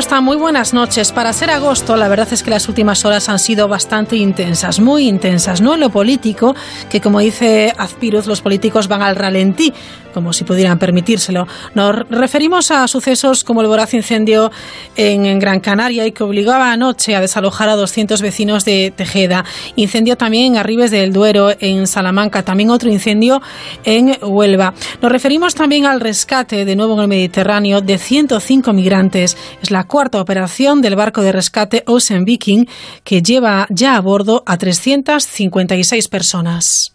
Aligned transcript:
Están? 0.00 0.24
Muy 0.24 0.38
buenas 0.38 0.72
noches. 0.72 1.12
Para 1.12 1.30
ser 1.34 1.50
agosto, 1.50 1.94
la 1.94 2.08
verdad 2.08 2.26
es 2.32 2.42
que 2.42 2.48
las 2.48 2.68
últimas 2.68 3.04
horas 3.04 3.28
han 3.28 3.38
sido 3.38 3.68
bastante 3.68 4.16
intensas, 4.16 4.80
muy 4.80 5.06
intensas. 5.06 5.60
No 5.60 5.74
en 5.74 5.80
lo 5.80 5.90
político, 5.90 6.56
que 6.88 7.02
como 7.02 7.20
dice 7.20 7.74
Azpiruz, 7.76 8.26
los 8.26 8.40
políticos 8.40 8.88
van 8.88 9.02
al 9.02 9.14
ralentí, 9.14 9.74
como 10.12 10.32
si 10.32 10.44
pudieran 10.44 10.78
permitírselo. 10.78 11.46
Nos 11.74 12.08
referimos 12.08 12.70
a 12.70 12.86
sucesos 12.88 13.44
como 13.44 13.60
el 13.62 13.66
voraz 13.68 13.94
incendio 13.94 14.50
en 14.96 15.38
Gran 15.38 15.60
Canaria 15.60 16.06
y 16.06 16.12
que 16.12 16.22
obligaba 16.22 16.72
anoche 16.72 17.14
a 17.14 17.20
desalojar 17.20 17.68
a 17.68 17.76
200 17.76 18.20
vecinos 18.22 18.64
de 18.64 18.92
Tejeda. 18.94 19.44
Incendio 19.76 20.16
también 20.16 20.52
en 20.52 20.58
Arribes 20.58 20.90
del 20.90 21.12
Duero, 21.12 21.50
en 21.58 21.86
Salamanca. 21.86 22.42
También 22.42 22.70
otro 22.70 22.90
incendio 22.90 23.40
en 23.84 24.16
Huelva. 24.22 24.74
Nos 25.00 25.12
referimos 25.12 25.54
también 25.54 25.86
al 25.86 26.00
rescate, 26.00 26.64
de 26.64 26.76
nuevo 26.76 26.94
en 26.94 27.00
el 27.00 27.08
Mediterráneo, 27.08 27.80
de 27.80 27.98
105 27.98 28.72
migrantes. 28.72 29.36
Es 29.62 29.70
la 29.70 29.84
cuarta 29.84 30.20
operación 30.20 30.80
del 30.80 30.96
barco 30.96 31.22
de 31.22 31.32
rescate 31.32 31.82
Ocean 31.86 32.24
Viking, 32.24 32.66
que 33.04 33.22
lleva 33.22 33.66
ya 33.70 33.96
a 33.96 34.00
bordo 34.00 34.42
a 34.46 34.56
356 34.56 36.08
personas. 36.08 36.94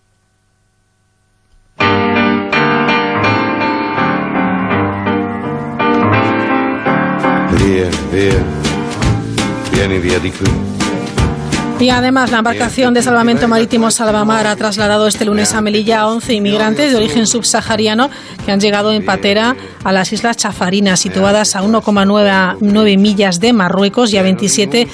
Via, 7.65 7.89
via, 8.11 8.45
vieni 9.71 9.97
via 9.97 10.19
di 10.19 10.31
qui. 10.31 10.84
Y 11.79 11.89
además, 11.89 12.31
la 12.31 12.37
embarcación 12.37 12.93
de 12.93 13.01
salvamento 13.01 13.49
marítimo 13.49 13.91
Salvamar 13.91 14.47
ha 14.47 14.55
trasladado 14.55 15.07
este 15.07 15.25
lunes 15.25 15.53
a 15.53 15.61
Melilla 15.61 16.01
a 16.01 16.07
11 16.07 16.33
inmigrantes 16.33 16.91
de 16.91 16.97
origen 16.97 17.27
subsahariano 17.27 18.09
que 18.45 18.51
han 18.51 18.61
llegado 18.61 18.93
en 18.93 19.03
patera 19.03 19.57
a 19.83 19.91
las 19.91 20.13
Islas 20.13 20.37
Chafarinas, 20.37 21.01
situadas 21.01 21.55
a 21.55 21.63
1,9 21.63 22.97
millas 22.97 23.41
de 23.41 23.51
Marruecos 23.51 24.13
y 24.13 24.17
a 24.17 24.23
27 24.23 24.87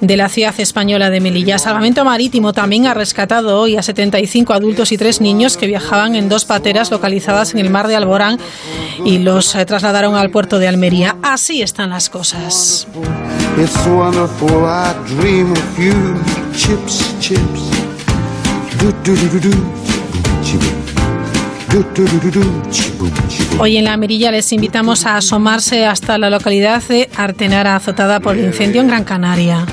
de 0.00 0.16
la 0.16 0.28
ciudad 0.28 0.54
española 0.58 1.10
de 1.10 1.20
Melilla. 1.20 1.58
Salvamento 1.58 2.04
Marítimo 2.04 2.52
también 2.52 2.86
ha 2.86 2.94
rescatado 2.94 3.60
hoy 3.60 3.76
a 3.76 3.82
75 3.82 4.54
adultos 4.54 4.92
y 4.92 4.98
tres 4.98 5.20
niños 5.20 5.56
que 5.56 5.66
viajaban 5.66 6.14
en 6.14 6.28
dos 6.28 6.44
pateras 6.44 6.92
localizadas 6.92 7.54
en 7.54 7.58
el 7.58 7.70
mar 7.70 7.88
de 7.88 7.96
Alborán 7.96 8.38
y 9.04 9.18
los 9.18 9.54
eh, 9.56 9.64
trasladaron 9.66 10.14
al 10.14 10.30
puerto 10.30 10.60
de 10.60 10.68
Almería. 10.68 11.16
Así 11.22 11.60
están 11.60 11.90
las 11.90 12.08
cosas. 12.08 12.86
Chips, 16.56 17.14
chips. 17.20 17.60
Hoy 23.58 23.76
en 23.76 23.84
la 23.84 23.96
Mirilla 23.96 24.30
les 24.32 24.52
invitamos 24.52 25.06
a 25.06 25.16
asomarse 25.16 25.86
hasta 25.86 26.18
la 26.18 26.30
localidad 26.30 26.82
de 26.82 27.08
Artenara, 27.16 27.76
azotada 27.76 28.20
por 28.20 28.36
el 28.36 28.46
incendio 28.46 28.80
en 28.80 28.88
Gran 28.88 29.04
Canaria. 29.04 29.66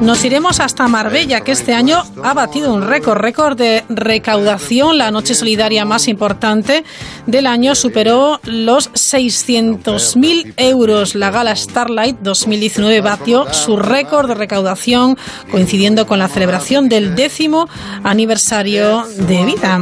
Nos 0.00 0.24
iremos 0.24 0.60
hasta 0.60 0.88
Marbella, 0.88 1.40
que 1.40 1.52
este 1.52 1.74
año 1.74 2.02
ha 2.22 2.34
batido 2.34 2.72
un 2.72 2.82
récord, 2.86 3.18
récord 3.18 3.56
de 3.56 3.84
recaudación. 3.88 4.98
La 4.98 5.10
noche 5.10 5.34
solidaria 5.34 5.84
más 5.84 6.06
importante 6.08 6.84
del 7.26 7.46
año 7.46 7.74
superó 7.74 8.40
los 8.44 8.92
600.000 8.92 10.54
euros. 10.58 11.14
La 11.14 11.30
gala 11.30 11.56
Starlight 11.56 12.18
2019 12.20 13.00
batió 13.00 13.52
su 13.52 13.76
récord 13.76 14.28
de 14.28 14.34
recaudación, 14.34 15.16
coincidiendo 15.50 16.06
con 16.06 16.18
la 16.18 16.28
celebración 16.28 16.88
del 16.88 17.14
décimo 17.14 17.68
aniversario 18.04 19.04
de 19.06 19.44
vida. 19.44 19.78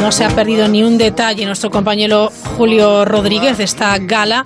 No 0.00 0.12
se 0.12 0.24
ha 0.24 0.28
perdido 0.30 0.68
ni 0.68 0.82
un 0.82 0.98
detalle 0.98 1.46
nuestro 1.46 1.70
compañero 1.70 2.30
Julio 2.56 3.04
Rodríguez 3.04 3.58
de 3.58 3.64
esta 3.64 3.96
gala 3.98 4.41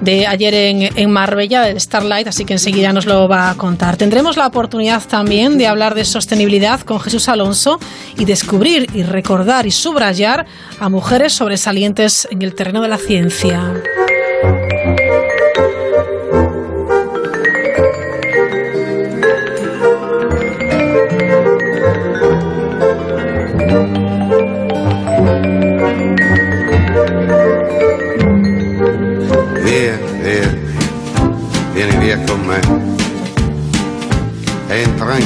de 0.00 0.26
ayer 0.26 0.54
en, 0.54 0.96
en, 0.96 1.10
Marbella, 1.10 1.62
del 1.62 1.80
Starlight, 1.80 2.28
así 2.28 2.44
que 2.44 2.52
enseguida 2.54 2.92
nos 2.92 3.06
lo 3.06 3.28
va 3.28 3.50
a 3.50 3.54
contar. 3.56 3.96
Tendremos 3.96 4.36
la 4.36 4.46
oportunidad 4.46 5.02
también 5.06 5.58
de 5.58 5.66
hablar 5.66 5.94
de 5.94 6.04
sostenibilidad 6.04 6.80
con 6.80 7.00
Jesús 7.00 7.28
Alonso 7.28 7.80
y 8.16 8.24
descubrir 8.24 8.88
y 8.94 9.02
recordar 9.02 9.66
y 9.66 9.70
subrayar 9.70 10.46
a 10.78 10.88
mujeres 10.88 11.32
sobresalientes 11.32 12.28
en 12.30 12.42
el 12.42 12.54
terreno 12.54 12.80
de 12.82 12.88
la 12.88 12.98
ciencia. 12.98 13.74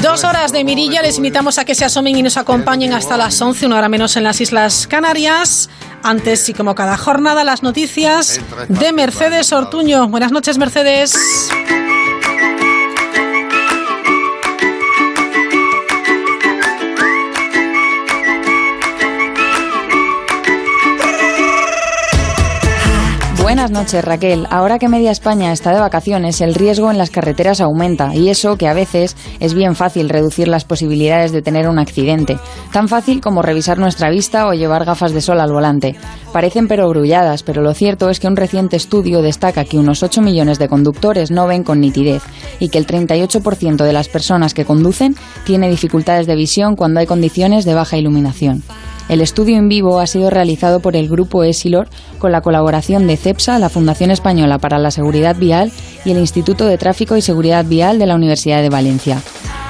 Dos 0.03 0.25
horas 0.25 0.53
de 0.53 0.65
mirilla, 0.65 1.03
les 1.03 1.17
invitamos 1.17 1.59
a 1.59 1.65
que 1.65 1.75
se 1.75 1.85
asomen 1.85 2.17
y 2.17 2.23
nos 2.23 2.37
acompañen 2.37 2.93
hasta 2.93 3.17
las 3.17 3.41
11, 3.41 3.67
una 3.67 3.79
hora 3.79 3.89
menos 3.89 4.17
en 4.17 4.25
las 4.25 4.41
Islas 4.41 4.87
Canarias. 4.87 5.69
Antes 6.03 6.49
y 6.49 6.55
como 6.55 6.75
cada 6.75 6.97
jornada, 6.97 7.45
las 7.45 7.63
noticias 7.63 8.41
de 8.69 8.93
Mercedes 8.93 9.53
Ortuño. 9.53 10.09
Buenas 10.09 10.33
noches, 10.33 10.59
Mercedes. 10.59 11.15
Buenas 23.63 23.81
noches, 23.81 24.05
Raquel. 24.05 24.49
Ahora 24.51 24.81
que 24.81 24.89
media 24.89 25.13
España 25.13 25.53
está 25.53 25.73
de 25.73 25.79
vacaciones, 25.79 26.41
el 26.41 26.53
riesgo 26.53 26.91
en 26.91 26.99
las 26.99 27.11
carreteras 27.11 27.61
aumenta 27.61 28.13
y 28.13 28.29
eso 28.29 28.57
que 28.57 28.67
a 28.67 28.75
veces 28.75 29.17
es 29.39 29.55
bien 29.55 29.77
fácil 29.77 30.09
reducir 30.09 30.49
las 30.49 30.65
posibilidades 30.65 31.31
de 31.31 31.43
tener 31.43 31.69
un 31.69 31.79
accidente. 31.79 32.41
Tan 32.73 32.89
fácil 32.89 33.21
como 33.21 33.41
revisar 33.41 33.79
nuestra 33.79 34.11
vista 34.11 34.49
o 34.49 34.53
llevar 34.53 34.85
gafas 34.85 35.13
de 35.13 35.21
sol 35.21 35.39
al 35.39 35.53
volante. 35.53 35.95
Parecen 36.33 36.67
perogrulladas, 36.67 37.45
pero 37.45 37.63
lo 37.63 37.73
cierto 37.73 38.11
es 38.11 38.19
que 38.19 38.27
un 38.27 38.35
reciente 38.35 38.75
estudio 38.75 39.23
destaca 39.23 39.65
que 39.65 39.79
unos 39.79 40.03
8 40.03 40.23
millones 40.23 40.59
de 40.59 40.67
conductores 40.67 41.31
no 41.31 41.47
ven 41.47 41.63
con 41.63 41.79
nitidez 41.79 42.25
y 42.59 42.69
que 42.69 42.79
el 42.79 42.87
38% 42.89 43.85
de 43.85 43.93
las 43.93 44.09
personas 44.09 44.55
que 44.55 44.65
conducen 44.65 45.15
tiene 45.45 45.71
dificultades 45.71 46.27
de 46.27 46.35
visión 46.35 46.75
cuando 46.75 46.99
hay 46.99 47.07
condiciones 47.07 47.65
de 47.65 47.75
baja 47.75 47.97
iluminación. 47.97 48.65
El 49.13 49.21
estudio 49.21 49.59
en 49.59 49.69
vivo 49.69 50.01
ha 50.01 50.07
sido 50.07 50.31
realizado 50.31 50.81
por 50.81 50.97
el 50.97 51.07
grupo 51.07 51.45
ESILOR 51.45 51.87
con 52.19 52.33
la 52.33 52.41
colaboración 52.41 53.07
de 53.07 53.19
CEPSA, 53.19 53.59
la 53.59 53.69
Fundación 53.69 54.11
Española 54.11 54.57
para 54.57 54.79
la 54.79 54.91
Seguridad 54.91 55.37
Vial 55.37 55.71
y 56.07 56.13
el 56.13 56.19
Instituto 56.19 56.65
de 56.65 56.79
Tráfico 56.79 57.15
y 57.19 57.21
Seguridad 57.21 57.67
Vial 57.67 57.99
de 57.99 58.07
la 58.07 58.15
Universidad 58.15 58.63
de 58.63 58.71
Valencia. 58.71 59.21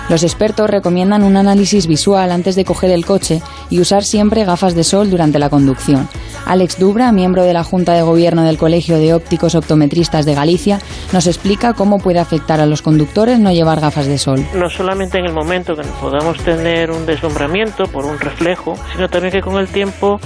Los 0.09 0.25
expertos 0.25 0.69
recomiendan 0.69 1.23
un 1.23 1.37
análisis 1.37 1.87
visual 1.87 2.33
antes 2.33 2.57
de 2.57 2.65
coger 2.65 2.91
el 2.91 3.07
coche 3.07 3.41
y 3.71 3.81
usar 3.81 4.05
siempre 4.05 4.45
gafas 4.45 4.75
de 4.75 4.85
sol 4.85 5.11
durante 5.11 5.39
la 5.39 5.49
conducción. 5.49 6.09
Alex 6.45 6.79
Dubra, 6.79 7.13
miembro 7.13 7.45
de 7.45 7.53
la 7.53 7.65
Junta 7.65 7.95
de 7.95 8.03
Gobierno 8.03 8.43
del 8.43 8.59
Colegio 8.59 8.99
de 8.99 9.15
Ópticos 9.15 9.55
Optometristas 9.55 10.27
de 10.27 10.35
Galicia, 10.35 10.81
nos 11.13 11.27
explica 11.27 11.73
cómo 11.73 11.99
puede 11.99 12.19
afectar 12.19 12.61
a 12.61 12.67
los 12.67 12.83
conductores 12.83 13.39
no 13.39 13.53
llevar 13.53 13.81
gafas 13.81 14.07
de 14.07 14.19
sol. 14.19 14.45
No 14.55 14.69
solamente 14.69 15.19
en 15.19 15.27
el 15.27 15.33
momento 15.33 15.77
que 15.77 15.83
podamos 16.01 16.37
tener 16.39 16.91
un 16.91 17.07
deslumbramiento 17.07 17.85
por 17.85 18.05
un 18.05 18.19
reflejo, 18.19 18.77
sino 18.93 19.09
también 19.09 19.33
que 19.33 19.41
con 19.41 19.57
el 19.57 19.69
tiempo 19.69 20.21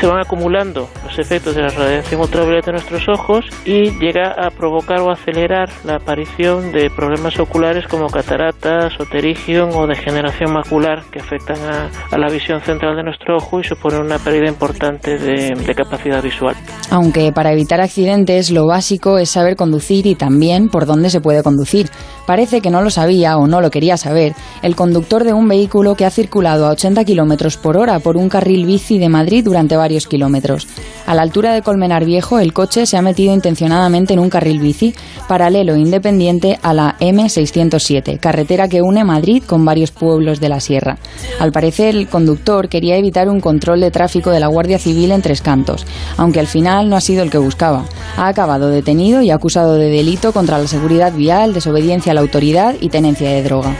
se 0.00 0.06
van 0.06 0.20
acumulando 0.20 0.88
los 1.04 1.18
efectos 1.18 1.54
de 1.54 1.62
la 1.62 1.68
radiación 1.68 2.20
ultravioleta 2.20 2.70
en 2.70 2.76
nuestros 2.76 3.08
ojos 3.08 3.44
y 3.64 3.90
llega 3.98 4.30
a 4.30 4.50
provocar 4.50 5.00
o 5.00 5.10
acelerar 5.10 5.68
la 5.84 5.96
aparición 5.96 6.72
de 6.72 6.90
problemas 6.90 7.38
oculares 7.38 7.86
como 7.88 8.08
cataratas 8.08 8.98
o 9.00 9.06
o 9.18 9.86
degeneración 9.88 10.52
macular 10.52 11.02
que 11.10 11.18
afectan 11.18 11.58
a, 11.58 12.16
la 12.16 12.28
visión 12.28 12.60
central 12.60 12.94
de 12.94 13.02
nuestro 13.02 13.36
ojo 13.36 13.58
y 13.58 13.64
suponen 13.64 14.02
una 14.02 14.18
pérdida 14.18 14.46
importante 14.46 15.18
de, 15.18 15.54
de 15.56 15.74
capacidad 15.74 16.22
visual. 16.22 16.54
Aunque 16.90 17.32
para 17.32 17.52
evitar 17.52 17.80
accidentes 17.80 18.52
lo 18.52 18.66
básico 18.66 19.18
es 19.18 19.30
saber 19.30 19.56
conducir 19.56 20.06
y 20.06 20.14
también 20.14 20.68
por 20.68 20.86
dónde 20.86 21.10
se 21.10 21.20
puede 21.20 21.42
conducir. 21.42 21.90
Parece 22.26 22.60
que 22.60 22.70
no 22.70 22.80
lo 22.80 22.90
sabía 22.90 23.38
o 23.38 23.48
no 23.48 23.60
lo 23.60 23.70
quería 23.70 23.96
saber 23.96 24.34
el 24.62 24.76
conductor 24.76 25.24
de 25.24 25.32
un 25.32 25.48
vehículo 25.48 25.96
que 25.96 26.04
ha 26.04 26.10
circulado 26.10 26.66
a 26.66 26.70
80 26.70 27.04
kilómetros 27.04 27.56
por 27.56 27.76
hora 27.76 27.98
por 27.98 28.16
un 28.16 28.28
carril 28.28 28.66
bici 28.66 28.98
de 28.98 29.08
Madrid 29.08 29.42
durante 29.44 29.76
varios 29.76 30.06
kilómetros. 30.06 30.68
A 31.06 31.14
la 31.14 31.22
altura 31.22 31.54
de 31.54 31.62
Colmenar 31.62 32.04
Viejo, 32.04 32.38
el 32.38 32.52
coche 32.52 32.86
se 32.86 32.96
ha 32.96 33.02
metido 33.02 33.32
intencionadamente 33.34 34.12
en 34.12 34.20
un 34.20 34.30
carril 34.30 34.60
bici 34.60 34.94
paralelo 35.26 35.74
e 35.74 35.80
independiente 35.80 36.58
a 36.62 36.74
la 36.74 36.96
M607, 37.00 38.20
carretera 38.20 38.68
que 38.68 38.82
une 38.82 39.04
Madrid 39.08 39.42
con 39.44 39.64
varios 39.64 39.90
pueblos 39.90 40.38
de 40.38 40.48
la 40.48 40.60
sierra. 40.60 40.98
Al 41.40 41.50
parecer, 41.50 41.96
el 41.96 42.08
conductor 42.08 42.68
quería 42.68 42.96
evitar 42.96 43.28
un 43.28 43.40
control 43.40 43.80
de 43.80 43.90
tráfico 43.90 44.30
de 44.30 44.38
la 44.38 44.46
Guardia 44.46 44.78
Civil 44.78 45.10
en 45.10 45.22
Tres 45.22 45.42
Cantos, 45.42 45.84
aunque 46.16 46.38
al 46.38 46.46
final 46.46 46.88
no 46.88 46.96
ha 46.96 47.00
sido 47.00 47.24
el 47.24 47.30
que 47.30 47.38
buscaba. 47.38 47.84
Ha 48.16 48.28
acabado 48.28 48.68
detenido 48.68 49.22
y 49.22 49.30
acusado 49.30 49.74
de 49.74 49.90
delito 49.90 50.32
contra 50.32 50.58
la 50.58 50.68
seguridad 50.68 51.12
vial, 51.12 51.54
desobediencia 51.54 52.12
a 52.12 52.14
la 52.14 52.20
autoridad 52.20 52.76
y 52.80 52.90
tenencia 52.90 53.30
de 53.30 53.42
droga. 53.42 53.74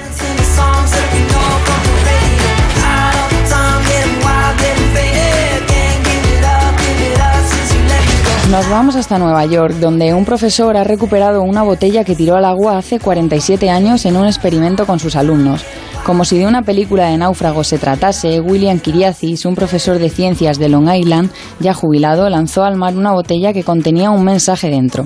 Nos 8.51 8.67
vamos 8.71 8.97
hasta 8.97 9.19
Nueva 9.19 9.45
York, 9.45 9.75
donde 9.75 10.15
un 10.15 10.25
profesor 10.25 10.75
ha 10.79 10.83
recuperado 10.83 11.43
una 11.43 11.63
botella 11.63 12.03
que 12.03 12.17
tiró 12.17 12.35
al 12.35 12.47
agua 12.47 12.79
hace 12.79 12.99
47 12.99 13.69
años 13.69 14.07
en 14.07 14.17
un 14.17 14.27
experimento 14.27 14.87
con 14.87 14.99
sus 14.99 15.17
alumnos. 15.17 15.67
Como 16.05 16.25
si 16.25 16.39
de 16.39 16.47
una 16.47 16.63
película 16.63 17.07
de 17.09 17.19
náufragos 17.19 17.69
se 17.69 17.79
tratase, 17.79 18.41
William 18.41 18.81
Kiriasis, 18.81 19.45
un 19.45 19.55
profesor 19.55 19.99
de 19.99 20.09
ciencias 20.09 20.59
de 20.59 20.69
Long 20.69 20.91
Island, 20.91 21.31
ya 21.61 21.75
jubilado, 21.75 22.29
lanzó 22.31 22.65
al 22.65 22.77
mar 22.77 22.97
una 22.97 23.13
botella 23.13 23.53
que 23.53 23.63
contenía 23.63 24.11
un 24.11 24.25
mensaje 24.25 24.71
dentro. 24.71 25.05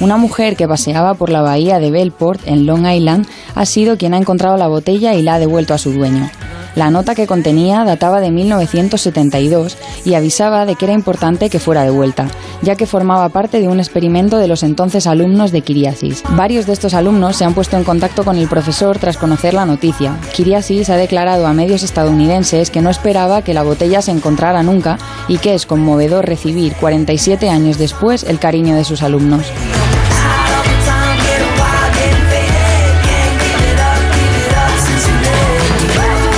Una 0.00 0.16
mujer 0.16 0.56
que 0.56 0.68
paseaba 0.68 1.14
por 1.14 1.30
la 1.30 1.42
bahía 1.42 1.78
de 1.78 1.90
Bellport, 1.90 2.40
en 2.46 2.66
Long 2.66 2.86
Island, 2.86 3.26
ha 3.54 3.66
sido 3.66 3.96
quien 3.96 4.14
ha 4.14 4.18
encontrado 4.18 4.56
la 4.56 4.68
botella 4.68 5.14
y 5.14 5.22
la 5.22 5.34
ha 5.34 5.38
devuelto 5.38 5.74
a 5.74 5.78
su 5.78 5.92
dueño. 5.92 6.30
La 6.76 6.90
nota 6.90 7.14
que 7.14 7.26
contenía 7.26 7.84
databa 7.84 8.20
de 8.20 8.30
1972 8.30 9.78
y 10.04 10.12
avisaba 10.12 10.66
de 10.66 10.74
que 10.74 10.84
era 10.84 10.92
importante 10.92 11.48
que 11.48 11.58
fuera 11.58 11.84
devuelta, 11.84 12.28
ya 12.60 12.76
que 12.76 12.84
formaba 12.84 13.30
parte 13.30 13.60
de 13.60 13.68
un 13.68 13.78
experimento 13.78 14.36
de 14.36 14.46
los 14.46 14.62
entonces 14.62 15.06
alumnos 15.06 15.52
de 15.52 15.62
Kiriasis. 15.62 16.22
Varios 16.36 16.66
de 16.66 16.74
estos 16.74 16.92
alumnos 16.92 17.36
se 17.36 17.46
han 17.46 17.54
puesto 17.54 17.78
en 17.78 17.84
contacto 17.84 18.24
con 18.24 18.36
el 18.36 18.46
profesor 18.46 18.98
tras 18.98 19.16
conocer 19.16 19.54
la 19.54 19.64
noticia. 19.64 20.18
Kiriasis 20.28 20.90
ha 20.90 20.96
declarado 20.96 21.46
a 21.46 21.52
medios 21.52 21.82
estadounidenses 21.82 22.70
que 22.70 22.82
no 22.82 22.90
esperaba 22.90 23.42
que 23.42 23.54
la 23.54 23.62
botella 23.62 24.02
se 24.02 24.10
encontrara 24.10 24.62
nunca 24.62 24.98
y 25.28 25.38
que 25.38 25.54
es 25.54 25.66
conmovedor 25.66 26.26
recibir 26.26 26.74
47 26.74 27.48
años 27.50 27.78
después 27.78 28.24
el 28.24 28.38
cariño 28.38 28.76
de 28.76 28.84
sus 28.84 29.02
alumnos. 29.02 29.46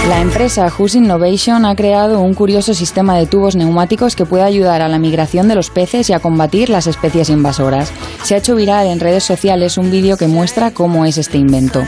La 0.08 0.22
empresa 0.22 0.72
Who's 0.76 0.94
Innovation 0.94 1.64
ha 1.64 1.76
creado 1.76 2.20
un 2.20 2.34
curioso 2.34 2.74
sistema 2.74 3.16
de 3.16 3.26
tubos 3.26 3.54
neumáticos 3.54 4.16
que 4.16 4.26
puede 4.26 4.42
ayudar 4.42 4.82
a 4.82 4.88
la 4.88 4.98
migración 4.98 5.48
de 5.48 5.54
los 5.54 5.70
peces 5.70 6.10
y 6.10 6.12
a 6.12 6.18
combatir 6.18 6.70
las 6.70 6.86
especies 6.86 7.28
invasoras. 7.28 7.92
Se 8.24 8.34
ha 8.34 8.38
hecho 8.38 8.56
viral 8.56 8.86
en 8.86 9.00
redes 9.00 9.24
sociales 9.24 9.78
un 9.78 9.90
vídeo 9.90 10.16
que 10.16 10.26
muestra 10.26 10.70
cómo 10.72 11.04
es 11.04 11.18
este 11.18 11.38
invento. 11.38 11.84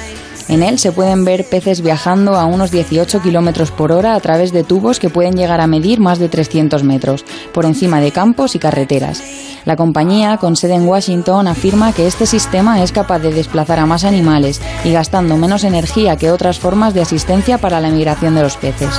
En 0.49 0.63
él 0.63 0.79
se 0.79 0.93
pueden 0.93 1.25
ver 1.25 1.49
peces 1.49 1.83
viajando 1.83 2.35
a 2.35 2.45
unos 2.45 2.71
18 2.71 3.23
kilómetros 3.23 3.71
por 3.71 3.93
hora 3.93 4.15
a 4.15 4.21
través 4.21 4.53
de 4.53 4.65
tubos 4.65 4.99
que 4.99 5.11
pueden 5.11 5.37
llegar 5.37 5.61
a 5.61 5.67
medir 5.67 6.01
más 6.01 6.19
de 6.19 6.29
300 6.29 6.83
metros, 6.85 7.25
por 7.53 7.65
encima 7.65 8.01
de 8.01 8.13
campos 8.13 8.55
y 8.55 8.59
carreteras. 8.59 9.23
La 9.65 9.77
compañía, 9.77 10.39
con 10.39 10.57
sede 10.57 10.75
en 10.75 10.89
Washington, 10.89 11.47
afirma 11.47 11.93
que 11.93 12.07
este 12.07 12.27
sistema 12.27 12.83
es 12.83 12.93
capaz 12.93 13.19
de 13.19 13.33
desplazar 13.33 13.79
a 13.79 13.87
más 13.87 14.05
animales 14.05 14.61
y 14.85 14.93
gastando 14.93 15.37
menos 15.37 15.65
energía 15.65 16.17
que 16.17 16.31
otras 16.31 16.59
formas 16.59 16.95
de 16.95 17.03
asistencia 17.03 17.59
para 17.59 17.81
la 17.81 17.91
migración 17.91 18.35
de 18.35 18.43
los 18.43 18.57
peces. 18.57 18.91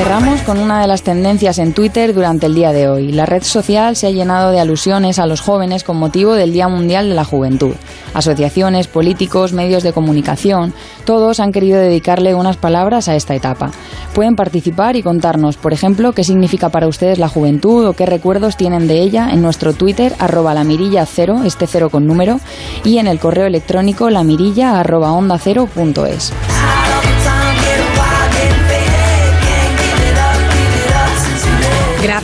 Cerramos 0.00 0.40
con 0.40 0.58
una 0.58 0.80
de 0.80 0.86
las 0.86 1.02
tendencias 1.02 1.58
en 1.58 1.74
Twitter 1.74 2.14
durante 2.14 2.46
el 2.46 2.54
día 2.54 2.72
de 2.72 2.88
hoy. 2.88 3.12
La 3.12 3.26
red 3.26 3.42
social 3.42 3.96
se 3.96 4.06
ha 4.06 4.10
llenado 4.10 4.50
de 4.50 4.58
alusiones 4.58 5.18
a 5.18 5.26
los 5.26 5.42
jóvenes 5.42 5.84
con 5.84 5.98
motivo 5.98 6.32
del 6.32 6.54
Día 6.54 6.68
Mundial 6.68 7.10
de 7.10 7.14
la 7.14 7.26
Juventud. 7.26 7.74
Asociaciones, 8.14 8.86
políticos, 8.88 9.52
medios 9.52 9.82
de 9.82 9.92
comunicación, 9.92 10.72
todos 11.04 11.38
han 11.38 11.52
querido 11.52 11.78
dedicarle 11.78 12.34
unas 12.34 12.56
palabras 12.56 13.08
a 13.08 13.14
esta 13.14 13.34
etapa. 13.34 13.72
Pueden 14.14 14.36
participar 14.36 14.96
y 14.96 15.02
contarnos, 15.02 15.58
por 15.58 15.74
ejemplo, 15.74 16.12
qué 16.12 16.24
significa 16.24 16.70
para 16.70 16.88
ustedes 16.88 17.18
la 17.18 17.28
juventud 17.28 17.84
o 17.86 17.92
qué 17.92 18.06
recuerdos 18.06 18.56
tienen 18.56 18.88
de 18.88 19.02
ella 19.02 19.28
en 19.30 19.42
nuestro 19.42 19.74
Twitter, 19.74 20.14
arroba 20.18 20.54
la 20.54 20.64
mirilla 20.64 21.04
cero, 21.04 21.42
este 21.44 21.66
cero 21.66 21.90
con 21.90 22.06
número, 22.06 22.40
y 22.84 22.96
en 22.96 23.06
el 23.06 23.18
correo 23.18 23.44
electrónico 23.44 24.08
lamirilla 24.08 24.80
arroba 24.80 25.12
onda 25.12 25.36
cero. 25.36 25.68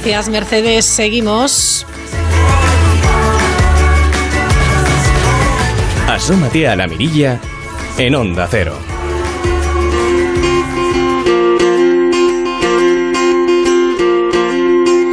Gracias, 0.07 0.29
Mercedes. 0.29 0.85
Seguimos. 0.85 1.85
Asómate 6.09 6.69
a 6.69 6.77
la 6.77 6.87
mirilla 6.87 7.41
en 7.99 8.15
Onda 8.15 8.47
Cero. 8.49 8.79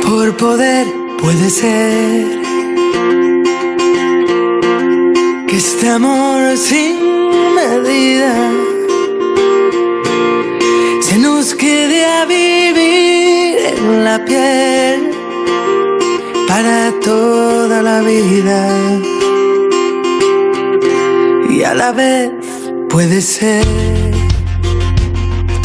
Por 0.04 0.38
poder 0.38 0.86
puede 1.20 1.50
ser 1.50 2.28
que 5.48 5.58
este 5.58 5.90
amor 5.90 6.56
sin 6.56 7.00
medida 7.56 8.63
se 11.44 11.50
nos 11.50 11.56
quede 11.56 12.06
a 12.06 12.26
vivir 12.26 13.58
en 13.78 14.04
la 14.06 14.24
piel 14.24 15.12
para 16.48 16.94
toda 17.04 17.82
la 17.82 18.02
vida 18.02 18.70
y 21.50 21.64
a 21.64 21.74
la 21.74 21.92
vez 21.92 22.32
puede 22.90 23.22
ser. 23.22 23.66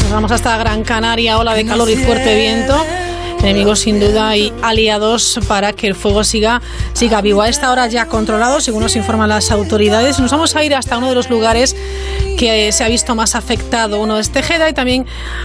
Nos 0.02 0.10
vamos 0.10 0.32
hasta 0.32 0.56
Gran 0.56 0.82
Canaria, 0.82 1.38
ola 1.38 1.54
de 1.54 1.64
calor 1.64 1.88
y 1.90 1.96
fuerte 1.96 2.34
viento. 2.34 2.76
Enemigos 3.40 3.80
sin 3.80 4.00
duda 4.00 4.36
y 4.36 4.52
aliados 4.62 5.38
para 5.46 5.72
que 5.72 5.86
el 5.86 5.94
fuego 5.94 6.24
siga, 6.24 6.60
siga 6.92 7.20
vivo. 7.20 7.42
A 7.42 7.48
esta 7.48 7.70
hora 7.70 7.86
ya 7.86 8.06
controlado, 8.06 8.60
según 8.60 8.82
nos 8.82 8.96
informan 8.96 9.28
las 9.28 9.52
autoridades. 9.52 10.18
Nos 10.18 10.32
vamos 10.32 10.56
a 10.56 10.64
ir 10.64 10.74
hasta 10.74 10.98
uno 10.98 11.08
de 11.08 11.14
los 11.14 11.30
lugares 11.30 11.76
que 12.38 12.70
se 12.72 12.84
ha 12.84 12.88
visto 12.88 13.14
más 13.14 13.34
afectado. 13.34 14.00
Uno 14.00 14.18
es 14.18 14.32
Tejeda 14.32 14.68
y 14.70 14.72
también 14.72 15.04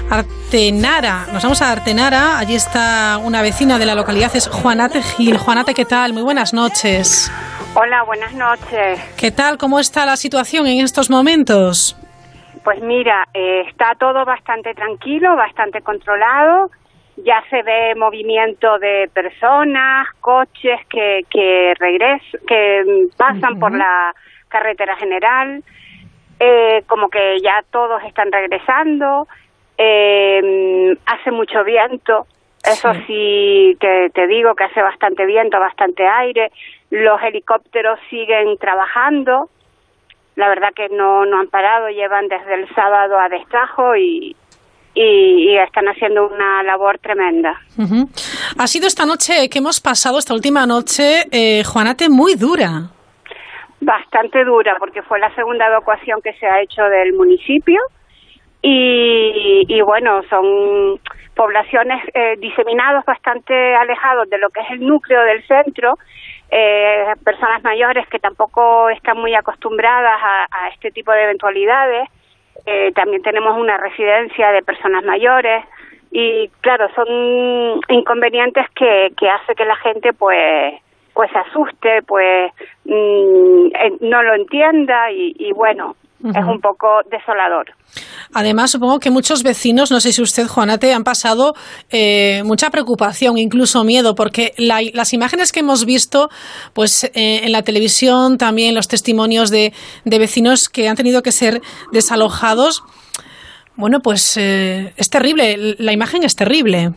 Artenara. 0.09 1.25
Nos 1.33 1.41
vamos 1.41 1.61
a 1.61 1.71
Artenara. 1.71 2.37
Allí 2.37 2.55
está 2.55 3.17
una 3.17 3.41
vecina 3.41 3.79
de 3.79 3.85
la 3.85 3.95
localidad, 3.95 4.33
es 4.35 4.47
Juanate 4.47 5.01
Gil. 5.01 5.37
Juanate, 5.37 5.73
¿qué 5.73 5.85
tal? 5.85 6.13
Muy 6.13 6.21
buenas 6.21 6.53
noches. 6.53 7.31
Hola, 7.75 8.03
buenas 8.03 8.33
noches. 8.35 9.01
¿Qué 9.17 9.31
tal? 9.31 9.57
¿Cómo 9.57 9.79
está 9.79 10.05
la 10.05 10.15
situación 10.15 10.67
en 10.67 10.81
estos 10.81 11.09
momentos? 11.09 11.97
Pues 12.63 12.79
mira, 12.81 13.27
eh, 13.33 13.65
está 13.67 13.95
todo 13.95 14.23
bastante 14.23 14.75
tranquilo, 14.75 15.35
bastante 15.35 15.81
controlado. 15.81 16.69
Ya 17.17 17.43
se 17.49 17.63
ve 17.63 17.95
movimiento 17.95 18.77
de 18.77 19.09
personas, 19.13 20.07
coches 20.21 20.79
que 20.89 21.21
que 21.29 21.73
regresan, 21.79 22.39
que 22.47 23.07
pasan 23.17 23.59
por 23.59 23.75
la 23.75 24.13
carretera 24.47 24.95
general. 24.97 25.63
Eh, 26.45 26.83
como 26.87 27.07
que 27.07 27.39
ya 27.41 27.63
todos 27.71 28.03
están 28.03 28.31
regresando. 28.31 29.27
Eh, 29.77 30.93
hace 31.05 31.31
mucho 31.31 31.63
viento. 31.63 32.27
Eso 32.63 32.93
sí, 33.07 33.77
te, 33.79 34.09
te 34.09 34.27
digo 34.27 34.55
que 34.55 34.65
hace 34.65 34.81
bastante 34.81 35.25
viento, 35.25 35.59
bastante 35.59 36.03
aire. 36.05 36.51
Los 36.89 37.21
helicópteros 37.21 37.99
siguen 38.09 38.57
trabajando. 38.57 39.49
La 40.35 40.49
verdad 40.49 40.69
que 40.75 40.89
no, 40.89 41.25
no 41.25 41.39
han 41.39 41.47
parado, 41.47 41.89
llevan 41.89 42.27
desde 42.27 42.55
el 42.55 42.67
sábado 42.73 43.19
a 43.19 43.29
destajo 43.29 43.95
y, 43.95 44.35
y, 44.95 45.49
y 45.49 45.57
están 45.57 45.85
haciendo 45.87 46.27
una 46.27 46.63
labor 46.63 46.97
tremenda. 46.99 47.59
Ujú. 47.77 48.09
Ha 48.57 48.67
sido 48.67 48.87
esta 48.87 49.05
noche 49.05 49.49
que 49.49 49.59
hemos 49.59 49.79
pasado, 49.79 50.17
esta 50.17 50.33
última 50.33 50.65
noche, 50.65 51.25
eh, 51.31 51.63
Juanate, 51.63 52.09
muy 52.09 52.35
dura. 52.35 52.89
Bastante 53.83 54.43
dura, 54.45 54.75
porque 54.79 55.01
fue 55.01 55.19
la 55.19 55.33
segunda 55.35 55.67
evacuación 55.67 56.21
que 56.21 56.33
se 56.33 56.45
ha 56.45 56.61
hecho 56.61 56.83
del 56.83 57.13
municipio. 57.13 57.79
Y, 58.61 59.65
y 59.67 59.81
bueno, 59.81 60.23
son 60.29 60.99
poblaciones 61.35 62.01
eh, 62.13 62.35
diseminados 62.37 63.03
bastante 63.03 63.75
alejados 63.75 64.29
de 64.29 64.37
lo 64.37 64.49
que 64.49 64.61
es 64.61 64.71
el 64.71 64.87
núcleo 64.87 65.21
del 65.23 65.45
centro, 65.45 65.97
eh, 66.49 67.07
personas 67.25 67.61
mayores 67.63 68.07
que 68.07 68.19
tampoco 68.19 68.89
están 68.89 69.17
muy 69.17 69.35
acostumbradas 69.35 70.17
a, 70.21 70.47
a 70.49 70.69
este 70.69 70.91
tipo 70.91 71.11
de 71.11 71.23
eventualidades. 71.23 72.07
Eh, 72.65 72.93
también 72.93 73.21
tenemos 73.21 73.57
una 73.57 73.77
residencia 73.77 74.51
de 74.51 74.61
personas 74.61 75.03
mayores. 75.03 75.65
Y 76.11 76.47
claro, 76.61 76.87
son 76.95 77.81
inconvenientes 77.89 78.65
que, 78.75 79.11
que 79.17 79.29
hace 79.29 79.55
que 79.55 79.65
la 79.65 79.75
gente 79.77 80.13
pues 80.13 80.75
pues 81.13 81.31
se 81.31 81.39
asuste, 81.39 82.01
pues 82.07 82.51
mm, 82.85 84.07
no 84.09 84.23
lo 84.23 84.35
entienda 84.35 85.11
y, 85.11 85.35
y 85.37 85.51
bueno, 85.53 85.95
es 86.23 86.45
un 86.45 86.61
poco 86.61 86.87
desolador. 87.11 87.65
Además, 88.33 88.71
supongo 88.71 88.99
que 88.99 89.11
muchos 89.11 89.43
vecinos, 89.43 89.91
no 89.91 89.99
sé 89.99 90.13
si 90.13 90.21
usted, 90.21 90.47
Juanate, 90.47 90.93
han 90.93 91.03
pasado 91.03 91.53
eh, 91.91 92.41
mucha 92.45 92.69
preocupación, 92.69 93.37
incluso 93.37 93.83
miedo, 93.83 94.15
porque 94.15 94.53
las 94.57 95.13
imágenes 95.13 95.51
que 95.51 95.59
hemos 95.59 95.85
visto 95.85 96.29
pues, 96.73 97.03
eh, 97.03 97.41
en 97.43 97.51
la 97.51 97.61
televisión, 97.63 98.37
también 98.37 98.73
los 98.73 98.87
testimonios 98.87 99.51
de, 99.51 99.73
vecinos 100.05 100.69
que 100.69 100.87
han 100.87 100.95
tenido 100.95 101.21
que 101.21 101.31
ser 101.31 101.59
desalojados, 101.91 102.83
bueno, 103.75 103.99
pues 104.01 104.37
eh, 104.37 104.93
es 104.95 105.09
terrible, 105.09 105.75
la 105.77 105.91
imagen 105.91 106.23
es 106.23 106.35
terrible. 106.35 106.91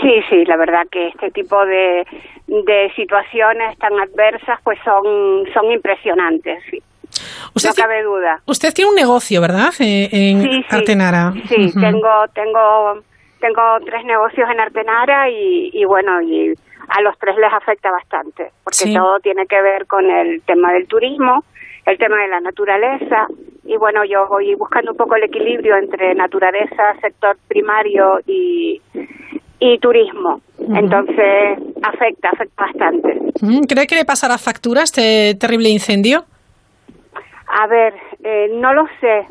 Sí, 0.00 0.12
sí, 0.30 0.44
la 0.46 0.56
verdad 0.56 0.82
que 0.90 1.08
este 1.08 1.30
tipo 1.30 1.56
de, 1.66 2.04
de 2.50 2.92
situaciones 2.96 3.78
tan 3.78 3.92
adversas 3.98 4.58
pues 4.64 4.78
son, 4.84 5.46
son 5.54 5.70
impresionantes. 5.70 6.62
Sí. 6.68 6.82
Usted 7.54 7.70
no 7.70 7.74
cabe 7.74 8.02
duda. 8.02 8.40
Usted 8.46 8.72
tiene 8.74 8.90
un 8.90 8.96
negocio, 8.96 9.40
¿verdad? 9.40 9.70
Eh, 9.80 10.08
en 10.12 10.42
sí, 10.42 10.64
Artenara. 10.68 11.32
Sí, 11.48 11.72
tengo, 11.72 12.26
tengo, 12.34 13.02
tengo 13.40 13.62
tres 13.84 14.04
negocios 14.04 14.48
en 14.50 14.60
Artenara 14.60 15.28
y, 15.30 15.70
y 15.72 15.84
bueno, 15.84 16.20
y 16.22 16.54
a 16.88 17.00
los 17.02 17.16
tres 17.18 17.36
les 17.36 17.52
afecta 17.52 17.90
bastante, 17.90 18.50
porque 18.64 18.92
todo 18.92 19.18
tiene 19.20 19.46
que 19.46 19.60
ver 19.62 19.86
con 19.86 20.10
el 20.10 20.42
tema 20.42 20.72
del 20.72 20.86
turismo, 20.86 21.44
el 21.86 21.98
tema 21.98 22.16
de 22.22 22.28
la 22.28 22.40
naturaleza, 22.40 23.26
y 23.64 23.76
bueno, 23.76 24.04
yo 24.04 24.26
voy 24.28 24.54
buscando 24.56 24.92
un 24.92 24.96
poco 24.96 25.14
el 25.14 25.24
equilibrio 25.24 25.76
entre 25.76 26.14
naturaleza, 26.14 26.94
sector 27.00 27.36
primario 27.46 28.18
y, 28.26 28.80
y 29.60 29.78
turismo. 29.78 30.40
Entonces, 30.58 31.58
afecta, 31.82 32.30
afecta 32.30 32.64
bastante. 32.64 33.18
¿Cree 33.68 33.86
que 33.86 33.94
le 33.94 34.04
pasará 34.04 34.38
factura 34.38 34.82
este 34.82 35.34
terrible 35.38 35.68
incendio? 35.68 36.24
A 37.46 37.66
ver, 37.66 37.94
eh, 38.24 38.48
no 38.54 38.72
lo 38.72 38.86
sé. 39.00 39.26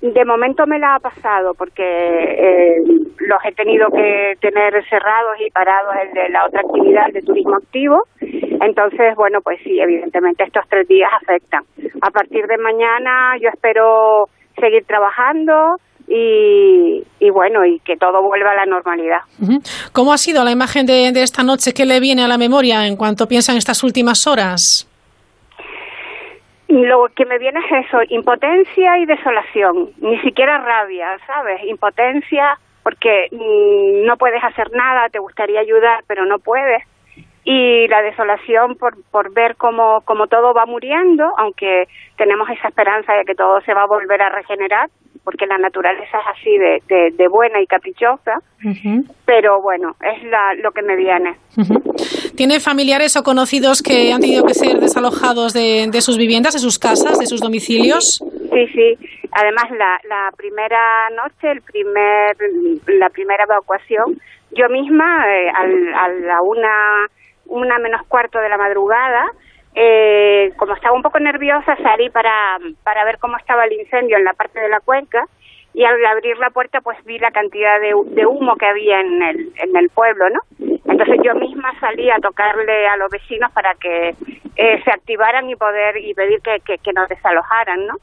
De 0.00 0.24
momento 0.24 0.66
me 0.66 0.78
la 0.78 0.94
ha 0.94 1.00
pasado 1.00 1.54
porque 1.54 1.82
eh, 1.82 2.76
los 3.18 3.38
he 3.44 3.52
tenido 3.52 3.88
que 3.88 4.34
tener 4.40 4.72
cerrados 4.88 5.36
y 5.44 5.50
parados 5.50 5.94
el 6.02 6.12
de 6.12 6.28
la 6.28 6.46
otra 6.46 6.60
actividad 6.60 7.06
de 7.12 7.22
turismo 7.22 7.56
activo. 7.56 8.04
Entonces, 8.20 9.16
bueno, 9.16 9.40
pues 9.42 9.58
sí, 9.64 9.80
evidentemente 9.80 10.44
estos 10.44 10.64
tres 10.68 10.86
días 10.86 11.10
afectan. 11.22 11.64
A 12.02 12.10
partir 12.10 12.46
de 12.46 12.58
mañana 12.58 13.36
yo 13.40 13.48
espero 13.48 14.28
seguir 14.60 14.84
trabajando 14.84 15.76
y, 16.08 17.02
y 17.18 17.30
bueno, 17.30 17.64
y 17.64 17.80
que 17.80 17.96
todo 17.96 18.22
vuelva 18.22 18.52
a 18.52 18.54
la 18.54 18.66
normalidad. 18.66 19.20
¿Cómo 19.92 20.12
ha 20.12 20.18
sido 20.18 20.44
la 20.44 20.52
imagen 20.52 20.86
de, 20.86 21.12
de 21.12 21.22
esta 21.22 21.42
noche? 21.42 21.72
¿Qué 21.74 21.84
le 21.84 22.00
viene 22.00 22.24
a 22.24 22.28
la 22.28 22.38
memoria 22.38 22.86
en 22.86 22.96
cuanto 22.96 23.26
piensa 23.26 23.52
en 23.52 23.58
estas 23.58 23.82
últimas 23.82 24.26
horas? 24.26 24.88
Lo 26.68 27.06
que 27.14 27.24
me 27.24 27.38
viene 27.38 27.60
es 27.60 27.86
eso, 27.86 27.98
impotencia 28.08 28.98
y 28.98 29.06
desolación, 29.06 29.90
ni 29.98 30.20
siquiera 30.22 30.58
rabia, 30.58 31.16
¿sabes? 31.26 31.62
Impotencia 31.64 32.58
porque 32.86 33.26
mm, 33.32 34.06
no 34.06 34.16
puedes 34.16 34.42
hacer 34.44 34.70
nada, 34.70 35.08
te 35.10 35.18
gustaría 35.18 35.58
ayudar, 35.58 36.04
pero 36.06 36.24
no 36.24 36.38
puedes. 36.38 36.84
Y 37.42 37.88
la 37.88 38.00
desolación 38.02 38.76
por, 38.76 38.94
por 39.10 39.34
ver 39.34 39.56
cómo, 39.56 40.02
cómo 40.04 40.28
todo 40.28 40.54
va 40.54 40.66
muriendo, 40.66 41.24
aunque 41.36 41.88
tenemos 42.16 42.48
esa 42.48 42.68
esperanza 42.68 43.12
de 43.14 43.24
que 43.24 43.34
todo 43.34 43.60
se 43.62 43.74
va 43.74 43.82
a 43.82 43.88
volver 43.88 44.22
a 44.22 44.28
regenerar, 44.28 44.88
porque 45.26 45.44
la 45.44 45.58
naturaleza 45.58 46.18
es 46.20 46.38
así 46.38 46.56
de, 46.56 47.10
de, 47.10 47.28
buena 47.28 47.60
y 47.60 47.66
caprichosa, 47.66 48.40
pero 49.24 49.60
bueno, 49.60 49.96
es 50.00 50.22
la, 50.22 50.54
lo 50.54 50.70
que 50.70 50.82
me 50.82 50.94
viene. 50.94 51.34
¿Tiene 52.36 52.60
familiares 52.60 53.16
o 53.16 53.24
conocidos 53.24 53.82
que 53.82 54.12
han 54.12 54.20
tenido 54.20 54.44
que 54.44 54.54
ser 54.54 54.78
desalojados 54.78 55.52
de, 55.52 55.88
de 55.90 56.00
sus 56.00 56.16
viviendas, 56.16 56.54
de 56.54 56.60
sus 56.60 56.78
casas, 56.78 57.18
de 57.18 57.26
sus 57.26 57.40
domicilios? 57.40 58.22
Sí, 58.52 58.66
sí. 58.68 58.96
Además, 59.32 59.64
la, 59.72 59.98
la 60.08 60.30
primera 60.36 61.10
noche, 61.10 61.50
el 61.50 61.60
primer, 61.60 62.36
la 62.86 63.10
primera 63.10 63.42
evacuación, 63.42 64.20
yo 64.52 64.68
misma, 64.68 65.26
eh, 65.26 65.50
a 65.50 66.08
la 66.08 66.40
una, 66.40 67.08
una 67.46 67.78
menos 67.80 68.06
cuarto 68.06 68.38
de 68.38 68.48
la 68.48 68.58
madrugada, 68.58 69.26
eh, 69.78 70.54
como 70.56 70.74
estaba 70.74 70.96
un 70.96 71.02
poco 71.02 71.20
nerviosa, 71.20 71.76
salí 71.82 72.08
para, 72.08 72.56
para 72.82 73.04
ver 73.04 73.18
cómo 73.18 73.36
estaba 73.36 73.66
el 73.66 73.74
incendio 73.74 74.16
en 74.16 74.24
la 74.24 74.32
parte 74.32 74.58
de 74.58 74.70
la 74.70 74.80
cuenca 74.80 75.26
y 75.74 75.84
al 75.84 76.02
abrir 76.06 76.38
la 76.38 76.48
puerta 76.48 76.80
pues 76.80 76.96
vi 77.04 77.18
la 77.18 77.30
cantidad 77.30 77.78
de, 77.78 77.92
de 78.06 78.24
humo 78.24 78.56
que 78.56 78.64
había 78.64 79.00
en 79.00 79.22
el, 79.22 79.52
en 79.56 79.76
el 79.76 79.90
pueblo, 79.90 80.30
¿no? 80.30 80.40
Entonces 80.58 81.20
yo 81.22 81.34
misma 81.34 81.78
salí 81.78 82.08
a 82.10 82.16
tocarle 82.16 82.88
a 82.88 82.96
los 82.96 83.10
vecinos 83.10 83.52
para 83.52 83.74
que 83.74 84.14
eh, 84.56 84.82
se 84.82 84.90
activaran 84.90 85.50
y 85.50 85.56
poder 85.56 85.98
y 85.98 86.14
pedir 86.14 86.40
que, 86.40 86.78
que, 86.78 86.92
nos 86.94 87.06
desalojaran, 87.10 87.86
¿no? 87.86 87.96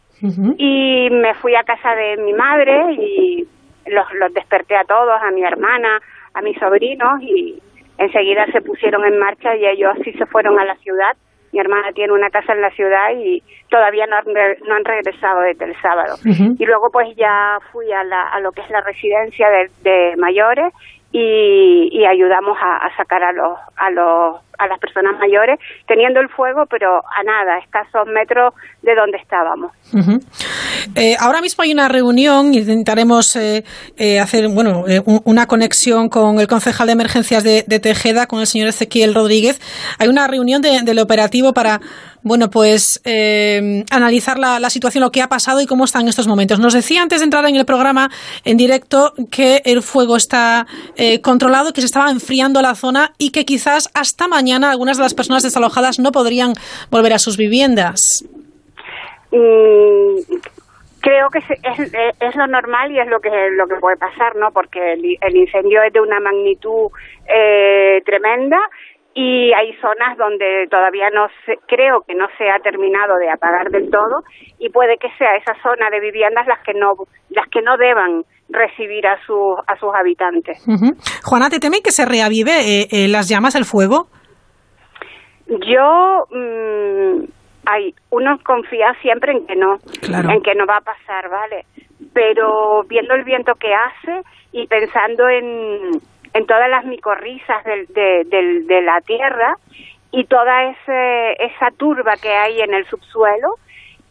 Y 0.57 1.09
me 1.09 1.33
fui 1.33 1.55
a 1.55 1.63
casa 1.63 1.95
de 1.95 2.17
mi 2.17 2.33
madre 2.33 2.93
y 2.93 3.47
los, 3.87 4.13
los 4.13 4.31
desperté 4.35 4.75
a 4.75 4.85
todos, 4.85 5.19
a 5.19 5.31
mi 5.31 5.43
hermana, 5.43 5.99
a 6.35 6.41
mis 6.43 6.57
sobrinos 6.59 7.19
y 7.23 7.59
enseguida 7.97 8.45
se 8.51 8.61
pusieron 8.61 9.03
en 9.05 9.17
marcha 9.17 9.55
y 9.55 9.65
ellos 9.65 9.95
sí 10.03 10.13
se 10.13 10.27
fueron 10.27 10.59
a 10.59 10.65
la 10.65 10.75
ciudad 10.75 11.17
mi 11.53 11.59
hermana 11.59 11.91
tiene 11.93 12.11
una 12.11 12.29
casa 12.29 12.53
en 12.53 12.61
la 12.61 12.71
ciudad 12.71 13.11
y 13.15 13.41
todavía 13.69 14.07
no 14.07 14.17
han, 14.17 14.25
no 14.67 14.75
han 14.75 14.83
regresado 14.83 15.41
desde 15.41 15.65
el 15.65 15.75
sábado. 15.81 16.15
Y 16.25 16.65
luego 16.65 16.89
pues 16.91 17.15
ya 17.15 17.59
fui 17.71 17.91
a, 17.93 18.03
la, 18.03 18.23
a 18.23 18.39
lo 18.39 18.51
que 18.51 18.61
es 18.61 18.69
la 18.71 18.81
residencia 18.81 19.47
de, 19.49 19.69
de 19.83 20.15
mayores 20.17 20.73
y, 21.13 22.05
ayudamos 22.05 22.57
a, 22.59 22.89
sacar 22.97 23.23
a 23.23 23.31
los, 23.31 23.57
a 23.77 23.91
los 23.91 24.41
a 24.57 24.67
las 24.67 24.79
personas 24.79 25.17
mayores 25.19 25.59
teniendo 25.87 26.19
el 26.19 26.29
fuego 26.29 26.65
pero 26.69 26.97
a 26.97 27.23
nada 27.23 27.57
escasos 27.59 28.07
metros 28.07 28.53
de 28.81 28.95
donde 28.95 29.17
estábamos. 29.17 29.71
Eh, 30.95 31.15
ahora 31.19 31.41
mismo 31.41 31.63
hay 31.63 31.71
una 31.71 31.87
reunión 31.87 32.53
intentaremos 32.53 33.35
eh, 33.35 33.63
eh, 33.97 34.19
hacer 34.19 34.47
bueno 34.49 34.85
una 35.23 35.47
conexión 35.47 36.09
con 36.09 36.39
el 36.39 36.47
concejal 36.47 36.87
de 36.87 36.93
emergencias 36.93 37.43
de, 37.43 37.63
Tejeda 37.63 38.27
con 38.27 38.39
el 38.39 38.47
señor 38.47 38.67
Ezequiel 38.69 39.13
Rodríguez. 39.13 39.59
Hay 39.97 40.07
una 40.07 40.27
reunión 40.27 40.61
del 40.61 40.99
operativo 40.99 41.53
para 41.53 41.81
bueno, 42.21 42.49
pues 42.49 43.01
analizar 43.91 44.39
la, 44.39 44.69
situación, 44.69 45.03
lo 45.03 45.11
que 45.11 45.21
ha 45.21 45.27
pasado 45.27 45.59
y 45.59 45.65
cómo 45.65 45.83
están 45.83 46.07
estos 46.07 46.27
momentos. 46.27 46.59
Nos 46.59 46.73
decía 46.73 47.01
antes 47.01 47.19
de 47.19 47.25
entrar 47.25 47.45
en 47.45 47.55
el 47.57 47.65
programa 47.65 48.09
en 48.45 48.55
directo 48.55 49.13
que 49.29 49.61
el 49.65 49.81
fuego 49.81 50.15
está 50.15 50.65
controlado, 51.21 51.73
que 51.73 51.81
se 51.81 51.87
estaba 51.87 52.09
enfriando 52.09 52.61
la 52.61 52.75
zona 52.75 53.11
y 53.17 53.31
que 53.31 53.43
quizás 53.43 53.89
hasta 53.93 54.29
mañana 54.29 54.52
algunas 54.61 54.97
de 54.97 55.03
las 55.03 55.13
personas 55.13 55.43
desalojadas 55.43 55.99
no 55.99 56.11
podrían 56.11 56.53
volver 56.91 57.13
a 57.13 57.19
sus 57.19 57.37
viviendas. 57.37 58.27
Mm, 59.31 60.19
creo 61.01 61.29
que 61.29 61.39
es, 61.39 61.93
es, 62.19 62.35
lo 62.35 62.47
normal 62.47 62.91
y 62.91 62.99
es 62.99 63.07
lo 63.07 63.19
que 63.19 63.29
lo 63.57 63.67
que 63.67 63.75
puede 63.79 63.97
pasar, 63.97 64.35
¿no? 64.35 64.51
Porque 64.51 64.93
el, 64.93 65.17
el 65.21 65.35
incendio 65.35 65.81
es 65.81 65.93
de 65.93 66.01
una 66.01 66.19
magnitud 66.19 66.91
eh, 67.27 68.01
tremenda 68.05 68.59
y 69.15 69.53
hay 69.53 69.73
zonas 69.81 70.17
donde 70.17 70.67
todavía 70.71 71.09
no 71.11 71.27
se, 71.45 71.57
creo 71.67 72.01
que 72.07 72.15
no 72.15 72.27
se 72.37 72.49
ha 72.49 72.59
terminado 72.59 73.17
de 73.17 73.29
apagar 73.29 73.69
del 73.69 73.89
todo 73.91 74.23
y 74.59 74.69
puede 74.69 74.97
que 74.97 75.09
sea 75.17 75.35
esa 75.35 75.53
zona 75.61 75.89
de 75.91 75.99
viviendas 75.99 76.47
las 76.47 76.59
que 76.63 76.73
no 76.73 76.93
las 77.29 77.47
que 77.49 77.61
no 77.61 77.77
deban 77.77 78.23
recibir 78.49 79.05
a 79.05 79.17
sus 79.25 79.59
a 79.67 79.77
sus 79.77 79.93
habitantes. 79.93 80.65
Juana, 81.23 81.49
¿te 81.49 81.59
teme 81.59 81.81
que 81.83 81.91
se 81.91 82.05
reavive 82.05 82.51
eh, 82.61 82.87
eh, 82.91 83.07
las 83.07 83.29
llamas, 83.29 83.55
el 83.55 83.65
fuego? 83.65 84.07
Yo 85.47 86.27
mm, 86.31 87.23
hay 87.65 87.93
uno 88.09 88.39
confía 88.43 88.93
siempre 89.01 89.31
en 89.31 89.45
que 89.45 89.55
no, 89.55 89.77
en 90.01 90.41
que 90.41 90.55
no 90.55 90.65
va 90.65 90.77
a 90.77 90.81
pasar, 90.81 91.29
¿vale? 91.29 91.65
Pero 92.13 92.83
viendo 92.83 93.13
el 93.13 93.23
viento 93.23 93.53
que 93.55 93.73
hace 93.73 94.21
y 94.51 94.67
pensando 94.67 95.27
en 95.29 96.01
en 96.33 96.47
todas 96.47 96.69
las 96.69 96.85
micorrizas 96.85 97.63
del, 97.63 97.85
de, 97.87 98.63
de, 98.65 98.81
la 98.81 99.01
tierra 99.01 99.55
y 100.11 100.25
toda 100.25 100.71
ese, 100.71 101.33
esa 101.43 101.69
turba 101.77 102.15
que 102.21 102.29
hay 102.29 102.61
en 102.61 102.73
el 102.73 102.85
subsuelo, 102.87 103.55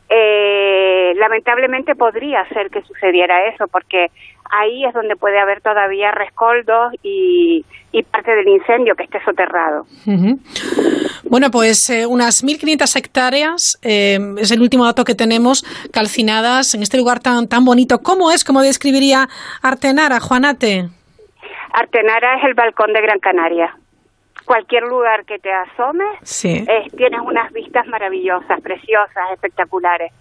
eh, 0.08 1.14
lamentablemente 1.16 1.94
podría 1.94 2.46
ser 2.48 2.70
que 2.70 2.82
sucediera 2.82 3.48
eso, 3.48 3.66
porque 3.66 4.10
ahí 4.52 4.84
es 4.84 4.92
donde 4.92 5.16
puede 5.16 5.40
haber 5.40 5.60
todavía 5.62 6.10
rescoldos 6.12 6.92
y, 7.02 7.64
y 7.90 8.02
parte 8.02 8.34
del 8.34 8.48
incendio 8.48 8.94
que 8.94 9.04
esté 9.04 9.18
soterrado. 9.24 9.86
Bueno, 11.24 11.50
pues 11.50 11.88
eh, 11.88 12.06
unas 12.06 12.44
1.500 12.44 12.96
hectáreas 12.96 13.78
eh, 13.82 14.18
es 14.38 14.50
el 14.50 14.60
último 14.60 14.84
dato 14.84 15.04
que 15.04 15.14
tenemos 15.14 15.64
calcinadas 15.92 16.74
en 16.74 16.82
este 16.82 16.98
lugar 16.98 17.20
tan, 17.20 17.48
tan 17.48 17.64
bonito. 17.64 17.98
¿Cómo 18.02 18.30
es? 18.30 18.44
¿Cómo 18.44 18.60
describiría 18.60 19.28
Artenara, 19.62 20.20
Juanate? 20.20 20.88
Artenara 21.72 22.38
es 22.38 22.44
el 22.44 22.54
balcón 22.54 22.92
de 22.92 23.00
Gran 23.00 23.18
Canaria. 23.18 23.74
Cualquier 24.44 24.82
lugar 24.82 25.24
que 25.24 25.38
te 25.38 25.50
asomes, 25.52 26.42
tienes 26.96 27.20
unas 27.24 27.52
vistas 27.52 27.86
maravillosas, 27.86 28.60
preciosas, 28.60 29.30
espectaculares. 29.32 30.12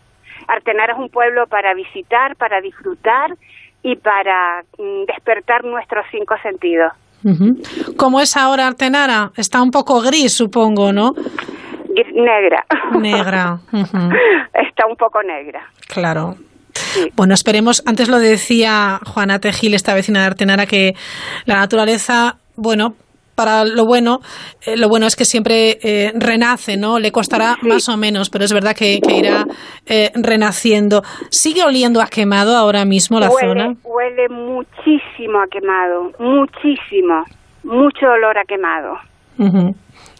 Artenara 0.47 0.93
es 0.93 0.99
un 0.99 1.09
pueblo 1.09 1.47
para 1.47 1.73
visitar, 1.73 2.35
para 2.35 2.61
disfrutar 2.61 3.31
y 3.83 3.95
para 3.95 4.63
mm, 4.77 5.05
despertar 5.07 5.63
nuestros 5.63 6.05
cinco 6.11 6.35
sentidos. 6.41 6.93
¿Cómo 7.97 8.19
es 8.19 8.35
ahora 8.35 8.67
Artenara? 8.67 9.31
Está 9.37 9.61
un 9.61 9.69
poco 9.69 10.01
gris, 10.01 10.33
supongo, 10.33 10.91
¿no? 10.91 11.11
Negra. 12.13 12.65
Negra. 12.99 13.59
Está 14.53 14.87
un 14.87 14.95
poco 14.95 15.21
negra. 15.21 15.61
Claro. 15.87 16.35
Bueno, 17.15 17.33
esperemos, 17.33 17.83
antes 17.85 18.09
lo 18.09 18.17
decía 18.17 18.99
Juana 19.05 19.39
Tejil, 19.39 19.73
esta 19.73 19.93
vecina 19.93 20.21
de 20.21 20.27
Artenara, 20.27 20.65
que 20.65 20.93
la 21.45 21.55
naturaleza, 21.55 22.37
bueno, 22.55 22.95
para 23.41 23.65
lo 23.65 23.85
bueno, 23.85 24.19
eh, 24.67 24.77
lo 24.77 24.87
bueno 24.87 25.07
es 25.07 25.15
que 25.15 25.25
siempre 25.25 25.79
eh, 25.81 26.11
renace, 26.13 26.77
¿no? 26.77 26.99
Le 26.99 27.11
costará 27.11 27.57
más 27.63 27.89
o 27.89 27.97
menos, 27.97 28.29
pero 28.29 28.45
es 28.45 28.53
verdad 28.53 28.75
que, 28.75 28.99
irá 29.09 29.45
eh, 29.87 30.11
renaciendo. 30.13 31.01
¿Sigue 31.29 31.63
oliendo 31.63 32.01
a 32.01 32.05
quemado 32.05 32.55
ahora 32.55 32.85
mismo 32.85 33.19
la 33.19 33.29
zona? 33.31 33.73
Huele 33.83 34.29
muchísimo 34.29 35.41
a 35.41 35.47
quemado, 35.47 36.11
muchísimo, 36.19 37.25
mucho 37.63 38.05
olor 38.11 38.37
a 38.37 38.43
quemado. 38.43 38.99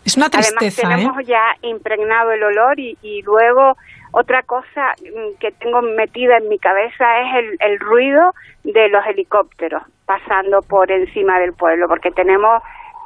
Es 0.04 0.18
una 0.18 0.30
tristeza. 0.32 0.88
Además, 0.88 1.00
tenemos 1.00 1.28
ya 1.28 1.44
impregnado 1.62 2.32
el 2.32 2.42
olor 2.42 2.80
y, 2.80 2.98
y, 3.04 3.22
luego 3.22 3.78
otra 4.14 4.42
cosa 4.42 4.96
mm, 5.00 5.38
que 5.40 5.52
tengo 5.52 5.84
metida 5.84 6.38
en 6.38 6.50
mi 6.50 6.58
cabeza 6.58 7.06
es 7.22 7.36
el, 7.36 7.72
el 7.72 7.80
ruido 7.80 8.34
de 8.64 8.90
los 8.90 9.06
helicópteros 9.06 9.84
pasando 10.08 10.62
por 10.62 10.92
encima 10.92 11.40
del 11.40 11.54
pueblo, 11.54 11.88
porque 11.88 12.12
tenemos 12.12 12.62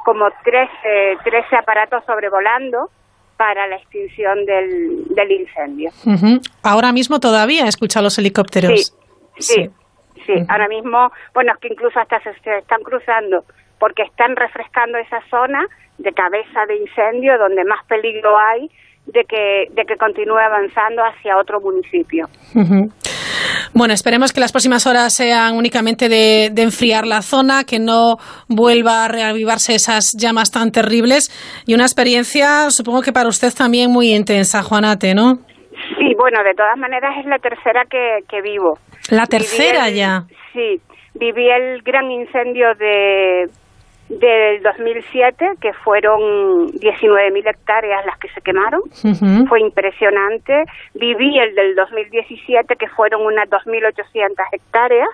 como 0.06 0.28
13, 0.44 1.18
13 1.24 1.56
aparatos 1.56 2.04
sobrevolando 2.06 2.90
para 3.36 3.66
la 3.66 3.74
extinción 3.74 4.46
del, 4.46 5.04
del 5.08 5.32
incendio. 5.32 5.90
Ahora 6.62 6.92
mismo 6.92 7.18
todavía 7.18 7.66
escucha 7.66 8.00
los 8.00 8.16
helicópteros. 8.16 8.96
Sí, 9.38 9.68
sí, 10.24 10.32
Ahora 10.48 10.68
mismo, 10.68 11.10
bueno, 11.34 11.52
es 11.54 11.58
que 11.58 11.68
incluso 11.72 11.98
hasta 11.98 12.20
se, 12.20 12.30
están 12.30 12.82
cruzando 12.84 13.44
porque 13.80 14.02
están 14.02 14.36
refrescando 14.36 14.96
esa 14.96 15.20
zona 15.28 15.66
de 15.98 16.12
cabeza 16.12 16.66
de 16.68 16.76
incendio 16.76 17.36
donde 17.36 17.64
más 17.64 17.84
peligro 17.86 18.38
hay 18.38 18.70
de 19.06 19.24
que, 19.24 19.66
de 19.72 19.84
que 19.86 19.96
continúe 19.96 20.38
avanzando 20.38 21.02
hacia 21.02 21.36
otro 21.36 21.60
municipio. 21.60 22.28
Bueno, 23.74 23.94
esperemos 23.94 24.32
que 24.32 24.40
las 24.40 24.52
próximas 24.52 24.86
horas 24.86 25.12
sean 25.14 25.56
únicamente 25.56 26.08
de, 26.08 26.46
enfriar 26.56 27.06
la 27.06 27.22
zona, 27.22 27.64
que 27.64 27.78
no 27.78 28.16
vuelva 28.48 29.04
a 29.04 29.08
reavivarse 29.08 29.74
esas 29.74 30.12
llamas 30.18 30.50
tan 30.50 30.72
terribles 30.72 31.30
y 31.66 31.74
una 31.74 31.84
experiencia, 31.84 32.70
supongo 32.70 33.02
que 33.02 33.12
para 33.12 33.28
usted 33.28 33.52
también 33.56 33.90
muy 33.90 34.14
intensa, 34.14 34.62
Juanate, 34.62 35.14
¿no? 35.14 35.38
Sí, 35.98 36.14
bueno, 36.18 36.42
de 36.42 36.54
todas 36.54 36.76
maneras 36.78 37.14
es 37.18 37.26
la 37.26 37.38
tercera 37.38 37.84
que, 37.88 38.20
que 38.28 38.40
vivo. 38.40 38.78
¿La 39.10 39.26
tercera 39.26 39.88
ya? 39.90 40.24
Sí, 40.52 40.80
viví 41.14 41.48
el 41.48 41.82
gran 41.82 42.10
incendio 42.10 42.74
de 42.74 43.48
del 44.08 44.62
2007, 44.62 45.54
que 45.60 45.72
fueron 45.72 46.68
19.000 46.68 47.50
hectáreas 47.50 48.06
las 48.06 48.18
que 48.18 48.28
se 48.28 48.40
quemaron. 48.40 48.82
Fue 49.48 49.60
impresionante. 49.60 50.64
Viví 50.94 51.38
el 51.38 51.54
del 51.54 51.74
2017, 51.74 52.76
que 52.76 52.88
fueron 52.88 53.26
unas 53.26 53.48
2.800 53.48 54.30
hectáreas. 54.52 55.08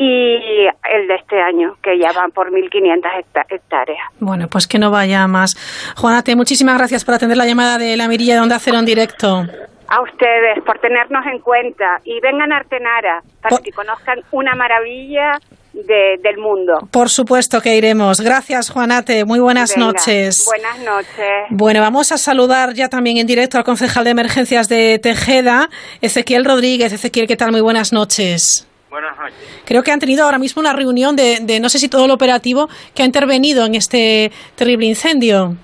Y 0.00 0.68
el 0.92 1.08
de 1.08 1.14
este 1.16 1.40
año, 1.40 1.74
que 1.82 1.98
ya 1.98 2.12
van 2.12 2.30
por 2.30 2.52
1.500 2.52 3.24
hectáreas. 3.50 4.06
Bueno, 4.20 4.46
pues 4.48 4.68
que 4.68 4.78
no 4.78 4.92
vaya 4.92 5.26
más. 5.26 5.56
Juanate, 5.96 6.36
muchísimas 6.36 6.78
gracias 6.78 7.04
por 7.04 7.14
atender 7.14 7.36
la 7.36 7.46
llamada 7.46 7.78
de 7.78 7.96
la 7.96 8.06
Mirilla 8.06 8.34
de 8.34 8.40
Onda 8.40 8.60
Cero 8.60 8.78
en 8.78 8.84
directo. 8.84 9.42
A 9.88 10.02
ustedes 10.02 10.62
por 10.64 10.78
tenernos 10.78 11.26
en 11.26 11.40
cuenta 11.40 11.98
y 12.04 12.20
vengan 12.20 12.52
a 12.52 12.58
Artenara 12.58 13.22
para 13.42 13.56
que 13.56 13.72
conozcan 13.72 14.20
una 14.30 14.54
maravilla 14.54 15.38
del 15.86 16.38
mundo. 16.38 16.88
Por 16.90 17.08
supuesto 17.08 17.60
que 17.60 17.76
iremos. 17.76 18.20
Gracias, 18.20 18.70
Juanate. 18.70 19.24
Muy 19.24 19.38
buenas 19.38 19.76
noches. 19.76 20.44
Buenas 20.46 20.78
noches. 20.80 21.46
Bueno, 21.50 21.80
vamos 21.80 22.12
a 22.12 22.18
saludar 22.18 22.74
ya 22.74 22.88
también 22.88 23.18
en 23.18 23.26
directo 23.26 23.58
al 23.58 23.64
concejal 23.64 24.04
de 24.04 24.10
emergencias 24.10 24.68
de 24.68 24.98
Tejeda, 24.98 25.68
Ezequiel 26.00 26.44
Rodríguez. 26.44 26.92
Ezequiel, 26.92 27.26
¿qué 27.26 27.36
tal? 27.36 27.52
Muy 27.52 27.60
buenas 27.60 27.92
noches. 27.92 28.66
Buenas 28.90 29.16
noches. 29.18 29.36
Creo 29.64 29.82
que 29.82 29.92
han 29.92 30.00
tenido 30.00 30.24
ahora 30.24 30.38
mismo 30.38 30.60
una 30.60 30.72
reunión 30.72 31.14
de, 31.14 31.38
de 31.42 31.60
no 31.60 31.68
sé 31.68 31.78
si 31.78 31.88
todo 31.88 32.06
el 32.06 32.10
operativo 32.10 32.68
que 32.94 33.02
ha 33.02 33.06
intervenido 33.06 33.66
en 33.66 33.74
este 33.74 34.32
terrible 34.56 34.86
incendio. 34.86 35.56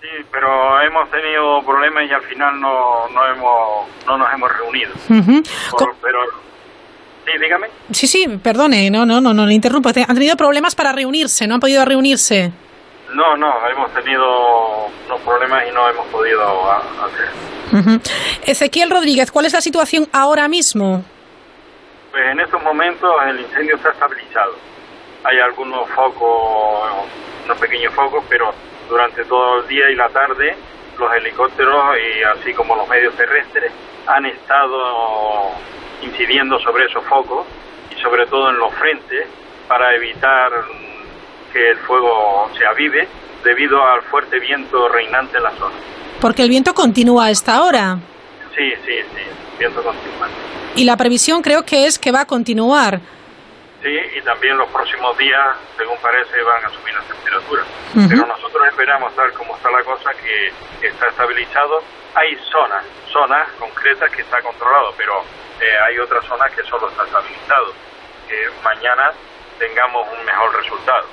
Sí, 0.00 0.24
pero 0.32 0.80
hemos 0.80 1.10
tenido 1.10 1.60
problemas 1.64 2.08
y 2.08 2.12
al 2.12 2.22
final 2.22 2.60
no, 2.60 3.08
no, 3.08 3.26
hemos, 3.26 3.88
no 4.06 4.16
nos 4.16 4.32
hemos 4.32 4.50
reunido. 4.56 4.92
pero 6.00 6.18
Sí, 7.28 7.38
dígame. 7.38 7.66
Sí, 7.90 8.06
sí, 8.06 8.26
perdone, 8.42 8.90
no, 8.90 9.04
no, 9.04 9.20
no, 9.20 9.34
no 9.34 9.44
le 9.44 9.52
interrumpo. 9.52 9.90
Han 9.90 10.14
tenido 10.14 10.36
problemas 10.36 10.74
para 10.74 10.92
reunirse, 10.92 11.46
¿no 11.46 11.54
han 11.54 11.60
podido 11.60 11.84
reunirse? 11.84 12.50
No, 13.12 13.36
no, 13.36 13.52
hemos 13.68 13.92
tenido 13.92 14.86
unos 15.06 15.20
problemas 15.20 15.64
y 15.68 15.72
no 15.72 15.88
hemos 15.90 16.06
podido 16.06 16.72
hacer. 16.72 18.00
Ezequiel 18.46 18.90
Rodríguez, 18.90 19.30
¿cuál 19.30 19.44
es 19.44 19.52
la 19.52 19.60
situación 19.60 20.08
ahora 20.12 20.48
mismo? 20.48 21.04
Pues 22.10 22.24
en 22.32 22.40
estos 22.40 22.62
momentos 22.62 23.10
el 23.28 23.40
incendio 23.40 23.76
está 23.76 23.90
estabilizado. 23.90 24.54
Hay 25.24 25.38
algunos 25.38 25.86
focos, 25.90 26.90
unos 27.44 27.58
pequeños 27.58 27.92
focos, 27.92 28.24
pero 28.28 28.54
durante 28.88 29.22
todo 29.24 29.60
el 29.60 29.68
día 29.68 29.90
y 29.90 29.96
la 29.96 30.08
tarde 30.08 30.56
los 30.98 31.14
helicópteros 31.14 31.96
y 31.96 32.22
así 32.24 32.52
como 32.54 32.74
los 32.74 32.88
medios 32.88 33.14
terrestres 33.14 33.70
han 34.06 34.26
estado 34.26 35.52
incidiendo 36.02 36.58
sobre 36.60 36.86
esos 36.86 37.04
focos 37.04 37.46
y 37.90 38.00
sobre 38.00 38.26
todo 38.26 38.50
en 38.50 38.58
los 38.58 38.74
frentes 38.74 39.26
para 39.66 39.94
evitar 39.94 40.50
que 41.52 41.70
el 41.70 41.78
fuego 41.78 42.50
se 42.56 42.66
avive 42.66 43.08
debido 43.44 43.84
al 43.86 44.02
fuerte 44.02 44.38
viento 44.38 44.88
reinante 44.88 45.36
en 45.36 45.42
la 45.42 45.50
zona. 45.52 45.74
Porque 46.20 46.42
el 46.42 46.50
viento 46.50 46.74
continúa 46.74 47.26
a 47.26 47.30
esta 47.30 47.62
hora. 47.62 47.98
Sí, 48.56 48.70
sí, 48.84 48.92
sí, 49.14 49.20
el 49.20 49.58
viento 49.58 49.82
continúa. 49.82 50.28
Y 50.74 50.84
la 50.84 50.96
previsión 50.96 51.42
creo 51.42 51.64
que 51.64 51.86
es 51.86 51.98
que 51.98 52.10
va 52.12 52.22
a 52.22 52.26
continuar. 52.26 53.00
Sí, 53.82 53.96
y 54.16 54.20
también 54.22 54.56
los 54.58 54.68
próximos 54.70 55.16
días, 55.16 55.56
según 55.76 55.96
parece, 56.02 56.42
van 56.42 56.64
a 56.64 56.68
subir 56.70 56.92
las 56.94 57.04
temperaturas. 57.06 57.66
Pero 57.94 58.26
nosotros 58.26 58.66
esperamos, 58.66 59.14
tal 59.14 59.32
como 59.32 59.54
está 59.54 59.70
la 59.70 59.84
cosa, 59.84 60.10
que 60.14 60.86
está 60.86 61.08
estabilizado. 61.08 61.82
Hay 62.14 62.36
zonas, 62.50 62.84
zonas 63.12 63.48
concretas 63.58 64.10
que 64.10 64.22
está 64.22 64.42
controlado, 64.42 64.92
pero 64.96 65.22
eh, 65.60 65.64
hay 65.86 65.98
otras 65.98 66.24
zonas 66.26 66.50
que 66.54 66.62
solo 66.64 66.88
está 66.88 67.04
estabilizado. 67.04 67.72
Que 68.28 68.34
mañana 68.62 69.10
tengamos 69.58 70.06
un 70.18 70.24
mejor 70.24 70.54
resultado. 70.56 71.06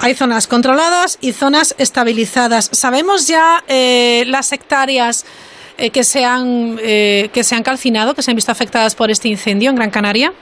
Hay 0.00 0.14
zonas 0.14 0.46
controladas 0.46 1.18
y 1.20 1.32
zonas 1.32 1.74
estabilizadas. 1.78 2.68
¿Sabemos 2.72 3.26
ya 3.26 3.62
eh, 3.68 4.24
las 4.26 4.52
hectáreas 4.52 5.24
eh, 5.78 5.90
que, 5.90 6.04
se 6.04 6.24
han, 6.24 6.76
que 6.76 7.42
se 7.42 7.54
han 7.54 7.62
calcinado, 7.62 8.14
que 8.14 8.22
se 8.22 8.30
han 8.30 8.36
visto 8.36 8.52
afectadas 8.52 8.94
por 8.94 9.10
este 9.10 9.28
incendio 9.28 9.70
en 9.70 9.76
Gran 9.76 9.90
Canaria? 9.90 10.32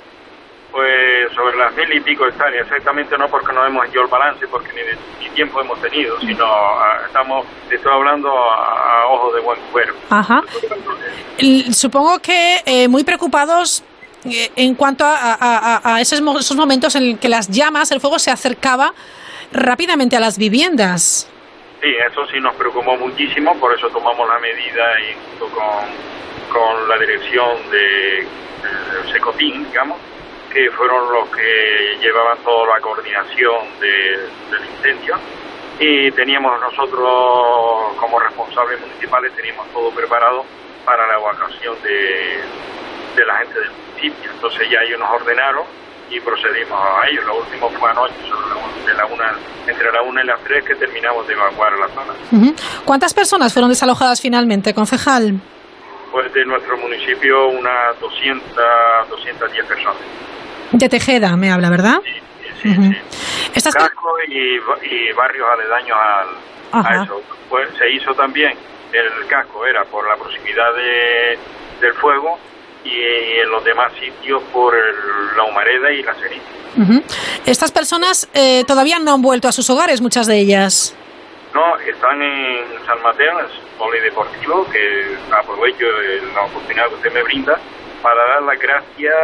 Pues 0.73 1.31
sobre 1.35 1.57
las 1.59 1.75
mil 1.77 1.93
y 1.93 2.01
pico 2.01 2.27
hectáreas, 2.27 2.67
exactamente 2.67 3.17
no 3.19 3.29
porque 3.29 3.53
no 3.53 3.67
hemos 3.67 3.87
hecho 3.87 4.01
el 4.01 4.07
balance, 4.07 4.49
porque 4.49 4.71
ni, 5.21 5.29
tiempo 5.35 5.61
hemos 5.61 5.81
tenido, 5.81 6.19
sino 6.21 6.47
ah, 6.47 7.03
estamos, 7.07 7.47
estoy 7.71 7.93
hablando 7.93 8.31
a, 8.31 9.07
ojos 9.07 9.35
de 9.35 9.41
buen 9.41 9.61
cuero. 9.71 9.95
Ajá. 10.09 10.43
Supongo 11.73 12.19
que 12.21 12.63
eh, 12.65 12.89
muy 12.89 13.05
preocupados 13.05 13.85
eh, 14.25 14.51
en 14.57 14.75
cuanto 14.75 15.05
a, 15.07 15.99
esos, 16.01 16.21
esos, 16.21 16.57
momentos 16.57 16.95
en 16.97 17.19
que 17.19 17.29
las 17.29 17.49
llamas, 17.49 17.91
el 17.91 18.01
fuego 18.01 18.19
se 18.19 18.31
acercaba 18.31 18.95
rápidamente 19.53 20.17
a 20.17 20.21
las 20.21 20.39
viviendas. 20.39 21.29
Sí, 21.83 21.89
eso 22.11 22.27
sí 22.29 22.39
nos 22.41 22.55
preocupó 22.55 22.97
muchísimo, 22.97 23.59
por 23.59 23.77
eso 23.77 23.89
tomamos 23.89 24.29
la 24.29 24.39
medida 24.39 25.01
y 25.01 25.39
junto 25.39 25.55
con, 25.55 26.53
con 26.53 26.89
la 26.89 26.97
dirección 26.99 27.71
de, 27.71 28.27
de 28.27 29.13
Secotín, 29.13 29.67
digamos, 29.69 29.99
que 30.53 30.71
fueron 30.73 31.13
los 31.13 31.29
que 31.31 31.97
llevaban 32.01 32.39
toda 32.45 32.75
la 32.75 32.81
coordinación 32.81 33.79
del 33.81 34.65
incendio 34.77 35.17
y 35.79 36.11
teníamos 36.13 36.61
nosotros 36.61 37.97
como 37.99 38.21
responsables 38.21 38.81
municipales 38.81 39.33
teníamos 39.35 39.67
todo 39.73 39.91
preparado 39.91 40.45
para 40.85 41.07
la 41.07 41.15
evacuación 41.15 41.75
de, 41.83 42.41
de 43.17 43.27
la 43.27 43.39
gente 43.39 43.59
del 43.59 43.71
municipio. 43.71 44.31
Entonces 44.31 44.71
ya 44.71 44.81
ellos 44.83 44.99
nos 45.01 45.11
ordenaron 45.11 45.65
y 46.11 46.21
procedimos 46.21 46.79
a 46.79 47.09
ello. 47.09 47.23
Lo 47.23 47.39
último 47.39 47.71
fue 47.71 47.91
anoche, 47.91 48.15
de 48.87 48.95
la 48.95 49.07
una, 49.07 49.35
entre 49.67 49.91
la 49.93 50.03
una 50.03 50.23
y 50.23 50.27
las 50.27 50.41
tres 50.41 50.65
que 50.65 50.75
terminamos 50.75 51.27
de 51.27 51.35
evacuar 51.35 51.73
la 51.79 51.89
zona. 51.89 52.53
¿Cuántas 52.85 53.15
personas 53.15 53.53
fueron 53.53 53.71
desalojadas 53.71 54.21
finalmente, 54.21 54.75
concejal? 54.75 55.41
Pues 56.11 56.33
de 56.35 56.45
nuestro 56.45 56.77
municipio 56.77 57.49
unas 57.49 57.99
200, 57.99 58.55
210 59.09 59.67
personas. 59.67 59.97
De 60.73 60.89
Tejeda 60.89 61.37
me 61.37 61.51
habla, 61.51 61.71
¿verdad? 61.71 62.01
Sí, 62.63 62.73
sí, 62.75 62.93
Casco 63.79 64.15
y, 64.29 65.13
barrios 65.13 65.47
aledaños 65.53 65.99
al, 66.73 66.85
a 66.87 67.03
eso. 67.05 67.23
Pues 67.49 67.69
se 67.79 67.91
hizo 67.91 68.15
también 68.15 68.55
el 68.93 69.27
casco, 69.27 69.67
era 69.67 69.85
por 69.85 70.09
la 70.09 70.17
proximidad 70.17 70.73
de, 70.75 71.39
del 71.81 71.95
fuego 71.95 72.39
y 72.85 73.01
en 73.43 73.51
los 73.51 73.63
demás 73.65 73.93
sitios 74.01 74.43
por 74.53 74.75
el- 74.75 75.37
la 75.37 75.45
humareda 75.45 75.91
y 75.93 76.03
la 76.03 76.15
ceniza. 76.15 77.03
Estas 77.47 77.71
personas 77.71 78.29
eh, 78.35 78.65
todavía 78.67 78.99
no 78.99 79.13
han 79.15 79.23
vuelto 79.23 79.49
a 79.49 79.53
sus 79.53 79.69
hogares, 79.71 80.01
muchas 80.01 80.27
de 80.27 80.39
ellas. 80.39 80.97
No, 81.55 81.77
están 81.79 82.23
en 82.23 82.65
San 82.87 83.03
Mateo, 83.03 83.39
en 83.41 83.45
el 83.45 83.51
polideportivo, 83.79 84.67
que 84.71 85.17
aprovecho 85.31 85.85
la 86.35 86.43
oportunidad 86.45 86.89
que 86.89 86.95
usted 86.95 87.13
me 87.13 87.23
brinda 87.25 87.59
para 88.03 88.17
dar 88.27 88.43
las 88.43 88.59
gracias 88.59 89.15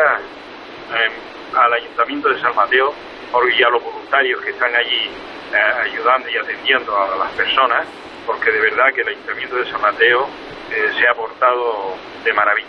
eh, 0.94 1.10
al 1.54 1.72
Ayuntamiento 1.72 2.28
de 2.28 2.40
San 2.40 2.54
Mateo 2.54 2.92
por- 3.32 3.50
y 3.52 3.62
a 3.62 3.68
los 3.70 3.82
voluntarios 3.82 4.40
que 4.42 4.50
están 4.50 4.74
allí 4.74 5.10
eh, 5.52 5.56
ayudando 5.84 6.28
y 6.28 6.36
atendiendo 6.36 6.96
a 6.96 7.16
las 7.16 7.30
personas, 7.32 7.86
porque 8.26 8.50
de 8.50 8.60
verdad 8.60 8.92
que 8.94 9.00
el 9.02 9.08
Ayuntamiento 9.08 9.56
de 9.56 9.70
San 9.70 9.80
Mateo 9.80 10.26
eh, 10.70 10.90
se 10.98 11.08
ha 11.08 11.14
portado 11.14 11.94
de 12.24 12.32
maravilla. 12.32 12.68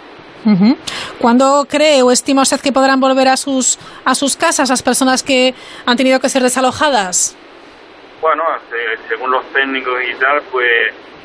¿Cuándo 1.20 1.65
cree 1.70 2.02
o 2.02 2.12
estima 2.12 2.44
usted 2.44 2.62
que 2.62 2.72
podrán 2.72 3.00
volver 3.00 3.28
a 3.28 3.36
sus, 3.38 3.78
a 4.06 4.15
sus 4.15 4.38
casas 4.38 4.70
las 4.70 4.82
personas 4.82 5.22
que 5.22 5.54
han 5.86 5.98
tenido 5.98 6.20
que 6.22 6.30
ser 6.30 6.42
desalojadas? 6.42 7.36
Bueno, 8.22 8.44
se- 8.70 9.08
según 9.10 9.32
los 9.32 9.46
técnicos 9.52 10.02
y 10.10 10.13
tal, 10.15 10.42
pues 10.52 10.68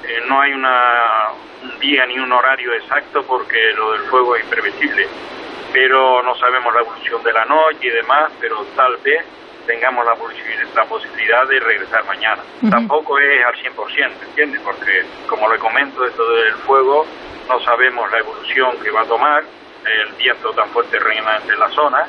eh, 0.05 0.21
no 0.27 0.41
hay 0.41 0.53
una, 0.53 1.29
un 1.63 1.79
día 1.79 2.05
ni 2.07 2.19
un 2.19 2.33
horario 2.33 2.73
exacto 2.75 3.23
porque 3.23 3.73
lo 3.77 3.93
del 3.93 4.03
fuego 4.03 4.35
es 4.37 4.43
imprevisible. 4.45 5.07
Pero 5.75 6.23
no 6.23 6.35
sabemos 6.37 6.73
la 6.73 6.81
evolución 6.81 7.21
de 7.25 7.33
la 7.33 7.45
noche 7.45 7.89
y 7.89 7.91
demás, 7.91 8.33
pero 8.41 8.65
tal 8.77 8.97
vez 8.99 9.27
tengamos 9.67 10.07
la, 10.07 10.15
la 10.75 10.85
posibilidad 10.89 11.47
de 11.49 11.59
regresar 11.59 12.05
mañana. 12.05 12.43
Tampoco 12.71 13.19
es 13.19 13.45
al 13.45 13.55
100%, 13.55 14.13
¿entiendes? 14.29 14.61
Porque, 14.61 15.05
como 15.27 15.51
le 15.53 15.59
comento, 15.59 16.05
esto 16.07 16.25
del 16.31 16.55
fuego 16.67 17.05
no 17.49 17.61
sabemos 17.61 18.11
la 18.13 18.19
evolución 18.19 18.79
que 18.83 18.91
va 18.91 19.03
a 19.03 19.07
tomar, 19.07 19.43
el 19.85 20.13
viento 20.15 20.51
tan 20.53 20.69
fuerte 20.71 20.99
reina 20.99 21.41
en 21.47 21.59
la 21.59 21.69
zona 21.71 22.07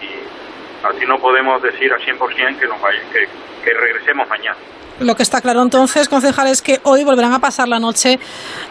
y 0.00 0.86
así 0.86 1.04
no 1.06 1.18
podemos 1.18 1.60
decir 1.60 1.92
al 1.92 2.00
100% 2.00 2.58
que, 2.58 2.66
nos 2.66 2.80
vaya, 2.80 3.00
que, 3.12 3.28
que 3.64 3.74
regresemos 3.74 4.28
mañana. 4.28 4.56
Lo 5.02 5.14
que 5.16 5.22
está 5.22 5.40
claro 5.40 5.62
entonces, 5.62 6.08
concejal, 6.08 6.46
es 6.48 6.62
que 6.62 6.80
hoy 6.84 7.04
volverán 7.04 7.32
a 7.32 7.38
pasar 7.40 7.68
la 7.68 7.78
noche 7.78 8.18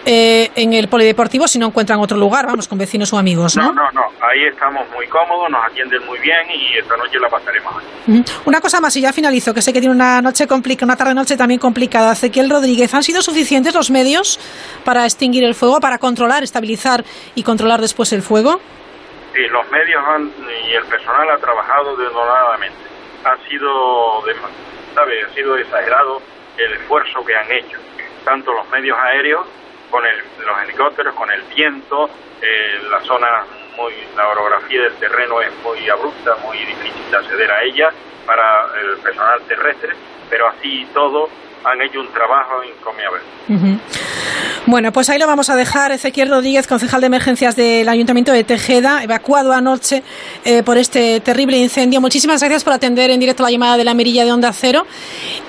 eh, 0.05 0.49
en 0.55 0.73
el 0.73 0.87
polideportivo 0.87 1.47
si 1.47 1.59
no 1.59 1.67
encuentran 1.67 1.99
otro 1.99 2.17
lugar, 2.17 2.45
vamos, 2.45 2.67
con 2.67 2.77
vecinos 2.77 3.11
o 3.13 3.17
amigos, 3.17 3.55
No, 3.57 3.63
¿no? 3.67 3.73
no, 3.73 3.91
no, 3.91 4.01
ahí 4.21 4.45
estamos 4.51 4.89
muy 4.91 5.07
cómodos, 5.07 5.49
nos 5.49 5.63
atienden 5.65 6.05
muy 6.05 6.19
bien 6.19 6.39
y 6.49 6.77
esta 6.77 6.95
noche 6.97 7.19
la 7.19 7.29
pasaremos. 7.29 7.73
Una 8.45 8.61
cosa 8.61 8.79
más 8.81 8.95
y 8.95 9.01
ya 9.01 9.13
finalizo, 9.13 9.53
que 9.53 9.61
sé 9.61 9.73
que 9.73 9.79
tiene 9.79 9.93
una 9.95 10.21
noche 10.21 10.47
complicada, 10.47 10.85
una 10.85 10.95
tarde-noche 10.97 11.37
también 11.37 11.59
complicada. 11.59 12.13
Ezequiel 12.13 12.49
Rodríguez, 12.49 12.93
¿han 12.93 13.03
sido 13.03 13.21
suficientes 13.21 13.73
los 13.73 13.91
medios 13.91 14.39
para 14.83 15.03
extinguir 15.05 15.43
el 15.43 15.55
fuego, 15.55 15.79
para 15.79 15.97
controlar, 15.97 16.43
estabilizar 16.43 17.03
y 17.35 17.43
controlar 17.43 17.81
después 17.81 18.11
el 18.13 18.21
fuego? 18.21 18.59
Sí, 19.33 19.39
los 19.51 19.69
medios 19.71 20.01
han, 20.07 20.31
y 20.69 20.73
el 20.73 20.83
personal 20.85 21.29
ha 21.29 21.37
trabajado 21.37 21.95
denodadamente. 21.95 22.77
Ha 23.23 23.37
sido, 23.47 24.21
de- 24.25 24.35
¿sabe? 24.93 25.23
Ha 25.23 25.29
sido 25.29 25.57
exagerado 25.57 26.21
el 26.57 26.73
esfuerzo 26.73 27.23
que 27.25 27.35
han 27.35 27.51
hecho, 27.51 27.77
tanto 28.25 28.53
los 28.53 28.67
medios 28.69 28.97
aéreos, 28.97 29.45
con 29.89 30.05
el- 30.05 30.23
los 30.45 30.61
helicópteros, 30.63 31.13
con 31.15 31.29
el 31.31 31.41
viento, 31.43 32.09
eh, 32.41 32.79
la 32.89 32.99
zona, 33.01 33.43
muy, 33.77 33.93
la 34.15 34.27
orografía 34.29 34.83
del 34.83 34.93
terreno 34.95 35.41
es 35.41 35.51
muy 35.63 35.87
abrupta, 35.89 36.35
muy 36.43 36.57
difícil 36.57 37.09
de 37.11 37.17
acceder 37.17 37.51
a 37.51 37.63
ella 37.63 37.89
para 38.25 38.69
el 38.81 38.97
personal 38.97 39.41
terrestre, 39.47 39.93
pero 40.29 40.47
así 40.49 40.87
todo 40.93 41.29
han 41.63 41.81
hecho 41.81 41.99
un 41.99 42.07
trabajo 42.11 42.61
encomiable. 42.63 43.19
Bueno, 44.65 44.91
pues 44.91 45.09
ahí 45.09 45.17
lo 45.17 45.27
vamos 45.27 45.49
a 45.49 45.55
dejar. 45.55 45.91
Ezequiel 45.91 46.29
Rodríguez, 46.29 46.67
concejal 46.67 47.01
de 47.01 47.07
emergencias 47.07 47.55
del 47.55 47.89
Ayuntamiento 47.89 48.31
de 48.31 48.43
Tejeda, 48.43 49.03
evacuado 49.03 49.53
anoche 49.53 50.03
eh, 50.45 50.61
por 50.63 50.77
este 50.77 51.19
terrible 51.19 51.57
incendio. 51.57 51.99
Muchísimas 51.99 52.41
gracias 52.41 52.63
por 52.63 52.73
atender 52.73 53.09
en 53.09 53.19
directo 53.19 53.43
la 53.43 53.51
llamada 53.51 53.77
de 53.77 53.83
la 53.83 53.93
mirilla 53.93 54.23
de 54.23 54.31
Onda 54.31 54.53
Cero 54.53 54.85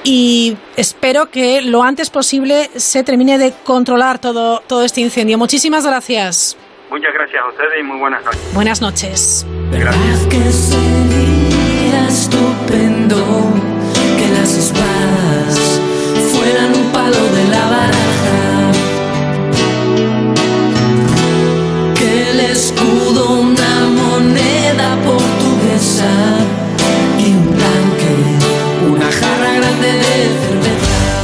y 0.03 0.57
espero 0.77 1.31
que 1.31 1.61
lo 1.63 1.83
antes 1.83 2.11
posible 2.11 2.71
se 2.75 3.05
termine 3.05 3.39
de 3.39 3.53
controlar 3.65 4.19
todo, 4.19 4.61
todo 4.67 4.83
este 4.85 5.01
incendio. 5.01 5.39
Muchísimas 5.39 5.87
gracias. 5.87 6.57
Muchas 6.91 7.13
gracias 7.15 7.43
a 7.43 7.49
ustedes 7.49 7.81
y 7.81 7.83
muy 7.83 7.99
buenas 7.99 8.25
noches. 8.25 8.55
Buenas 8.55 8.81
noches. 8.83 9.47
Gracias. 9.71 10.77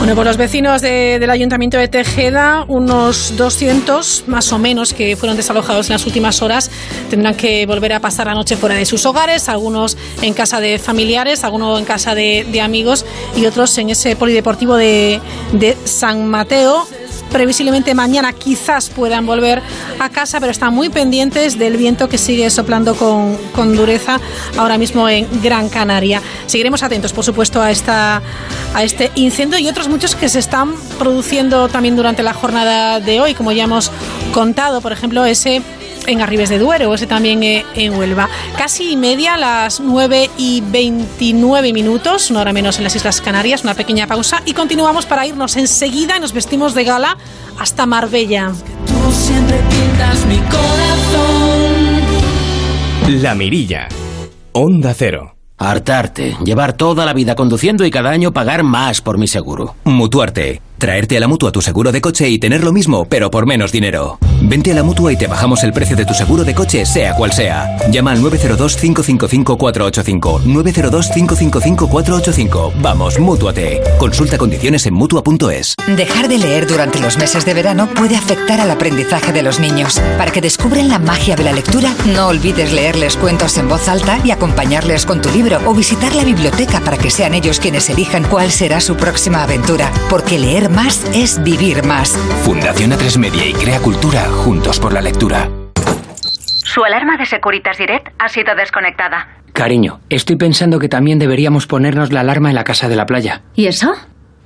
Bueno, 0.09 0.23
pues 0.23 0.27
los 0.29 0.37
vecinos 0.38 0.81
de- 0.81 1.18
del 1.18 1.29
Ayuntamiento 1.29 1.77
de 1.77 1.87
Tejeda, 1.87 2.64
unos 2.66 3.37
200 3.37 4.25
más 4.27 4.51
o 4.55 4.59
menos 4.59 4.94
que 4.94 5.16
fueron 5.16 5.37
desalojados 5.37 5.90
en 5.90 5.92
las 5.92 6.07
últimas 6.07 6.40
horas, 6.40 6.71
tendrán 7.11 7.35
que 7.35 7.66
volver 7.66 7.92
a 7.92 8.01
pasar 8.01 8.27
la 8.27 8.33
noche 8.33 8.57
fuera 8.57 8.75
de 8.75 8.87
sus 8.87 9.05
hogares, 9.05 9.51
algunos 9.51 9.99
en 10.23 10.33
casa 10.33 10.62
de 10.62 10.79
familiares, 10.79 11.44
algunos 11.44 11.79
en 11.79 11.85
casa 11.85 12.14
de, 12.14 12.59
amigos 12.62 13.05
y 13.37 13.44
otros 13.44 13.77
en 13.77 13.90
ese 13.90 14.16
polideportivo 14.16 14.77
de, 14.77 15.21
de 15.53 15.77
San 15.85 16.27
Mateo. 16.27 16.87
Previsiblemente 17.33 17.95
mañana 17.95 18.33
quizás 18.33 18.88
puedan 18.88 19.27
volver 19.27 19.62
a 19.99 20.09
casa, 20.09 20.41
pero 20.41 20.51
están 20.51 20.75
muy 20.75 20.88
pendientes 20.88 21.59
del 21.59 21.77
viento 21.77 22.09
que 22.09 22.19
sigue 22.19 22.49
soplando 22.51 22.95
con, 22.95 23.37
con 23.55 23.77
dureza 23.77 24.21
ahora 24.57 24.79
mismo 24.79 25.09
en 25.09 25.27
Gran 25.43 25.69
Canaria. 25.69 26.23
Seguiremos 26.47 26.83
atentos, 26.83 27.12
por 27.12 27.25
supuesto, 27.25 27.61
a, 27.61 27.71
esta, 27.71 28.23
a 28.75 28.83
este 28.83 29.11
incendio 29.14 29.59
y 29.59 29.69
otros 29.69 29.88
muchos 29.88 30.14
que 30.14 30.29
se 30.29 30.38
están 30.38 30.75
produciendo 30.99 31.69
también 31.69 31.97
durante 31.97 32.23
la 32.23 32.33
jornada 32.33 33.01
de 33.01 33.21
hoy, 33.21 33.35
como 33.35 33.53
ya 33.53 33.64
hemos 33.64 33.91
contado, 34.33 34.81
por 34.81 34.93
ejemplo, 34.93 35.25
ese 35.25 35.62
en 36.09 36.21
Arribes 36.21 36.49
de 36.49 36.59
Duero, 36.59 36.92
ese 36.94 37.07
también 37.07 37.42
eh, 37.42 37.64
en 37.75 37.94
Huelva. 37.94 38.29
Casi 38.57 38.92
y 38.92 38.97
media, 38.97 39.37
las 39.37 39.81
9 39.81 40.31
y 40.38 40.62
29 40.62 41.73
minutos, 41.73 42.31
una 42.31 42.40
hora 42.40 42.53
menos 42.53 42.79
en 42.79 42.85
las 42.85 42.97
Islas 42.97 43.21
Canarias, 43.21 43.62
una 43.62 43.75
pequeña 43.75 44.07
pausa 44.07 44.42
y 44.44 44.55
continuamos 44.55 45.07
para 45.07 45.27
irnos 45.27 45.57
enseguida 45.57 46.16
y 46.16 46.21
nos 46.21 46.33
vestimos 46.33 46.75
de 46.75 46.85
gala 46.85 47.16
hasta 47.59 47.87
Marbella. 47.87 48.53
Tú 48.87 49.12
siempre 49.12 49.59
pintas 49.71 50.27
mi 50.27 50.38
corazón. 50.38 51.79
La 53.23 53.35
Mirilla. 53.35 53.88
Onda 54.53 54.94
Cero. 54.94 55.35
Hartarte, 55.59 56.37
llevar 56.44 56.75
toda 56.75 57.05
la 57.05 57.12
vida 57.12 57.35
conduciendo 57.35 57.85
y 57.85 57.90
cada 57.90 58.11
año 58.11 58.33
pagar 58.33 58.62
más 58.62 59.01
por 59.01 59.18
mi 59.18 59.27
seguro. 59.27 59.75
Mutuarte. 59.85 60.62
Traerte 60.79 61.17
a 61.17 61.21
la 61.21 61.27
mutua 61.27 61.51
tu 61.51 61.61
seguro 61.61 61.91
de 61.91 62.01
coche 62.01 62.29
y 62.29 62.38
tener 62.38 62.62
lo 62.62 62.73
mismo, 62.73 63.05
pero 63.05 63.33
por 63.33 63.47
menos 63.47 63.73
dinero. 63.73 64.21
Vente 64.41 64.71
a 64.71 64.75
la 64.75 64.85
mutua 64.85 65.12
y 65.12 65.17
te 65.17 65.27
bajamos 65.27 65.64
el 65.64 65.73
precio 65.73 65.97
de 65.97 66.07
tu 66.07 66.14
seguro 66.14 66.45
de 66.45 66.55
coche, 66.55 66.87
sea 66.87 67.17
cual 67.17 67.33
sea. 67.33 67.77
Llama 67.91 68.12
al 68.12 68.23
902-555-485. 68.23 70.45
902-555-485. 70.45 72.75
Vamos, 72.81 73.19
mútuate. 73.19 73.83
Consulta 73.99 74.38
condiciones 74.38 74.87
en 74.87 74.95
mutua.es. 74.95 75.75
Dejar 75.97 76.29
de 76.29 76.38
leer 76.38 76.69
durante 76.69 77.01
los 77.01 77.19
meses 77.19 77.45
de 77.45 77.55
verano 77.55 77.88
puede 77.97 78.14
afectar 78.14 78.61
al 78.61 78.71
aprendizaje 78.71 79.33
de 79.33 79.43
los 79.43 79.59
niños. 79.59 80.01
Para 80.17 80.31
que 80.31 80.41
descubran 80.41 80.88
la 80.88 81.01
magia 81.01 81.35
de 81.35 81.43
la 81.43 81.51
lectura, 81.53 81.93
no 82.14 82.29
olvides 82.29 82.73
leerles 82.73 83.17
cuentos 83.17 83.59
en 83.59 83.69
voz 83.69 83.88
alta 83.88 84.21
y 84.25 84.31
acompañarles 84.31 85.07
con 85.07 85.21
tu 85.21 85.29
libro 85.31 85.59
o 85.67 85.75
visitar 85.75 86.14
la 86.14 86.23
biblioteca 86.23 86.83
para 86.83 86.99
que 86.99 87.11
sean 87.11 87.35
ellos 87.35 87.59
quienes 87.59 87.91
elijan 87.91 88.23
cuál 88.23 88.53
será 88.53 88.81
su 88.81 88.97
próxima 88.97 89.43
aventura. 89.43 89.91
Porque 90.09 90.38
leer 90.38 90.67
más 90.70 91.04
es 91.14 91.42
vivir 91.42 91.85
más. 91.85 92.16
Fundación 92.44 92.92
A3 92.92 93.18
Media 93.18 93.46
y 93.46 93.52
Crea 93.52 93.81
Cultura, 93.81 94.24
juntos 94.24 94.78
por 94.78 94.92
la 94.92 95.00
lectura. 95.00 95.48
Su 96.64 96.85
alarma 96.85 97.16
de 97.16 97.26
Securitas 97.26 97.78
Direct 97.78 98.09
ha 98.18 98.28
sido 98.28 98.54
desconectada. 98.54 99.28
Cariño, 99.52 100.00
estoy 100.09 100.37
pensando 100.37 100.78
que 100.78 100.88
también 100.88 101.18
deberíamos 101.18 101.66
ponernos 101.66 102.12
la 102.12 102.20
alarma 102.20 102.50
en 102.50 102.54
la 102.54 102.64
casa 102.64 102.88
de 102.88 102.96
la 102.96 103.07
playa. 103.07 103.42
¿Y 103.54 103.66
eso? 103.66 103.92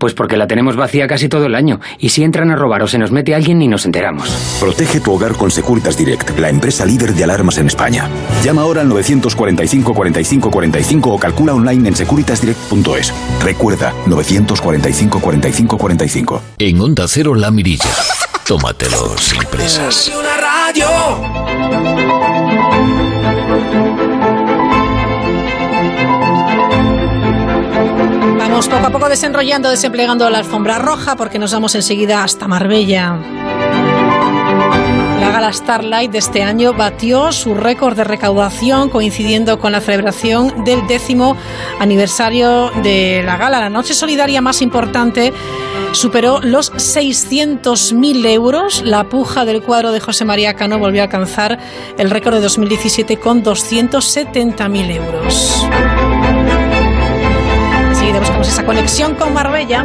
Pues 0.02 0.14
porque 0.14 0.36
la 0.36 0.48
tenemos 0.48 0.74
vacía 0.74 1.06
casi 1.06 1.28
todo 1.28 1.46
el 1.46 1.54
año. 1.54 1.78
Y 2.00 2.08
si 2.08 2.24
entran 2.24 2.50
a 2.50 2.56
robar 2.56 2.82
o 2.82 2.88
se 2.88 2.98
nos 2.98 3.12
mete 3.12 3.36
alguien 3.36 3.60
ni 3.60 3.68
nos 3.68 3.86
enteramos. 3.86 4.28
Protege 4.58 4.98
tu 4.98 5.12
hogar 5.12 5.34
con 5.34 5.48
Securitas 5.48 5.96
Direct, 5.96 6.36
la 6.40 6.48
empresa 6.48 6.84
líder 6.84 7.14
de 7.14 7.22
alarmas 7.22 7.58
en 7.58 7.68
España. 7.68 8.08
Llama 8.42 8.62
ahora 8.62 8.80
al 8.80 8.88
945 8.88 9.94
45 9.94 10.50
45 10.50 11.08
o 11.08 11.18
calcula 11.20 11.54
online 11.54 11.90
en 11.90 11.94
securitasdirect.es. 11.94 13.14
Recuerda, 13.44 13.94
945 14.06 15.20
45 15.20 15.78
45. 15.78 16.42
En 16.58 16.80
Onda 16.80 17.06
Cero 17.06 17.36
La 17.36 17.52
Mirilla. 17.52 17.90
Tómatelo 18.44 19.16
sin 19.18 19.44
prisas. 19.44 20.10
Una 20.18 20.36
radio. 20.36 22.41
Vamos 28.62 28.76
poco 28.76 28.86
a 28.86 28.90
poco 28.90 29.08
desenrollando, 29.08 29.70
desemplegando 29.70 30.30
la 30.30 30.38
alfombra 30.38 30.78
roja 30.78 31.16
porque 31.16 31.40
nos 31.40 31.52
vamos 31.52 31.74
enseguida 31.74 32.22
hasta 32.22 32.46
Marbella. 32.46 33.18
La 35.18 35.30
gala 35.32 35.52
Starlight 35.52 36.12
de 36.12 36.18
este 36.18 36.44
año 36.44 36.72
batió 36.72 37.32
su 37.32 37.54
récord 37.54 37.96
de 37.96 38.04
recaudación 38.04 38.88
coincidiendo 38.88 39.58
con 39.58 39.72
la 39.72 39.80
celebración 39.80 40.64
del 40.64 40.86
décimo 40.86 41.36
aniversario 41.80 42.70
de 42.84 43.24
la 43.24 43.36
gala. 43.36 43.58
La 43.58 43.68
noche 43.68 43.94
solidaria 43.94 44.40
más 44.40 44.62
importante 44.62 45.32
superó 45.90 46.40
los 46.40 46.72
600.000 46.72 48.26
euros. 48.26 48.82
La 48.82 49.08
puja 49.08 49.44
del 49.44 49.60
cuadro 49.62 49.90
de 49.90 49.98
José 49.98 50.24
María 50.24 50.54
Cano 50.54 50.78
volvió 50.78 51.02
a 51.02 51.06
alcanzar 51.06 51.58
el 51.98 52.10
récord 52.10 52.34
de 52.34 52.42
2017 52.42 53.16
con 53.16 53.42
270.000 53.42 54.94
euros. 54.94 55.66
Conexión 58.64 59.14
con 59.14 59.34
Marbella. 59.34 59.84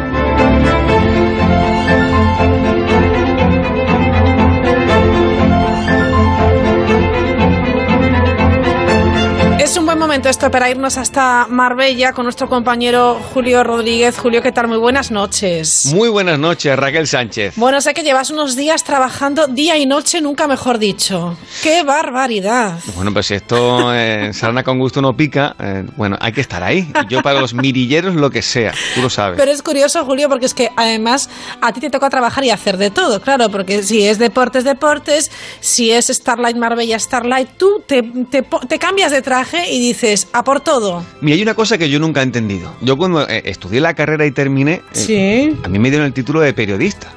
Momento 10.18 10.30
esto 10.30 10.50
para 10.50 10.68
irnos 10.68 10.96
hasta 10.96 11.46
Marbella 11.48 12.12
con 12.12 12.24
nuestro 12.24 12.48
compañero 12.48 13.20
Julio 13.32 13.62
Rodríguez. 13.62 14.18
Julio, 14.18 14.42
¿qué 14.42 14.50
tal? 14.50 14.66
Muy 14.66 14.78
buenas 14.78 15.12
noches. 15.12 15.86
Muy 15.94 16.08
buenas 16.08 16.40
noches, 16.40 16.76
Raquel 16.76 17.06
Sánchez. 17.06 17.54
Bueno, 17.54 17.80
sé 17.80 17.94
que 17.94 18.02
llevas 18.02 18.30
unos 18.30 18.56
días 18.56 18.82
trabajando 18.82 19.46
día 19.46 19.76
y 19.76 19.86
noche, 19.86 20.20
nunca 20.20 20.48
mejor 20.48 20.78
dicho. 20.80 21.36
¡Qué 21.62 21.84
barbaridad! 21.84 22.80
Bueno, 22.96 23.12
pues 23.12 23.26
si 23.26 23.34
esto 23.34 23.94
eh, 23.94 24.32
sarna 24.32 24.64
con 24.64 24.80
gusto 24.80 25.00
no 25.00 25.16
pica, 25.16 25.54
eh, 25.60 25.84
bueno, 25.96 26.16
hay 26.20 26.32
que 26.32 26.40
estar 26.40 26.64
ahí. 26.64 26.90
Yo 27.08 27.22
para 27.22 27.40
los 27.40 27.54
mirilleros 27.54 28.16
lo 28.16 28.28
que 28.28 28.42
sea, 28.42 28.72
tú 28.96 29.02
lo 29.02 29.10
sabes. 29.10 29.38
Pero 29.38 29.52
es 29.52 29.62
curioso, 29.62 30.04
Julio, 30.04 30.28
porque 30.28 30.46
es 30.46 30.54
que 30.54 30.68
además 30.74 31.30
a 31.60 31.72
ti 31.72 31.78
te 31.78 31.90
toca 31.90 32.10
trabajar 32.10 32.42
y 32.42 32.50
hacer 32.50 32.76
de 32.76 32.90
todo, 32.90 33.20
claro, 33.20 33.50
porque 33.50 33.84
si 33.84 34.04
es 34.04 34.18
deportes, 34.18 34.64
deportes, 34.64 35.30
si 35.60 35.92
es 35.92 36.08
Starlight 36.08 36.56
Marbella, 36.56 36.98
Starlight, 36.98 37.50
tú 37.56 37.84
te, 37.86 38.02
te, 38.02 38.42
te 38.42 38.78
cambias 38.80 39.12
de 39.12 39.22
traje 39.22 39.70
y 39.70 39.78
dices, 39.78 40.07
a 40.32 40.44
por 40.44 40.60
todo. 40.60 41.04
Mira, 41.20 41.36
hay 41.36 41.42
una 41.42 41.54
cosa 41.54 41.78
que 41.78 41.88
yo 41.90 41.98
nunca 42.00 42.20
he 42.20 42.22
entendido. 42.24 42.72
Yo 42.80 42.96
cuando 42.96 43.28
eh, 43.28 43.42
estudié 43.46 43.80
la 43.80 43.94
carrera 43.94 44.24
y 44.26 44.30
terminé, 44.30 44.74
eh, 44.74 44.82
Sí. 44.92 45.56
a 45.62 45.68
mí 45.68 45.78
me 45.78 45.90
dieron 45.90 46.06
el 46.06 46.12
título 46.12 46.40
de 46.40 46.52
periodista. 46.52 47.12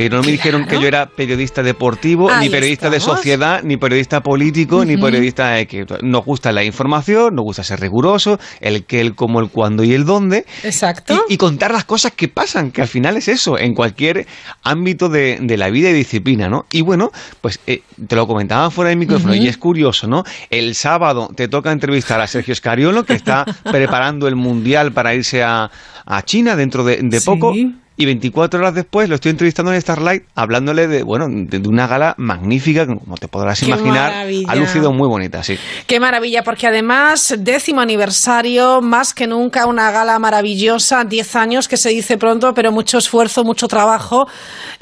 Pero 0.00 0.16
no 0.16 0.22
me 0.22 0.32
dijeron 0.32 0.64
que 0.64 0.80
yo 0.80 0.88
era 0.88 1.10
periodista 1.10 1.62
deportivo, 1.62 2.30
Ahí 2.30 2.46
ni 2.46 2.50
periodista 2.50 2.88
de 2.88 3.00
sociedad, 3.00 3.62
ni 3.62 3.76
periodista 3.76 4.22
político, 4.22 4.82
ni 4.82 4.96
periodista 4.96 5.50
de 5.50 5.66
que 5.66 5.84
nos 6.00 6.24
gusta 6.24 6.52
la 6.52 6.64
información, 6.64 7.34
nos 7.34 7.44
gusta 7.44 7.62
ser 7.62 7.80
riguroso, 7.80 8.40
el 8.60 8.84
qué, 8.84 9.02
el 9.02 9.14
cómo, 9.14 9.40
el 9.40 9.50
cuándo 9.50 9.84
y 9.84 9.92
el 9.92 10.06
dónde. 10.06 10.46
Exacto. 10.62 11.22
Y, 11.28 11.34
y 11.34 11.36
contar 11.36 11.72
las 11.72 11.84
cosas 11.84 12.12
que 12.12 12.28
pasan, 12.28 12.70
que 12.70 12.80
al 12.80 12.88
final 12.88 13.18
es 13.18 13.28
eso, 13.28 13.58
en 13.58 13.74
cualquier 13.74 14.26
ámbito 14.62 15.10
de, 15.10 15.36
de 15.38 15.56
la 15.58 15.68
vida 15.68 15.90
y 15.90 15.92
disciplina, 15.92 16.48
¿no? 16.48 16.64
Y 16.70 16.80
bueno, 16.80 17.12
pues 17.42 17.60
eh, 17.66 17.82
te 18.08 18.16
lo 18.16 18.26
comentaba 18.26 18.70
fuera 18.70 18.88
del 18.88 18.98
micrófono 18.98 19.34
y 19.34 19.48
es 19.48 19.58
curioso, 19.58 20.06
¿no? 20.06 20.24
El 20.48 20.74
sábado 20.76 21.30
te 21.36 21.46
toca 21.46 21.72
entrevistar 21.72 22.22
a 22.22 22.26
Sergio 22.26 22.52
Escariolo, 22.52 23.04
que 23.04 23.12
está 23.12 23.44
preparando 23.70 24.28
el 24.28 24.36
Mundial 24.36 24.92
para 24.92 25.14
irse 25.14 25.42
a, 25.42 25.70
a 26.06 26.22
China 26.22 26.56
dentro 26.56 26.84
de, 26.84 27.02
de 27.02 27.20
Sí. 27.20 27.76
Y 28.00 28.06
24 28.06 28.60
horas 28.60 28.74
después 28.74 29.10
lo 29.10 29.14
estoy 29.16 29.28
entrevistando 29.28 29.74
en 29.74 29.80
Starlight 29.80 30.22
hablándole 30.34 30.88
de, 30.88 31.02
bueno, 31.02 31.26
de, 31.28 31.58
de 31.58 31.68
una 31.68 31.86
gala 31.86 32.14
magnífica, 32.16 32.86
como 32.86 33.18
te 33.18 33.28
podrás 33.28 33.62
imaginar. 33.62 34.26
Ha 34.46 34.54
lucido 34.54 34.90
muy 34.90 35.06
bonita, 35.06 35.42
sí. 35.42 35.58
Qué 35.86 36.00
maravilla, 36.00 36.42
porque 36.42 36.66
además, 36.66 37.34
décimo 37.40 37.82
aniversario, 37.82 38.80
más 38.80 39.12
que 39.12 39.26
nunca 39.26 39.66
una 39.66 39.90
gala 39.90 40.18
maravillosa, 40.18 41.04
10 41.04 41.36
años 41.36 41.68
que 41.68 41.76
se 41.76 41.90
dice 41.90 42.16
pronto, 42.16 42.54
pero 42.54 42.72
mucho 42.72 42.96
esfuerzo, 42.96 43.44
mucho 43.44 43.68
trabajo, 43.68 44.26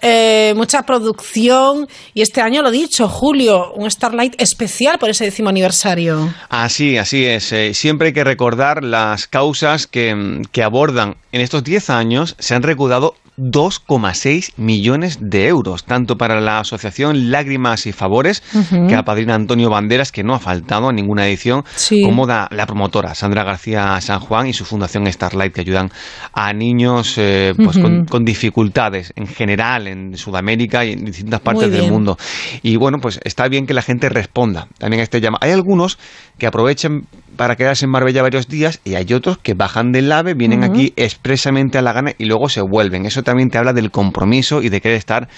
eh, 0.00 0.54
mucha 0.56 0.82
producción. 0.82 1.88
Y 2.14 2.22
este 2.22 2.40
año, 2.40 2.62
lo 2.62 2.70
dicho, 2.70 3.08
Julio, 3.08 3.72
un 3.74 3.90
Starlight 3.90 4.40
especial 4.40 5.00
por 5.00 5.10
ese 5.10 5.24
décimo 5.24 5.48
aniversario. 5.48 6.32
Así, 6.50 6.96
así 6.96 7.24
es. 7.24 7.52
Eh, 7.52 7.74
siempre 7.74 8.06
hay 8.08 8.14
que 8.14 8.22
recordar 8.22 8.84
las 8.84 9.26
causas 9.26 9.88
que, 9.88 10.42
que 10.52 10.62
abordan. 10.62 11.16
En 11.32 11.40
estos 11.40 11.64
10 11.64 11.90
años 11.90 12.36
se 12.38 12.54
han 12.54 12.62
recaudado 12.62 13.07
2,6 13.38 14.52
millones 14.56 15.18
de 15.20 15.46
euros, 15.48 15.84
tanto 15.84 16.16
para 16.16 16.40
la 16.40 16.60
asociación 16.60 17.30
Lágrimas 17.30 17.86
y 17.86 17.92
Favores, 17.92 18.42
Ujú. 18.54 18.86
que 18.88 18.94
apadrina 18.94 19.34
Antonio 19.34 19.70
Banderas, 19.70 20.12
que 20.12 20.24
no 20.24 20.34
ha 20.34 20.38
faltado 20.38 20.90
en 20.90 20.96
ninguna 20.96 21.26
edición, 21.26 21.64
Sí. 21.76 22.02
como 22.02 22.26
da 22.26 22.48
la 22.50 22.66
promotora 22.66 23.14
Sandra 23.14 23.44
García 23.44 24.00
San 24.00 24.20
Juan 24.20 24.48
y 24.48 24.52
su 24.52 24.64
fundación 24.64 25.06
Starlight, 25.10 25.52
que 25.52 25.60
ayudan 25.60 25.90
a 26.32 26.52
niños 26.52 27.14
eh, 27.16 27.54
pues, 27.56 27.78
con, 27.78 28.04
con 28.06 28.24
dificultades 28.24 29.12
en 29.16 29.26
general 29.26 29.86
en 29.86 30.16
Sudamérica 30.16 30.84
y 30.84 30.92
en 30.92 31.04
distintas 31.04 31.40
partes 31.40 31.70
del 31.70 31.90
mundo. 31.90 32.16
Y 32.62 32.76
bueno, 32.76 32.98
pues 33.00 33.20
está 33.24 33.48
bien 33.48 33.66
que 33.66 33.74
la 33.74 33.82
gente 33.82 34.08
responda 34.08 34.68
también 34.78 35.00
a 35.00 35.04
este 35.04 35.20
llamado. 35.20 35.38
Hay 35.44 35.52
algunos 35.52 35.98
que 36.38 36.46
aprovechan 36.46 37.02
para 37.36 37.54
quedarse 37.56 37.84
en 37.84 37.92
Marbella 37.92 38.22
varios 38.22 38.48
días 38.48 38.80
y 38.84 38.94
hay 38.96 39.12
otros 39.12 39.38
que 39.38 39.54
bajan 39.54 39.92
del 39.92 40.10
AVE, 40.10 40.34
vienen 40.34 40.64
aquí 40.64 40.92
expresamente 40.96 41.78
a 41.78 41.82
la 41.82 41.92
gana 41.92 42.12
y 42.18 42.24
luego 42.24 42.48
se 42.48 42.60
vuelven. 42.60 43.06
Eso 43.06 43.22
también 43.28 43.50
te 43.50 43.58
habla 43.58 43.72
del 43.72 43.90
compromiso 43.90 44.62
y 44.62 44.68
de 44.70 44.80
querer 44.80 44.96
estar 44.96 45.28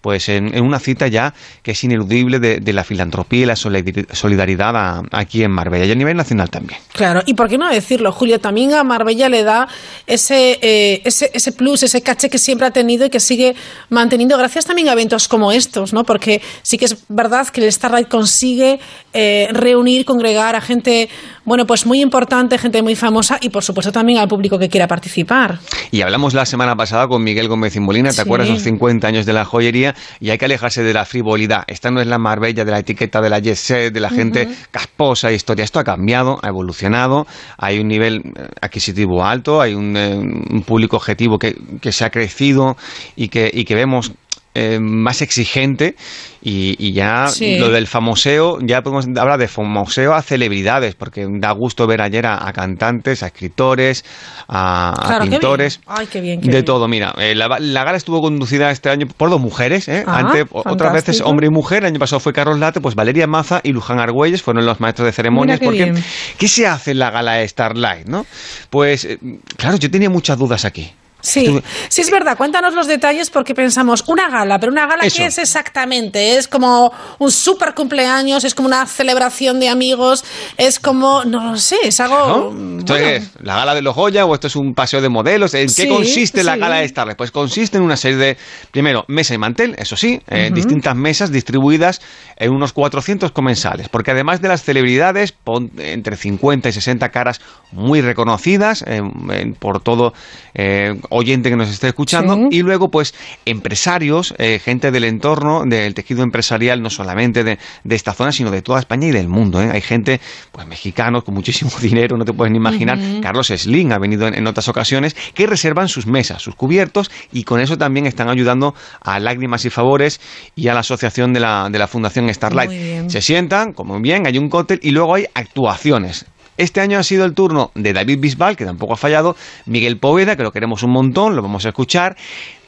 pues 0.00 0.30
en, 0.30 0.54
en 0.54 0.64
una 0.64 0.78
cita 0.78 1.08
ya 1.08 1.34
que 1.62 1.72
es 1.72 1.84
ineludible 1.84 2.38
de, 2.38 2.72
la 2.72 2.84
filantropía 2.84 3.42
y 3.42 3.44
la 3.44 3.54
solidari- 3.54 4.06
solidaridad 4.14 4.74
a- 4.74 5.02
aquí 5.10 5.42
en 5.44 5.50
Marbella 5.50 5.84
y 5.84 5.92
a 5.92 5.94
nivel 5.94 6.16
nacional 6.16 6.48
también. 6.48 6.80
Claro, 6.94 7.20
y 7.26 7.34
por 7.34 7.50
qué 7.50 7.58
no 7.58 7.68
decirlo, 7.68 8.10
Julio, 8.10 8.40
también 8.40 8.72
a 8.72 8.82
Marbella 8.82 9.28
le 9.28 9.42
da 9.42 9.68
ese, 10.06 10.58
eh, 10.62 11.02
ese, 11.04 11.30
ese 11.34 11.52
plus, 11.52 11.82
ese 11.82 12.00
caché 12.00 12.30
que 12.30 12.38
siempre 12.38 12.66
ha 12.66 12.70
tenido 12.70 13.04
y 13.04 13.10
que 13.10 13.20
sigue 13.20 13.54
manteniendo 13.90 14.38
gracias 14.38 14.64
también 14.64 14.88
a 14.88 14.92
eventos 14.92 15.28
como 15.28 15.52
estos, 15.52 15.92
¿no? 15.92 16.04
Porque 16.04 16.40
sí 16.62 16.78
que 16.78 16.86
es 16.86 16.96
verdad 17.10 17.46
que 17.48 17.62
el 17.62 17.70
Starlight 17.70 18.08
consigue 18.08 18.80
eh, 19.12 19.48
reunir, 19.52 20.06
congregar 20.06 20.56
a 20.56 20.62
gente, 20.62 21.10
bueno, 21.50 21.66
pues 21.66 21.84
muy 21.84 22.00
importante, 22.00 22.58
gente 22.58 22.80
muy 22.80 22.94
famosa 22.94 23.36
y 23.40 23.48
por 23.48 23.64
supuesto 23.64 23.90
también 23.90 24.20
al 24.20 24.28
público 24.28 24.56
que 24.56 24.68
quiera 24.68 24.86
participar. 24.86 25.58
Y 25.90 26.00
hablamos 26.02 26.32
la 26.32 26.46
semana 26.46 26.76
pasada 26.76 27.08
con 27.08 27.24
Miguel 27.24 27.48
Gómez 27.48 27.74
y 27.74 27.80
Molina, 27.80 28.10
¿te 28.10 28.14
Sí. 28.14 28.20
acuerdas? 28.20 28.48
Los 28.48 28.62
50 28.62 29.08
años 29.08 29.26
de 29.26 29.32
la 29.32 29.44
joyería 29.44 29.96
y 30.20 30.30
hay 30.30 30.38
que 30.38 30.44
alejarse 30.44 30.84
de 30.84 30.94
la 30.94 31.04
frivolidad. 31.04 31.64
Esta 31.66 31.90
no 31.90 32.00
es 32.00 32.06
la 32.06 32.18
Marbella 32.18 32.64
de 32.64 32.70
la 32.70 32.78
etiqueta 32.78 33.20
de 33.20 33.30
la 33.30 33.40
jet 33.40 33.56
set, 33.56 33.92
de 33.92 33.98
la 33.98 34.10
gente 34.10 34.44
Ujú. 34.44 34.54
casposa, 34.70 35.32
historia. 35.32 35.64
Esto 35.64 35.80
ha 35.80 35.84
cambiado, 35.84 36.38
ha 36.40 36.46
evolucionado, 36.50 37.26
hay 37.58 37.80
un 37.80 37.88
nivel 37.88 38.18
eh, 38.18 38.46
adquisitivo 38.60 39.24
alto, 39.24 39.60
hay 39.60 39.74
un, 39.74 39.96
eh, 39.96 40.14
un 40.16 40.62
público 40.64 40.98
objetivo 40.98 41.36
que, 41.36 41.56
que 41.80 41.90
se 41.90 42.04
ha 42.04 42.10
crecido 42.10 42.76
y 43.16 43.26
que, 43.26 43.50
y 43.52 43.64
que 43.64 43.74
vemos 43.74 44.12
eh, 44.54 44.78
más 44.80 45.22
exigente 45.22 45.94
y, 46.42 46.74
y 46.84 46.92
ya 46.92 47.28
Sí. 47.28 47.58
lo 47.58 47.68
del 47.70 47.86
famoseo, 47.86 48.58
ya 48.62 48.82
podemos 48.82 49.06
hablar 49.16 49.38
de 49.38 49.46
famoseo 49.46 50.12
a 50.14 50.22
celebridades, 50.22 50.94
porque 50.96 51.26
da 51.38 51.52
gusto 51.52 51.86
ver 51.86 52.00
ayer 52.00 52.26
a, 52.26 52.48
a 52.48 52.52
cantantes, 52.52 53.22
a 53.22 53.26
escritores, 53.26 54.04
a, 54.48 54.92
Claro, 55.06 55.24
pintores. 55.26 55.80
Ay, 55.86 56.06
qué 56.06 56.20
bien, 56.20 56.40
qué 56.40 56.46
De 56.46 56.52
bien. 56.52 56.64
todo, 56.64 56.88
mira, 56.88 57.14
eh, 57.18 57.34
la, 57.34 57.46
la 57.60 57.84
gala 57.84 57.96
estuvo 57.96 58.20
conducida 58.20 58.70
este 58.70 58.90
año 58.90 59.06
por 59.16 59.30
dos 59.30 59.40
mujeres, 59.40 59.86
¿eh? 59.88 60.02
Ah, 60.06 60.18
Antes, 60.18 60.46
otras 60.50 60.92
veces 60.92 61.20
hombre 61.20 61.46
y 61.46 61.50
mujer, 61.50 61.84
el 61.84 61.86
año 61.90 61.98
pasado 62.00 62.18
fue 62.20 62.32
Carlos 62.32 62.58
Late, 62.58 62.80
pues 62.80 62.94
Valeria 62.94 63.26
Maza 63.26 63.60
y 63.62 63.72
Luján 63.72 64.00
Argüelles 64.00 64.42
fueron 64.42 64.66
los 64.66 64.80
maestros 64.80 65.06
de 65.06 65.12
ceremonias, 65.12 65.60
qué 65.60 65.64
porque 65.66 65.84
bien. 65.84 66.04
¿qué 66.38 66.48
se 66.48 66.66
hace 66.66 66.90
en 66.92 66.98
la 66.98 67.10
gala 67.10 67.34
de 67.34 67.46
Starlight, 67.48 68.06
no? 68.08 68.26
Pues, 68.70 69.04
eh, 69.04 69.18
claro, 69.56 69.76
yo 69.76 69.90
tenía 69.90 70.10
muchas 70.10 70.38
dudas 70.38 70.64
aquí. 70.64 70.90
Sí, 71.20 71.62
sí 71.88 72.00
es 72.00 72.10
verdad. 72.10 72.36
Cuéntanos 72.36 72.74
los 72.74 72.86
detalles 72.86 73.30
porque 73.30 73.54
pensamos 73.54 74.04
una 74.06 74.28
gala, 74.28 74.58
pero 74.58 74.72
una 74.72 74.86
gala 74.86 75.04
Eso. 75.04 75.18
qué 75.18 75.26
es 75.26 75.38
exactamente? 75.38 76.36
Es 76.36 76.48
como 76.48 76.92
un 77.18 77.30
super 77.30 77.74
cumpleaños, 77.74 78.44
es 78.44 78.54
como 78.54 78.68
una 78.68 78.86
celebración 78.86 79.60
de 79.60 79.68
amigos, 79.68 80.24
es 80.56 80.78
como 80.78 81.24
no 81.24 81.52
lo 81.52 81.56
sé, 81.56 81.76
es 81.84 82.00
algo. 82.00 82.52
¿Esto 82.96 83.06
es 83.06 83.30
la 83.44 83.56
gala 83.56 83.74
de 83.74 83.82
los 83.82 83.94
Goya 83.94 84.24
o 84.26 84.34
esto 84.34 84.46
es 84.46 84.56
un 84.56 84.74
paseo 84.74 85.00
de 85.00 85.08
modelos? 85.08 85.54
¿En 85.54 85.66
qué 85.66 85.68
Sí, 85.82 85.88
consiste 85.88 86.44
la 86.44 86.56
gala 86.56 86.76
de 86.76 86.88
Starlight? 86.88 87.16
Pues 87.16 87.30
consiste 87.30 87.76
en 87.78 87.82
una 87.84 87.96
serie 87.96 88.16
de, 88.18 88.36
primero, 88.70 89.04
mesa 89.08 89.34
y 89.34 89.38
mantel, 89.38 89.74
eso 89.78 89.96
sí, 89.96 90.20
eh, 90.28 90.50
distintas 90.52 90.94
mesas 90.96 91.30
distribuidas 91.32 92.00
en 92.36 92.52
unos 92.52 92.72
400 92.72 93.32
comensales, 93.32 93.88
porque 93.88 94.10
además 94.12 94.40
de 94.40 94.48
las 94.48 94.62
celebridades, 94.62 95.32
pon 95.32 95.70
entre 95.78 96.16
50 96.16 96.68
y 96.68 96.72
60 96.72 97.08
caras 97.10 97.40
muy 97.72 98.00
reconocidas 98.00 98.82
eh, 98.86 99.00
en- 99.30 99.54
por 99.54 99.80
todo 99.82 100.12
eh, 100.54 100.94
oyente 101.10 101.50
que 101.50 101.56
nos 101.56 101.68
esté 101.70 101.88
escuchando, 101.88 102.34
Sí. 102.34 102.48
y 102.50 102.62
luego 102.62 102.90
pues 102.90 103.14
empresarios, 103.44 104.34
eh, 104.38 104.58
gente 104.64 104.90
del 104.90 105.04
entorno, 105.04 105.64
del 105.66 105.94
tejido 105.94 106.22
empresarial, 106.22 106.80
no 106.82 106.88
solamente 106.90 107.44
de, 107.44 107.58
de 107.84 107.94
esta 107.94 108.12
zona, 108.14 108.32
sino 108.32 108.50
de 108.50 108.62
toda 108.62 108.78
España 108.80 109.08
y 109.08 109.10
del 109.10 109.28
mundo. 109.28 109.58
Hay 109.58 109.80
gente, 109.80 110.20
pues 110.50 110.66
mexicanos 110.66 111.24
con 111.24 111.34
muchísimo 111.34 111.70
dinero, 111.82 112.16
no 112.16 112.24
te 112.24 112.32
puedes 112.32 112.50
ni 112.52 112.58
imaginar. 112.58 112.79
Carlos 113.20 113.48
Slim 113.48 113.92
ha 113.92 113.98
venido 113.98 114.26
en, 114.26 114.34
en 114.34 114.46
otras 114.46 114.68
ocasiones, 114.68 115.16
que 115.34 115.46
reservan 115.46 115.88
sus 115.88 116.06
mesas, 116.06 116.42
sus 116.42 116.54
cubiertos, 116.54 117.10
y 117.32 117.44
con 117.44 117.60
eso 117.60 117.76
también 117.76 118.06
están 118.06 118.28
ayudando 118.28 118.74
a 119.00 119.18
Lágrimas 119.18 119.64
y 119.64 119.70
Favores 119.70 120.20
y 120.56 120.68
a 120.68 120.74
la 120.74 120.80
asociación 120.80 121.32
de 121.32 121.40
la, 121.40 121.68
de 121.70 121.78
la 121.78 121.86
Fundación 121.86 122.32
Starlight. 122.32 123.10
Se 123.10 123.20
sientan, 123.20 123.72
como 123.72 124.00
bien, 124.00 124.26
hay 124.26 124.38
un 124.38 124.48
cóctel 124.48 124.80
y 124.82 124.90
luego 124.90 125.14
hay 125.14 125.26
actuaciones. 125.34 126.26
Este 126.56 126.82
año 126.82 126.98
ha 126.98 127.02
sido 127.02 127.24
el 127.24 127.32
turno 127.32 127.70
de 127.74 127.94
David 127.94 128.18
Bisbal, 128.20 128.54
que 128.54 128.66
tampoco 128.66 128.92
ha 128.92 128.96
fallado, 128.96 129.34
Miguel 129.64 129.96
Poveda, 129.96 130.36
que 130.36 130.42
lo 130.42 130.52
queremos 130.52 130.82
un 130.82 130.90
montón, 130.90 131.34
lo 131.34 131.40
vamos 131.40 131.64
a 131.64 131.70
escuchar, 131.70 132.16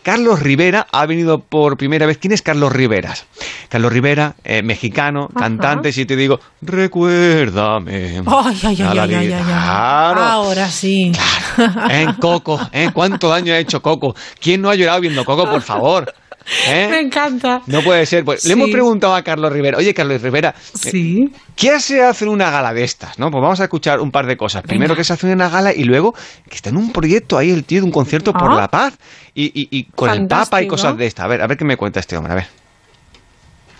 Carlos 0.02 0.40
Rivera 0.40 0.86
ha 0.90 1.06
venido 1.06 1.38
por 1.38 1.76
primera 1.76 2.06
vez. 2.06 2.18
¿Quién 2.18 2.32
es 2.32 2.42
Carlos 2.42 2.72
Riveras? 2.72 3.26
Carlos 3.68 3.92
Rivera, 3.92 4.34
eh, 4.44 4.62
mexicano, 4.62 5.28
cantante, 5.28 5.92
si 5.92 6.04
te 6.04 6.16
digo, 6.16 6.40
recuérdame. 6.60 8.22
Ay, 8.26 8.60
ay, 8.64 8.82
ay, 8.82 8.98
ay, 8.98 9.14
ay. 9.14 9.44
Claro. 9.44 10.20
Ahora 10.20 10.68
sí. 10.68 11.12
En 11.88 12.14
Coco, 12.14 12.58
¿eh? 12.72 12.90
¿Cuánto 12.92 13.28
daño 13.28 13.52
ha 13.52 13.58
hecho 13.58 13.80
Coco? 13.80 14.14
¿Quién 14.40 14.60
no 14.60 14.70
ha 14.70 14.74
llorado 14.74 15.00
viendo 15.00 15.24
Coco, 15.24 15.48
por 15.48 15.62
favor? 15.62 16.12
¿Eh? 16.68 16.88
Me 16.90 17.00
encanta. 17.00 17.62
No 17.66 17.82
puede 17.82 18.04
ser. 18.06 18.24
Pues, 18.24 18.44
Le 18.44 18.52
hemos 18.54 18.70
preguntado 18.70 19.14
a 19.14 19.22
Carlos 19.22 19.52
Rivera, 19.52 19.78
oye 19.78 19.94
Carlos 19.94 20.20
Rivera, 20.22 20.54
eh, 20.56 20.90
Sí. 20.90 21.32
¿qué 21.56 21.80
se 21.80 22.02
hace 22.02 22.24
en 22.24 22.30
una 22.30 22.50
gala 22.50 22.72
de 22.74 22.84
estas? 22.84 23.18
¿no? 23.18 23.30
Pues 23.30 23.42
vamos 23.42 23.60
a 23.60 23.64
escuchar 23.64 24.00
un 24.00 24.10
par 24.10 24.26
de 24.26 24.36
cosas. 24.36 24.62
Primero, 24.62 24.94
¿qué 24.96 25.04
se 25.04 25.12
hace 25.12 25.26
en 25.26 25.34
una 25.34 25.48
gala? 25.48 25.72
Y 25.74 25.84
luego, 25.84 26.12
que 26.48 26.54
está 26.56 26.70
en 26.70 26.76
un 26.76 26.92
proyecto 26.92 27.38
ahí 27.38 27.50
el 27.50 27.64
tío 27.64 27.80
de 27.80 27.86
un 27.86 27.92
concierto 27.92 28.32
por 28.32 28.52
Ah. 28.52 28.56
la 28.56 28.68
paz. 28.68 28.94
Y, 29.34 29.44
y- 29.58 29.68
y 29.70 29.84
con 29.84 30.10
el 30.10 30.26
Papa 30.26 30.62
y 30.62 30.66
cosas 30.66 30.96
de 30.96 31.06
estas. 31.06 31.24
A 31.24 31.28
ver, 31.28 31.40
a 31.42 31.46
ver 31.46 31.56
qué 31.56 31.64
me 31.64 31.76
cuenta 31.76 32.00
este 32.00 32.16
hombre, 32.16 32.32
a 32.32 32.36
ver. 32.36 32.46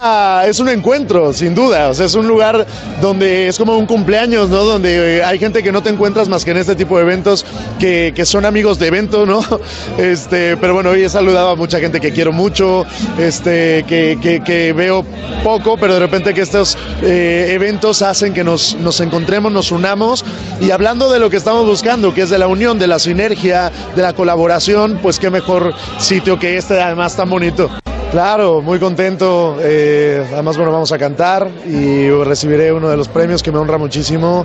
Ah, 0.04 0.42
es 0.48 0.58
un 0.58 0.68
encuentro, 0.68 1.32
sin 1.32 1.54
duda. 1.54 1.88
O 1.90 1.94
sea, 1.94 2.06
es 2.06 2.14
un 2.16 2.26
lugar 2.26 2.66
donde 3.00 3.46
es 3.46 3.56
como 3.56 3.78
un 3.78 3.86
cumpleaños, 3.86 4.48
¿no? 4.50 4.64
Donde 4.64 5.18
eh, 5.18 5.24
hay 5.24 5.38
gente 5.38 5.62
que 5.62 5.70
no 5.70 5.80
te 5.80 5.90
encuentras 5.90 6.28
más 6.28 6.44
que 6.44 6.50
en 6.50 6.56
este 6.56 6.74
tipo 6.74 6.96
de 6.96 7.02
eventos, 7.04 7.46
que, 7.78 8.12
que 8.12 8.26
son 8.26 8.44
amigos 8.44 8.80
de 8.80 8.88
evento, 8.88 9.24
¿no? 9.26 9.44
Este, 9.98 10.56
pero 10.56 10.74
bueno, 10.74 10.90
hoy 10.90 11.04
he 11.04 11.08
saludado 11.08 11.50
a 11.50 11.56
mucha 11.56 11.78
gente 11.78 12.00
que 12.00 12.10
quiero 12.10 12.32
mucho, 12.32 12.84
este, 13.16 13.84
que, 13.86 14.18
que- 14.44 14.72
veo 14.72 15.04
poco, 15.44 15.76
pero 15.76 15.94
de 15.94 16.00
repente 16.00 16.34
que 16.34 16.40
estos 16.40 16.76
eh, 17.02 17.50
eventos 17.52 18.02
hacen 18.02 18.34
que 18.34 18.42
nos, 18.42 18.74
nos 18.76 19.00
encontremos, 19.00 19.52
nos 19.52 19.70
unamos. 19.70 20.24
Y 20.60 20.72
hablando 20.72 21.12
de 21.12 21.20
lo 21.20 21.30
que 21.30 21.36
estamos 21.36 21.64
buscando, 21.64 22.12
que 22.12 22.22
es 22.22 22.30
de 22.30 22.38
la 22.38 22.48
unión, 22.48 22.78
de 22.80 22.88
la 22.88 22.98
sinergia, 22.98 23.70
de 23.94 24.02
la 24.02 24.14
colaboración, 24.14 24.98
pues 25.00 25.20
qué 25.20 25.30
mejor 25.30 25.74
sitio 25.98 26.40
que 26.40 26.56
este, 26.56 26.80
además 26.80 27.14
tan 27.16 27.30
bonito. 27.30 27.70
Claro, 28.12 28.60
muy 28.60 28.78
contento. 28.78 29.56
eh, 29.58 30.22
además, 30.34 30.58
bueno, 30.58 30.70
vamos 30.70 30.92
a 30.92 30.98
cantar 30.98 31.48
y 31.66 32.10
recibiré 32.10 32.70
uno 32.70 32.90
de 32.90 32.96
los 32.98 33.08
premios 33.08 33.42
que 33.42 33.50
me 33.50 33.56
honra 33.56 33.78
muchísimo. 33.78 34.44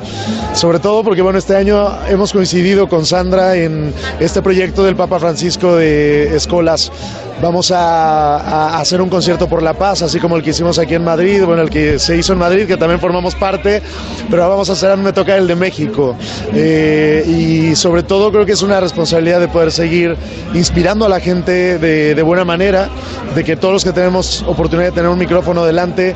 Sobre 0.53 0.79
todo 0.79 1.03
porque, 1.03 1.21
bueno, 1.21 1.37
este 1.37 1.53
año 1.53 1.89
hemos 2.07 2.31
coincidido 2.31 2.87
con 2.87 3.05
Sandra 3.05 3.57
en 3.57 3.93
este 4.21 4.41
proyecto 4.41 4.85
del 4.85 4.95
Papa 4.95 5.19
Francisco 5.19 5.75
de 5.75 6.33
Escolas. 6.33 6.89
Vamos 7.41 7.69
a, 7.69 8.37
a 8.37 8.79
hacer 8.79 8.99
un 8.99 9.09
concierto 9.09 9.47
por 9.47 9.61
la 9.61 9.75
paz, 9.75 10.01
así 10.01 10.19
como 10.19 10.35
el 10.37 10.41
que 10.43 10.49
hicimos 10.49 10.79
aquí 10.79 10.95
en 10.95 11.03
Madrid, 11.03 11.43
bueno, 11.45 11.61
el 11.61 11.69
que 11.69 11.99
se 11.99 12.17
hizo 12.17 12.33
en 12.33 12.39
Madrid, 12.39 12.65
que 12.65 12.77
también 12.77 12.99
formamos 12.99 13.35
parte, 13.35 13.79
pero 14.27 14.41
ahora 14.41 14.55
vamos 14.55 14.69
a 14.71 14.73
hacer, 14.73 14.89
a 14.91 14.95
mí 14.95 15.03
me 15.03 15.13
toca 15.13 15.37
el 15.37 15.45
de 15.47 15.55
México. 15.55 16.15
Eh, 16.55 17.23
y 17.27 17.75
sobre 17.75 18.01
todo 18.01 18.31
creo 18.31 18.43
que 18.45 18.53
es 18.53 18.61
una 18.63 18.79
responsabilidad 18.79 19.39
de 19.39 19.47
poder 19.49 19.71
seguir 19.71 20.15
inspirando 20.55 21.05
a 21.05 21.09
la 21.09 21.19
gente 21.19 21.77
de, 21.77 22.15
de 22.15 22.21
buena 22.23 22.43
manera, 22.43 22.89
de 23.35 23.43
que 23.43 23.55
todos 23.55 23.73
los 23.73 23.83
que 23.83 23.91
tenemos 23.91 24.43
oportunidad 24.47 24.87
de 24.89 24.93
tener 24.93 25.09
un 25.11 25.19
micrófono 25.19 25.63
delante, 25.63 26.15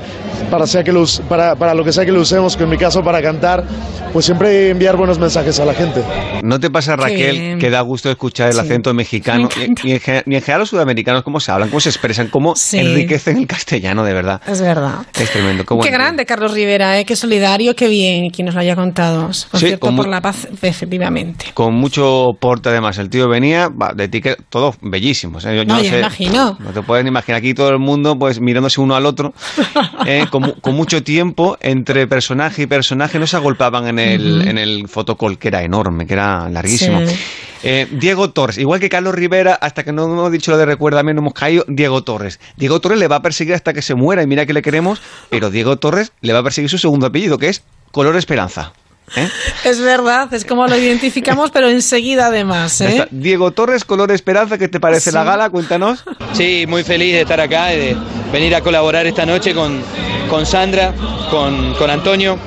para, 0.49 0.65
sea 0.65 0.83
que 0.83 0.91
lo, 0.91 1.05
para, 1.29 1.55
para 1.55 1.75
lo 1.75 1.83
que 1.83 1.93
sea 1.93 2.03
que 2.03 2.11
lo 2.11 2.21
usemos, 2.21 2.57
que 2.57 2.63
en 2.63 2.69
mi 2.69 2.77
caso 2.77 3.03
para 3.03 3.21
cantar, 3.21 3.63
pues 4.11 4.25
siempre 4.25 4.69
enviar 4.69 4.97
buenos 4.97 5.19
mensajes 5.19 5.59
a 5.59 5.65
la 5.65 5.73
gente. 5.75 6.01
¿No 6.41 6.59
te 6.59 6.71
pasa, 6.71 6.95
Raquel, 6.95 7.59
que 7.59 7.69
da 7.69 7.81
gusto 7.81 8.09
escuchar 8.09 8.47
el 8.47 8.53
Sí. 8.53 8.59
acento 8.59 8.91
mexicano? 8.93 9.47
Y 9.83 9.91
en, 9.91 10.01
y 10.25 10.35
en 10.35 10.41
general 10.41 10.61
los 10.61 10.69
sudamericanos, 10.69 11.10
cómo 11.23 11.39
se 11.39 11.51
hablan, 11.51 11.69
cómo 11.69 11.79
se 11.79 11.89
expresan, 11.89 12.27
cómo 12.29 12.55
Sí. 12.55 12.79
enriquecen 12.79 13.37
el 13.37 13.47
castellano, 13.47 14.03
de 14.03 14.13
verdad. 14.13 14.41
Es 14.47 14.61
verdad. 14.61 15.05
Es 15.19 15.29
tremendo. 15.31 15.63
Qué, 15.81 15.91
grande, 15.91 16.25
Carlos 16.25 16.53
Rivera, 16.53 16.99
¿eh? 16.99 17.05
qué 17.05 17.15
solidario, 17.15 17.75
qué 17.75 17.87
bien, 17.87 18.29
quien 18.29 18.45
nos 18.45 18.55
lo 18.55 18.61
haya 18.61 18.75
contado. 18.75 19.25
Por 19.27 19.35
Sí, 19.59 19.67
cierto, 19.67 19.95
por 19.95 20.07
la 20.07 20.21
paz, 20.21 20.47
efectivamente. 20.51 21.47
Con 21.53 21.73
mucho 21.75 22.29
porte, 22.39 22.69
además. 22.69 22.97
El 22.97 23.09
tío 23.09 23.27
venía 23.27 23.69
de 23.95 24.07
ticket, 24.07 24.37
todos 24.49 24.75
bellísimos. 24.81 25.45
¿eh? 25.45 25.55
Yo, 25.55 25.63
yo 25.63 25.65
No, 25.75 25.81
ya 25.81 25.89
sé, 25.91 25.99
imagino. 25.99 26.57
No 26.59 26.71
te 26.71 26.81
puedes 26.81 27.05
imaginar 27.05 27.39
aquí 27.39 27.53
todo 27.53 27.69
el 27.69 27.79
mundo 27.79 28.17
pues 28.17 28.39
mirándose 28.39 28.79
uno 28.81 28.95
al 28.95 29.05
otro, 29.05 29.33
eh, 30.05 30.25
con, 30.29 30.43
mu- 30.43 30.55
con 30.61 30.75
mucho 30.75 31.03
tiempo 31.03 31.57
entre 31.61 32.07
personaje 32.07 32.63
y 32.63 32.67
personaje. 32.67 33.19
No 33.19 33.27
se 33.27 33.35
agolpaban 33.37 33.87
en 33.87 33.99
el, 33.99 34.47
en 34.47 34.57
el 34.57 34.87
fotocall, 34.87 35.37
que 35.37 35.47
era 35.49 35.61
enorme, 35.63 36.05
que 36.05 36.13
era 36.13 36.49
larguísimo. 36.49 36.99
Sí. 37.05 37.15
Eh, 37.63 37.87
Diego 37.91 38.31
Torres, 38.31 38.57
igual 38.57 38.79
que 38.79 38.89
Carlos 38.89 39.13
Rivera, 39.13 39.53
hasta 39.53 39.83
que 39.83 39.91
no 39.91 40.05
hemos 40.05 40.31
dicho 40.31 40.49
lo 40.49 40.57
de 40.57 40.65
no 41.03 41.21
hemos 41.21 41.33
caído, 41.33 41.65
Diego 41.67 42.03
Torres. 42.03 42.39
Diego 42.57 42.79
Torres 42.81 42.99
le 42.99 43.07
va 43.07 43.17
a 43.17 43.21
perseguir 43.21 43.53
hasta 43.55 43.73
que 43.73 43.81
se 43.81 43.95
muera 43.95 44.23
y 44.23 44.27
mira 44.27 44.45
que 44.45 44.53
le 44.53 44.61
queremos, 44.61 45.01
pero 45.29 45.49
Diego 45.49 45.77
Torres 45.77 46.11
le 46.21 46.33
va 46.33 46.39
a 46.39 46.43
perseguir 46.43 46.69
su 46.69 46.77
segundo 46.77 47.07
apellido, 47.07 47.37
que 47.37 47.49
es 47.49 47.63
Color 47.91 48.15
Esperanza. 48.15 48.73
¿eh? 49.15 49.27
Es 49.65 49.81
verdad, 49.81 50.33
es 50.33 50.45
como 50.45 50.65
lo 50.67 50.77
identificamos, 50.77 51.51
pero 51.51 51.67
enseguida 51.69 52.27
además. 52.27 52.79
¿eh? 52.81 53.07
Diego 53.11 53.51
Torres, 53.51 53.83
Color 53.83 54.11
Esperanza, 54.11 54.57
¿qué 54.57 54.67
te 54.69 54.79
parece 54.79 55.09
Sí. 55.09 55.15
la 55.15 55.23
gala? 55.23 55.49
Cuéntanos. 55.49 56.03
Sí, 56.33 56.65
muy 56.67 56.83
feliz 56.83 57.13
de 57.13 57.21
estar 57.21 57.41
acá 57.41 57.73
y 57.73 57.77
de 57.77 57.97
venir 58.31 58.55
a 58.55 58.61
colaborar 58.61 59.05
esta 59.07 59.25
noche 59.25 59.53
con, 59.53 59.81
con 60.29 60.45
Sandra, 60.45 60.93
con, 61.29 61.73
con 61.73 61.89
Antonio 61.89 62.37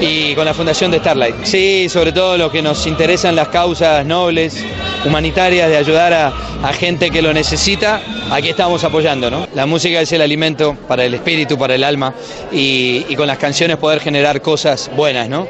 y 0.00 0.34
con 0.34 0.44
la 0.44 0.54
Fundación 0.54 0.90
de 0.90 0.98
Starlight. 0.98 1.44
Sí, 1.44 1.88
sobre 1.88 2.12
todo 2.12 2.36
lo 2.36 2.50
que 2.50 2.62
nos 2.62 2.86
interesan 2.86 3.36
las 3.36 3.48
causas 3.48 4.04
nobles, 4.04 4.64
humanitarias, 5.04 5.68
de 5.68 5.76
ayudar 5.76 6.12
a, 6.12 6.32
a 6.62 6.72
gente 6.72 7.10
que 7.10 7.22
lo 7.22 7.32
necesita, 7.32 8.00
aquí 8.30 8.48
estamos 8.48 8.84
apoyando. 8.84 9.30
¿no? 9.30 9.46
La 9.54 9.66
música 9.66 10.00
es 10.00 10.12
el 10.12 10.22
alimento 10.22 10.76
para 10.88 11.04
el 11.04 11.14
espíritu, 11.14 11.58
para 11.58 11.74
el 11.74 11.84
alma 11.84 12.14
y, 12.52 13.04
y 13.08 13.16
con 13.16 13.26
las 13.26 13.38
canciones 13.38 13.76
poder 13.76 14.00
generar 14.00 14.40
cosas 14.40 14.90
buenas. 14.96 15.28
¿no? 15.28 15.46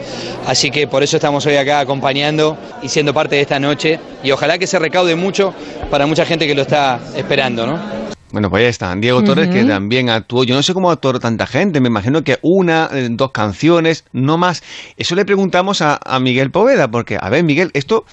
Así 0.46 0.70
que 0.70 0.86
por 0.86 1.02
eso 1.02 1.16
estamos 1.16 1.44
hoy 1.46 1.56
acá 1.56 1.80
acompañando 1.80 2.56
y 2.82 2.88
siendo 2.88 3.12
parte 3.14 3.36
de 3.36 3.42
esta 3.42 3.60
noche 3.60 3.98
y 4.24 4.30
ojalá 4.30 4.58
que 4.58 4.66
se 4.66 4.78
recaude 4.78 5.14
mucho 5.16 5.54
para 5.90 6.06
mucha 6.06 6.24
gente 6.24 6.46
que 6.46 6.54
lo 6.54 6.62
está 6.62 6.98
esperando. 7.14 7.66
¿no? 7.66 8.01
Bueno, 8.32 8.48
pues 8.48 8.62
ahí 8.62 8.68
está. 8.68 8.94
Diego 8.96 9.22
Torres, 9.22 9.48
que 9.48 9.64
también 9.64 10.08
actuó. 10.08 10.42
Yo 10.44 10.54
no 10.54 10.62
sé 10.62 10.72
cómo 10.72 10.90
actuó 10.90 11.18
tanta 11.20 11.46
gente. 11.46 11.80
Me 11.80 11.88
imagino 11.88 12.24
que 12.24 12.38
una, 12.40 12.88
eh, 12.90 13.08
dos 13.10 13.30
canciones, 13.30 14.04
no 14.12 14.38
más. 14.38 14.62
Eso 14.96 15.14
le 15.14 15.26
preguntamos 15.26 15.82
a, 15.82 16.00
a 16.02 16.18
Miguel 16.18 16.50
Poveda, 16.50 16.90
porque, 16.90 17.18
a 17.20 17.28
ver, 17.28 17.44
Miguel, 17.44 17.70
esto 17.74 18.06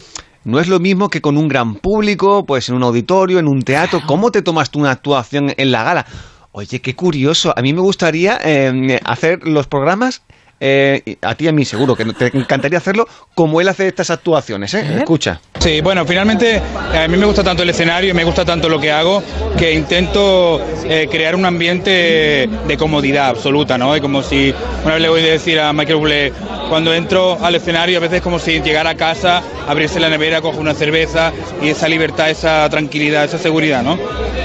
no 0.43 0.59
es 0.59 0.67
lo 0.67 0.79
mismo 0.79 1.09
que 1.09 1.21
con 1.21 1.37
un 1.37 1.47
gran 1.47 1.75
público, 1.75 2.45
pues 2.45 2.67
en 2.67 2.75
un 2.75 2.83
auditorio, 2.83 3.39
en 3.39 3.47
un 3.47 3.61
teatro. 3.61 4.01
¿Cómo 4.05 4.29
te 4.29 4.41
tomas 4.41 4.71
tú 4.71 4.79
una 4.79 4.91
actuación 4.91 5.53
en 5.55 5.71
la 5.71 5.83
gala? 5.83 6.05
Oye, 6.51 6.81
qué 6.81 6.95
curioso. 6.95 7.53
A 7.55 7.61
mí 7.61 7.71
me 7.71 7.81
gustaría 7.81 8.39
eh, 8.43 8.99
hacer 9.05 9.39
los 9.43 9.67
programas. 9.67 10.23
Eh, 10.59 11.01
y 11.05 11.17
a 11.21 11.35
ti 11.35 11.45
y 11.45 11.47
a 11.47 11.51
mí 11.51 11.65
seguro 11.65 11.95
que 11.95 12.05
te 12.05 12.37
encantaría 12.37 12.77
hacerlo 12.77 13.07
como 13.35 13.61
él 13.61 13.69
hace 13.69 13.87
estas 13.87 14.09
actuaciones, 14.09 14.73
¿eh? 14.73 14.97
Escucha. 14.97 15.39
Sí, 15.59 15.81
bueno, 15.81 16.05
finalmente 16.05 16.61
a 16.93 17.07
mí 17.07 17.17
me 17.17 17.25
gusta 17.25 17.43
tanto 17.43 17.63
el 17.63 17.69
escenario 17.69 18.11
y 18.11 18.13
me 18.13 18.23
gusta 18.23 18.45
tanto 18.45 18.69
lo 18.69 18.79
que 18.79 18.91
hago 18.91 19.21
que 19.57 19.73
intento 19.73 20.61
eh, 20.85 21.07
crear 21.11 21.35
un 21.35 21.45
ambiente 21.45 22.49
de 22.67 22.77
comodidad 22.77 23.27
absoluta, 23.27 23.77
¿no? 23.77 23.93
Es 23.95 24.01
como 24.01 24.23
si, 24.23 24.53
una 24.83 24.93
vez 24.93 25.01
le 25.01 25.09
voy 25.09 25.21
a 25.21 25.25
decir 25.25 25.59
a 25.59 25.73
Michael 25.73 25.97
Bublé, 25.97 26.33
cuando 26.69 26.93
entro 26.93 27.37
al 27.43 27.55
escenario 27.55 27.97
a 27.97 28.01
veces 28.01 28.17
es 28.17 28.21
como 28.21 28.39
si 28.39 28.61
llegara 28.61 28.91
a 28.91 28.95
casa, 28.95 29.41
abrirse 29.67 29.99
la 29.99 30.09
nevera, 30.09 30.41
coger 30.41 30.59
una 30.59 30.73
cerveza 30.73 31.33
y 31.61 31.69
esa 31.69 31.87
libertad, 31.89 32.29
esa 32.29 32.69
tranquilidad, 32.69 33.25
esa 33.25 33.37
seguridad, 33.37 33.83
¿no? 33.83 33.97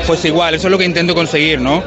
Pues 0.07 0.25
igual, 0.25 0.55
eso 0.55 0.69
es 0.69 0.71
lo 0.71 0.79
que 0.79 0.85
intento 0.85 1.15
conseguir, 1.15 1.61
¿no? 1.61 1.83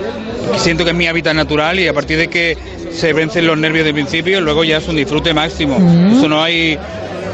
Siento 0.58 0.86
que 0.86 0.92
es 0.92 0.96
mi 0.96 1.08
hábitat 1.08 1.36
natural 1.36 1.80
y 1.80 1.88
a 1.88 1.94
partir 1.94 2.18
de 2.18 2.30
que 2.30 2.58
se 2.98 3.14
vencen 3.14 3.46
los 3.48 3.58
nervios 3.58 3.86
de 3.86 3.94
principio, 3.94 4.42
luego 4.42 4.64
ya 4.64 4.78
es 4.78 4.88
un 4.88 4.96
disfrute 4.96 5.34
máximo. 5.34 5.80
Mm. 5.80 6.18
Eso 6.18 6.28
no 6.28 6.42
hay 6.42 6.78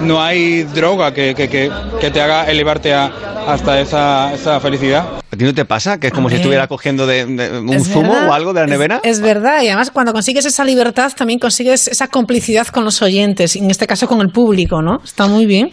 no 0.02 0.22
hay 0.22 0.64
droga 0.64 1.14
que, 1.14 1.34
que, 1.34 1.48
que, 1.48 1.72
que 2.02 2.12
te 2.12 2.20
haga 2.22 2.46
elevarte 2.46 2.94
a, 2.94 3.06
hasta 3.48 3.80
esa, 3.80 4.34
esa 4.34 4.60
felicidad. 4.60 5.06
¿A 5.32 5.36
ti 5.38 5.46
no 5.46 5.54
te 5.54 5.64
pasa? 5.66 5.98
Que 6.00 6.08
es 6.08 6.14
como 6.14 6.28
si 6.28 6.34
Hombre. 6.36 6.42
estuviera 6.42 6.68
cogiendo 6.68 7.08
de, 7.08 7.26
de 7.26 7.60
un 7.60 7.74
Es 7.74 7.88
zumo 7.88 8.12
verdad. 8.12 8.30
o 8.30 8.34
algo 8.34 8.54
de 8.54 8.62
la 8.62 8.68
nevera. 8.68 9.00
Es, 9.04 9.22
verdad, 9.22 9.62
y 9.62 9.68
además 9.68 9.92
cuando 9.92 10.12
consigues 10.12 10.46
esa 10.46 10.66
libertad 10.66 11.12
también 11.16 11.40
consigues 11.40 11.88
esa 11.88 12.08
complicidad 12.08 12.68
con 12.68 12.84
los 12.84 13.02
oyentes, 13.02 13.56
en 13.56 13.72
este 13.72 13.88
caso 13.88 14.08
con 14.08 14.20
el 14.22 14.30
público, 14.30 14.82
¿no? 14.82 15.00
Está 15.04 15.28
muy 15.28 15.46
bien. 15.46 15.70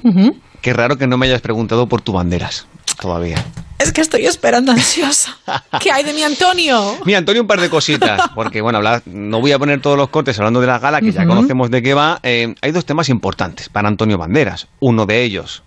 Qué 0.61 0.73
raro 0.73 0.97
que 0.97 1.07
no 1.07 1.17
me 1.19 1.27
hayas 1.27 1.41
preguntado 1.41 1.87
por 1.89 2.01
tu 2.03 2.13
banderas 2.13 2.69
todavía. 3.01 3.45
Es 3.79 3.93
que 3.93 4.03
estoy 4.03 4.27
esperando 4.27 4.73
ansiosa. 4.73 5.37
¿Qué 5.81 5.91
hay 5.91 6.05
de 6.05 6.13
mi 6.13 6.23
Antonio? 6.23 6.97
Mira, 7.07 7.19
Antonio, 7.19 7.41
un 7.43 7.49
par 7.49 7.61
de 7.61 7.71
cositas, 7.71 8.21
porque 8.35 8.61
bueno, 8.61 8.79
habla- 8.79 9.03
no 9.07 9.41
voy 9.41 9.53
a 9.53 9.59
poner 9.59 9.81
todos 9.81 9.97
los 9.97 10.11
cortes 10.11 10.39
hablando 10.39 10.61
de 10.61 10.67
la 10.67 10.79
gala, 10.79 11.01
que 11.01 11.13
ya 11.13 11.25
conocemos 11.27 11.71
de 11.71 11.83
qué 11.83 11.95
va. 11.95 12.21
Eh, 12.23 12.55
hay 12.61 12.73
dos 12.73 12.85
temas 12.85 13.09
importantes 13.09 13.69
para 13.71 13.89
Antonio 13.89 14.19
Banderas. 14.19 14.69
Uno 14.81 15.07
de 15.07 15.23
ellos, 15.23 15.63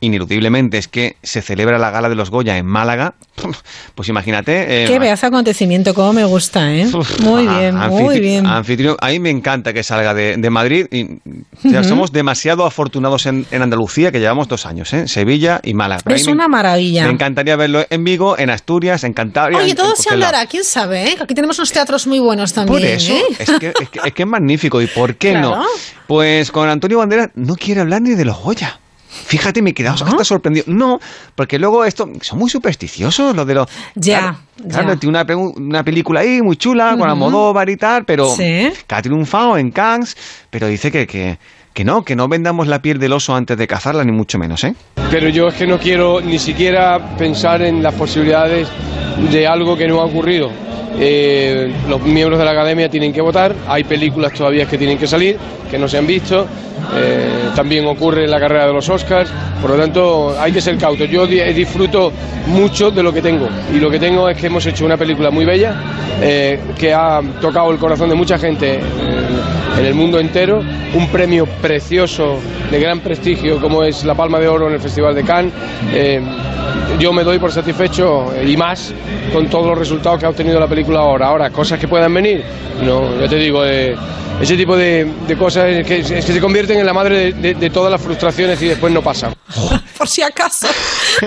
ineludiblemente, 0.00 0.78
es 0.78 0.88
que 0.88 1.16
se 1.22 1.42
celebra 1.42 1.78
la 1.78 1.90
gala 1.90 2.08
de 2.08 2.14
los 2.14 2.30
Goya 2.30 2.56
en 2.56 2.66
Málaga. 2.66 3.14
Pues 3.94 4.08
imagínate. 4.08 4.84
eh, 4.84 4.86
Qué 4.86 4.98
de 5.00 5.10
acontecimiento, 5.10 5.92
cómo 5.92 6.12
me 6.12 6.24
gusta, 6.24 6.72
¿eh? 6.72 6.86
Muy 7.20 7.46
bien, 7.48 7.76
muy 7.76 8.20
bien. 8.20 8.46
Anfitrión, 8.46 8.96
a 9.00 9.08
mí 9.08 9.18
me 9.18 9.30
encanta 9.30 9.72
que 9.72 9.82
salga 9.82 10.14
de, 10.14 10.36
de 10.36 10.50
Madrid. 10.50 10.86
Y, 10.92 11.04
o 11.04 11.70
sea, 11.70 11.80
Ujú. 11.80 11.88
Somos 11.88 12.12
demasiado 12.12 12.64
afortunados 12.64 13.26
en, 13.26 13.44
en 13.50 13.62
Andalucía, 13.62 14.12
que 14.12 14.20
llevamos 14.20 14.46
dos 14.46 14.66
años, 14.66 14.92
¿eh? 14.92 15.08
Sevilla 15.08 15.60
y 15.64 15.74
Málaga. 15.74 16.02
Pero 16.04 16.14
Es 16.16 16.26
me- 16.26 16.32
una 16.32 16.46
maravilla. 16.46 17.04
Me 17.06 17.10
encantaría 17.12 17.56
verlo 17.56 17.84
en 17.90 18.04
Vigo, 18.04 18.38
en 18.38 18.50
Asturias, 18.50 19.02
en 19.02 19.14
Cantabria. 19.14 19.58
Oye, 19.58 19.70
en- 19.70 19.76
todo 19.76 19.90
en 19.90 19.96
se 19.96 20.14
andará, 20.14 20.46
quién 20.46 20.62
sabe, 20.62 21.08
¿eh? 21.10 21.16
Aquí 21.20 21.34
tenemos 21.34 21.58
unos 21.58 21.72
teatros 21.72 22.06
muy 22.06 22.20
buenos 22.20 22.52
también, 22.52 22.80
Por 22.80 22.88
eso, 22.88 23.12
¿eh? 23.14 23.22
es, 23.38 23.50
que, 23.58 23.66
es, 23.80 23.88
que, 23.90 23.98
es 24.04 24.12
que 24.14 24.22
es 24.22 24.28
magnífico. 24.28 24.80
¿Y 24.80 24.86
por 24.86 25.16
qué 25.16 25.30
Claro. 25.32 25.56
no? 25.56 25.64
Pues 26.06 26.52
con 26.52 26.68
Antonio 26.68 26.98
Banderas 26.98 27.30
no 27.34 27.56
quiere 27.56 27.80
hablar 27.80 28.00
ni 28.02 28.10
de 28.14 28.24
los 28.24 28.38
Goya. 28.38 28.78
Fíjate, 29.10 29.62
me 29.62 29.70
he 29.70 29.74
quedado 29.74 30.04
hasta 30.04 30.24
sorprendido. 30.24 30.66
No, 30.68 31.00
porque 31.34 31.58
luego 31.58 31.84
esto, 31.84 32.08
son 32.20 32.38
muy 32.38 32.50
supersticiosos 32.50 33.34
lo 33.34 33.44
de 33.44 33.54
los... 33.54 33.68
Ya, 33.94 34.38
Claro, 34.68 34.94
ya. 34.94 34.96
tiene 34.98 35.18
una, 35.18 35.34
una 35.56 35.84
película 35.84 36.20
ahí 36.20 36.42
muy 36.42 36.56
chula, 36.56 36.90
con 36.90 37.02
Ujú. 37.02 37.10
Almodóvar 37.10 37.70
y 37.70 37.76
tal, 37.76 38.04
pero 38.04 38.28
Sí. 38.34 38.70
que 38.86 38.94
ha 38.94 39.00
triunfado 39.00 39.56
en 39.56 39.70
Cannes, 39.70 40.16
pero 40.50 40.66
dice 40.66 40.90
que, 40.90 41.06
que, 41.06 41.38
que 41.78 41.84
no, 41.84 42.02
que 42.02 42.16
no 42.16 42.26
vendamos 42.26 42.66
la 42.66 42.82
piel 42.82 42.98
del 42.98 43.12
oso 43.12 43.36
antes 43.36 43.56
de 43.56 43.68
cazarla, 43.68 44.02
ni 44.02 44.10
mucho 44.10 44.36
menos, 44.36 44.64
¿eh? 44.64 44.74
Pero 45.12 45.28
yo 45.28 45.46
es 45.46 45.54
que 45.54 45.64
no 45.64 45.78
quiero 45.78 46.20
ni 46.20 46.36
siquiera 46.40 46.98
pensar 47.16 47.62
en 47.62 47.84
las 47.84 47.94
posibilidades 47.94 48.66
de 49.30 49.46
algo 49.46 49.76
que 49.76 49.86
no 49.86 50.00
ha 50.00 50.04
ocurrido. 50.06 50.50
Eh, 50.98 51.72
los 51.88 52.02
miembros 52.02 52.36
de 52.36 52.44
la 52.44 52.50
academia 52.50 52.88
tienen 52.88 53.12
que 53.12 53.20
votar, 53.20 53.54
hay 53.68 53.84
películas 53.84 54.32
todavía 54.32 54.66
que 54.66 54.76
tienen 54.76 54.98
que 54.98 55.06
salir, 55.06 55.36
que 55.70 55.78
no 55.78 55.86
se 55.86 55.98
han 55.98 56.06
visto, 56.08 56.48
eh, 56.96 57.28
también 57.54 57.86
ocurre 57.86 58.24
en 58.24 58.30
la 58.32 58.40
carrera 58.40 58.66
de 58.66 58.72
los 58.72 58.88
Oscars, 58.88 59.30
por 59.62 59.70
lo 59.70 59.76
tanto 59.76 60.34
hay 60.36 60.50
que 60.50 60.60
ser 60.60 60.76
cauto. 60.78 61.04
Yo 61.04 61.28
di- 61.28 61.38
disfruto 61.52 62.12
mucho 62.48 62.90
de 62.90 63.04
lo 63.04 63.12
que 63.12 63.22
tengo 63.22 63.48
y 63.72 63.78
lo 63.78 63.88
que 63.88 64.00
tengo 64.00 64.28
es 64.28 64.36
que 64.36 64.48
hemos 64.48 64.66
hecho 64.66 64.84
una 64.84 64.96
película 64.96 65.30
muy 65.30 65.44
bella, 65.44 65.76
eh, 66.20 66.58
que 66.76 66.92
ha 66.92 67.20
tocado 67.40 67.70
el 67.70 67.78
corazón 67.78 68.08
de 68.08 68.16
mucha 68.16 68.36
gente 68.36 68.80
en 69.78 69.84
el 69.86 69.94
mundo 69.94 70.18
entero, 70.18 70.60
un 70.94 71.06
premio 71.08 71.46
precioso 71.72 72.38
de 72.70 72.80
gran 72.80 73.00
prestigio 73.00 73.60
como 73.60 73.84
es 73.84 74.02
la 74.02 74.14
Palma 74.14 74.38
de 74.38 74.48
Oro 74.48 74.68
en 74.68 74.74
el 74.74 74.80
Festival 74.80 75.14
de 75.14 75.22
Cannes. 75.22 75.52
Eh, 75.92 76.18
yo 76.98 77.12
me 77.12 77.22
doy 77.22 77.38
por 77.38 77.52
satisfecho 77.52 78.32
eh, 78.34 78.48
y 78.50 78.56
más 78.56 78.94
con 79.34 79.48
todos 79.50 79.66
los 79.66 79.78
resultados 79.78 80.18
que 80.18 80.24
ha 80.24 80.30
obtenido 80.30 80.58
la 80.58 80.66
película 80.66 81.00
ahora. 81.00 81.26
Ahora, 81.26 81.50
cosas 81.50 81.78
que 81.78 81.86
puedan 81.86 82.14
venir, 82.14 82.42
no, 82.82 83.20
ya 83.20 83.28
te 83.28 83.36
digo, 83.36 83.66
eh, 83.66 83.94
ese 84.40 84.56
tipo 84.56 84.76
de, 84.78 85.06
de 85.26 85.36
cosas 85.36 85.66
es 85.68 85.86
que, 85.86 85.98
es 85.98 86.08
que 86.24 86.32
se 86.32 86.40
convierten 86.40 86.78
en 86.78 86.86
la 86.86 86.94
madre 86.94 87.18
de, 87.18 87.32
de- 87.34 87.54
de 87.54 87.70
todas 87.70 87.90
las 87.92 88.00
frustraciones 88.00 88.60
y 88.62 88.66
después 88.68 88.90
no 88.92 89.02
pasan. 89.02 89.34
Por 89.98 90.06
si 90.08 90.22
acaso. 90.22 90.68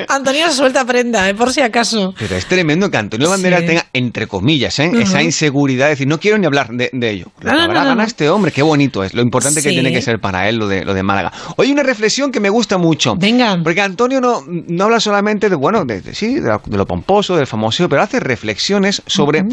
Antonio 0.07 0.47
se 0.47 0.53
suelta 0.55 0.85
prenda, 0.85 1.27
¿eh? 1.29 1.35
por 1.35 1.51
si 1.51 1.59
acaso. 1.59 2.13
Pero 2.17 2.37
es 2.37 2.45
tremendo 2.45 2.89
que 2.89 2.95
Antonio 2.95 3.29
Banderas 3.29 3.59
Sí. 3.59 3.65
tenga, 3.67 3.85
entre 3.91 4.27
comillas, 4.27 4.79
¿eh? 4.79 4.87
Ujú. 4.87 4.99
esa 5.01 5.21
inseguridad, 5.21 5.87
de 5.87 5.89
decir, 5.89 6.07
no 6.07 6.21
quiero 6.21 6.37
ni 6.37 6.45
hablar 6.45 6.69
de, 6.69 6.89
de 6.93 7.09
ello. 7.09 7.25
Lo 7.41 7.51
No, 7.51 7.67
que 7.67 7.73
no, 7.73 7.95
no, 7.95 8.01
este 8.03 8.29
hombre, 8.29 8.53
qué 8.53 8.61
bonito 8.61 9.03
es, 9.03 9.13
lo 9.13 9.21
importante 9.21 9.61
que 9.61 9.67
Sí. 9.69 9.75
tiene 9.75 9.91
que 9.91 10.01
ser 10.01 10.19
para 10.19 10.30
él 10.35 10.57
lo 10.57 10.67
de, 10.67 10.83
lo 10.85 10.93
de 10.93 11.03
Málaga. 11.03 11.31
Hoy 11.57 11.71
una 11.71 11.83
reflexión 11.83 12.31
que 12.31 12.39
me 12.39 12.49
gusta 12.49 12.77
mucho. 12.77 13.15
Venga. 13.15 13.59
Porque 13.63 13.81
Antonio 13.81 14.19
no, 14.21 14.43
no 14.47 14.83
habla 14.85 14.99
solamente 14.99 15.49
de, 15.49 15.55
bueno, 15.55 15.85
de, 15.85 16.01
de- 16.01 16.13
sí, 16.15 16.35
de, 16.39 16.49
lo- 16.49 16.61
de 16.65 16.77
lo 16.77 16.85
pomposo, 16.85 17.35
del 17.35 17.47
famoso, 17.47 17.87
pero 17.89 18.01
hace 18.01 18.19
reflexiones 18.19 19.01
sobre 19.05 19.45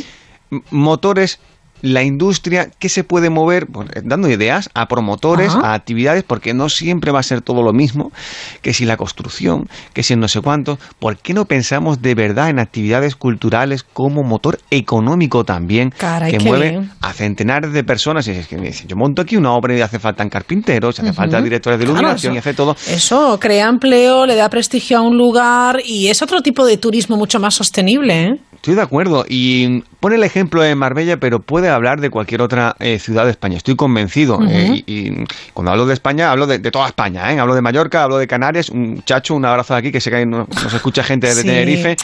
motores 0.70 1.38
la 1.82 2.02
industria 2.02 2.70
que 2.78 2.88
se 2.88 3.04
puede 3.04 3.30
mover 3.30 3.66
pues, 3.66 3.88
eh, 3.94 4.02
dando 4.04 4.28
ideas 4.28 4.70
a 4.74 4.86
promotores, 4.88 5.50
Ajá. 5.50 5.72
a 5.72 5.74
actividades, 5.74 6.24
porque 6.24 6.54
no 6.54 6.68
siempre 6.68 7.10
va 7.10 7.20
a 7.20 7.22
ser 7.22 7.42
todo 7.42 7.62
lo 7.62 7.72
mismo, 7.72 8.12
que 8.62 8.72
si 8.72 8.84
la 8.84 8.96
construcción, 8.96 9.68
que 9.92 10.02
si 10.02 10.16
no 10.16 10.28
sé 10.28 10.40
cuánto. 10.40 10.78
¿Por 10.98 11.16
qué 11.18 11.34
no 11.34 11.44
pensamos 11.44 12.00
de 12.02 12.14
verdad 12.14 12.50
en 12.50 12.58
actividades 12.58 13.16
culturales 13.16 13.82
como 13.82 14.22
motor 14.22 14.60
económico 14.70 15.44
también, 15.44 15.92
Caray, 15.96 16.32
que 16.32 16.38
qué 16.38 16.44
mueve 16.44 16.70
bien. 16.70 16.92
a 17.00 17.12
centenares 17.12 17.72
de 17.72 17.84
personas? 17.84 18.26
Y 18.28 18.32
es 18.32 18.48
que 18.48 18.56
me 18.56 18.68
dicen, 18.68 18.88
yo 18.88 18.96
monto 18.96 19.22
aquí 19.22 19.36
una 19.36 19.52
obra 19.52 19.76
y 19.76 19.80
hace 19.80 19.98
falta 19.98 20.28
carpinteros, 20.28 20.98
hace 21.00 21.12
falta 21.12 21.40
directores 21.40 21.78
de 21.78 21.84
iluminación 21.84 22.34
y 22.34 22.38
hace 22.38 22.54
todo. 22.54 22.76
Eso 22.88 23.38
crea 23.40 23.68
empleo, 23.68 24.26
le 24.26 24.34
da 24.34 24.48
prestigio 24.48 24.98
a 24.98 25.02
un 25.02 25.16
lugar 25.16 25.80
y 25.84 26.08
es 26.08 26.22
otro 26.22 26.42
tipo 26.42 26.64
de 26.66 26.76
turismo 26.76 27.16
mucho 27.16 27.38
más 27.40 27.54
sostenible. 27.54 28.24
¿eh? 28.24 28.40
Estoy 28.54 28.74
de 28.74 28.82
acuerdo. 28.82 29.24
Y 29.28 29.84
pone 30.00 30.16
el 30.16 30.24
ejemplo 30.24 30.62
de 30.62 30.74
Marbella, 30.74 31.16
pero 31.18 31.40
puede 31.40 31.68
hablar 31.68 32.00
de 32.00 32.10
cualquier 32.10 32.42
otra 32.42 32.76
eh, 32.78 32.98
ciudad 32.98 33.24
de 33.24 33.30
España. 33.32 33.56
Estoy 33.56 33.76
convencido. 33.76 34.38
Eh, 34.48 34.82
y, 34.86 35.08
y 35.08 35.24
cuando 35.54 35.72
hablo 35.72 35.86
de 35.86 35.94
España, 35.94 36.30
hablo 36.30 36.46
de, 36.46 36.58
de 36.58 36.70
toda 36.70 36.86
España. 36.86 37.32
¿eh? 37.32 37.38
Hablo 37.38 37.54
de 37.54 37.62
Mallorca, 37.62 38.04
hablo 38.04 38.18
de 38.18 38.26
Canarias. 38.26 38.70
Un 38.70 39.02
chacho, 39.04 39.34
un 39.34 39.44
abrazo 39.44 39.74
de 39.74 39.80
aquí, 39.80 39.92
que 39.92 40.00
sé 40.00 40.10
que 40.10 40.24
no- 40.24 40.46
nos 40.62 40.74
escucha 40.74 41.02
gente 41.02 41.26
de 41.26 41.34
Sí. 41.34 41.42
Tenerife. 41.46 41.96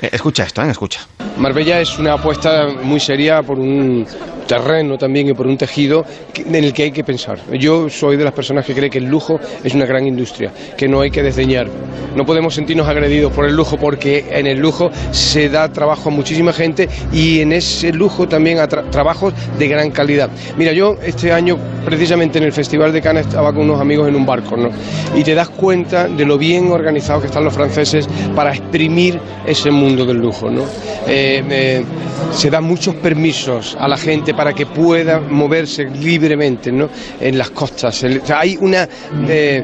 Eh, 0.00 0.10
escucha 0.12 0.42
esto, 0.44 0.62
¿eh? 0.62 0.70
escucha. 0.70 1.00
Marbella 1.38 1.80
es 1.80 1.98
una 1.98 2.14
apuesta 2.14 2.66
muy 2.82 3.00
seria 3.00 3.42
por 3.42 3.58
un 3.58 4.06
terreno 4.46 4.96
también 4.96 5.28
y 5.28 5.32
por 5.34 5.46
un 5.46 5.56
tejido 5.58 6.04
en 6.36 6.54
el 6.54 6.72
que 6.72 6.84
hay 6.84 6.92
que 6.92 7.02
pensar. 7.02 7.38
Yo 7.58 7.88
soy 7.88 8.16
de 8.16 8.22
las 8.24 8.32
personas 8.32 8.64
que 8.64 8.74
cree 8.74 8.88
que 8.90 8.98
el 8.98 9.06
lujo 9.06 9.40
es 9.64 9.74
una 9.74 9.86
gran 9.86 10.06
industria, 10.06 10.52
que 10.76 10.86
no 10.86 11.00
hay 11.00 11.10
que 11.10 11.22
desdeñar. 11.22 11.66
No 12.14 12.24
podemos 12.24 12.54
sentirnos 12.54 12.86
agredidos 12.86 13.32
por 13.32 13.44
el 13.46 13.56
lujo 13.56 13.76
porque 13.76 14.24
en 14.30 14.46
el 14.46 14.58
lujo 14.58 14.90
se 15.10 15.48
da 15.48 15.72
trabajo 15.72 16.10
a 16.10 16.12
muchísima 16.12 16.52
gente 16.52 16.88
y 17.12 17.35
en 17.40 17.52
ese 17.52 17.92
lujo 17.92 18.26
también 18.28 18.58
a 18.58 18.68
tra- 18.68 18.88
trabajos 18.90 19.32
de 19.58 19.68
gran 19.68 19.90
calidad. 19.90 20.30
Mira, 20.56 20.72
yo 20.72 20.96
este 21.04 21.32
año 21.32 21.58
precisamente 21.84 22.38
en 22.38 22.44
el 22.44 22.52
Festival 22.52 22.92
de 22.92 23.00
Cannes 23.00 23.26
estaba 23.26 23.52
con 23.52 23.62
unos 23.62 23.80
amigos 23.80 24.08
en 24.08 24.16
un 24.16 24.26
barco, 24.26 24.56
¿no? 24.56 24.70
Y 25.14 25.22
te 25.22 25.34
das 25.34 25.48
cuenta 25.50 26.08
de 26.08 26.24
lo 26.24 26.36
bien 26.38 26.70
organizados 26.70 27.22
que 27.22 27.28
están 27.28 27.44
los 27.44 27.54
franceses 27.54 28.08
para 28.34 28.50
exprimir 28.52 29.18
ese 29.46 29.70
mundo 29.70 30.04
del 30.04 30.16
lujo, 30.18 30.50
¿no? 30.50 30.62
Eh, 31.06 31.42
eh, 31.48 31.84
se 32.32 32.50
dan 32.50 32.64
muchos 32.64 32.94
permisos 32.96 33.76
a 33.78 33.86
la 33.86 33.96
gente 33.96 34.34
para 34.34 34.52
que 34.52 34.66
pueda 34.66 35.20
moverse 35.20 35.84
libremente, 35.84 36.72
¿no? 36.72 36.88
En 37.20 37.38
las 37.38 37.50
costas. 37.50 38.02
El- 38.02 38.18
o 38.20 38.26
sea, 38.26 38.40
hay 38.40 38.56
una, 38.60 38.88
eh, 39.28 39.62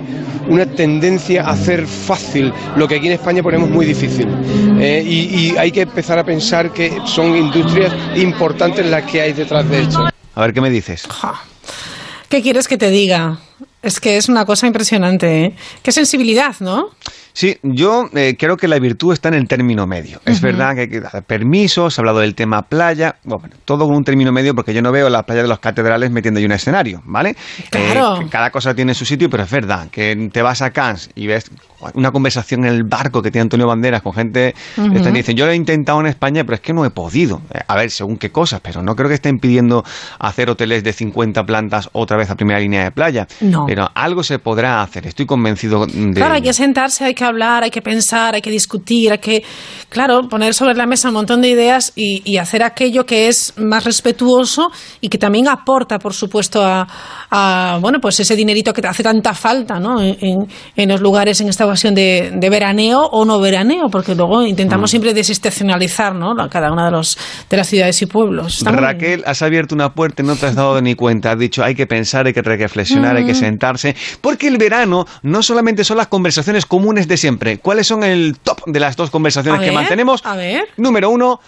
una 0.49 0.67
tendencia 0.67 1.43
a 1.45 1.51
hacer 1.51 1.87
fácil 1.87 2.53
lo 2.77 2.87
que 2.87 2.97
aquí 2.97 3.07
en 3.09 3.15
España 3.15 3.43
ponemos 3.43 3.69
muy 3.69 3.85
difícil. 3.87 4.29
Eh, 4.81 5.03
y, 5.05 5.13
y 5.53 5.55
hay 5.59 5.71
que 5.73 5.83
empezar 5.83 6.19
a 6.19 6.25
pensar 6.25 6.73
que 6.73 6.93
son 7.07 7.37
industrias 7.37 7.62
importantes 8.17 8.87
las 8.87 9.11
que 9.11 9.21
hay 9.21 9.33
detrás 9.33 9.69
de 9.69 9.83
esto. 9.83 10.09
A 10.35 10.41
ver 10.41 10.53
qué 10.53 10.61
me 10.61 10.71
dices. 10.71 11.07
¿Qué 12.29 12.43
quieres 12.43 12.69
que 12.69 12.79
te 12.79 12.91
diga? 12.91 13.39
Es 13.83 14.01
que 14.01 14.17
es 14.17 14.29
una 14.29 14.45
cosa 14.47 14.67
impresionante. 14.67 15.45
¿eh? 15.45 15.57
Qué 15.83 15.93
sensibilidad, 15.93 16.57
¿no? 16.61 16.91
Sí, 17.33 17.57
yo 17.63 18.09
eh, 18.15 18.37
creo 18.39 18.57
que 18.57 18.69
la 18.69 18.79
virtud 18.79 19.13
está 19.13 19.29
en 19.29 19.35
el 19.35 19.49
término 19.49 19.87
medio. 19.87 20.21
Es 20.25 20.41
verdad 20.41 20.75
que 20.75 20.81
hay 20.83 20.89
que 20.89 21.01
dar 21.01 21.23
permisos, 21.25 21.95
se 21.95 22.01
ha 22.01 22.03
hablado 22.03 22.19
del 22.21 22.35
tema 22.35 22.63
playa, 22.63 23.17
bueno, 23.25 23.49
todo 23.65 23.87
con 23.87 23.97
un 23.97 24.05
término 24.05 24.33
medio 24.33 24.55
porque 24.55 24.75
yo 24.75 24.83
no 24.83 24.93
veo 24.93 25.09
la 25.09 25.25
playa 25.25 25.43
de 25.43 25.49
los 25.49 25.59
catedrales 25.59 26.11
metiendo 26.11 26.39
ahí 26.39 26.47
un 26.47 26.53
escenario, 26.53 27.03
¿vale? 27.05 27.35
Claro. 27.71 28.17
Eh, 28.17 28.25
que 28.25 28.31
cada 28.31 28.51
cosa 28.51 28.75
tiene 28.75 28.95
su 28.95 29.05
sitio, 29.05 29.31
pero 29.31 29.45
es 29.45 29.51
verdad 29.51 29.89
que 29.91 30.31
te 30.33 30.43
vas 30.43 30.61
a 30.63 30.71
Cannes 30.71 31.11
y 31.15 31.27
ves 31.27 31.51
una 31.95 32.13
conversación 32.13 32.65
en 32.65 32.73
el 32.75 32.85
barco 32.85 33.23
que 33.23 33.31
tiene 33.31 33.43
Antonio 33.43 33.67
Banderas 33.67 34.03
con 34.03 34.13
gente, 34.13 34.55
Ujú. 34.77 34.95
están 34.97 35.15
dicen, 35.15 35.37
yo 35.37 35.47
lo 35.47 35.53
he 35.53 35.57
intentado 35.57 35.99
en 36.01 36.07
España, 36.07 36.45
pero 36.45 36.55
es 36.55 36.61
que 36.61 36.73
no 36.73 36.85
he 36.85 36.91
podido. 36.91 37.43
Eh, 37.53 37.61
A 37.67 37.75
ver, 37.77 37.91
según 37.91 38.19
qué 38.19 38.31
cosas, 38.31 38.61
pero 38.63 38.83
no 38.83 38.95
creo 38.95 39.09
que 39.09 39.15
estén 39.15 39.39
pidiendo 39.41 39.85
hacer 40.19 40.49
hoteles 40.51 40.85
de 40.85 40.93
50 40.93 41.45
plantas 41.45 41.89
otra 41.93 42.17
vez 42.17 42.31
a 42.31 42.37
primera 42.37 42.61
línea 42.61 42.85
de 42.85 42.91
playa. 42.93 43.27
No. 43.41 43.65
Pero 43.67 43.91
algo 43.95 44.23
se 44.23 44.39
podrá 44.39 44.83
hacer, 44.83 45.07
estoy 45.07 45.27
convencido 45.27 45.87
de 45.87 46.13
Claro, 46.15 46.35
hay 46.35 46.43
que 46.43 46.53
sentarse, 46.53 47.05
hay 47.05 47.15
que 47.23 47.29
hablar, 47.29 47.63
hay 47.65 47.71
que 47.71 47.83
pensar, 47.83 48.35
hay 48.35 48.43
que 48.43 48.51
discutir, 48.51 49.13
hay 49.13 49.19
que, 49.19 49.43
claro, 49.89 50.29
poner 50.29 50.55
sobre 50.55 50.75
la 50.75 50.87
mesa 50.87 51.09
un 51.09 51.15
montón 51.15 51.41
de 51.41 51.49
ideas 51.49 51.93
y, 51.97 52.23
y 52.31 52.37
hacer 52.39 52.63
aquello 52.63 53.07
que 53.07 53.29
es 53.29 53.55
más 53.57 53.85
respetuoso 53.85 54.71
y 55.01 55.09
que 55.09 55.19
también 55.19 55.49
aporta, 55.49 55.99
por 55.99 56.15
supuesto, 56.15 56.65
a, 56.65 56.87
a, 57.31 57.79
bueno, 57.81 57.99
pues 58.01 58.21
ese 58.21 58.37
dinerito 58.37 58.73
que 58.73 58.83
te 58.83 58.89
hace 58.89 59.03
tanta 59.03 59.35
falta, 59.35 59.79
¿no? 59.79 60.01
En, 60.03 60.17
en- 60.21 60.47
en 60.77 60.89
los 60.89 61.01
lugares 61.01 61.41
en 61.41 61.49
esta 61.49 61.65
ocasión 61.67 61.95
de, 61.95 62.33
de 62.35 62.51
veraneo 62.51 63.01
o 63.01 63.25
no 63.25 63.39
veraneo, 63.41 63.89
porque 63.91 64.15
luego 64.15 64.43
intentamos 64.43 64.83
Mm. 64.91 64.93
siempre 64.93 65.15
desestacionalizar, 65.15 66.15
¿no? 66.15 66.35
Cada 66.51 66.73
una 66.73 66.87
de 66.87 66.91
los 66.93 67.17
de 67.49 67.57
las 67.57 67.69
ciudades 67.69 68.01
y 68.03 68.07
pueblos. 68.07 68.59
Está 68.59 68.73
muy. 68.73 68.81
Raquel, 68.81 69.23
has 69.27 69.43
abierto 69.43 69.75
una 69.75 69.95
puerta 69.95 70.23
y 70.23 70.27
no 70.27 70.35
te 70.37 70.47
has 70.47 70.55
dado 70.55 70.81
ni 70.81 70.95
cuenta. 70.95 71.33
Has 71.33 71.39
dicho, 71.39 71.63
hay 71.63 71.75
que 71.75 71.87
pensar, 71.87 72.27
hay 72.27 72.33
que 72.33 72.43
reflexionar, 72.43 73.17
hay 73.17 73.25
que 73.25 73.33
Mm. 73.33 73.37
sentarse. 73.37 73.95
Porque 74.21 74.49
el 74.49 74.57
verano 74.59 75.05
no 75.23 75.43
solamente 75.43 75.85
son 75.85 75.99
las 75.99 76.09
conversaciones 76.09 76.67
comunes 76.67 77.07
de 77.07 77.12
siempre. 77.17 77.59
¿Cuáles 77.59 77.87
son 77.87 78.03
el 78.05 78.37
top 78.43 78.63
de 78.67 78.81
las 78.81 78.97
dos 78.97 79.11
conversaciones 79.11 79.59
A 79.59 79.63
que 79.63 79.71
ver, 79.71 79.75
mantenemos? 79.75 80.21
A 80.25 80.37
ver. 80.37 80.65
Número 80.77 81.11
uno, 81.11 81.41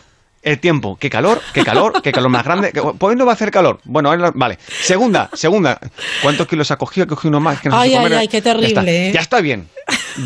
el 0.42 0.58
tiempo. 0.60 0.96
¿Qué 0.96 1.08
calor? 1.10 1.40
¿Qué 1.52 1.62
calor? 1.64 2.02
¿Qué 2.02 2.12
calor 2.12 2.30
más 2.30 2.44
grande? 2.44 2.70
¿Qué- 2.72 2.80
Pues 2.98 2.98
hoy 3.00 3.16
no 3.16 3.24
va 3.26 3.32
a 3.32 3.34
hacer 3.34 3.50
calor. 3.50 3.80
Bueno, 3.84 4.12
vale. 4.34 4.58
Segunda, 4.82 5.30
segunda. 5.32 5.78
¿Cuántos 6.22 6.46
kilos 6.46 6.70
ha 6.70 6.76
cogido? 6.76 7.04
Ha 7.04 7.08
cogido 7.08 7.30
uno 7.30 7.40
más. 7.40 7.60
que 7.60 7.68
no 7.68 7.76
sé 7.76 7.82
Ay, 7.82 7.94
ay, 7.94 8.12
ay, 8.12 8.28
qué 8.28 8.40
Ya 8.42 8.50
está. 8.50 8.52
terrible, 8.60 9.08
¿eh? 9.08 9.12
Ya 9.12 9.20
está 9.20 9.40
bien. 9.40 9.68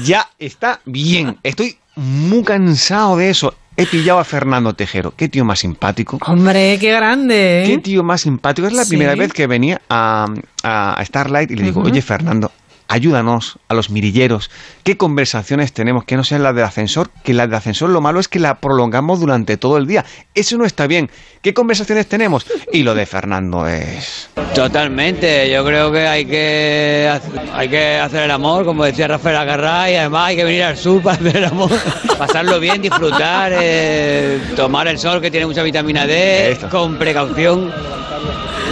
Ya 0.04 0.28
está 0.38 0.80
bien. 0.84 1.38
Estoy 1.42 1.78
muy 1.96 2.42
cansado 2.44 3.16
de 3.16 3.30
eso. 3.30 3.54
He 3.76 3.86
pillado 3.86 4.18
a 4.18 4.24
Fernando 4.24 4.74
Tejero. 4.74 5.14
Qué 5.16 5.28
tío 5.28 5.44
más 5.44 5.60
simpático. 5.60 6.18
Hombre, 6.26 6.78
qué 6.80 6.90
grande. 6.92 7.62
¿eh? 7.62 7.66
Qué 7.68 7.78
tío 7.78 8.02
más 8.02 8.22
simpático. 8.22 8.66
Es 8.66 8.72
la 8.74 8.82
Sí. 8.82 8.88
primera 8.88 9.14
vez 9.14 9.32
que 9.32 9.46
venía 9.46 9.80
a, 9.88 10.26
a 10.64 11.00
Starlight 11.04 11.52
y 11.52 11.54
le 11.54 11.62
digo, 11.62 11.82
oye 11.82 12.02
Fernando, 12.02 12.50
ayúdanos 12.88 13.58
a 13.68 13.74
los 13.74 13.90
mirilleros. 13.90 14.50
¿Qué 14.82 14.96
conversaciones 14.96 15.72
tenemos 15.72 16.04
que 16.04 16.16
no 16.16 16.24
sean 16.24 16.42
las 16.42 16.54
del 16.54 16.64
ascensor? 16.64 17.10
Que 17.22 17.34
las 17.34 17.46
del 17.46 17.56
ascensor 17.56 17.90
lo 17.90 18.00
malo 18.00 18.18
es 18.18 18.28
que 18.28 18.40
la 18.40 18.60
prolongamos 18.60 19.20
durante 19.20 19.56
todo 19.56 19.76
el 19.76 19.86
día. 19.86 20.04
Eso 20.34 20.56
no 20.56 20.64
está 20.64 20.86
bien. 20.86 21.10
¿Qué 21.42 21.54
conversaciones 21.54 22.08
tenemos? 22.08 22.46
Y 22.72 22.82
lo 22.82 22.94
de 22.94 23.06
Fernando 23.06 23.66
es... 23.68 24.30
Totalmente, 24.54 25.50
yo 25.50 25.64
creo 25.64 25.92
que 25.92 26.08
hay 26.08 26.24
que 26.24 27.08
hay 27.52 27.68
que 27.68 27.96
hacer 27.96 28.24
el 28.24 28.30
amor, 28.30 28.64
como 28.64 28.84
decía 28.84 29.06
Rafael 29.06 29.36
Agarrá, 29.36 29.90
y 29.90 29.94
además 29.94 30.28
hay 30.28 30.36
que 30.36 30.44
venir 30.44 30.64
al 30.64 30.76
sur 30.76 31.02
para 31.02 31.16
hacer 31.16 31.36
el 31.36 31.44
amor, 31.44 31.70
pasarlo 32.18 32.58
bien, 32.58 32.82
disfrutar, 32.82 33.52
eh, 33.54 34.40
tomar 34.56 34.88
el 34.88 34.98
sol 34.98 35.20
que 35.20 35.30
tiene 35.30 35.46
mucha 35.46 35.62
vitamina 35.62 36.06
D, 36.06 36.58
con 36.70 36.96
precaución, 36.98 37.72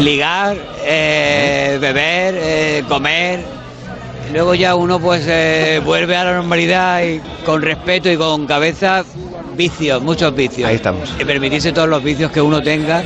ligar, 0.01 0.57
eh, 0.85 1.79
beber, 1.81 2.35
eh, 2.39 2.85
comer, 2.89 3.56
luego 4.33 4.55
ya 4.55 4.75
uno 4.75 4.99
pues 5.01 5.25
eh, 5.29 5.81
vuelve 5.85 6.17
a 6.17 6.25
la 6.25 6.33
normalidad 6.35 7.03
y 7.05 7.21
con 7.45 7.63
respeto 7.63 8.11
y 8.11 8.17
con 8.17 8.47
cabeza, 8.47 9.05
vicios, 9.57 10.03
muchos 10.03 10.35
vicios. 10.35 10.69
Ahí 10.69 10.77
estamos. 10.77 11.13
Y 11.21 11.25
permitirse 11.25 11.73
todos 11.73 11.89
los 11.89 12.03
vicios 12.03 12.31
que 12.31 12.41
uno 12.41 12.63
tenga. 12.63 13.03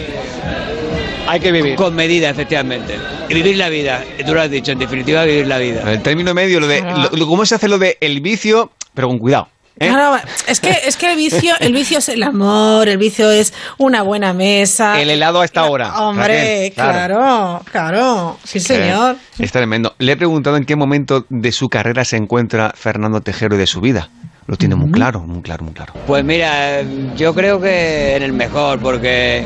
Hay 1.27 1.39
que 1.41 1.53
vivir. 1.53 1.77
Con 1.77 1.95
medida, 1.95 2.31
efectivamente. 2.31 2.95
Y 3.29 3.35
vivir 3.35 3.57
la 3.57 3.69
vida, 3.69 4.03
tú 4.27 4.35
lo 4.35 4.41
has 4.41 4.51
dicho, 4.51 4.73
en 4.73 4.81
definitiva 4.81 5.25
vivir 5.25 5.47
la 5.47 5.59
vida. 5.59 5.93
El 5.93 6.03
término 6.03 6.35
medio, 6.35 6.59
lo 6.59 6.67
de 6.67 6.81
lo- 6.81 7.11
lo- 7.17 7.27
cómo 7.29 7.47
se 7.47 7.55
hace 7.55 7.69
lo 7.69 7.79
de 7.79 7.97
el 8.01 8.21
vicio, 8.21 8.73
pero 8.95 9.07
con 9.09 9.19
cuidado. 9.19 9.49
¿Eh? 9.81 9.89
Claro, 9.89 10.23
es 10.47 10.61
que, 10.61 10.71
es 10.87 10.97
que 10.97 11.11
el 11.11 11.17
vicio, 11.17 11.55
el 11.59 11.73
vicio 11.73 11.99
es 11.99 12.09
el 12.09 12.23
amor, 12.23 12.89
el 12.89 12.99
vicio 12.99 13.31
es 13.31 13.53
una 13.79 14.03
buena 14.03 14.33
mesa. 14.33 15.01
El 15.01 15.11
helado 15.11 15.41
a 15.41 15.45
esta 15.45 15.65
hora. 15.65 16.01
Hombre, 16.03 16.69
Raquel, 16.69 16.73
claro, 16.75 17.63
claro, 17.71 18.39
sí 18.45 18.59
Eh, 18.59 18.61
señor. 18.61 19.17
Es 19.39 19.51
tremendo. 19.51 19.95
Le 19.99 20.13
he 20.13 20.17
preguntado 20.17 20.57
en 20.57 20.65
qué 20.65 20.77
momento 20.77 21.27
de 21.29 21.51
su 21.51 21.69
carrera 21.69 22.05
se 22.05 22.17
encuentra 22.17 22.73
Fernando 22.77 23.21
Tejero 23.21 23.57
y 23.57 23.59
de 23.59 23.67
su 23.67 23.81
vida. 23.81 24.11
Lo 24.47 24.57
tiene 24.57 24.75
muy 24.75 24.91
claro, 24.91 25.21
muy 25.21 25.43
claro, 25.43 25.65
muy 25.65 25.73
claro. 25.75 25.93
Pues 26.07 26.25
mira, 26.25 26.83
yo 27.17 27.35
creo 27.35 27.61
que 27.61 28.17
en 28.17 28.23
el 28.23 28.33
mejor, 28.33 28.81
porque 28.81 29.45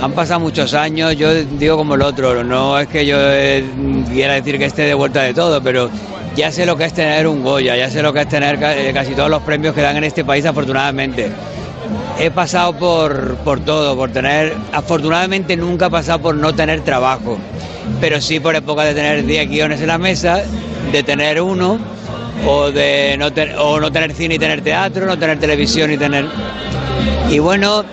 han 0.00 0.12
pasado 0.12 0.40
muchos 0.40 0.72
años, 0.72 1.14
yo 1.16 1.34
digo 1.34 1.76
como 1.76 1.96
el 1.96 2.02
otro, 2.02 2.42
no 2.42 2.78
es 2.78 2.88
que 2.88 3.04
yo 3.04 3.16
eh, 3.20 3.62
quiera 4.10 4.32
decir 4.34 4.58
que 4.58 4.64
esté 4.64 4.82
de 4.82 4.94
vuelta 4.94 5.20
de 5.22 5.34
todo, 5.34 5.62
pero 5.62 5.90
ya 6.36 6.50
sé 6.50 6.64
lo 6.66 6.76
que 6.76 6.84
es 6.84 6.92
tener 6.92 7.26
un 7.26 7.42
Goya, 7.42 7.76
ya 7.76 7.90
sé 7.90 8.02
lo 8.02 8.12
que 8.12 8.20
es 8.22 8.28
tener 8.28 8.58
eh, 8.62 8.90
casi 8.94 9.14
todos 9.14 9.30
los 9.30 9.42
premios 9.42 9.74
que 9.74 9.80
dan 9.82 9.96
en 9.96 10.04
este 10.04 10.24
país, 10.24 10.44
afortunadamente. 10.46 11.30
He 12.18 12.30
pasado 12.30 12.72
por, 12.74 13.36
por 13.38 13.60
todo, 13.60 13.96
por 13.96 14.10
tener, 14.10 14.54
afortunadamente 14.72 15.56
nunca 15.56 15.86
he 15.86 15.90
pasado 15.90 16.20
por 16.20 16.34
no 16.36 16.54
tener 16.54 16.80
trabajo, 16.82 17.38
pero 18.00 18.20
sí 18.20 18.38
por 18.40 18.54
época 18.54 18.84
de 18.84 18.94
tener 18.94 19.24
10 19.24 19.48
guiones 19.48 19.80
en 19.80 19.88
la 19.88 19.98
mesa, 19.98 20.42
de 20.92 21.02
tener 21.02 21.40
uno, 21.40 21.78
o 22.46 22.70
de 22.70 23.16
no, 23.18 23.32
ten- 23.32 23.54
o 23.58 23.80
no 23.80 23.90
tener 23.90 24.12
cine 24.14 24.34
y 24.36 24.38
tener 24.38 24.62
teatro, 24.62 25.06
no 25.06 25.18
tener 25.18 25.38
televisión 25.38 25.90
y 25.92 25.96
tener... 25.96 26.26
Y 27.30 27.38
bueno, 27.38 27.84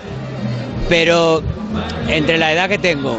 pero 0.88 1.42
entre 2.08 2.36
la 2.38 2.52
edad 2.52 2.68
que 2.68 2.78
tengo, 2.78 3.16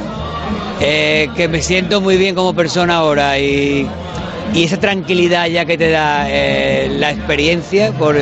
eh, 0.80 1.30
que 1.36 1.48
me 1.48 1.62
siento 1.62 2.00
muy 2.02 2.18
bien 2.18 2.36
como 2.36 2.54
persona 2.54 2.98
ahora 2.98 3.40
y, 3.40 3.88
y 4.54 4.64
esa 4.64 4.80
tranquilidad 4.80 5.48
ya 5.48 5.66
que 5.66 5.78
te 5.78 5.90
da 5.90 6.26
eh, 6.30 6.90
la 6.98 7.12
experiencia, 7.12 7.92
por, 7.94 8.18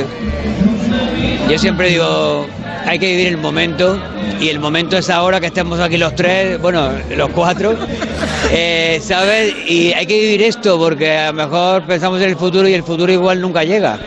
yo 1.50 1.58
siempre 1.60 1.90
digo, 1.90 2.46
hay 2.86 3.00
que 3.00 3.08
vivir 3.08 3.28
el 3.28 3.38
momento 3.38 4.00
y 4.40 4.50
el 4.50 4.60
momento 4.60 4.98
es 4.98 5.10
ahora 5.10 5.40
que 5.40 5.48
estemos 5.48 5.80
aquí 5.80 5.98
los 5.98 6.16
tres, 6.16 6.62
bueno, 6.62 6.92
los 7.16 7.30
cuatro, 7.30 7.76
eh, 8.52 9.00
¿sabes? 9.04 9.54
Y 9.68 9.92
hay 9.94 10.06
que 10.06 10.20
vivir 10.20 10.44
esto 10.44 10.78
porque 10.78 11.12
a 11.18 11.28
lo 11.28 11.34
mejor 11.34 11.86
pensamos 11.86 12.22
en 12.22 12.30
el 12.30 12.36
futuro 12.36 12.68
y 12.68 12.74
el 12.74 12.84
futuro 12.84 13.12
igual 13.12 13.42
nunca 13.42 13.64
llega. 13.64 14.00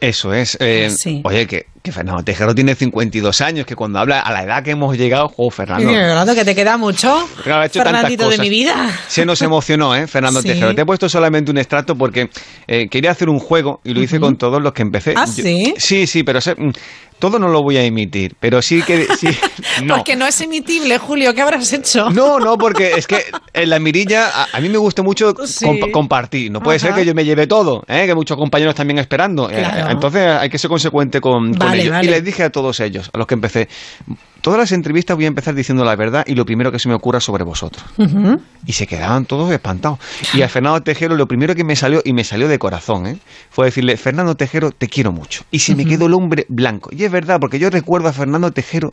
Eso 0.00 0.34
es. 0.34 0.56
eh, 0.60 0.90
Oye, 1.24 1.46
que, 1.46 1.66
que 1.84 1.92
Fernando 1.92 2.22
Tejero 2.22 2.54
tiene 2.54 2.74
52 2.74 3.42
años, 3.42 3.66
que 3.66 3.76
cuando 3.76 3.98
habla 3.98 4.20
a 4.20 4.32
la 4.32 4.42
edad 4.44 4.62
que 4.64 4.70
hemos 4.70 4.96
llegado, 4.96 5.28
jo, 5.28 5.50
Fernando. 5.50 5.84
Y 5.92 5.94
Fernando, 5.94 6.34
que 6.34 6.42
te 6.42 6.54
queda 6.54 6.78
mucho. 6.78 7.28
Claro, 7.42 7.62
hecho 7.62 7.82
tantas 7.82 8.08
de 8.30 8.38
mi 8.38 8.48
vida. 8.48 8.90
Se 9.06 9.26
nos 9.26 9.42
emocionó, 9.42 9.94
¿eh? 9.94 10.06
Fernando 10.06 10.40
Sí. 10.40 10.48
Tejero. 10.48 10.74
Te 10.74 10.80
he 10.80 10.86
puesto 10.86 11.10
solamente 11.10 11.50
un 11.50 11.58
extracto 11.58 11.94
porque 11.94 12.30
eh, 12.66 12.88
quería 12.88 13.10
hacer 13.10 13.28
un 13.28 13.38
juego 13.38 13.80
y 13.84 13.92
lo 13.92 14.02
hice 14.02 14.18
con 14.18 14.36
todos 14.36 14.62
los 14.62 14.72
que 14.72 14.80
empecé. 14.80 15.12
¿Ah, 15.14 15.26
Yo- 15.26 15.32
sí? 15.42 15.74
Sí, 15.76 16.06
sí, 16.06 16.22
pero 16.22 16.38
mm, 16.40 16.70
todo 17.18 17.38
no 17.38 17.48
lo 17.48 17.60
voy 17.62 17.76
a 17.76 17.82
emitir, 17.84 18.34
pero 18.40 18.62
sí 18.62 18.80
que... 18.80 19.06
Sí, 19.18 19.28
no. 19.84 19.96
Porque 19.96 20.16
no 20.16 20.26
es 20.26 20.40
emitible, 20.40 20.96
Julio, 20.96 21.34
¿qué 21.34 21.42
habrás 21.42 21.70
hecho? 21.74 22.08
No, 22.08 22.38
no, 22.40 22.56
porque 22.56 22.92
es 22.96 23.06
que 23.06 23.26
en 23.52 23.68
la 23.68 23.78
mirilla 23.78 24.28
a, 24.34 24.46
a 24.56 24.60
mí 24.62 24.70
me 24.70 24.78
gusta 24.78 25.02
mucho 25.02 25.34
Sí. 25.46 25.66
comp- 25.66 25.90
compartir. 25.90 26.50
No 26.50 26.60
puede 26.60 26.78
Ajá. 26.78 26.86
ser 26.86 26.94
que 26.94 27.04
yo 27.04 27.14
me 27.14 27.26
lleve 27.26 27.46
todo, 27.46 27.82
¿eh? 27.88 28.06
que 28.06 28.14
muchos 28.14 28.38
compañeros 28.38 28.74
también 28.74 28.98
esperando. 29.00 29.50
Eh, 29.50 29.56
Claro. 29.58 29.90
entonces 29.90 30.22
hay 30.40 30.48
que 30.48 30.56
ser 30.58 30.70
consecuente 30.70 31.20
con, 31.20 31.52
con 31.52 31.73
Vale, 31.76 31.82
ellos. 31.82 31.92
vale. 31.92 32.06
Y 32.06 32.10
les 32.10 32.24
dije 32.24 32.42
a 32.42 32.50
todos 32.50 32.80
ellos, 32.80 33.10
a 33.12 33.18
los 33.18 33.26
que 33.26 33.34
empecé, 33.34 33.68
todas 34.44 34.58
las 34.60 34.72
entrevistas 34.72 35.16
voy 35.16 35.24
a 35.24 35.28
empezar 35.28 35.54
diciendo 35.54 35.86
la 35.86 35.96
verdad 35.96 36.22
y 36.26 36.34
lo 36.34 36.44
primero 36.44 36.70
que 36.70 36.78
se 36.78 36.86
me 36.86 36.94
ocurra 36.94 37.18
sobre 37.18 37.44
vosotros. 37.44 37.82
Y 38.66 38.72
se 38.74 38.86
quedaban 38.86 39.24
todos 39.24 39.50
espantados. 39.50 39.98
Y 40.34 40.42
a 40.42 40.50
Fernando 40.50 40.82
Tejero 40.82 41.16
lo 41.16 41.26
primero 41.26 41.54
que 41.54 41.64
me 41.64 41.76
salió, 41.76 42.02
y 42.04 42.12
me 42.12 42.24
salió 42.24 42.46
de 42.46 42.58
corazón, 42.58 43.06
¿eh? 43.06 43.16
fue 43.48 43.64
decirle, 43.66 43.96
Fernando 43.96 44.34
Tejero, 44.36 44.70
te 44.70 44.86
quiero 44.88 45.12
mucho. 45.12 45.44
Y 45.50 45.60
se 45.60 45.74
me 45.74 45.86
quedó 45.86 46.06
el 46.06 46.12
hombre 46.12 46.44
blanco. 46.50 46.90
Y 46.92 47.04
es 47.04 47.10
verdad, 47.10 47.40
porque 47.40 47.58
yo 47.58 47.70
recuerdo 47.70 48.08
a 48.08 48.12
Fernando 48.12 48.50
Tejero, 48.52 48.92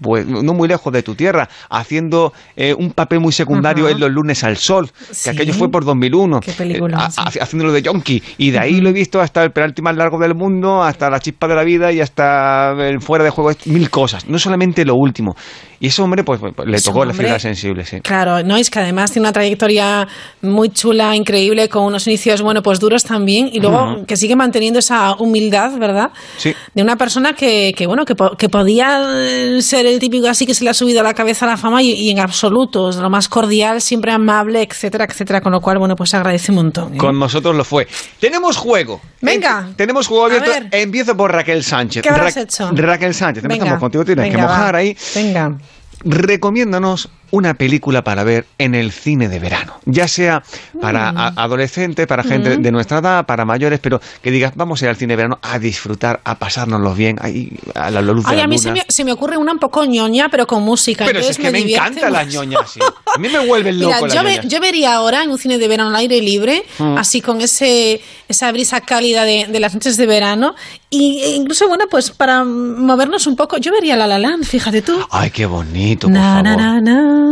pues 0.00 0.26
no 0.26 0.52
muy 0.54 0.66
lejos 0.68 0.92
de 0.94 1.02
tu 1.02 1.14
tierra, 1.14 1.48
haciendo 1.70 2.32
eh, 2.56 2.74
un 2.74 2.92
papel 2.92 3.20
muy 3.20 3.32
secundario 3.32 3.88
en 3.90 4.00
Los 4.00 4.10
lunes 4.10 4.44
al 4.44 4.56
sol, 4.56 4.90
Sí. 5.10 5.24
que 5.24 5.30
aquello 5.30 5.52
fue 5.54 5.70
por 5.70 5.84
2001. 5.84 6.40
Qué 6.40 6.52
película, 6.52 6.98
eh, 6.98 7.02
a- 7.02 7.10
sí. 7.10 7.38
ha- 7.38 7.42
haciéndolo 7.44 7.72
de 7.72 7.82
Yonki. 7.82 8.22
Y 8.38 8.50
de 8.50 8.58
ahí 8.58 8.80
lo 8.80 8.88
he 8.88 8.92
visto 8.92 9.20
hasta 9.20 9.42
el 9.44 9.52
penalti 9.52 9.82
más 9.82 9.94
largo 9.96 10.18
del 10.18 10.34
mundo, 10.34 10.82
hasta 10.82 11.10
la 11.10 11.20
chispa 11.20 11.48
de 11.48 11.54
la 11.54 11.64
vida 11.64 11.92
y 11.92 12.00
hasta 12.00 12.72
el 12.88 13.00
fuera 13.02 13.24
de 13.24 13.30
juego, 13.30 13.52
mil 13.66 13.90
cosas. 13.90 14.26
No 14.28 14.38
solamente 14.38 14.84
lo 14.86 14.94
último. 14.94 15.36
Y 15.78 15.88
ese 15.88 16.00
hombre, 16.02 16.24
pues, 16.24 16.40
pues, 16.40 16.54
le 16.68 16.80
tocó 16.80 17.04
la 17.04 17.12
fibra 17.12 17.38
sensible, 17.38 17.84
sí. 17.84 18.00
Claro, 18.00 18.42
no, 18.42 18.56
es 18.56 18.70
que 18.70 18.78
además 18.78 19.12
tiene 19.12 19.26
una 19.26 19.32
trayectoria 19.32 20.08
muy 20.42 20.70
chula, 20.70 21.14
increíble, 21.14 21.68
con 21.68 21.84
unos 21.84 22.06
inicios, 22.06 22.40
bueno, 22.42 22.62
pues 22.62 22.80
duros 22.80 23.04
también, 23.04 23.50
y 23.52 23.60
luego 23.60 23.92
Ujú. 23.92 24.06
que 24.06 24.16
sigue 24.16 24.36
manteniendo 24.36 24.78
esa 24.78 25.14
humildad, 25.16 25.76
¿verdad? 25.78 26.10
Sí. 26.38 26.54
De 26.74 26.82
una 26.82 26.96
persona 26.96 27.34
que, 27.34 27.74
que 27.76 27.86
bueno, 27.86 28.04
que, 28.04 28.14
po- 28.14 28.36
que 28.36 28.48
podía 28.48 29.02
eh, 29.06 29.60
ser 29.62 29.84
el 29.86 29.98
típico 29.98 30.28
así 30.28 30.46
que 30.46 30.54
se 30.54 30.64
le 30.64 30.70
ha 30.70 30.74
subido 30.74 31.00
a 31.00 31.02
la 31.02 31.14
cabeza 31.14 31.46
la 31.46 31.56
fama 31.56 31.82
y, 31.82 31.92
y 31.92 32.10
en 32.10 32.20
absoluto, 32.20 32.88
es 32.90 32.96
lo 32.96 33.10
más 33.10 33.28
cordial, 33.28 33.80
siempre 33.82 34.12
amable, 34.12 34.62
etcétera, 34.62 35.04
etcétera, 35.08 35.40
con 35.40 35.52
lo 35.52 35.60
cual, 35.60 35.78
bueno, 35.78 35.94
pues 35.96 36.14
agradece 36.14 36.52
un 36.52 36.56
montón. 36.56 36.94
¿eh? 36.94 36.98
Con 36.98 37.18
nosotros 37.18 37.54
lo 37.54 37.64
fue. 37.64 37.86
Tenemos 38.18 38.56
juego. 38.56 39.00
Venga. 39.20 39.66
Eh, 39.70 39.74
tenemos 39.76 40.06
juego 40.06 40.24
abierto. 40.26 40.50
Empiezo 40.70 41.16
por 41.16 41.32
Raquel 41.32 41.62
Sánchez. 41.62 42.02
¿Qué 42.02 42.08
habrás 42.08 42.36
Ra- 42.36 42.42
hecho? 42.42 42.70
Raquel 42.72 43.14
Sánchez, 43.14 43.42
Venga, 43.42 43.54
empezamos 43.56 43.80
contigo. 43.80 44.04
Tienes 44.04 44.24
que 44.24 44.30
venga, 44.30 44.46
va. 44.46 44.56
mojar 44.56 44.76
ahí. 44.76 44.96
Venga. 45.14 45.58
Recomiéndanos 46.04 47.08
una 47.36 47.54
película 47.54 48.02
para 48.02 48.24
ver 48.24 48.46
en 48.58 48.74
el 48.74 48.92
cine 48.92 49.28
de 49.28 49.38
verano. 49.38 49.74
Ya 49.84 50.08
sea 50.08 50.42
para 50.80 51.12
Mm. 51.12 51.38
adolescentes, 51.38 52.06
para 52.06 52.22
gente 52.22 52.58
Mm. 52.58 52.62
de 52.62 52.72
nuestra 52.72 52.98
edad, 52.98 53.26
para 53.26 53.44
mayores, 53.44 53.78
pero 53.80 54.00
que 54.22 54.30
digas, 54.30 54.52
vamos 54.56 54.80
a 54.82 54.86
ir 54.86 54.88
al 54.90 54.96
cine 54.96 55.12
de 55.12 55.16
verano 55.16 55.38
a 55.42 55.58
disfrutar, 55.58 56.20
a 56.24 56.38
pasárnoslo 56.38 56.94
bien, 56.94 57.18
ahí, 57.20 57.52
a 57.74 57.90
la 57.90 58.00
luz 58.02 58.24
de 58.24 58.30
Ay, 58.30 58.36
la 58.38 58.44
a 58.44 58.46
mí 58.46 58.56
luna. 58.56 58.62
se 58.62 58.72
me, 58.72 58.84
se 58.88 59.04
me 59.04 59.12
ocurre 59.12 59.36
una 59.36 59.52
un 59.52 59.58
poco 59.58 59.84
ñoña, 59.84 60.28
pero 60.30 60.46
con 60.46 60.62
música. 60.62 61.04
Pero 61.04 61.20
es 61.20 61.36
que 61.36 61.50
me, 61.50 61.58
divierte 61.58 61.88
encantan 61.88 62.12
las 62.12 62.26
ñoñas, 62.32 62.70
sí. 62.70 62.80
A 62.80 63.18
mí 63.18 63.28
me 63.28 63.46
vuelven 63.46 63.78
loco 63.80 63.94
Mira, 63.94 64.00
las 64.06 64.14
yo, 64.14 64.22
ñoñas. 64.22 64.46
yo 64.48 64.60
vería 64.60 64.94
ahora 64.94 65.22
en 65.22 65.30
un 65.30 65.38
cine 65.38 65.58
de 65.58 65.68
verano 65.68 65.90
al 65.90 65.96
aire 65.96 66.20
libre, 66.20 66.64
Mm. 66.78 66.98
así 66.98 67.20
con 67.20 67.40
ese 67.40 68.00
esa 68.28 68.50
brisa 68.50 68.80
cálida 68.80 69.24
de, 69.24 69.46
de 69.48 69.60
las 69.60 69.74
noches 69.74 69.96
de 69.96 70.06
verano, 70.06 70.54
y 70.90 71.20
e 71.22 71.30
incluso, 71.36 71.68
bueno, 71.68 71.84
pues 71.90 72.10
para 72.10 72.42
movernos 72.44 73.26
un 73.26 73.36
poco, 73.36 73.56
yo 73.58 73.70
vería 73.72 73.96
La 73.96 74.06
La 74.06 74.18
Land, 74.18 74.44
fíjate 74.44 74.82
tú. 74.82 74.98
Ay, 75.10 75.30
qué 75.30 75.46
bonito, 75.46 76.06
por 76.08 76.14
Na, 76.16 76.42
favor. 76.42 76.56
na, 76.60 76.80
na, 76.80 77.25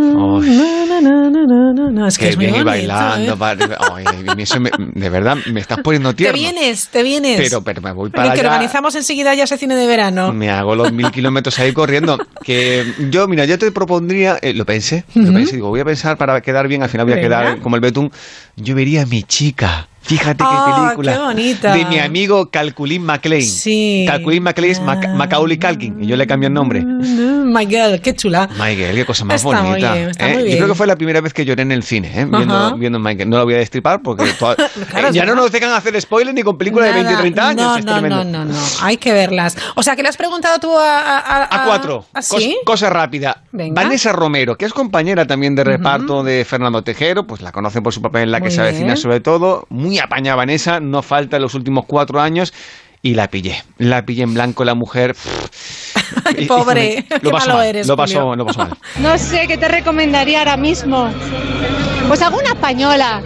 Es 2.07 2.19
que 2.19 2.25
Qué 2.27 2.31
es 2.31 2.37
muy 2.37 2.47
bien 2.47 2.57
y 2.61 2.65
bonito, 2.65 2.89
bailando. 2.89 3.33
¿eh? 3.33 3.37
pa- 3.39 3.95
Ay, 3.95 4.05
a 4.29 4.35
mí 4.35 4.43
eso 4.43 4.61
me- 4.61 4.71
de 4.79 5.09
verdad, 5.09 5.37
me 5.51 5.61
estás 5.61 5.79
poniendo 5.81 6.11
Te 6.11 6.17
tierno. 6.17 6.39
vienes, 6.39 6.89
te 6.89 7.03
vienes. 7.03 7.41
Pero, 7.41 7.63
pero 7.63 7.81
me 7.81 7.93
voy 7.93 8.11
para 8.11 8.33
que 8.35 8.41
allá. 8.41 8.51
organizamos 8.51 8.95
enseguida 8.95 9.35
ya 9.35 9.45
ese 9.45 9.57
cine 9.57 9.75
de 9.75 9.87
verano. 9.87 10.33
Me 10.33 10.51
hago 10.51 10.75
los 10.77 10.93
mil 10.93 11.11
kilómetros 11.11 11.59
ahí 11.59 11.73
corriendo. 11.73 12.19
Que 12.43 12.85
yo, 13.11 13.27
mira, 13.29 13.45
yo 13.47 13.59
te 13.59 13.71
propondría, 13.73 14.39
eh, 14.43 14.53
lo 14.55 14.65
pensé, 14.67 15.05
lo 15.15 15.23
Ujú. 15.25 15.33
pensé, 15.35 15.55
digo, 15.57 15.69
voy 15.69 15.81
a 15.81 15.85
pensar 15.85 16.17
para 16.19 16.41
quedar 16.41 16.69
bien, 16.69 16.83
al 16.83 16.89
final 16.91 17.07
voy 17.07 17.15
a 17.15 17.17
Venga. 17.17 17.29
quedar 17.29 17.61
como 17.61 17.77
el 17.77 17.81
betún. 17.83 18.11
Yo 18.57 18.75
vería 18.75 19.03
a 19.03 19.07
mi 19.07 19.23
chica. 19.23 19.89
Fíjate 20.05 20.45
Ah, 20.47 20.65
qué 20.67 20.83
película. 20.83 21.13
qué 21.13 21.19
bonita. 21.19 21.75
De 21.75 21.85
mi 21.87 21.99
amigo 21.99 22.51
Calculín 22.51 23.03
MacLean. 23.05 23.43
Sí. 23.43 24.05
Calculín 24.07 24.43
MacLean 24.43 24.71
es 24.73 24.81
Mac- 24.81 25.09
Macaulay 25.15 25.59
Culkin, 25.59 26.03
y 26.03 26.07
yo 26.07 26.17
le 26.17 26.27
cambié 26.27 26.49
el 26.49 26.53
nombre. 26.55 26.83
My 26.85 27.67
girl, 27.67 28.01
qué 28.01 28.15
chula. 28.15 28.49
Michael, 28.59 28.95
qué 28.97 29.05
cosa 29.07 29.25
más 29.25 29.37
Está 29.45 29.63
muy 29.63 29.71
bonita. 29.71 29.93
bien, 29.95 30.11
está 30.11 30.29
¿eh? 30.29 30.33
muy 30.35 30.39
Yo 30.41 30.45
bien. 30.47 30.57
creo 30.59 30.69
que 30.69 30.75
fue 30.75 30.87
la 30.87 30.97
primera 30.97 31.21
vez 31.21 31.33
que 31.33 31.45
lloré 31.45 31.63
en 31.63 31.73
el 31.73 31.83
cine, 31.83 32.09
¿eh? 32.21 32.27
viendo, 32.29 32.77
viendo 32.77 32.99
Michael. 32.99 33.31
No 33.31 33.39
la 33.39 33.45
voy 33.45 33.55
a 33.55 33.59
destripar 33.59 34.03
porque 34.03 34.25
toda- 34.39 34.57
Claro, 34.91 35.09
eh, 35.09 35.13
ya 35.13 35.25
no 35.25 35.35
nos 35.35 35.51
dejan 35.53 35.73
hacer 35.73 35.99
spoilers 36.01 36.35
ni 36.35 36.43
con 36.43 36.59
películas 36.59 36.89
de 36.89 36.95
20 36.95 37.11
y 37.11 37.13
Nada, 37.15 37.21
30 37.23 37.49
años. 37.49 37.63
No, 37.65 37.77
es 37.79 37.85
no, 37.85 38.01
no, 38.09 38.25
no, 38.25 38.45
no. 38.45 38.59
Hay 38.83 38.97
que 38.99 39.13
verlas. 39.13 39.57
O 39.75 39.83
sea, 39.83 39.97
que 39.97 40.03
le 40.03 40.09
has 40.09 40.17
preguntado 40.17 40.59
tú 40.59 40.77
a... 40.77 41.19
A, 41.19 41.45
A 41.63 41.65
cuatro. 41.65 42.05
¿Ah, 42.13 42.21
Cos- 42.21 42.39
sí? 42.39 42.57
cosa 42.67 42.91
rápida. 42.91 43.43
Venga. 43.53 43.83
Vanessa 43.83 44.13
Romero, 44.13 44.57
que 44.57 44.65
es 44.67 44.73
compañera 44.73 45.27
también 45.27 45.55
de 45.55 45.65
reparto 45.65 46.23
de 46.23 46.45
Fernando 46.45 46.83
Tejero, 46.83 47.27
pues 47.27 47.41
la 47.41 47.53
conocen 47.53 47.83
por 47.83 47.93
su 47.95 48.03
papel 48.03 48.25
en 48.25 48.31
La 48.33 48.39
que 48.41 48.45
Muy 48.47 48.51
se 48.53 48.61
avecina 48.61 48.97
sobre 48.97 49.21
todo. 49.21 49.67
Muy 49.71 49.94
apañada 49.99 50.37
Vanessa, 50.37 50.81
no 50.81 51.03
falta 51.03 51.37
en 51.37 51.43
los 51.43 51.55
últimos 51.55 51.85
cuatro 51.87 52.21
años. 52.21 52.53
Y 53.03 53.15
la 53.15 53.29
pillé. 53.29 53.63
La 53.77 54.07
pillé 54.07 54.23
en 54.23 54.33
blanco 54.33 54.65
la 54.65 54.75
mujer. 54.75 55.15
Ay, 56.25 56.47
pobre. 56.47 57.05
Lo 57.11 57.21
Qué 57.21 57.31
pasó 57.31 57.49
malo 57.49 57.59
mal, 57.59 57.67
eres, 57.67 57.87
lo 57.87 57.97
pasó, 57.97 58.35
lo 58.35 58.47
pasó 58.47 58.61
mal. 58.61 58.79
No 59.01 59.19
sé 59.19 59.47
qué 59.47 59.59
te 59.59 59.69
recomendaría 59.69 60.39
ahora 60.39 60.57
mismo. 60.57 61.11
Pues 62.09 62.23
alguna 62.23 62.49
española. 62.51 63.23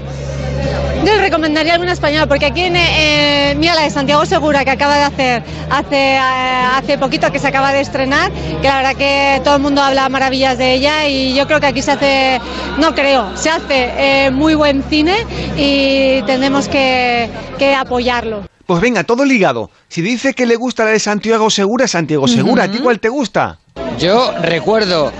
Entonces 0.99 1.21
recomendaría 1.21 1.75
alguna 1.75 1.93
española, 1.93 2.27
porque 2.27 2.47
aquí 2.47 2.63
en, 2.63 2.75
eh, 2.77 3.55
mira 3.57 3.75
la 3.75 3.83
de 3.83 3.91
Santiago 3.91 4.27
Segura 4.27 4.65
que 4.65 4.71
acaba 4.71 4.97
de 4.97 5.05
hacer 5.05 5.43
hace, 5.71 6.17
eh, 6.17 6.19
hace 6.19 6.99
poquito 6.99 7.31
que 7.31 7.39
se 7.39 7.47
acaba 7.47 7.73
de 7.73 7.81
estrenar, 7.81 8.33
que 8.33 8.67
la 8.67 8.77
verdad 8.77 8.97
que 8.97 9.41
todo 9.45 9.57
el 9.57 9.63
mundo 9.63 9.81
habla 9.81 10.09
maravillas 10.09 10.59
de 10.59 10.75
ella 10.75 11.07
y 11.09 11.35
yo 11.35 11.47
creo 11.47 11.61
que 11.61 11.67
aquí 11.67 11.83
se 11.83 11.93
hace, 11.93 12.41
no 12.79 12.95
creo, 12.95 13.37
se 13.37 13.49
hace 13.49 13.93
eh, 14.27 14.31
muy 14.33 14.57
buen 14.57 14.83
cine 14.83 15.15
y 15.57 16.21
tenemos 16.23 16.69
que, 16.69 17.31
que 17.59 17.75
apoyarlo. 17.77 18.43
Pues 18.67 18.83
venga, 18.83 19.03
todo 19.05 19.25
ligado. 19.25 19.71
Si 19.89 20.03
dice 20.03 20.35
que 20.35 20.45
le 20.45 20.57
gusta 20.57 20.85
la 20.85 20.91
de 20.91 20.99
Santiago 20.99 21.49
Segura, 21.49 21.89
Santiago 21.89 22.29
Segura, 22.29 22.65
¿a 22.65 22.71
ti 22.71 22.79
cuál 22.79 23.01
te 23.01 23.09
gusta? 23.09 23.59
Yo 23.99 24.33
recuerdo 24.43 25.13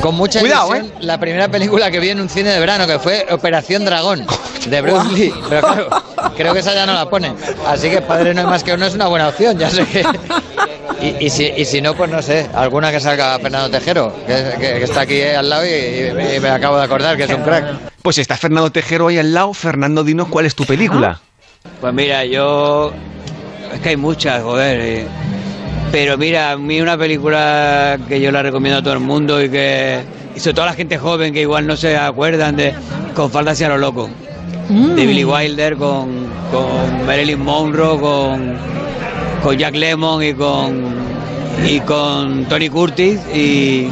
con 0.00 0.14
mucha 0.14 0.40
Cuidado, 0.40 0.74
ilusión 0.76 0.92
la 1.00 1.18
primera 1.18 1.48
película 1.48 1.90
que 1.90 2.00
vi 2.00 2.10
en 2.10 2.20
un 2.20 2.28
cine 2.28 2.50
de 2.50 2.60
verano, 2.60 2.86
que 2.86 2.98
fue 2.98 3.26
Operación 3.30 3.84
Dragón, 3.84 4.26
de 4.66 4.80
Bruce. 4.82 5.08
Lee. 5.12 5.34
Pero 5.48 5.60
claro, 5.62 5.88
creo 6.36 6.52
que 6.52 6.60
esa 6.60 6.74
ya 6.74 6.86
no 6.86 6.92
la 6.94 7.08
ponen. 7.08 7.34
Así 7.66 7.90
que 7.90 8.00
Padre 8.02 8.34
no 8.34 8.40
hay 8.42 8.46
más 8.46 8.62
que 8.64 8.72
uno 8.74 8.86
es 8.86 8.94
una 8.94 9.06
buena 9.06 9.28
opción, 9.28 9.58
ya 9.58 9.70
sé 9.70 9.84
que... 9.86 10.04
Y, 11.02 11.26
y 11.26 11.30
si, 11.30 11.44
y 11.46 11.64
si 11.64 11.80
no, 11.80 11.94
pues 11.94 12.10
no 12.10 12.20
sé, 12.20 12.46
alguna 12.54 12.90
que 12.90 13.00
salga 13.00 13.38
Fernando 13.38 13.70
Tejero, 13.70 14.14
que, 14.26 14.34
que- 14.60 14.74
que 14.78 14.84
está 14.84 15.00
aquí 15.02 15.14
eh, 15.14 15.34
al 15.34 15.48
lado 15.48 15.64
y, 15.64 15.68
y- 15.70 16.36
y 16.36 16.40
me 16.40 16.50
acabo 16.50 16.76
de 16.76 16.84
acordar 16.84 17.16
que 17.16 17.24
es 17.24 17.30
un 17.30 17.42
crack. 17.42 17.64
Pues 18.02 18.18
está 18.18 18.36
Fernando 18.36 18.70
Tejero 18.70 19.08
ahí 19.08 19.18
al 19.18 19.32
lado. 19.32 19.54
Fernando, 19.54 20.04
dinos 20.04 20.28
cuál 20.28 20.44
es 20.44 20.54
tu 20.54 20.64
película. 20.66 21.18
Pues 21.80 21.94
mira, 21.94 22.24
yo... 22.26 22.92
Es 23.72 23.80
que 23.80 23.90
hay 23.90 23.96
muchas, 23.96 24.42
joder. 24.42 24.78
eh. 24.80 25.06
Pero 25.92 26.16
mira, 26.16 26.52
a 26.52 26.56
mí 26.56 26.80
una 26.80 26.96
película 26.96 27.98
que 28.08 28.20
yo 28.20 28.30
la 28.30 28.42
recomiendo 28.42 28.78
a 28.78 28.82
todo 28.82 28.94
el 28.94 29.00
mundo 29.00 29.42
y 29.42 29.48
que... 29.48 30.00
Y 30.36 30.40
sobre 30.40 30.54
todo 30.54 30.64
a 30.66 30.68
la 30.68 30.74
gente 30.74 30.98
joven 30.98 31.32
que 31.32 31.40
igual 31.40 31.66
no 31.66 31.76
se 31.76 31.96
acuerdan 31.96 32.56
de... 32.56 32.72
Con 33.14 33.30
falda 33.30 33.50
hacia 33.52 33.68
lo 33.68 33.78
loco. 33.78 34.08
De 34.68 35.04
Billy 35.04 35.24
Wilder 35.24 35.76
con, 35.76 36.28
con 36.52 37.04
Marilyn 37.04 37.40
Monroe, 37.40 37.98
con, 37.98 38.54
con 39.42 39.58
Jack 39.58 39.74
Lemmon 39.74 40.22
y 40.22 40.32
con, 40.32 40.84
y 41.68 41.80
con 41.80 42.44
Tony 42.44 42.68
Curtis. 42.68 43.18
Y, 43.34 43.88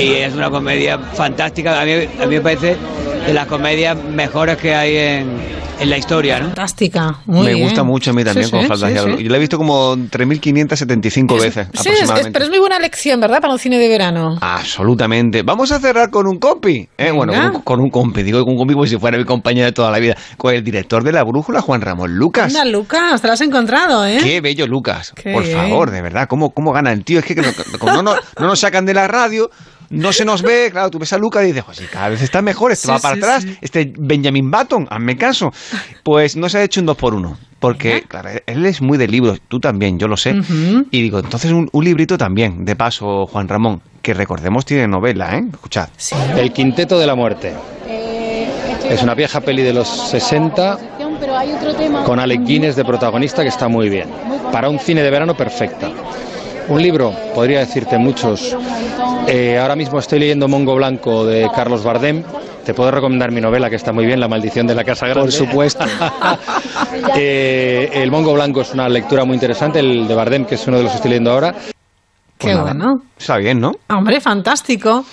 y 0.00 0.12
es 0.14 0.32
una 0.32 0.48
comedia 0.48 0.98
fantástica. 0.98 1.82
A 1.82 1.84
mí, 1.84 1.92
a 1.92 2.26
mí 2.26 2.36
me 2.36 2.40
parece 2.40 2.78
de 3.26 3.32
las 3.34 3.46
comedias 3.46 3.96
mejores 3.96 4.56
que 4.58 4.74
hay 4.74 4.96
en, 4.96 5.38
en 5.80 5.90
la 5.90 5.96
historia, 5.98 6.38
¿no? 6.40 6.46
Fantástica, 6.46 7.18
muy 7.26 7.46
Me 7.46 7.54
bien. 7.54 7.64
gusta 7.66 7.82
mucho 7.82 8.10
a 8.10 8.14
mí 8.14 8.22
también 8.24 8.46
Sí, 8.46 8.50
con 8.52 8.60
sí, 8.62 8.84
sí. 8.86 9.24
Yo 9.24 9.30
la 9.30 9.36
he 9.36 9.40
visto 9.40 9.56
como 9.56 9.96
3.575 9.96 11.40
veces 11.40 11.68
Sí, 11.72 11.88
es- 11.88 11.94
es- 11.94 12.10
aproximadamente. 12.10 12.30
pero 12.32 12.44
es 12.44 12.50
muy 12.50 12.58
buena 12.60 12.78
lección, 12.78 13.20
¿verdad? 13.20 13.40
Para 13.40 13.52
un 13.52 13.58
cine 13.58 13.78
de 13.78 13.88
verano. 13.88 14.36
Absolutamente. 14.40 15.42
Vamos 15.42 15.72
a 15.72 15.78
cerrar 15.80 16.10
con 16.10 16.26
un 16.26 16.38
compi. 16.38 16.88
¿eh? 16.98 17.10
Bueno, 17.10 17.32
con, 17.52 17.62
con 17.62 17.80
un 17.80 17.90
compi. 17.90 18.22
Digo 18.22 18.42
con 18.44 18.52
un 18.52 18.58
compi 18.58 18.74
como 18.74 18.86
si 18.86 18.98
fuera 18.98 19.16
mi 19.18 19.24
compañero 19.24 19.66
de 19.66 19.72
toda 19.72 19.90
la 19.90 19.98
vida. 19.98 20.16
Con 20.36 20.54
el 20.54 20.62
director 20.62 21.02
de 21.02 21.12
La 21.12 21.22
Brújula, 21.24 21.60
Juan 21.60 21.80
Ramón 21.80 22.14
Lucas. 22.16 22.54
Anda, 22.54 22.64
Lucas, 22.64 23.20
te 23.20 23.26
lo 23.26 23.32
has 23.32 23.40
encontrado, 23.40 24.04
¿eh? 24.06 24.18
Qué 24.22 24.40
bello 24.40 24.66
Lucas. 24.66 25.12
Qué 25.14 25.32
Por 25.32 25.44
bien. 25.44 25.56
favor, 25.56 25.90
de 25.90 26.02
verdad. 26.02 26.26
¿Cómo, 26.28 26.50
cómo 26.50 26.72
gana 26.72 26.92
el 26.92 27.04
tío? 27.04 27.20
Es 27.20 27.24
que, 27.24 27.34
como 27.78 27.92
no, 27.94 28.02
no- 28.02 28.14
no 28.38 28.46
nos 28.46 28.60
sacan 28.60 28.84
de 28.84 28.94
la 28.94 29.06
radio. 29.08 29.50
No 29.90 30.12
se 30.12 30.24
nos 30.24 30.42
ve, 30.42 30.68
claro, 30.70 30.90
tú 30.90 30.98
ves 30.98 31.12
a 31.12 31.18
Lucas 31.18 31.44
y 31.44 31.48
dices, 31.48 31.64
pues 31.64 31.76
sí, 31.78 31.84
cada 31.90 32.08
vez 32.08 32.22
está 32.22 32.42
mejor, 32.42 32.72
este 32.72 32.86
Sí, 32.86 32.92
va 32.92 32.98
para 32.98 33.14
sí, 33.14 33.20
atrás, 33.20 33.42
sí. 33.42 33.58
este 33.60 33.92
Benjamin 33.98 34.50
Button, 34.50 34.86
hazme 34.90 35.16
caso. 35.16 35.50
Pues 36.02 36.36
no 36.36 36.48
se 36.48 36.58
ha 36.58 36.62
hecho 36.62 36.80
un 36.80 36.86
dos 36.86 36.96
por 36.96 37.14
uno, 37.14 37.36
porque, 37.58 38.02
claro, 38.08 38.30
él 38.46 38.66
es 38.66 38.80
muy 38.82 38.98
de 38.98 39.08
libros, 39.08 39.40
tú 39.48 39.60
también, 39.60 39.98
yo 39.98 40.08
lo 40.08 40.16
sé. 40.16 40.34
Y 40.90 41.02
digo, 41.02 41.18
entonces 41.18 41.50
un, 41.52 41.68
un 41.72 41.84
librito 41.84 42.16
también, 42.18 42.64
de 42.64 42.76
paso, 42.76 43.26
Juan 43.26 43.48
Ramón, 43.48 43.80
que 44.02 44.14
recordemos 44.14 44.64
tiene 44.64 44.86
novela, 44.86 45.36
¿eh? 45.36 45.44
Escuchad. 45.52 45.88
El 46.36 46.52
Quinteto 46.52 46.98
de 46.98 47.06
la 47.06 47.14
Muerte. 47.14 47.52
Es 48.88 49.02
una 49.02 49.14
vieja 49.14 49.40
peli 49.40 49.62
de 49.62 49.72
los 49.72 49.88
60 50.10 50.78
con 52.04 52.20
Alec 52.20 52.42
Guinness 52.44 52.76
de 52.76 52.84
protagonista 52.84 53.42
que 53.42 53.48
está 53.48 53.66
muy 53.66 53.88
bien. 53.88 54.08
Para 54.52 54.68
un 54.68 54.78
cine 54.78 55.02
de 55.02 55.10
verano 55.10 55.34
perfecta. 55.34 55.90
Un 56.68 56.82
libro, 56.82 57.12
podría 57.34 57.60
decirte 57.60 57.98
muchos. 57.98 58.56
Eh, 59.28 59.58
ahora 59.58 59.76
mismo 59.76 59.98
estoy 59.98 60.18
leyendo 60.18 60.48
Mongo 60.48 60.74
Blanco 60.74 61.26
de 61.26 61.50
Carlos 61.54 61.84
Bardem. 61.84 62.22
Te 62.64 62.72
puedo 62.72 62.90
recomendar 62.90 63.30
mi 63.30 63.40
novela 63.40 63.68
que 63.68 63.76
está 63.76 63.92
muy 63.92 64.06
bien, 64.06 64.18
La 64.18 64.28
maldición 64.28 64.66
de 64.66 64.74
la 64.74 64.84
casa 64.84 65.06
grande. 65.06 65.22
Por 65.22 65.32
supuesto. 65.32 65.84
Eh, 67.16 67.90
el 67.92 68.10
Mongo 68.10 68.32
Blanco 68.32 68.62
es 68.62 68.72
una 68.72 68.88
lectura 68.88 69.24
muy 69.24 69.34
interesante, 69.34 69.78
el 69.78 70.08
de 70.08 70.14
Bardem, 70.14 70.44
que 70.46 70.54
es 70.54 70.66
uno 70.66 70.78
de 70.78 70.84
los 70.84 70.92
que 70.92 70.96
estoy 70.96 71.10
leyendo 71.10 71.32
ahora. 71.32 71.54
Qué 72.44 72.54
bueno. 72.56 72.94
Está 73.16 73.36
bien, 73.38 73.60
¿no? 73.60 73.72
Hombre, 73.88 74.20
fantástico. 74.20 75.04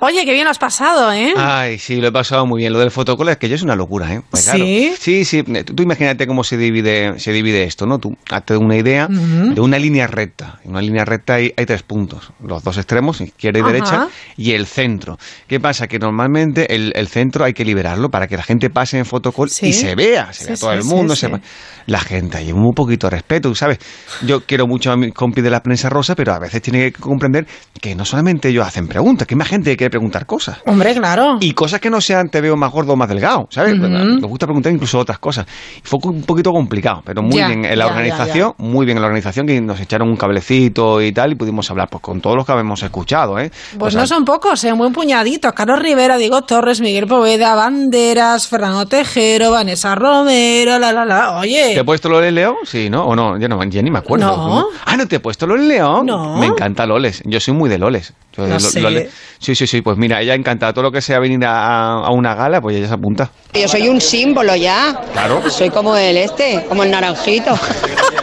Oye, 0.00 0.24
qué 0.24 0.32
bien 0.32 0.44
lo 0.44 0.50
has 0.50 0.58
pasado, 0.58 1.10
¿eh? 1.12 1.32
Ay, 1.36 1.78
sí, 1.78 2.00
lo 2.00 2.08
he 2.08 2.12
pasado 2.12 2.46
muy 2.46 2.60
bien. 2.60 2.72
Lo 2.72 2.78
del 2.78 2.90
fotocall 2.90 3.30
es 3.30 3.38
que 3.38 3.48
yo 3.48 3.54
es 3.54 3.62
una 3.62 3.74
locura, 3.74 4.12
¿eh? 4.12 4.20
Pues 4.30 4.44
claro. 4.44 4.58
¿Sí? 4.64 4.94
Sí, 4.98 5.24
sí. 5.24 5.42
Tú, 5.42 5.74
tú 5.74 5.82
imagínate 5.82 6.26
cómo 6.26 6.44
se 6.44 6.56
divide, 6.58 7.18
se 7.18 7.32
divide 7.32 7.64
esto, 7.64 7.86
¿no? 7.86 7.98
Tú 7.98 8.14
hazte 8.30 8.56
una 8.56 8.76
idea 8.76 9.08
de 9.08 9.60
una 9.60 9.78
línea 9.78 10.06
recta. 10.06 10.60
En 10.64 10.72
una 10.72 10.82
línea 10.82 11.04
recta 11.04 11.34
hay, 11.34 11.52
hay 11.56 11.64
tres 11.66 11.82
puntos. 11.82 12.30
Los 12.42 12.62
dos 12.62 12.76
extremos, 12.76 13.20
izquierda 13.20 13.58
y 13.58 13.62
Ajá. 13.62 13.72
derecha, 13.72 14.08
y 14.36 14.52
el 14.52 14.66
centro. 14.66 15.18
¿Qué 15.48 15.58
pasa? 15.58 15.86
Que 15.88 15.98
normalmente 15.98 16.74
el, 16.74 16.92
el 16.94 17.08
centro 17.08 17.44
hay 17.44 17.54
que 17.54 17.64
liberarlo 17.64 18.10
para 18.10 18.26
que 18.28 18.36
la 18.36 18.42
gente 18.42 18.68
pase 18.70 18.98
en 18.98 19.06
fotocall 19.06 19.48
Sí. 19.48 19.68
y 19.68 19.72
se 19.72 19.94
vea. 19.94 20.32
Se 20.32 20.42
Sí, 20.44 20.48
vea 20.50 20.56
todo 20.58 20.72
el 20.72 20.84
mundo. 20.84 21.14
sepa- 21.16 21.40
La 21.86 22.00
gente 22.00 22.36
hay 22.38 22.52
un 22.52 22.72
poquito 22.74 23.06
de 23.08 23.12
respeto, 23.16 23.54
¿sabes? 23.54 23.78
Yo 24.26 24.42
quiero 24.44 24.66
mucho 24.66 24.92
a 24.92 24.96
mi 24.96 25.10
compi 25.12 25.40
de 25.40 25.50
la 25.50 25.60
prensa 25.62 25.88
rosa, 25.88 26.14
pero 26.14 26.34
a 26.34 26.38
veces 26.38 26.60
tiene 26.60 26.75
que 26.78 26.92
comprender 26.92 27.46
que 27.80 27.94
no 27.94 28.04
solamente 28.06 28.48
ellos 28.48 28.66
hacen 28.66 28.88
preguntas, 28.88 29.26
que 29.28 29.34
hay 29.34 29.38
más 29.38 29.48
gente 29.48 29.70
que 29.70 29.76
quiere 29.76 29.90
preguntar 29.90 30.24
cosas. 30.26 30.58
Hombre, 30.66 30.94
claro. 30.94 31.36
Y 31.40 31.52
cosas 31.52 31.78
que 31.80 31.90
no 31.90 32.00
sean 32.00 32.28
te 32.30 32.40
veo 32.40 32.56
más 32.56 32.72
gordo 32.72 32.94
o 32.94 32.96
más 32.96 33.08
delgado, 33.08 33.46
¿sabes? 33.50 33.74
Ujú. 33.74 33.86
Me 33.88 34.26
gusta 34.26 34.46
preguntar 34.46 34.72
incluso 34.72 34.98
otras 34.98 35.18
cosas. 35.18 35.46
Fue 35.82 35.98
un 36.04 36.22
poquito 36.22 36.52
complicado, 36.52 37.02
pero 37.04 37.22
muy 37.22 37.36
Ya, 37.36 37.48
bien 37.48 37.64
en 37.66 37.78
la 37.78 37.84
ya, 37.84 37.90
organización, 37.90 38.54
muy 38.58 38.86
bien 38.86 38.96
en 38.96 39.02
la 39.02 39.08
organización, 39.08 39.46
que 39.46 39.60
nos 39.60 39.78
echaron 39.80 40.08
un 40.08 40.16
cablecito 40.16 41.02
y 41.02 41.12
tal, 41.12 41.32
y 41.32 41.34
pudimos 41.34 41.70
hablar 41.70 41.88
pues 41.90 42.02
con 42.02 42.20
todos 42.20 42.34
los 42.36 42.46
que 42.46 42.52
habíamos 42.52 42.82
escuchado, 42.82 43.38
¿eh? 43.38 43.50
Pues 43.78 43.88
O 43.88 43.90
sea, 43.92 44.00
no 44.00 44.06
son 44.06 44.24
pocos, 44.24 44.64
¿eh? 44.64 44.72
un 44.72 44.78
buen 44.78 44.92
puñadito. 44.92 45.52
Carlos 45.52 45.78
Rivera, 45.78 46.16
Diego 46.16 46.42
Torres, 46.42 46.80
Miguel 46.80 47.06
Poveda, 47.06 47.54
Banderas, 47.54 48.48
Fernando 48.48 48.86
Tejero, 48.86 49.50
Vanessa 49.50 49.94
Romero, 49.94 50.78
la 50.78 50.92
la 50.92 51.04
la. 51.04 51.38
Oye. 51.38 51.72
¿Te 51.74 51.80
he 51.80 51.84
puesto 51.84 52.08
Loles 52.08 52.32
León? 52.32 52.56
Sí, 52.64 52.88
¿no? 52.90 53.04
¿O 53.04 53.14
no? 53.14 53.38
Ya, 53.38 53.48
no, 53.48 53.62
ya 53.64 53.82
ni 53.82 53.90
me 53.90 53.98
acuerdo. 53.98 54.26
No. 54.26 54.66
Ah, 54.84 54.96
¿no 54.96 55.06
te 55.06 55.16
he 55.16 55.20
puesto 55.20 55.46
Loles 55.46 55.66
León? 55.66 56.06
No. 56.06 56.36
Me 56.38 56.46
encanta 56.46 56.65
Loles. 56.86 57.22
Yo 57.24 57.38
soy 57.40 57.54
muy 57.54 57.68
de 57.70 57.78
Loles. 57.78 58.12
Yo 58.36 58.42
de 58.44 58.48
No 58.48 58.54
Lo- 58.54 58.60
sé. 58.60 58.80
Loles- 58.80 59.08
Sí, 59.38 59.54
sí, 59.54 59.66
sí. 59.66 59.82
Pues 59.82 59.96
mira, 59.98 60.20
ella 60.22 60.34
encanta. 60.34 60.72
Todo 60.72 60.84
lo 60.84 60.92
que 60.92 61.00
sea 61.02 61.18
venir 61.18 61.44
a, 61.44 61.98
a 61.98 62.10
una 62.10 62.34
gala, 62.34 62.60
pues 62.60 62.76
ella 62.76 62.88
se 62.88 62.94
apunta. 62.94 63.30
Yo 63.54 63.68
soy 63.68 63.88
un 63.88 64.00
símbolo 64.00 64.56
ya. 64.56 64.98
Claro. 65.12 65.48
Soy 65.50 65.70
como 65.70 65.96
el 65.96 66.16
este, 66.16 66.64
como 66.68 66.82
el 66.82 66.90
naranjito. 66.90 67.56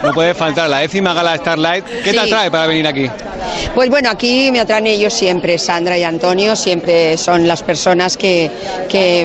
No 0.02 0.12
puede 0.12 0.34
faltar 0.34 0.68
la 0.68 0.80
décima 0.80 1.14
gala 1.14 1.34
Starlight. 1.34 1.82
¿Qué 2.04 2.12
te 2.12 2.20
atrae 2.20 2.50
para 2.50 2.66
venir 2.66 2.86
aquí? 2.86 3.10
Pues 3.74 3.88
bueno, 3.88 4.10
aquí 4.10 4.50
me 4.52 4.60
atraen 4.60 4.86
ellos 4.86 5.14
siempre, 5.14 5.56
Sandra 5.58 5.96
y 5.96 6.02
Antonio, 6.04 6.54
siempre 6.56 7.16
son 7.16 7.48
las 7.48 7.62
personas 7.62 8.18
que, 8.18 8.50
que 8.90 9.24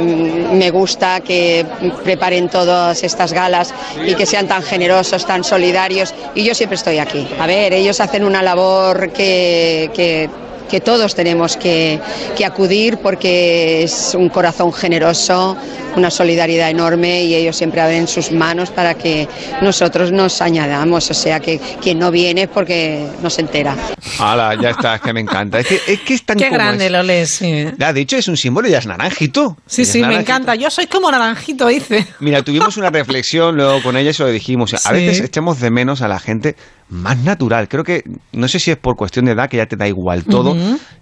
me 0.53 0.70
gusta 0.72 1.20
que 1.20 1.65
preparen 2.05 2.47
todas 2.47 3.03
estas 3.03 3.34
galas 3.34 3.74
y 4.05 4.15
que 4.15 4.26
sean 4.26 4.47
tan 4.47 4.63
generosos, 4.63 5.26
tan 5.26 5.43
solidarios. 5.43 6.15
Y 6.34 6.45
yo 6.45 6.55
siempre 6.55 6.78
estoy 6.78 6.97
aquí. 6.99 7.28
A 7.41 7.45
ver, 7.45 7.74
ellos 7.74 7.99
hacen 7.99 8.24
una 8.24 8.41
labor 8.41 9.09
que... 9.12 9.89
que 9.95 10.30
que 10.70 10.82
todos 10.82 11.16
tenemos 11.16 11.57
que, 11.57 11.99
que 12.38 12.45
acudir 12.45 12.97
porque 12.99 13.82
es 13.82 14.14
un 14.14 14.30
corazón 14.30 14.72
generoso, 14.72 15.57
una 15.95 16.12
solidaridad 16.12 16.70
enorme 16.70 17.24
y 17.24 17.34
ellos 17.34 17.55
siempre 17.55 17.82
abren 17.82 18.07
sus 18.07 18.32
manos 18.32 18.70
para 18.70 18.93
que 18.93 19.28
nosotros 19.64 20.12
nos 20.12 20.43
añadamos, 20.43 21.10
o 21.10 21.14
sea 21.16 21.39
que 21.39 21.60
quien 21.82 21.97
no 21.97 22.12
viene 22.12 22.43
es 22.43 22.49
porque 22.49 23.03
no 23.24 23.32
se 23.32 23.41
entera. 23.41 23.76
Hala, 24.20 24.53
ya 24.62 24.70
está, 24.70 24.93
es 24.93 25.01
que 25.01 25.12
me 25.12 25.22
encanta. 25.22 25.60
Es 25.60 25.66
que 25.66 25.82
es, 25.88 26.01
que 26.01 26.14
es 26.14 26.24
tan 26.24 26.38
Qué 26.38 26.43
como 26.49 26.57
grande 26.60 26.86
es. 26.86 26.91
lo 26.91 27.01
lees, 27.01 27.32
sí. 27.32 27.66
Ya, 27.80 27.91
de 27.91 28.01
hecho, 28.01 28.18
es 28.18 28.28
un 28.28 28.38
símbolo 28.38 28.68
y 28.68 28.72
ya 28.72 28.78
es 28.78 28.86
naranjito. 28.86 29.57
Sí, 29.66 29.86
sí, 29.86 30.01
me 30.01 30.01
naranjito. 30.03 30.32
encanta. 30.32 30.53
Yo 30.55 30.70
soy 30.70 30.86
como 30.86 31.10
naranjito, 31.10 31.66
dice. 31.66 32.05
Mira, 32.20 32.43
tuvimos 32.43 32.78
una 32.78 32.89
reflexión 32.91 33.55
luego 33.55 33.82
con 33.82 33.97
ella 33.97 34.12
y 34.12 34.14
se 34.14 34.22
lo 34.22 34.30
dijimos. 34.30 34.72
A 34.76 34.78
Sí. 34.78 34.93
veces 34.93 35.22
echamos 35.22 35.60
de 35.60 35.72
menos 35.72 36.03
a 36.03 36.07
la 36.07 36.20
gente 36.20 36.55
más 36.89 37.17
natural. 37.17 37.67
Creo 37.67 37.83
que, 37.83 38.03
no 38.33 38.47
sé 38.47 38.59
si 38.59 38.71
es 38.71 38.77
por 38.77 38.95
cuestión 38.95 39.25
de 39.25 39.31
edad, 39.33 39.49
que 39.49 39.57
ya 39.57 39.65
te 39.67 39.75
da 39.75 39.87
igual 39.87 40.23
todo, 40.23 40.55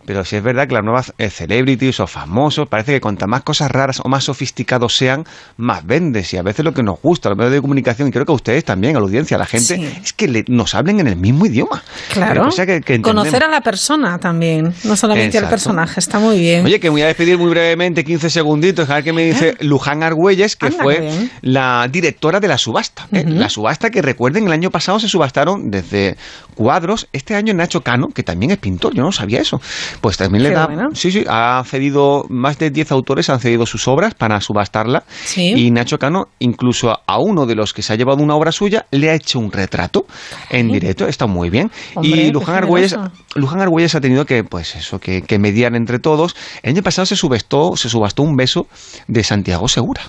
pero 0.06 0.24
sí 0.26 0.36
es 0.36 0.44
verdad 0.44 0.68
que 0.68 0.74
las 0.74 0.84
nuevas 0.84 1.14
eh, 1.18 1.30
celebrities 1.30 2.00
o 2.00 2.08
famosos, 2.08 2.68
parece 2.68 2.94
que 2.94 3.02
cuantas 3.02 3.28
más 3.30 3.42
cosas 3.44 3.72
raras 3.72 4.02
o 4.04 4.10
más 4.10 4.26
sofisticados 4.26 4.96
sean, 4.96 5.26
más 5.58 5.86
vendes. 5.86 6.34
Y 6.34 6.38
a 6.38 6.42
veces 6.44 6.64
lo 6.66 6.74
que 6.74 6.84
nos 6.84 7.02
gusta, 7.02 7.30
los 7.30 7.38
medios 7.38 7.54
de 7.54 7.62
comunicación, 7.62 8.08
y 8.08 8.12
creo 8.12 8.26
que 8.26 8.32
a 8.32 8.36
ustedes 8.36 8.64
también, 8.66 8.96
a 8.96 9.00
la 9.00 9.06
audiencia, 9.06 9.36
a 9.36 9.40
la 9.40 9.46
gente, 9.46 9.76
Sí. 9.78 9.90
es 10.04 10.14
que 10.14 10.28
le- 10.28 10.46
nos 10.48 10.76
hablen 10.76 11.00
en 11.00 11.08
el 11.08 11.16
mismo 11.16 11.46
idioma. 11.46 11.84
Claro. 12.14 12.48
O 12.48 12.52
sea, 12.52 12.66
que. 12.66 13.02
Conocer 13.02 13.44
a 13.44 13.48
la 13.50 13.62
persona 13.62 14.18
también, 14.18 14.74
no 14.84 14.96
solamente 14.96 15.38
al 15.38 15.46
Exacto. 15.46 15.50
personaje. 15.50 16.00
Está 16.00 16.20
muy 16.20 16.40
bien. 16.40 16.66
Oye, 16.66 16.80
que 16.80 16.88
me 16.88 16.92
voy 16.92 17.02
a 17.04 17.08
despedir 17.08 17.38
muy 17.38 17.50
brevemente, 17.50 18.04
15 18.04 18.30
segunditos, 18.30 18.90
a 18.90 18.96
ver 18.96 19.04
qué 19.04 19.14
me 19.14 19.24
dice 19.26 19.56
Luján 19.62 20.04
Argüelles, 20.04 20.56
que 20.56 20.68
Anda, 20.68 20.84
fue 20.84 21.00
bien. 21.02 21.32
la 21.42 21.88
directora 21.92 22.40
de 22.40 22.48
la 22.48 22.58
subasta. 22.58 23.08
¿eh? 23.12 23.24
La 23.28 23.50
subasta 23.50 23.90
que 23.90 24.02
recuerden, 24.02 24.46
el 24.48 24.52
año 24.52 24.70
pasado 24.72 25.00
se 25.00 25.08
subastaron 25.08 25.70
desde 25.82 26.18
cuadros. 26.56 27.08
Este 27.14 27.36
año 27.36 27.54
Nacho 27.54 27.82
Cano, 27.82 28.08
que 28.10 28.24
también 28.24 28.52
es 28.52 28.58
pintor, 28.58 28.94
yo 28.96 29.04
no 29.04 29.12
sabía 29.12 29.40
eso, 29.40 29.62
pues 30.02 30.18
también 30.18 30.44
le 30.44 30.50
da... 30.52 30.68
Sí, 30.94 31.12
sí, 31.12 31.24
ha 31.28 31.64
cedido, 31.66 32.26
más 32.30 32.58
de 32.58 32.72
10 32.72 32.92
autores 32.92 33.30
han 33.30 33.40
cedido 33.40 33.66
sus 33.66 33.88
obras 33.88 34.16
para 34.16 34.42
subastarla. 34.42 35.04
Sí. 35.24 35.54
Y 35.56 35.72
Nacho 35.72 36.00
Cano, 36.00 36.30
incluso 36.40 36.98
a 37.06 37.20
uno 37.20 37.46
de 37.46 37.56
los 37.56 37.74
que 37.74 37.84
se 37.84 37.94
ha 37.94 37.96
llevado 37.96 38.24
una 38.24 38.36
obra 38.36 38.52
suya, 38.52 38.86
le 38.92 39.10
ha 39.10 39.14
hecho 39.14 39.40
un 39.40 39.52
retrato 39.52 40.06
en 40.50 40.70
directo. 40.70 41.08
Está 41.08 41.28
muy 41.28 41.50
bien. 41.50 41.72
Hombre, 41.96 42.22
y 42.22 42.32
Luján 42.32 42.56
Argüelles. 42.56 42.98
Luján 43.36 43.62
Argüelles 43.62 43.94
ha 43.94 44.02
tenido 44.02 44.26
que, 44.26 44.44
pues 44.44 44.76
eso, 44.76 45.00
que, 45.00 45.22
que 45.22 45.38
mediar 45.38 45.76
entre 45.76 46.00
todos. 46.00 46.36
El 46.64 46.72
año 46.72 46.82
pasado 46.82 47.06
se 47.06 47.16
subastó, 47.16 47.76
se 47.76 47.88
subastó 47.88 48.24
un 48.24 48.36
beso 48.36 48.68
de 49.08 49.24
Santiago 49.24 49.68
Segura, 49.68 50.02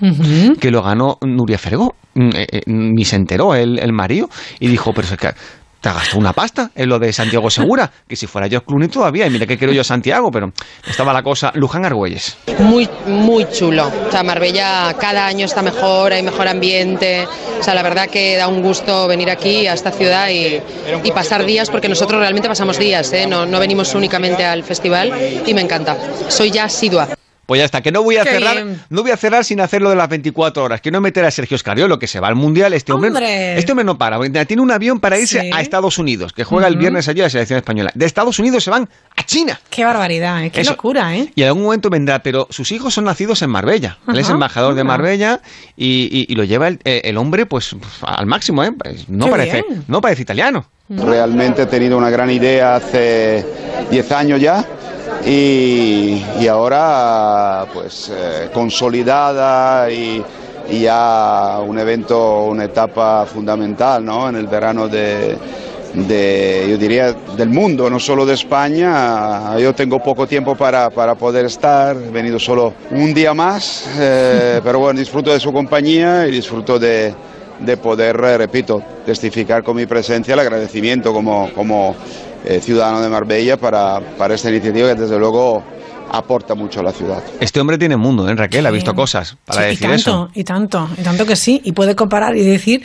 que 0.60 0.70
lo 0.70 0.82
ganó 0.82 1.18
Nuria 1.20 1.58
Fergó. 1.58 1.94
Mm, 2.14 2.30
eh, 2.34 2.46
eh, 2.50 2.62
Ni 2.66 3.04
se 3.04 3.16
enteró 3.16 3.54
el, 3.54 3.78
el 3.78 3.92
marido 3.92 4.28
y 4.58 4.68
dijo, 4.68 4.92
pero 4.92 5.06
es 5.06 5.16
que 5.16 5.28
te 5.80 5.88
has 5.88 5.94
gastado 5.94 6.18
una 6.18 6.32
pasta 6.32 6.70
en 6.74 6.88
lo 6.88 6.98
de 6.98 7.12
Santiago 7.12 7.50
Segura, 7.50 7.90
que 8.06 8.16
si 8.16 8.26
fuera 8.26 8.46
yo 8.46 8.62
Clooney 8.62 8.88
todavía, 8.88 9.26
y 9.26 9.30
mira 9.30 9.46
que 9.46 9.56
quiero 9.56 9.72
yo 9.72 9.84
Santiago, 9.84 10.30
pero 10.30 10.52
estaba 10.86 11.12
la 11.12 11.22
cosa. 11.22 11.52
Luján 11.54 11.84
Argüelles. 11.84 12.36
Muy, 12.58 12.88
muy 13.06 13.46
chulo. 13.50 13.90
O 14.08 14.10
sea, 14.10 14.22
Marbella 14.22 14.94
cada 14.98 15.26
año 15.26 15.46
está 15.46 15.62
mejor, 15.62 16.12
hay 16.12 16.22
mejor 16.22 16.48
ambiente. 16.48 17.26
O 17.58 17.62
sea, 17.62 17.74
la 17.74 17.82
verdad 17.82 18.08
que 18.08 18.36
da 18.36 18.48
un 18.48 18.62
gusto 18.62 19.06
venir 19.06 19.30
aquí 19.30 19.66
a 19.66 19.74
esta 19.74 19.90
ciudad 19.90 20.28
y, 20.30 20.60
y 21.02 21.12
pasar 21.12 21.44
días, 21.44 21.70
porque 21.70 21.88
nosotros 21.88 22.20
realmente 22.20 22.48
pasamos 22.48 22.78
días, 22.78 23.12
¿eh? 23.12 23.26
no, 23.26 23.46
no 23.46 23.58
venimos 23.58 23.94
únicamente 23.94 24.44
al 24.44 24.62
festival 24.64 25.12
y 25.46 25.54
me 25.54 25.60
encanta. 25.60 25.96
Soy 26.28 26.50
ya 26.50 26.64
asidua. 26.64 27.17
Pues 27.48 27.60
ya 27.60 27.64
está, 27.64 27.80
que 27.80 27.90
no 27.90 28.02
voy 28.02 28.18
a 28.18 28.24
Qué 28.24 28.32
cerrar, 28.32 28.56
bien. 28.56 28.78
no 28.90 29.00
voy 29.00 29.10
a 29.10 29.16
cerrar 29.16 29.42
sin 29.42 29.58
hacer 29.62 29.80
lo 29.80 29.88
de 29.88 29.96
las 29.96 30.06
24 30.10 30.62
horas. 30.62 30.82
Quiero 30.82 31.00
meter 31.00 31.24
a 31.24 31.30
Sergio 31.30 31.54
Escariolo, 31.54 31.98
que 31.98 32.06
se 32.06 32.20
va 32.20 32.28
al 32.28 32.34
Mundial. 32.34 32.74
Este 32.74 32.92
hombre, 32.92 33.08
¡Hombre! 33.08 33.58
este 33.58 33.72
hombre 33.72 33.86
no 33.86 33.96
para. 33.96 34.18
porque 34.18 34.44
Tiene 34.44 34.60
un 34.62 34.70
avión 34.70 35.00
para 35.00 35.18
irse 35.18 35.40
Sí. 35.40 35.50
a 35.50 35.62
Estados 35.62 35.96
Unidos, 35.96 36.34
que 36.34 36.44
juega 36.44 36.66
el 36.68 36.76
viernes 36.76 37.08
allí 37.08 37.22
la 37.22 37.30
selección 37.30 37.56
española. 37.56 37.90
De 37.94 38.04
Estados 38.04 38.38
Unidos 38.38 38.62
se 38.64 38.68
van 38.70 38.86
a 39.16 39.22
China. 39.24 39.58
Qué 39.70 39.82
barbaridad, 39.82 40.44
¿eh? 40.44 40.50
qué 40.50 40.60
Eso. 40.60 40.72
locura, 40.72 41.16
¿eh? 41.16 41.32
Y 41.34 41.40
en 41.40 41.48
algún 41.48 41.62
momento 41.62 41.88
vendrá, 41.88 42.22
pero 42.22 42.48
sus 42.50 42.70
hijos 42.70 42.92
son 42.92 43.04
nacidos 43.04 43.40
en 43.40 43.48
Marbella. 43.48 43.96
Él 44.08 44.18
es 44.18 44.28
embajador 44.28 44.74
de. 44.74 44.84
Marbella 44.84 45.40
y, 45.74 46.08
y- 46.12 46.26
y 46.30 46.34
lo 46.34 46.44
lleva 46.44 46.68
el, 46.68 46.80
eh, 46.84 47.00
el 47.04 47.16
hombre 47.16 47.46
pues 47.46 47.74
al 48.02 48.26
máximo, 48.26 48.62
¿eh? 48.62 48.72
Pues, 48.72 49.08
no, 49.08 49.24
Qué 49.24 49.30
parece, 49.30 49.64
bien. 49.66 49.84
no 49.88 50.02
parece 50.02 50.20
italiano. 50.20 50.66
Realmente 50.90 51.62
he 51.62 51.66
tenido 51.66 51.96
una 51.96 52.10
gran 52.10 52.30
idea 52.30 52.76
hace 52.76 53.42
10 53.90 54.12
años 54.12 54.38
ya 54.38 54.66
y, 55.28 56.24
y 56.40 56.48
ahora 56.48 57.66
pues 57.72 58.10
eh, 58.10 58.48
consolidada 58.52 59.90
y, 59.90 60.24
y 60.70 60.80
ya 60.80 61.60
un 61.66 61.78
evento, 61.78 62.44
una 62.44 62.64
etapa 62.64 63.26
fundamental 63.26 64.04
¿no? 64.04 64.28
en 64.28 64.36
el 64.36 64.46
verano 64.46 64.88
de, 64.88 65.36
de, 65.92 66.66
yo 66.70 66.78
diría, 66.78 67.12
del 67.12 67.50
mundo, 67.50 67.90
no 67.90 67.98
solo 67.98 68.24
de 68.24 68.34
España. 68.34 69.58
Yo 69.58 69.74
tengo 69.74 70.02
poco 70.02 70.26
tiempo 70.26 70.54
para, 70.54 70.88
para 70.90 71.14
poder 71.14 71.44
estar, 71.44 71.94
he 71.96 72.10
venido 72.10 72.38
solo 72.38 72.72
un 72.90 73.12
día 73.12 73.34
más, 73.34 73.86
eh, 73.98 74.60
pero 74.64 74.78
bueno, 74.78 74.98
disfruto 74.98 75.32
de 75.32 75.40
su 75.40 75.52
compañía 75.52 76.26
y 76.26 76.30
disfruto 76.30 76.78
de, 76.78 77.14
de 77.60 77.76
poder, 77.76 78.16
eh, 78.24 78.38
repito, 78.38 78.82
testificar 79.04 79.62
con 79.62 79.76
mi 79.76 79.86
presencia 79.86 80.34
el 80.34 80.40
agradecimiento 80.40 81.12
como, 81.12 81.50
como 81.52 81.94
eh, 82.44 82.60
ciudadano 82.60 83.00
de 83.00 83.08
Marbella 83.08 83.56
para, 83.56 84.00
para 84.16 84.34
esta 84.34 84.50
iniciativa 84.50 84.88
que 84.94 85.00
desde 85.00 85.18
luego 85.18 85.62
aporta 86.10 86.54
mucho 86.54 86.80
a 86.80 86.82
la 86.84 86.92
ciudad. 86.92 87.22
Este 87.40 87.60
hombre 87.60 87.76
tiene 87.76 87.96
mundo, 87.96 88.26
¿eh? 88.28 88.34
Raquel? 88.34 88.64
Ha 88.66 88.70
visto 88.70 88.94
cosas 88.94 89.36
para 89.44 89.60
Sí, 89.62 89.66
y 89.66 89.70
decir 89.72 89.88
tanto, 89.90 89.98
eso. 89.98 90.30
y 90.34 90.44
tanto, 90.44 90.88
y 90.96 91.02
tanto 91.02 91.26
que 91.26 91.36
sí, 91.36 91.60
y 91.64 91.72
puede 91.72 91.94
comparar 91.94 92.34
y 92.34 92.44
decir, 92.44 92.82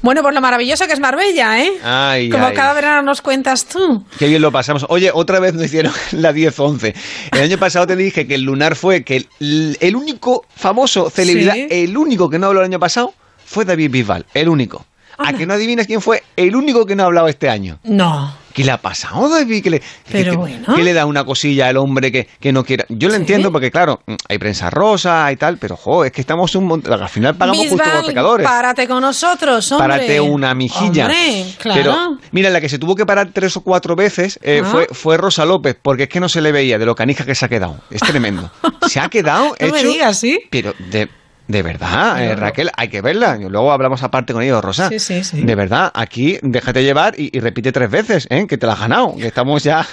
bueno, 0.00 0.22
pues 0.22 0.34
lo 0.34 0.40
maravilloso 0.40 0.86
que 0.86 0.94
es 0.94 1.00
Marbella, 1.00 1.62
¿eh? 1.62 1.72
Ay, 1.84 2.30
Como 2.30 2.46
ay. 2.46 2.54
cada 2.54 2.72
verano 2.72 3.02
nos 3.02 3.20
cuentas 3.20 3.66
tú. 3.66 4.04
Qué 4.18 4.26
bien 4.28 4.40
lo 4.40 4.50
pasamos. 4.52 4.86
Oye, 4.88 5.10
otra 5.12 5.38
vez 5.38 5.52
nos 5.52 5.64
hicieron 5.66 5.92
la 6.12 6.32
10-11. 6.32 6.94
El 7.32 7.42
año 7.42 7.58
pasado 7.58 7.86
te 7.86 7.96
dije 7.96 8.26
que 8.26 8.36
el 8.36 8.42
lunar 8.42 8.74
fue 8.74 9.04
que 9.04 9.16
el, 9.40 9.76
el 9.80 9.94
único 9.96 10.46
famoso 10.54 11.10
celebridad, 11.10 11.52
Sí. 11.54 11.66
el 11.70 11.94
único 11.98 12.30
que 12.30 12.38
no 12.38 12.46
habló 12.46 12.60
el 12.60 12.66
año 12.66 12.78
pasado, 12.78 13.12
fue 13.46 13.64
David 13.64 13.90
Bisbal. 13.90 14.26
El 14.34 14.48
único. 14.48 14.84
¿A 15.18 15.32
que 15.32 15.46
no 15.46 15.54
adivinas 15.54 15.86
quién 15.86 16.02
fue 16.02 16.22
el 16.36 16.54
único 16.54 16.84
que 16.84 16.94
no 16.94 17.02
ha 17.04 17.06
hablado 17.06 17.26
este 17.28 17.48
año? 17.48 17.78
No. 17.84 18.34
¿Qué 18.52 18.64
le 18.64 18.70
ha 18.72 18.76
pasado, 18.76 19.30
David? 19.30 19.62
¿Qué 19.64 19.70
le, 19.70 19.82
Pero 20.12 20.32
que- 20.32 20.36
bueno. 20.36 20.74
¿qué 20.74 20.82
le 20.82 20.92
da 20.92 21.06
una 21.06 21.24
cosilla 21.24 21.68
al 21.68 21.78
hombre 21.78 22.12
que, 22.12 22.26
que 22.38 22.52
no 22.52 22.64
quiera? 22.64 22.84
Yo 22.90 23.08
lo 23.08 23.14
entiendo 23.14 23.50
porque, 23.50 23.70
claro, 23.70 24.00
hay 24.28 24.36
prensa 24.36 24.68
rosa 24.68 25.32
y 25.32 25.36
tal, 25.36 25.56
pero, 25.56 25.74
jo, 25.74 26.04
es 26.04 26.12
que 26.12 26.20
estamos 26.20 26.54
un 26.54 26.66
montón... 26.66 27.00
Al 27.02 27.08
final 27.08 27.34
pagamos 27.34 27.66
justo 27.66 27.82
por 27.82 28.06
pecadores. 28.06 28.46
párate 28.46 28.86
con 28.86 29.00
nosotros, 29.00 29.72
hombre. 29.72 29.88
Párate 29.88 30.20
una 30.20 30.54
mijilla. 30.54 31.06
Hombre, 31.06 31.46
claro. 31.60 31.80
Pero, 31.82 32.18
mira, 32.32 32.50
la 32.50 32.60
que 32.60 32.68
se 32.68 32.78
tuvo 32.78 32.94
que 32.94 33.06
parar 33.06 33.30
tres 33.32 33.56
o 33.56 33.62
cuatro 33.62 33.96
veces 33.96 34.38
eh, 34.42 34.60
Ah. 34.62 34.68
fue, 34.70 34.86
fue 34.92 35.16
Rosa 35.16 35.46
López, 35.46 35.76
porque 35.80 36.02
es 36.04 36.08
que 36.10 36.20
no 36.20 36.28
se 36.28 36.42
le 36.42 36.52
veía 36.52 36.78
de 36.78 36.84
lo 36.84 36.94
canija 36.94 37.24
que 37.24 37.34
se 37.34 37.46
ha 37.46 37.48
quedado. 37.48 37.80
Es 37.90 38.02
tremendo. 38.02 38.50
Se 38.86 39.00
ha 39.00 39.08
quedado 39.08 39.54
No 39.58 39.68
me 39.72 39.78
hecho... 39.80 39.88
digas, 39.88 40.18
¿sí? 40.18 40.40
Pero 40.50 40.74
de, 40.90 41.08
de 41.48 41.62
verdad, 41.62 42.22
eh, 42.22 42.34
Raquel, 42.34 42.70
hay 42.76 42.88
que 42.88 43.00
verla. 43.02 43.36
Luego 43.36 43.70
hablamos 43.72 44.02
aparte 44.02 44.32
con 44.32 44.42
ellos, 44.42 44.64
Rosa. 44.64 44.88
Sí, 44.88 44.98
sí, 44.98 45.22
sí. 45.24 45.42
De 45.42 45.54
verdad, 45.54 45.90
aquí 45.94 46.38
déjate 46.42 46.82
llevar 46.82 47.14
y, 47.18 47.30
y 47.36 47.40
repite 47.40 47.70
tres 47.72 47.90
veces, 47.90 48.26
¿eh? 48.30 48.46
que 48.48 48.58
te 48.58 48.66
la 48.66 48.72
has 48.74 48.80
ganado. 48.80 49.14
Que 49.16 49.26
estamos 49.28 49.62
ya 49.64 49.86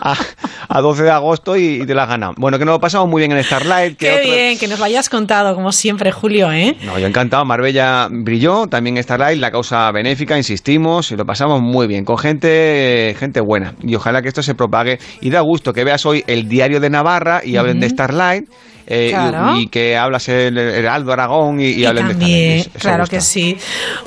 a, 0.00 0.16
a 0.68 0.80
12 0.80 1.02
de 1.02 1.10
agosto 1.10 1.56
y, 1.56 1.82
y 1.82 1.86
te 1.86 1.94
la 1.94 2.04
has 2.04 2.08
ganado. 2.08 2.34
Bueno, 2.36 2.58
que 2.58 2.64
nos 2.64 2.74
lo 2.74 2.80
pasamos 2.80 3.08
muy 3.08 3.20
bien 3.20 3.32
en 3.32 3.42
Starlight. 3.44 3.96
Que 3.96 4.06
Qué 4.06 4.14
otro- 4.20 4.30
bien, 4.30 4.58
que 4.58 4.68
nos 4.68 4.78
lo 4.78 4.84
hayas 4.84 5.08
contado, 5.08 5.54
como 5.54 5.72
siempre, 5.72 6.12
Julio, 6.12 6.52
¿eh? 6.52 6.76
no, 6.84 6.98
yo 6.98 7.06
encantado. 7.06 7.44
Marbella 7.44 8.08
brilló, 8.10 8.66
también 8.66 9.02
Starlight, 9.02 9.38
la 9.40 9.50
causa 9.50 9.90
benéfica, 9.92 10.36
insistimos, 10.36 11.10
y 11.12 11.16
lo 11.16 11.24
pasamos 11.26 11.60
muy 11.60 11.86
bien, 11.86 12.04
con 12.04 12.18
gente, 12.18 13.14
gente 13.18 13.40
buena. 13.40 13.74
Y 13.82 13.94
ojalá 13.94 14.22
que 14.22 14.28
esto 14.28 14.42
se 14.42 14.54
propague. 14.54 14.98
Y 15.20 15.30
da 15.30 15.40
gusto 15.40 15.72
que 15.72 15.84
veas 15.84 16.04
hoy 16.06 16.24
el 16.26 16.48
diario 16.48 16.80
de 16.80 16.90
Navarra 16.90 17.42
y 17.44 17.56
hablen 17.56 17.80
de. 17.80 17.88
Starlight. 17.92 18.48
Eh, 18.86 19.06
y- 19.08 19.10
Claro. 19.10 19.56
y, 19.56 19.66
que 19.68 19.96
hablas 19.96 20.28
el 20.28 20.56
Heraldo 20.58 21.12
Aragón 21.12 21.60
y, 21.60 21.66
y 21.66 21.80
Y 21.82 21.84
hablen 21.86 22.08
de 22.08 22.14
también. 22.14 22.58
Eso 22.60 22.70
claro 22.78 23.06
que 23.06 23.20
sí. 23.20 23.56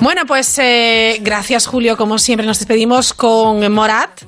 Bueno, 0.00 0.22
pues 0.26 0.58
eh, 0.58 1.18
gracias 1.22 1.66
Julio, 1.66 1.96
como 1.96 2.18
siempre 2.18 2.46
nos 2.46 2.58
despedimos 2.58 3.12
con 3.12 3.72
Morat, 3.72 4.22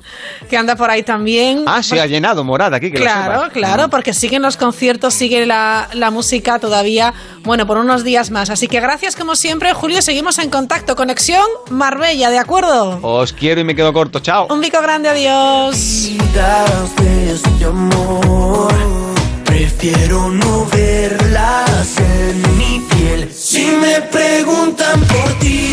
que 0.49 0.57
anda 0.57 0.75
por 0.75 0.89
ahí 0.89 1.03
también. 1.03 1.63
Ah, 1.67 1.81
se 1.83 1.99
ha 1.99 2.05
llenado 2.05 2.43
morada 2.43 2.77
aquí, 2.77 2.91
que 2.91 2.97
lo 2.99 3.03
Claro, 3.05 3.49
claro, 3.51 3.89
porque 3.89 4.13
siguen 4.13 4.41
los 4.41 4.57
conciertos, 4.57 5.13
sigue 5.13 5.45
la, 5.45 5.89
la 5.93 6.11
música 6.11 6.59
todavía, 6.59 7.13
bueno, 7.43 7.65
por 7.67 7.77
unos 7.77 8.03
días 8.03 8.31
más. 8.31 8.49
Así 8.49 8.67
que 8.67 8.79
gracias 8.79 9.15
como 9.15 9.35
siempre, 9.35 9.73
Julio, 9.73 10.01
seguimos 10.01 10.39
en 10.39 10.49
contacto. 10.49 10.95
Conexión 10.95 11.43
Marbella, 11.69 12.29
¿de 12.29 12.37
acuerdo? 12.39 12.99
Os 13.01 13.33
quiero 13.33 13.61
y 13.61 13.63
me 13.63 13.75
quedo 13.75 13.93
corto. 13.93 14.19
Chao. 14.19 14.47
Un 14.49 14.61
bico 14.61 14.81
grande, 14.81 15.09
adiós. 15.09 16.09
Prefiero 19.59 20.29
no 20.29 20.65
verlas 20.67 21.97
en 21.97 22.57
mi 22.57 22.79
piel. 22.89 23.29
Si 23.29 23.65
me 23.65 23.99
preguntan 24.03 25.01
por 25.01 25.33
ti, 25.39 25.69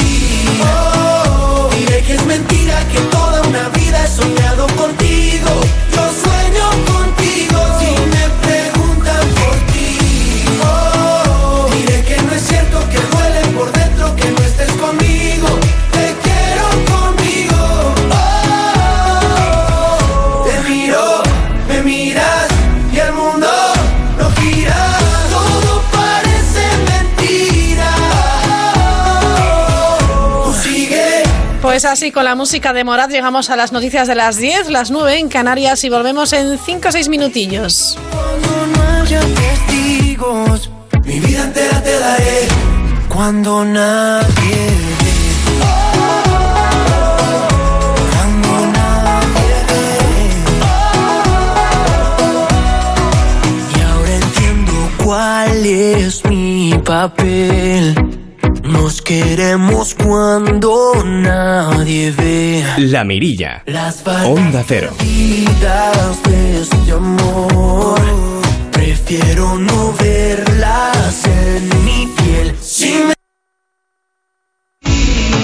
oh, 0.61 1.71
diré 1.79 2.03
que 2.03 2.15
es 2.15 2.27
mentira 2.27 2.81
que 2.89 2.99
toda 3.13 3.26
Pues 31.77 31.85
así, 31.85 32.11
con 32.11 32.25
la 32.25 32.35
música 32.35 32.73
de 32.73 32.85
Morat 32.85 33.11
llegamos 33.11 33.51
a 33.51 33.57
las 33.57 33.71
noticias 33.71 34.09
de 34.09 34.15
las 34.15 34.39
10, 34.39 34.71
las 34.71 34.91
9 34.91 35.19
en 35.19 35.29
Canarias 35.29 35.85
y 35.85 35.91
volvemos 35.91 36.33
en 36.33 36.59
5 36.59 36.89
o 36.89 36.91
6 36.91 37.11
minutillos. 37.11 37.99
Cuando 38.11 38.67
no 38.69 39.03
haya 39.03 39.21
testigos, 39.21 40.71
mi 41.05 41.21
vida 41.21 41.45
entera 41.45 41.83
te 41.83 41.99
daré. 41.99 42.49
Cuando 43.11 43.63
nadie. 43.63 44.71
Cuando 48.11 48.73
nadie. 48.73 49.57
Y 53.77 53.81
ahora 53.83 54.15
entiendo 54.17 54.73
cuál 55.05 55.67
es 55.67 56.25
mi 56.25 56.73
papel. 56.83 58.16
Nos 58.87 59.03
queremos 59.03 59.97
cuando 59.97 61.03
nadie 61.05 62.13
ve. 62.13 62.65
La 62.79 63.03
Mirilla. 63.03 63.65
Las 63.67 64.05
Onda 64.07 64.63
Cero. 64.65 64.95
De 65.01 66.61
este 66.61 66.93
amor. 66.93 68.01
Prefiero 68.71 69.59
no 69.59 69.93
verlas 69.95 71.25
en 71.25 71.85
mi 71.85 72.07
piel. 72.17 72.55
Si 72.63 72.93
me 73.09 73.15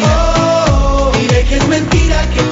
Oh, 0.05 1.11
diré 1.19 1.43
que 1.43 1.57
es 1.57 1.67
mentira 1.67 2.23
que 2.31 2.52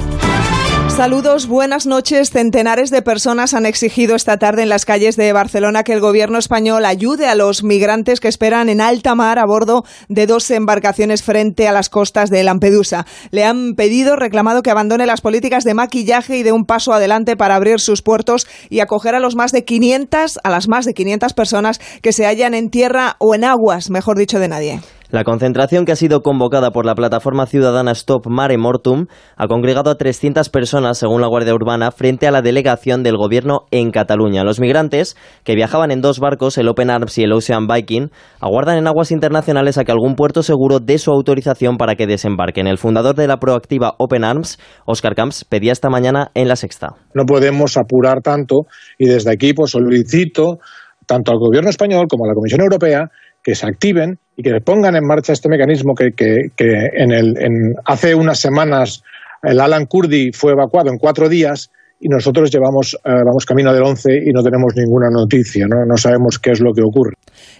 Saludos, 0.95 1.47
buenas 1.47 1.87
noches. 1.87 2.31
Centenares 2.31 2.91
de 2.91 3.01
personas 3.01 3.53
han 3.53 3.65
exigido 3.65 4.13
esta 4.13 4.37
tarde 4.37 4.63
en 4.63 4.69
las 4.69 4.85
calles 4.85 5.15
de 5.15 5.31
Barcelona 5.31 5.83
que 5.83 5.93
el 5.93 6.01
gobierno 6.01 6.37
español 6.37 6.85
ayude 6.85 7.27
a 7.27 7.33
los 7.33 7.63
migrantes 7.63 8.19
que 8.19 8.27
esperan 8.27 8.67
en 8.67 8.81
alta 8.81 9.15
mar 9.15 9.39
a 9.39 9.45
bordo 9.45 9.83
de 10.09 10.27
dos 10.27 10.51
embarcaciones 10.51 11.23
frente 11.23 11.67
a 11.67 11.71
las 11.71 11.89
costas 11.89 12.29
de 12.29 12.43
Lampedusa. 12.43 13.07
Le 13.31 13.45
han 13.45 13.73
pedido, 13.75 14.15
reclamado 14.15 14.61
que 14.61 14.69
abandone 14.69 15.05
las 15.05 15.21
políticas 15.21 15.63
de 15.63 15.73
maquillaje 15.73 16.37
y 16.37 16.43
de 16.43 16.51
un 16.51 16.65
paso 16.65 16.93
adelante 16.93 17.35
para 17.35 17.55
abrir 17.55 17.79
sus 17.79 18.01
puertos 18.03 18.45
y 18.69 18.81
acoger 18.81 19.15
a 19.15 19.19
los 19.19 19.35
más 19.35 19.53
de 19.53 19.63
500 19.63 20.39
a 20.43 20.49
las 20.51 20.67
más 20.67 20.85
de 20.85 20.93
500 20.93 21.33
personas 21.33 21.79
que 22.01 22.11
se 22.11 22.25
hallan 22.25 22.53
en 22.53 22.69
tierra 22.69 23.15
o 23.17 23.33
en 23.33 23.45
aguas, 23.45 23.89
mejor 23.89 24.17
dicho 24.17 24.39
de 24.39 24.49
nadie. 24.49 24.81
La 25.11 25.25
concentración 25.25 25.83
que 25.83 25.91
ha 25.91 25.97
sido 25.97 26.21
convocada 26.21 26.71
por 26.71 26.85
la 26.85 26.95
plataforma 26.95 27.45
ciudadana 27.45 27.91
Stop 27.91 28.27
Mare 28.27 28.57
Mortum 28.57 29.07
ha 29.35 29.47
congregado 29.49 29.91
a 29.91 29.95
300 29.95 30.47
personas, 30.47 30.99
según 30.99 31.19
la 31.19 31.27
Guardia 31.27 31.53
Urbana, 31.53 31.91
frente 31.91 32.27
a 32.27 32.31
la 32.31 32.41
delegación 32.41 33.03
del 33.03 33.17
gobierno 33.17 33.65
en 33.71 33.91
Cataluña. 33.91 34.45
Los 34.45 34.61
migrantes, 34.61 35.17
que 35.43 35.55
viajaban 35.55 35.91
en 35.91 35.99
dos 35.99 36.21
barcos, 36.21 36.57
el 36.57 36.69
Open 36.69 36.89
Arms 36.89 37.17
y 37.17 37.23
el 37.23 37.33
Ocean 37.33 37.67
Viking, 37.67 38.07
aguardan 38.39 38.77
en 38.77 38.87
aguas 38.87 39.11
internacionales 39.11 39.77
a 39.77 39.83
que 39.83 39.91
algún 39.91 40.15
puerto 40.15 40.43
seguro 40.43 40.79
dé 40.79 40.97
su 40.97 41.11
autorización 41.11 41.75
para 41.75 41.95
que 41.95 42.07
desembarquen. 42.07 42.67
El 42.67 42.77
fundador 42.77 43.13
de 43.13 43.27
la 43.27 43.35
proactiva 43.35 43.95
Open 43.97 44.23
Arms, 44.23 44.59
Oscar 44.85 45.13
Camps, 45.13 45.43
pedía 45.43 45.73
esta 45.73 45.89
mañana 45.89 46.31
en 46.35 46.47
la 46.47 46.55
sexta. 46.55 46.95
No 47.13 47.25
podemos 47.25 47.75
apurar 47.75 48.21
tanto 48.21 48.61
y 48.97 49.09
desde 49.09 49.33
aquí 49.33 49.53
pues 49.53 49.71
solicito 49.71 50.59
tanto 51.05 51.33
al 51.33 51.37
gobierno 51.37 51.69
español 51.69 52.05
como 52.07 52.23
a 52.23 52.29
la 52.29 52.33
Comisión 52.33 52.61
Europea 52.61 53.09
que 53.43 53.55
se 53.55 53.65
activen 53.65 54.19
y 54.41 54.43
que 54.43 54.59
pongan 54.61 54.95
en 54.95 55.05
marcha 55.05 55.33
este 55.33 55.49
mecanismo 55.49 55.93
que, 55.93 56.13
que, 56.13 56.49
que 56.55 56.89
en 56.93 57.11
el, 57.11 57.37
en, 57.37 57.75
hace 57.85 58.15
unas 58.15 58.39
semanas 58.39 59.03
el 59.43 59.59
Alan 59.59 59.85
Kurdi 59.85 60.31
fue 60.31 60.53
evacuado 60.53 60.89
en 60.89 60.97
cuatro 60.97 61.29
días 61.29 61.69
y 62.01 62.09
nosotros 62.09 62.49
llevamos 62.51 62.97
eh, 63.05 63.11
vamos 63.23 63.45
camino 63.45 63.71
del 63.71 63.83
11 63.83 64.09
y 64.25 64.31
no 64.33 64.41
tenemos 64.41 64.73
ninguna 64.75 65.09
noticia, 65.11 65.67
¿no? 65.67 65.85
no 65.87 65.95
sabemos 65.97 66.39
qué 66.39 66.51
es 66.51 66.59
lo 66.59 66.73
que 66.73 66.81
ocurre. 66.81 67.13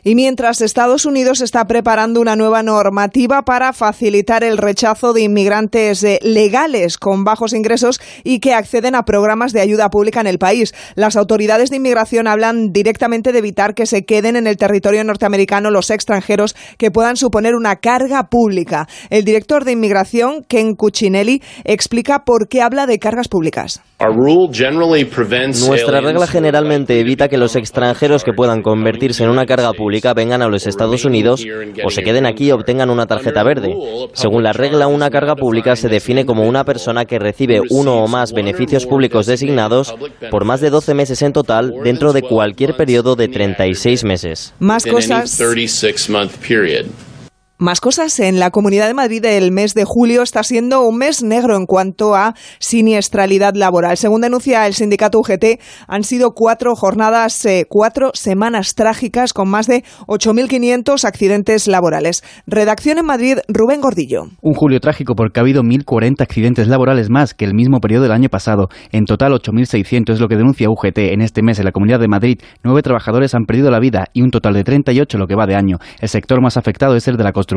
Y 0.04 0.16
mientras 0.16 0.62
Estados 0.62 1.06
Unidos 1.06 1.42
está 1.42 1.66
preparando 1.66 2.20
una 2.20 2.36
nueva 2.36 2.64
normativa 2.64 3.44
para 3.44 3.72
facilitar 3.72 4.44
el 4.44 4.58
rechazo 4.58 5.14
de 5.14 5.22
inmigrantes 5.22 6.04
eh, 6.04 6.18
legales 6.24 6.98
con 6.98 7.24
bajos 7.24 7.54
ingresos 7.54 8.02
y 8.24 8.40
que 8.40 8.56
acceden 8.56 8.96
a 8.96 9.04
programas 9.04 9.54
de 9.54 9.62
ayuda 9.62 9.90
pública 9.90 10.22
en 10.22 10.28
el 10.28 10.40
país, 10.40 10.74
las 10.96 11.16
autoridades 11.16 11.70
de 11.70 11.76
inmigración 11.76 12.28
hablan 12.28 12.72
directamente 12.72 13.32
de 13.32 13.40
evitar 13.40 13.76
que 13.76 13.86
se 13.86 14.06
queden 14.06 14.36
en 14.36 14.48
el 14.48 14.58
territorio 14.58 15.04
norteamericano 15.04 15.70
los 15.70 15.92
extranjeros 15.92 16.56
que 16.80 16.90
puedan 16.90 17.16
suponer 17.16 17.54
una 17.54 17.76
carga 17.76 18.24
pública. 18.30 18.88
El 19.12 19.24
director 19.24 19.66
de 19.66 19.74
inmigración, 19.74 20.44
Ken 20.48 20.74
Cuccinelli, 20.74 21.44
explica 21.64 22.24
por 22.26 22.48
qué 22.48 22.64
habla 22.64 22.88
de 22.88 22.98
cargas 22.98 23.28
públicas. 23.28 23.82
Nuestra 25.68 26.02
regla 26.02 26.28
generalmente 26.28 27.00
evita 27.00 27.28
que 27.28 27.38
los 27.38 27.56
extranjeros 27.56 28.24
que 28.24 28.34
puedan 28.34 28.62
convertirse 28.62 29.24
en 29.24 29.30
una 29.30 29.46
carga 29.46 29.74
pública 29.74 30.14
vengan 30.14 30.42
a 30.42 30.48
los 30.48 30.68
Estados 30.68 31.06
Unidos 31.06 31.46
o 31.84 31.90
se 31.90 32.04
queden 32.04 32.26
aquí 32.26 32.48
y 32.48 32.52
obtengan 32.52 32.90
una 32.90 33.06
tarjeta 33.06 33.44
verde. 33.44 33.74
Según 34.14 34.44
la 34.44 34.54
regla, 34.54 34.88
una 34.88 35.10
carga 35.10 35.36
pública 35.36 35.76
se 35.76 35.90
define 35.90 36.26
como 36.26 36.44
una 36.44 36.64
persona 36.64 37.06
que 37.06 37.20
recibe 37.20 37.62
uno 37.70 38.04
o 38.04 38.08
más 38.08 38.34
beneficios 38.34 38.86
públicos 38.86 39.26
designados 39.26 39.94
por 40.30 40.46
más 40.46 40.62
de 40.62 40.70
12 40.70 40.94
meses 40.94 41.22
en 41.22 41.34
total 41.34 41.74
dentro 41.84 42.14
de 42.14 42.22
cualquier 42.22 42.76
periodo 42.76 43.16
de 43.16 43.28
36 43.28 44.04
meses. 44.04 44.54
Más 44.60 44.86
cosas. 44.86 45.38
Más 47.62 47.80
cosas. 47.80 48.20
En 48.20 48.40
la 48.40 48.50
Comunidad 48.50 48.88
de 48.88 48.96
Madrid 48.96 49.24
el 49.24 49.52
mes 49.52 49.76
de 49.76 49.86
julio 49.86 50.24
está 50.24 50.42
siendo 50.42 50.82
un 50.82 50.98
mes 50.98 51.22
negro 51.22 51.56
en 51.56 51.68
cuanto 51.68 52.16
a 52.16 52.34
siniestralidad 52.58 53.54
laboral. 53.54 53.98
Según 53.98 54.22
denuncia 54.22 54.66
el 54.66 54.74
sindicato 54.74 55.20
UGT, 55.20 55.62
han 55.88 56.02
sido 56.02 56.32
cuatro 56.32 56.76
jornadas, 56.76 57.46
eh, 57.46 57.68
cuatro 57.70 58.10
semanas 58.16 58.74
trágicas 58.74 59.32
con 59.34 59.48
más 59.48 59.68
de 59.68 59.84
8.500 60.08 61.06
accidentes 61.06 61.68
laborales. 61.68 62.24
Redacción 62.48 62.98
en 62.98 63.06
Madrid, 63.06 63.38
Rubén 63.48 63.80
Gordillo. 63.80 64.24
Un 64.42 64.56
julio 64.56 64.80
trágico 64.80 65.14
porque 65.14 65.40
ha 65.40 65.44
habido 65.44 65.62
1.040 65.62 66.20
accidentes 66.20 66.68
laborales 66.68 67.12
más 67.12 67.36
que 67.36 67.46
el 67.46 67.54
mismo 67.54 67.80
periodo 67.80 68.02
del 68.06 68.14
año 68.14 68.30
pasado. 68.30 68.70
En 68.92 69.06
total, 69.06 69.34
8.600 69.34 70.14
es 70.14 70.20
lo 70.20 70.28
que 70.28 70.36
denuncia 70.36 70.68
UGT. 70.68 70.98
En 71.14 71.22
este 71.22 71.44
mes 71.44 71.60
en 71.60 71.66
la 71.66 71.72
Comunidad 71.72 72.00
de 72.00 72.08
Madrid, 72.08 72.40
nueve 72.64 72.82
trabajadores 72.82 73.36
han 73.36 73.46
perdido 73.46 73.70
la 73.70 73.80
vida 73.80 74.06
y 74.14 74.24
un 74.24 74.32
total 74.32 74.56
de 74.56 74.64
38 74.64 75.20
lo 75.20 75.28
que 75.28 75.36
va 75.36 75.46
de 75.46 75.54
año. 75.54 75.78
El 76.00 76.10
sector 76.10 76.42
más 76.42 76.58
afectado 76.58 76.96
es 76.96 77.08
el 77.08 77.18
de 77.18 77.24
la 77.24 77.32
construcción 77.32 77.51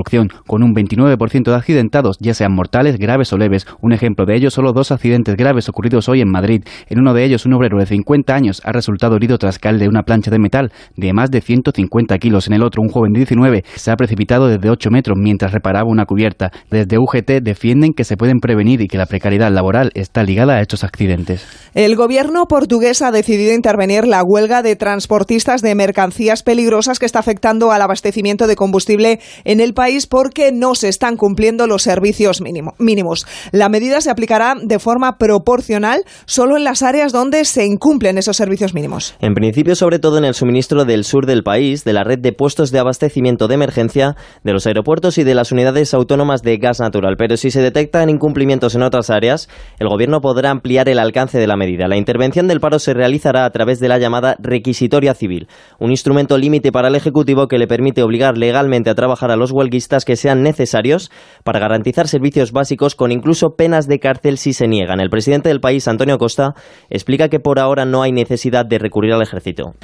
con 0.47 0.63
un 0.63 0.75
29% 0.75 1.45
de 1.45 1.55
accidentados, 1.55 2.19
ya 2.21 2.35
sean 2.35 2.53
mortales, 2.53 2.99
graves 2.99 3.33
o 3.33 3.39
leves. 3.39 3.67
Un 3.81 3.93
ejemplo 3.93 4.27
de 4.27 4.37
ello, 4.37 4.51
solo 4.51 4.73
dos 4.73 4.93
accidentes 4.93 5.37
graves 5.37 5.69
ocurridos 5.69 6.09
hoy 6.09 6.21
en 6.21 6.31
Madrid. 6.31 6.65
En 6.89 6.99
uno 6.99 7.15
de 7.15 7.25
ellos, 7.25 7.47
un 7.47 7.55
obrero 7.55 7.79
de 7.79 7.87
50 7.87 8.35
años 8.35 8.63
ha 8.65 8.73
resultado 8.73 9.17
herido 9.17 9.39
tras 9.39 9.59
caer 9.59 9.79
de 9.79 9.89
una 9.89 10.03
plancha 10.03 10.31
de 10.31 10.39
metal 10.39 10.73
de 10.97 11.13
más 11.13 11.31
de 11.31 11.41
150 11.41 12.19
kilos. 12.19 12.47
En 12.47 12.55
el 12.55 12.63
otro, 12.63 12.83
un 12.83 12.89
joven 12.89 13.13
de 13.13 13.21
19 13.21 13.65
se 13.75 13.91
ha 13.91 13.97
precipitado 13.97 14.49
desde 14.49 14.71
8 14.71 14.91
metros 14.91 15.17
mientras 15.21 15.53
reparaba 15.53 15.89
una 15.89 16.07
cubierta. 16.07 16.51
Desde 16.71 16.99
UGT 16.99 17.43
defienden 17.43 17.93
que 17.93 18.05
se 18.05 18.17
pueden 18.17 18.41
prevenir 18.41 18.81
y 18.81 18.89
que 18.89 18.99
la 18.99 19.07
precariedad 19.07 19.51
laboral 19.51 19.91
está 19.95 20.23
ligada 20.23 20.55
a 20.55 20.61
estos 20.61 20.85
accidentes. 20.85 21.47
El 21.75 21.97
gobierno 21.97 22.47
portugués 22.47 23.03
ha 23.03 23.11
decidido 23.11 23.55
intervenir 23.55 24.07
la 24.07 24.23
huelga 24.23 24.63
de 24.63 24.77
transportistas 24.77 25.63
de 25.63 25.75
mercancías 25.75 26.43
peligrosas 26.43 26.99
que 26.99 27.07
está 27.07 27.19
afectando 27.19 27.73
al 27.73 27.83
abastecimiento 27.83 28.47
de 28.47 28.57
combustible 28.57 29.21
en 29.45 29.61
el 29.61 29.75
país 29.75 29.84
porque 30.09 30.53
no 30.53 30.75
se 30.75 30.89
están 30.89 31.17
cumpliendo 31.17 31.67
los 31.67 31.83
servicios 31.83 32.41
mínimos. 32.41 33.27
La 33.53 33.69
medida 33.69 34.01
se 34.01 34.11
aplicará 34.11 34.55
de 34.61 34.79
forma 34.79 35.19
proporcional 35.19 36.05
solo 36.27 36.57
en 36.57 36.65
las 36.65 36.83
áreas 36.83 37.13
donde 37.13 37.45
se 37.45 37.65
incumplen 37.67 38.19
esos 38.19 38.37
servicios 38.37 38.75
mínimos. 38.75 39.15
En 39.21 39.35
principio, 39.35 39.75
sobre 39.75 39.99
todo 39.99 40.19
en 40.19 40.25
el 40.25 40.35
suministro 40.35 40.85
del 40.85 41.05
sur 41.05 41.27
del 41.27 41.43
país, 41.43 41.85
de 41.85 41.93
la 41.93 42.05
red 42.05 42.19
de 42.19 42.33
puestos 42.33 42.71
de 42.71 42.79
abastecimiento 42.79 43.49
de 43.49 43.55
emergencia, 43.55 44.17
de 44.43 44.53
los 44.53 44.67
aeropuertos 44.67 45.19
y 45.19 45.25
de 45.25 45.35
las 45.35 45.53
unidades 45.53 45.95
autónomas 45.95 46.43
de 46.43 46.57
gas 46.57 46.81
natural. 46.81 47.17
Pero 47.19 47.37
si 47.37 47.51
se 47.51 47.61
detectan 47.61 48.11
incumplimientos 48.11 48.75
en 48.75 48.83
otras 48.83 49.11
áreas, 49.11 49.49
el 49.79 49.89
Gobierno 49.89 50.21
podrá 50.21 50.51
ampliar 50.51 50.89
el 50.89 50.99
alcance 50.99 51.39
de 51.39 51.47
la 51.47 51.57
medida. 51.57 51.89
La 51.89 51.97
intervención 51.97 52.49
del 52.49 52.61
paro 52.61 52.79
se 52.79 52.95
realizará 52.95 53.45
a 53.45 53.51
través 53.51 53.81
de 53.81 53.89
la 53.89 53.99
llamada 53.99 54.37
requisitoria 54.41 55.15
civil, 55.15 55.49
un 55.79 55.91
instrumento 55.91 56.39
límite 56.39 56.73
para 56.73 56.89
el 56.89 56.95
Ejecutivo 56.95 57.49
que 57.49 57.59
le 57.59 57.67
permite 57.67 58.03
obligar 58.03 58.39
legalmente 58.39 58.91
a 58.91 58.95
trabajar 58.95 59.31
a 59.31 59.37
los 59.37 59.53
huelguistas 59.53 59.74
que 60.05 60.17
sean 60.17 60.43
necesarios 60.43 61.11
para 61.43 61.59
garantizar 61.59 62.09
servicios 62.09 62.53
básicos 62.53 62.95
con 62.95 63.13
incluso 63.13 63.57
penas 63.57 63.87
de 63.89 63.99
cárcel 63.99 64.39
si 64.39 64.53
se 64.53 64.69
niegan. 64.69 65.01
El 65.01 65.11
presidente 65.11 65.49
del 65.49 65.61
país, 65.61 65.89
Antonio 65.89 66.17
Costa, 66.19 66.55
explica 66.91 67.29
que 67.29 67.41
por 67.41 67.59
ahora 67.59 67.85
no 67.85 68.03
hay 68.03 68.13
necesidad 68.13 68.65
de 68.65 68.79
recurrir 68.79 69.13
al 69.13 69.23
ejército. 69.23 69.75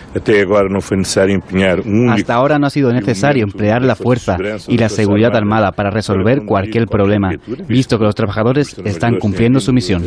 Hasta 2.11 2.35
ahora 2.35 2.59
no 2.59 2.67
ha 2.67 2.71
sido 2.71 2.93
necesario 2.93 3.45
emplear 3.45 3.83
la 3.83 3.97
fuerza 3.97 4.37
y 4.69 4.79
la 4.79 4.89
seguridad 4.89 5.35
armada 5.37 5.73
para 5.73 5.91
resolver 5.91 6.45
cualquier 6.47 6.87
problema, 6.87 7.31
visto 7.69 7.99
que 7.99 8.05
los 8.05 8.15
trabajadores 8.15 8.77
están 8.85 9.19
cumpliendo 9.19 9.61
su 9.61 9.73
misión. 9.73 10.05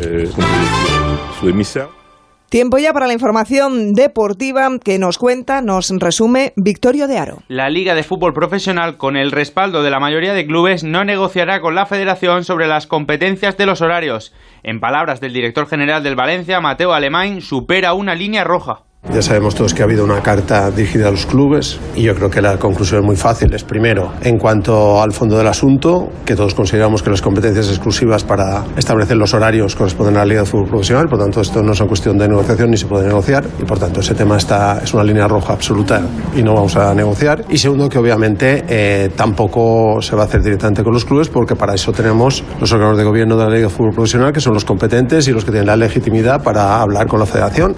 Tiempo 2.54 2.78
ya 2.78 2.92
para 2.92 3.08
la 3.08 3.12
información 3.12 3.94
deportiva 3.94 4.68
que 4.78 5.00
nos 5.00 5.18
cuenta, 5.18 5.60
nos 5.60 5.90
resume 5.90 6.52
Victorio 6.54 7.08
de 7.08 7.18
Aro. 7.18 7.38
La 7.48 7.68
Liga 7.68 7.96
de 7.96 8.04
Fútbol 8.04 8.32
Profesional, 8.32 8.96
con 8.96 9.16
el 9.16 9.32
respaldo 9.32 9.82
de 9.82 9.90
la 9.90 9.98
mayoría 9.98 10.34
de 10.34 10.46
clubes, 10.46 10.84
no 10.84 11.02
negociará 11.04 11.60
con 11.60 11.74
la 11.74 11.84
Federación 11.84 12.44
sobre 12.44 12.68
las 12.68 12.86
competencias 12.86 13.56
de 13.56 13.66
los 13.66 13.80
horarios. 13.82 14.32
En 14.62 14.78
palabras 14.78 15.20
del 15.20 15.32
director 15.32 15.66
general 15.66 16.04
del 16.04 16.14
Valencia, 16.14 16.60
Mateo 16.60 16.92
Alemán, 16.92 17.40
supera 17.40 17.92
una 17.92 18.14
línea 18.14 18.44
roja. 18.44 18.84
Ya 19.12 19.20
sabemos 19.22 19.54
todos 19.54 19.74
que 19.74 19.82
ha 19.82 19.84
habido 19.84 20.02
una 20.02 20.22
carta 20.22 20.70
dirigida 20.70 21.08
a 21.08 21.10
los 21.10 21.26
clubes 21.26 21.78
y 21.94 22.02
yo 22.02 22.14
creo 22.14 22.30
que 22.30 22.40
la 22.40 22.56
conclusión 22.56 23.00
es 23.00 23.06
muy 23.06 23.16
fácil. 23.16 23.52
Es 23.54 23.62
primero, 23.62 24.12
en 24.22 24.38
cuanto 24.38 25.00
al 25.00 25.12
fondo 25.12 25.36
del 25.36 25.46
asunto, 25.46 26.10
que 26.24 26.34
todos 26.34 26.54
consideramos 26.54 27.02
que 27.02 27.10
las 27.10 27.20
competencias 27.20 27.68
exclusivas 27.68 28.24
para 28.24 28.64
establecer 28.76 29.16
los 29.16 29.34
horarios 29.34 29.76
corresponden 29.76 30.16
a 30.16 30.20
la 30.20 30.24
Liga 30.24 30.40
de 30.40 30.46
Fútbol 30.46 30.68
Profesional, 30.68 31.06
por 31.08 31.18
tanto 31.18 31.42
esto 31.42 31.62
no 31.62 31.72
es 31.72 31.80
una 31.80 31.88
cuestión 31.88 32.18
de 32.18 32.26
negociación 32.26 32.70
ni 32.70 32.76
se 32.76 32.86
puede 32.86 33.06
negociar 33.06 33.44
y 33.60 33.64
por 33.64 33.78
tanto 33.78 34.00
ese 34.00 34.14
tema 34.14 34.38
está, 34.38 34.80
es 34.82 34.92
una 34.94 35.04
línea 35.04 35.28
roja 35.28 35.52
absoluta 35.52 36.00
y 36.34 36.42
no 36.42 36.54
vamos 36.54 36.74
a 36.76 36.92
negociar. 36.94 37.44
Y 37.50 37.58
segundo, 37.58 37.88
que 37.88 37.98
obviamente 37.98 38.64
eh, 38.66 39.10
tampoco 39.14 40.00
se 40.00 40.16
va 40.16 40.22
a 40.22 40.24
hacer 40.24 40.42
directamente 40.42 40.82
con 40.82 40.92
los 40.92 41.04
clubes 41.04 41.28
porque 41.28 41.54
para 41.54 41.74
eso 41.74 41.92
tenemos 41.92 42.42
los 42.58 42.72
órganos 42.72 42.96
de 42.96 43.04
gobierno 43.04 43.36
de 43.36 43.44
la 43.44 43.50
Liga 43.50 43.68
de 43.68 43.72
Fútbol 43.72 43.92
Profesional 43.92 44.32
que 44.32 44.40
son 44.40 44.54
los 44.54 44.64
competentes 44.64 45.28
y 45.28 45.32
los 45.32 45.44
que 45.44 45.50
tienen 45.50 45.66
la 45.66 45.76
legitimidad 45.76 46.42
para 46.42 46.80
hablar 46.80 47.06
con 47.06 47.20
la 47.20 47.26
federación 47.26 47.76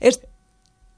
es 0.00 0.25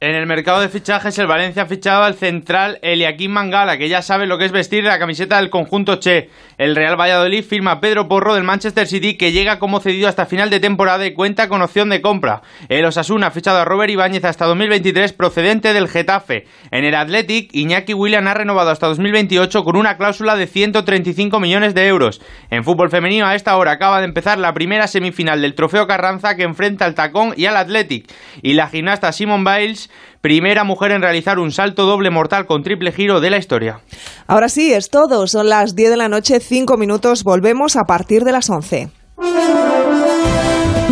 en 0.00 0.14
el 0.14 0.26
mercado 0.26 0.60
de 0.60 0.68
fichajes, 0.68 1.18
el 1.18 1.26
Valencia 1.26 1.64
ha 1.64 1.66
fichado 1.66 2.04
al 2.04 2.14
central 2.14 2.78
Eliaquín 2.82 3.32
Mangala, 3.32 3.78
que 3.78 3.88
ya 3.88 4.00
sabe 4.00 4.28
lo 4.28 4.38
que 4.38 4.44
es 4.44 4.52
vestir 4.52 4.84
la 4.84 5.00
camiseta 5.00 5.38
del 5.38 5.50
conjunto 5.50 5.96
Che. 5.96 6.30
El 6.56 6.76
Real 6.76 6.94
Valladolid 6.94 7.42
firma 7.42 7.72
a 7.72 7.80
Pedro 7.80 8.06
Porro 8.06 8.36
del 8.36 8.44
Manchester 8.44 8.86
City, 8.86 9.14
que 9.18 9.32
llega 9.32 9.58
como 9.58 9.80
cedido 9.80 10.08
hasta 10.08 10.26
final 10.26 10.50
de 10.50 10.60
temporada 10.60 11.04
y 11.04 11.14
cuenta 11.14 11.48
con 11.48 11.62
opción 11.62 11.88
de 11.88 12.00
compra. 12.00 12.42
El 12.68 12.84
Osasuna 12.84 13.26
ha 13.26 13.30
fichado 13.32 13.58
a 13.58 13.64
Robert 13.64 13.90
Ibáñez 13.90 14.24
hasta 14.24 14.44
2023, 14.44 15.12
procedente 15.14 15.72
del 15.72 15.88
Getafe. 15.88 16.46
En 16.70 16.84
el 16.84 16.94
Athletic, 16.94 17.52
Iñaki 17.52 17.92
William 17.92 18.28
ha 18.28 18.34
renovado 18.34 18.70
hasta 18.70 18.86
2028 18.86 19.64
con 19.64 19.74
una 19.74 19.96
cláusula 19.96 20.36
de 20.36 20.46
135 20.46 21.40
millones 21.40 21.74
de 21.74 21.88
euros. 21.88 22.20
En 22.50 22.62
fútbol 22.62 22.90
femenino, 22.90 23.26
a 23.26 23.34
esta 23.34 23.56
hora 23.56 23.72
acaba 23.72 23.98
de 23.98 24.04
empezar 24.04 24.38
la 24.38 24.54
primera 24.54 24.86
semifinal 24.86 25.42
del 25.42 25.56
Trofeo 25.56 25.88
Carranza 25.88 26.36
que 26.36 26.44
enfrenta 26.44 26.84
al 26.84 26.94
Tacón 26.94 27.34
y 27.36 27.46
al 27.46 27.56
Athletic. 27.56 28.08
Y 28.42 28.52
la 28.52 28.68
gimnasta 28.68 29.10
Simon 29.10 29.42
Biles 29.42 29.87
primera 30.20 30.64
mujer 30.64 30.92
en 30.92 31.02
realizar 31.02 31.38
un 31.38 31.52
salto 31.52 31.84
doble 31.84 32.10
mortal 32.10 32.46
con 32.46 32.62
triple 32.62 32.92
giro 32.92 33.20
de 33.20 33.30
la 33.30 33.38
historia. 33.38 33.80
Ahora 34.26 34.48
sí, 34.48 34.72
es 34.72 34.90
todo. 34.90 35.26
Son 35.26 35.48
las 35.48 35.74
10 35.74 35.90
de 35.90 35.96
la 35.96 36.08
noche, 36.08 36.40
5 36.40 36.76
minutos. 36.76 37.24
Volvemos 37.24 37.76
a 37.76 37.84
partir 37.84 38.24
de 38.24 38.32
las 38.32 38.50
11. 38.50 38.90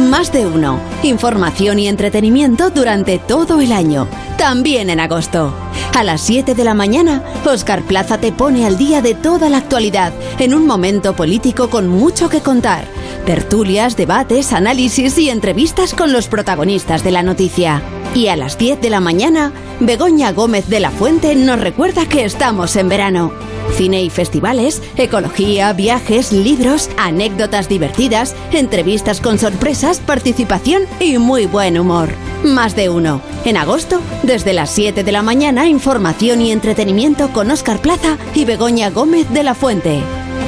Más 0.06 0.30
de 0.32 0.46
uno. 0.46 0.78
Información 1.02 1.80
y 1.80 1.88
entretenimiento 1.88 2.70
durante 2.70 3.18
todo 3.18 3.60
el 3.60 3.72
año. 3.72 4.06
También 4.38 4.88
en 4.88 5.00
agosto. 5.00 5.52
A 5.96 6.04
las 6.04 6.20
7 6.20 6.54
de 6.54 6.62
la 6.62 6.74
mañana, 6.74 7.24
Oscar 7.44 7.82
Plaza 7.82 8.18
te 8.18 8.30
pone 8.30 8.66
al 8.66 8.78
día 8.78 9.02
de 9.02 9.14
toda 9.14 9.48
la 9.48 9.58
actualidad 9.58 10.12
en 10.38 10.54
un 10.54 10.64
momento 10.64 11.16
político 11.16 11.70
con 11.70 11.88
mucho 11.88 12.28
que 12.28 12.40
contar. 12.40 12.84
Tertulias, 13.24 13.96
debates, 13.96 14.52
análisis 14.52 15.18
y 15.18 15.28
entrevistas 15.28 15.92
con 15.92 16.12
los 16.12 16.28
protagonistas 16.28 17.02
de 17.02 17.10
la 17.10 17.24
noticia. 17.24 17.82
Y 18.14 18.28
a 18.28 18.36
las 18.36 18.58
10 18.58 18.80
de 18.80 18.90
la 18.90 19.00
mañana, 19.00 19.52
Begoña 19.80 20.30
Gómez 20.30 20.68
de 20.68 20.78
la 20.78 20.92
Fuente 20.92 21.34
nos 21.34 21.60
recuerda 21.60 22.06
que 22.06 22.24
estamos 22.24 22.76
en 22.76 22.88
verano. 22.88 23.32
Cine 23.74 24.02
y 24.02 24.10
festivales, 24.10 24.82
ecología, 24.96 25.72
viajes, 25.72 26.32
libros, 26.32 26.88
anécdotas 26.96 27.68
divertidas, 27.68 28.34
entrevistas 28.52 29.20
con 29.20 29.38
sorpresas, 29.38 30.00
participación 30.00 30.82
y 31.00 31.18
muy 31.18 31.46
buen 31.46 31.78
humor. 31.78 32.08
Más 32.42 32.76
de 32.76 32.88
uno. 32.88 33.20
En 33.44 33.56
agosto, 33.56 34.00
desde 34.22 34.52
las 34.52 34.70
7 34.70 35.04
de 35.04 35.12
la 35.12 35.22
mañana, 35.22 35.66
información 35.66 36.40
y 36.40 36.52
entretenimiento 36.52 37.28
con 37.32 37.50
Oscar 37.50 37.80
Plaza 37.80 38.18
y 38.34 38.44
Begoña 38.44 38.90
Gómez 38.90 39.30
de 39.30 39.42
la 39.42 39.54
Fuente. 39.54 40.00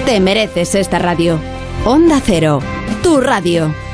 Te 0.04 0.20
mereces 0.20 0.74
esta 0.74 0.98
radio. 0.98 1.38
Onda 1.84 2.20
Cero, 2.24 2.60
tu 3.02 3.20
radio. 3.20 3.87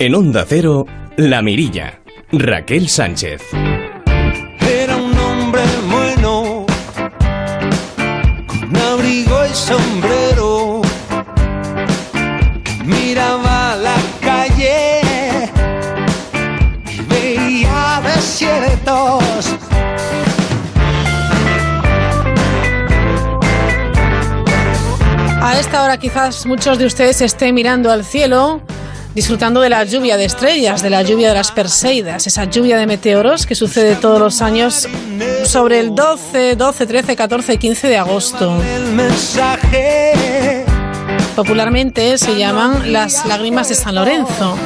En 0.00 0.14
Onda 0.14 0.44
Cero, 0.48 0.86
La 1.16 1.42
Mirilla. 1.42 2.00
Raquel 2.30 2.88
Sánchez. 2.88 3.42
Era 4.60 4.96
un 4.96 5.18
hombre 5.18 5.62
bueno, 5.90 6.64
con 8.46 8.76
abrigo 8.76 9.44
y 9.44 9.54
sombrero, 9.54 10.82
que 12.62 12.84
miraba 12.84 13.74
la 13.74 13.96
calle 14.20 15.00
y 16.92 17.00
veía 17.12 18.00
desiertos. 18.04 19.56
A 25.42 25.58
esta 25.58 25.82
hora 25.82 25.96
quizás 25.96 26.46
muchos 26.46 26.78
de 26.78 26.86
ustedes 26.86 27.20
estén 27.20 27.52
mirando 27.52 27.90
al 27.90 28.04
cielo 28.04 28.62
disfrutando 29.18 29.60
de 29.60 29.68
la 29.68 29.82
lluvia 29.82 30.16
de 30.16 30.26
estrellas, 30.26 30.80
de 30.80 30.90
la 30.90 31.02
lluvia 31.02 31.30
de 31.30 31.34
las 31.34 31.50
Perseidas, 31.50 32.28
esa 32.28 32.44
lluvia 32.44 32.78
de 32.78 32.86
meteoros 32.86 33.46
que 33.46 33.56
sucede 33.56 33.96
todos 33.96 34.20
los 34.20 34.40
años 34.42 34.88
sobre 35.42 35.80
el 35.80 35.92
12, 35.92 36.54
12, 36.54 36.86
13, 36.86 37.16
14 37.16 37.54
y 37.54 37.58
15 37.58 37.88
de 37.88 37.96
agosto. 37.96 38.62
Popularmente 41.34 42.16
se 42.16 42.38
llaman 42.38 42.92
las 42.92 43.26
lágrimas 43.26 43.68
de 43.68 43.74
San 43.74 43.96
Lorenzo. 43.96 44.56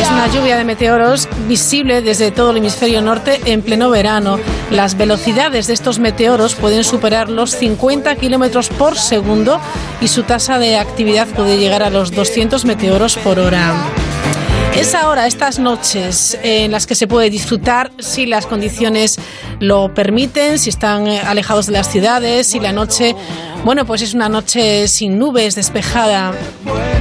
Es 0.00 0.08
una 0.08 0.28
lluvia 0.28 0.56
de 0.56 0.62
meteoros 0.62 1.28
visible 1.48 2.00
desde 2.00 2.30
todo 2.30 2.52
el 2.52 2.58
hemisferio 2.58 3.02
norte 3.02 3.40
en 3.44 3.60
pleno 3.60 3.90
verano. 3.90 4.38
Las 4.70 4.96
velocidades 4.96 5.66
de 5.66 5.72
estos 5.72 5.98
meteoros 5.98 6.54
pueden 6.54 6.84
superar 6.84 7.28
los 7.28 7.50
50 7.56 8.14
kilómetros 8.14 8.68
por 8.68 8.96
segundo 8.96 9.60
y 10.00 10.06
su 10.06 10.22
tasa 10.22 10.60
de 10.60 10.76
actividad 10.76 11.26
puede 11.26 11.58
llegar 11.58 11.82
a 11.82 11.90
los 11.90 12.12
200 12.12 12.64
meteoros 12.66 13.16
por 13.16 13.40
hora. 13.40 13.74
Es 14.76 14.94
ahora, 14.94 15.26
estas 15.26 15.58
noches, 15.58 16.38
en 16.42 16.70
las 16.72 16.86
que 16.86 16.94
se 16.94 17.06
puede 17.06 17.30
disfrutar 17.30 17.92
si 17.98 18.26
las 18.26 18.46
condiciones 18.46 19.16
lo 19.60 19.94
permiten, 19.94 20.58
si 20.58 20.70
están 20.70 21.06
alejados 21.08 21.66
de 21.66 21.72
las 21.72 21.90
ciudades, 21.90 22.48
si 22.48 22.60
la 22.60 22.72
noche, 22.72 23.14
bueno, 23.64 23.86
pues 23.86 24.02
es 24.02 24.14
una 24.14 24.28
noche 24.28 24.86
sin 24.88 25.18
nubes, 25.18 25.54
despejada. 25.54 26.32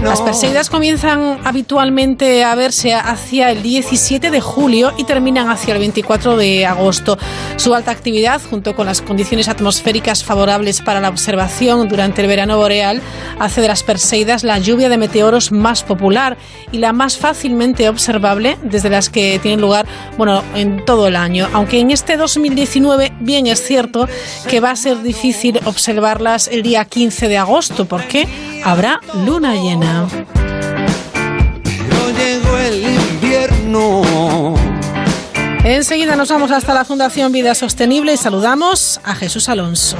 Las 0.03 0.22
Perseidas 0.22 0.70
comienzan 0.70 1.39
habitualmente 1.45 2.43
a 2.43 2.55
verse 2.55 2.93
hacia 2.93 3.51
el 3.51 3.64
17 3.64 4.32
de 4.32 4.41
julio 4.41 4.93
y 4.97 5.05
terminan 5.05 5.49
hacia 5.49 5.74
el 5.74 5.80
24 5.80 6.36
de 6.36 6.66
agosto. 6.66 7.18
Su 7.55 7.74
alta 7.74 7.91
actividad, 7.91 8.41
junto 8.49 8.76
con 8.76 8.86
las 8.86 9.01
condiciones 9.01 9.47
atmosféricas 9.47 10.24
favorables 10.24 10.82
para 10.82 10.99
la 10.99 11.07
observación 11.07 11.88
durante 11.88 12.22
el 12.22 12.28
verano 12.28 12.57
boreal, 12.57 13.01
hace 13.39 13.61
de 13.61 13.70
las 13.70 13.84
Perseidas 13.84 14.43
la 14.43 14.59
lluvia 14.59 14.89
de 14.89 14.97
meteoros 14.97 15.53
más 15.53 15.84
popular 15.84 16.38
y 16.74 16.80
la 16.80 16.91
más 16.91 17.18
fácilmente 17.18 17.88
observable 17.88 18.57
desde 18.61 18.89
las 18.89 19.09
que 19.09 19.39
tienen 19.41 19.61
lugar, 19.61 19.86
bueno, 20.18 20.43
en 20.53 20.84
todo 20.84 21.07
el 21.07 21.16
año. 21.16 21.47
Aunque 21.53 21.80
en 21.80 21.91
este 21.91 22.18
2019, 22.18 23.14
bien 23.22 23.47
es 23.47 23.64
cierto 23.64 24.09
que 24.49 24.59
va 24.59 24.72
a 24.72 24.76
ser 24.76 25.01
difícil 25.01 25.61
observarlas 25.64 26.49
el 26.54 26.62
día 26.62 26.86
15 26.86 27.28
de 27.28 27.38
agosto, 27.38 27.86
porque 27.86 28.28
habrá 28.64 29.01
luna 29.26 29.56
llena. 29.56 30.08
Pero 31.64 32.12
llegó 32.12 32.58
el 32.58 32.84
invierno. 32.84 34.54
Enseguida 35.64 36.16
nos 36.16 36.30
vamos 36.30 36.51
hasta 36.51 36.74
la 36.74 36.86
Fundación 36.86 37.32
Vida 37.32 37.56
Sostenible 37.56 38.14
y 38.14 38.18
saludamos 38.18 39.01
a 39.04 39.16
Jesús 39.16 39.49
Alonso. 39.49 39.97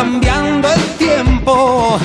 Cambiando 0.00 0.66
el 0.68 0.98
tiempo. 0.98 1.98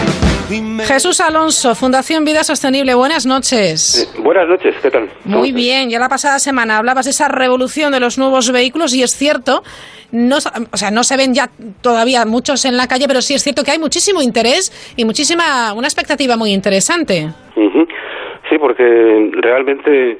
Jesús 0.85 1.21
Alonso, 1.21 1.75
Fundación 1.75 2.25
Vida 2.25 2.43
Sostenible, 2.43 2.93
buenas 2.93 3.25
noches. 3.25 4.13
Buenas 4.19 4.49
noches, 4.49 4.75
¿qué 4.81 4.91
tal? 4.91 5.09
Muy 5.23 5.53
bien, 5.53 5.89
ya 5.89 5.97
la 5.97 6.09
pasada 6.09 6.39
semana 6.39 6.77
hablabas 6.77 7.05
de 7.05 7.11
esa 7.11 7.29
revolución 7.29 7.93
de 7.93 8.01
los 8.01 8.17
nuevos 8.17 8.51
vehículos 8.51 8.93
y 8.93 9.01
es 9.01 9.15
cierto, 9.15 9.63
no, 10.11 10.35
o 10.35 10.77
sea, 10.77 10.91
no 10.91 11.05
se 11.05 11.15
ven 11.15 11.33
ya 11.33 11.49
todavía 11.81 12.25
muchos 12.25 12.65
en 12.65 12.75
la 12.75 12.87
calle, 12.87 13.05
pero 13.07 13.21
sí 13.21 13.33
es 13.33 13.43
cierto 13.43 13.63
que 13.63 13.71
hay 13.71 13.79
muchísimo 13.79 14.21
interés 14.21 14.73
y 14.97 15.05
muchísima, 15.05 15.73
una 15.73 15.87
expectativa 15.87 16.35
muy 16.35 16.51
interesante. 16.51 17.29
Sí, 18.49 18.57
porque 18.59 19.31
realmente 19.41 20.17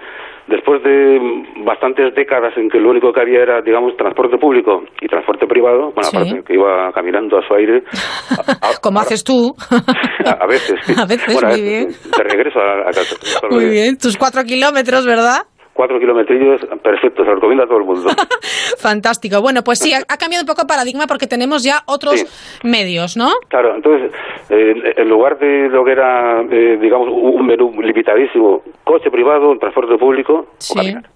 después 0.48 0.84
de 0.84 1.20
bastantes 1.66 2.14
décadas 2.16 2.54
en 2.58 2.70
que 2.70 2.80
lo 2.80 2.90
único 2.92 3.12
que 3.12 3.22
había 3.22 3.42
era, 3.42 3.62
digamos, 3.62 3.96
transporte 3.98 4.38
público 4.38 4.84
y 5.02 5.08
transporte 5.08 5.48
privado, 5.48 5.92
bueno, 5.94 6.04
Sí. 6.04 6.18
aparte 6.18 6.44
que 6.46 6.54
iba 6.54 6.92
caminando 6.94 7.38
a 7.38 7.48
su 7.48 7.54
aire, 7.56 7.84
Como 8.82 9.00
haces 9.00 9.24
tú. 9.24 9.54
a, 10.26 10.46
veces. 10.48 10.80
sí. 10.84 10.94
A 11.02 11.06
veces, 11.06 11.34
Bueno, 11.34 11.50
muy 11.50 11.62
bien. 11.62 11.88
De 11.90 12.24
regreso 12.24 12.60
a, 12.60 12.86
casa. 12.92 13.16
Muy 13.50 13.70
bien, 13.70 13.98
tus 13.98 14.18
cuatro 14.18 14.44
kilómetros, 14.44 15.06
¿verdad? 15.06 15.42
Cuatro 15.76 16.00
kilometrillos, 16.00 16.62
perfecto, 16.82 17.24
se 17.24 17.28
lo 17.30 17.36
recomiendo 17.36 17.66
a 17.66 17.68
todo 17.68 17.80
el 17.80 17.84
mundo. 17.84 18.10
Fantástico. 18.80 19.42
Bueno, 19.42 19.62
pues 19.62 19.80
sí, 19.80 19.92
ha, 19.94 19.98
ha 20.08 20.16
cambiado 20.18 20.44
un 20.44 20.48
poco 20.48 20.62
el 20.62 20.68
paradigma 20.68 21.06
porque 21.06 21.28
tenemos 21.28 21.66
ya 21.66 21.80
otros 21.86 22.26
medios, 22.64 23.18
¿no? 23.18 23.28
Claro, 23.50 23.76
entonces, 23.76 24.10
eh, 24.50 24.94
en 24.96 25.10
lugar 25.10 25.38
de 25.38 25.68
lo 25.68 25.84
que 25.84 25.92
era, 25.92 26.42
eh, 26.50 26.78
digamos, 26.82 27.10
un 27.12 27.46
menú 27.46 27.74
limitadísimo, 27.82 28.64
coche 28.86 29.12
privado, 29.12 29.58
transporte 29.60 29.98
público, 29.98 30.48
o 30.72 30.76
caminar. 30.76 31.10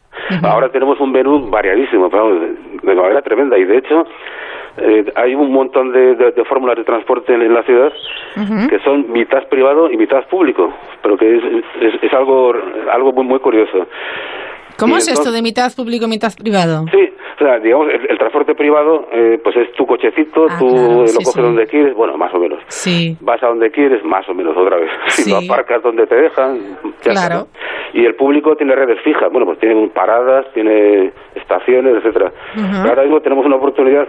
Ahora 0.44 0.70
tenemos 0.70 1.00
un 1.00 1.14
menú 1.14 1.50
variadísimo, 1.50 2.10
de, 2.10 2.96
manera 2.96 3.22
tremenda. 3.22 3.58
Y 3.58 3.64
de 3.64 3.78
hecho, 3.78 4.04
eh, 4.78 5.06
hay 5.16 5.36
un 5.36 5.54
montón 5.54 5.94
de, 5.94 6.16
de- 6.16 6.32
de 6.32 6.44
fórmulas 6.44 6.76
de 6.76 6.84
transporte 6.84 7.34
en, 7.34 7.42
en 7.44 7.54
la 7.54 7.64
ciudad 7.64 7.94
que 8.70 8.80
son 8.86 9.12
mitad 9.12 9.48
privado 9.50 9.90
y 9.92 9.98
mitad 9.98 10.26
público, 10.28 10.74
pero 11.02 11.18
que 11.18 11.38
es, 11.38 11.44
es, 11.82 12.04
es 12.04 12.14
algo, 12.14 12.54
algo 12.92 13.12
muy, 13.14 13.24
muy 13.26 13.40
curioso. 13.40 13.88
¿Cómo 14.80 14.98
es 14.98 15.08
esto 15.08 15.32
de 15.32 15.42
mitad 15.42 15.72
público, 15.76 16.08
mitad 16.08 16.32
privado? 16.42 16.86
Sí, 16.92 17.10
o 17.36 17.38
sea, 17.44 17.60
digamos, 17.60 17.88
el, 17.90 18.10
el 18.10 18.18
transporte 18.18 18.54
privado, 18.56 19.08
eh, 19.12 19.40
pues 19.44 19.56
es 19.58 19.72
tu 19.74 19.86
cochecito, 19.86 20.48
Ah, 20.50 20.56
tú 20.60 20.68
claro, 20.70 21.02
lo 21.02 21.08
sí, 21.08 21.16
coges 21.18 21.34
sí. 21.34 21.42
donde 21.42 21.68
quieres, 21.68 21.94
bueno, 21.96 22.18
más 22.18 22.34
o 22.34 22.40
menos. 22.40 22.60
Sí. 22.68 23.16
Vas 23.22 23.42
a 23.44 23.48
donde 23.48 23.72
quieres, 23.72 24.04
más 24.04 24.28
o 24.30 24.34
menos 24.34 24.56
otra 24.58 24.78
vez. 24.78 24.90
Si 25.08 25.30
lo 25.30 25.38
aparcas 25.38 25.82
donde 25.84 26.06
te 26.08 26.16
dejan, 26.16 26.60
Claro. 27.02 27.48
Y 27.94 28.06
el 28.06 28.16
público 28.16 28.56
tiene 28.56 28.76
redes 28.76 29.00
fijas, 29.02 29.32
bueno, 29.32 29.46
pues 29.48 29.60
tiene 29.60 29.88
paradas, 29.90 30.46
tiene 30.54 31.12
estaciones, 31.36 31.96
etcétera. 31.98 32.32
Ahora 32.88 33.04
mismo 33.04 33.20
tenemos 33.22 33.46
una 33.46 33.56
oportunidad 33.56 34.08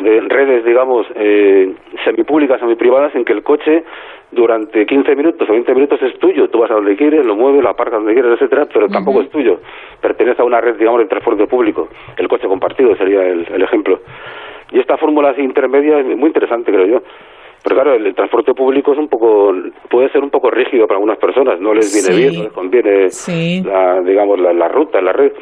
de 0.00 0.20
redes, 0.22 0.64
digamos, 0.64 1.06
eh, 1.14 1.72
semipúblicas, 2.04 2.58
semiprivadas, 2.60 3.14
en 3.14 3.24
que 3.24 3.32
el 3.32 3.42
coche 3.42 3.84
durante 4.32 4.86
15 4.86 5.14
minutos 5.16 5.48
o 5.48 5.52
20 5.52 5.74
minutos 5.74 6.00
es 6.02 6.18
tuyo. 6.18 6.48
Tú 6.48 6.58
vas 6.60 6.70
a 6.70 6.74
donde 6.74 6.96
quieres, 6.96 7.24
lo 7.26 7.34
mueves, 7.34 7.62
lo 7.62 7.70
aparcas 7.70 7.98
donde 8.00 8.14
quieres, 8.14 8.32
etcétera, 8.32 8.66
pero 8.72 8.88
tampoco 8.88 9.22
es 9.22 9.30
tuyo. 9.30 9.60
Pertenece 10.00 10.40
a 10.42 10.44
una 10.44 10.60
red, 10.60 10.76
digamos, 10.76 11.00
de 11.00 11.06
transporte 11.06 11.46
público. 11.46 11.88
El 12.16 12.28
coche 12.28 12.46
compartido 12.46 12.94
sería 12.96 13.22
el, 13.26 13.46
el 13.52 13.62
ejemplo. 13.62 14.00
Y 14.72 14.78
esta 14.78 14.96
fórmula 14.96 15.30
así 15.30 15.42
intermedia 15.42 15.98
es 15.98 16.06
muy 16.16 16.28
interesante, 16.28 16.70
creo 16.72 16.86
yo. 16.86 17.02
Pero 17.62 17.74
claro, 17.76 17.94
el, 17.94 18.06
el 18.06 18.14
transporte 18.14 18.54
público 18.54 18.92
es 18.92 18.98
un 18.98 19.08
poco, 19.08 19.52
puede 19.90 20.08
ser 20.10 20.22
un 20.22 20.30
poco 20.30 20.50
rígido 20.50 20.86
para 20.86 20.96
algunas 20.96 21.18
personas, 21.18 21.60
no 21.60 21.74
les 21.74 21.92
viene 21.92 22.16
Sí. 22.16 22.22
bien, 22.22 22.34
no 22.38 22.44
les 22.44 22.52
conviene, 22.52 23.10
la, 23.64 24.00
digamos, 24.00 24.38
la, 24.40 24.52
la 24.54 24.68
ruta, 24.68 25.00
la 25.02 25.12
red. 25.12 25.32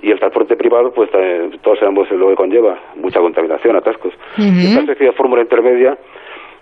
Y 0.00 0.10
el 0.10 0.18
transporte 0.18 0.56
privado, 0.56 0.92
pues 0.92 1.10
todos 1.62 1.78
sabemos 1.78 2.10
lo 2.10 2.28
que 2.28 2.36
conlleva, 2.36 2.78
mucha 2.96 3.20
contaminación, 3.20 3.76
atascos. 3.76 4.12
Ujú. 4.36 4.58
Esta 4.58 4.80
especie 4.80 5.06
de 5.06 5.12
fórmula 5.12 5.42
intermedia 5.42 5.98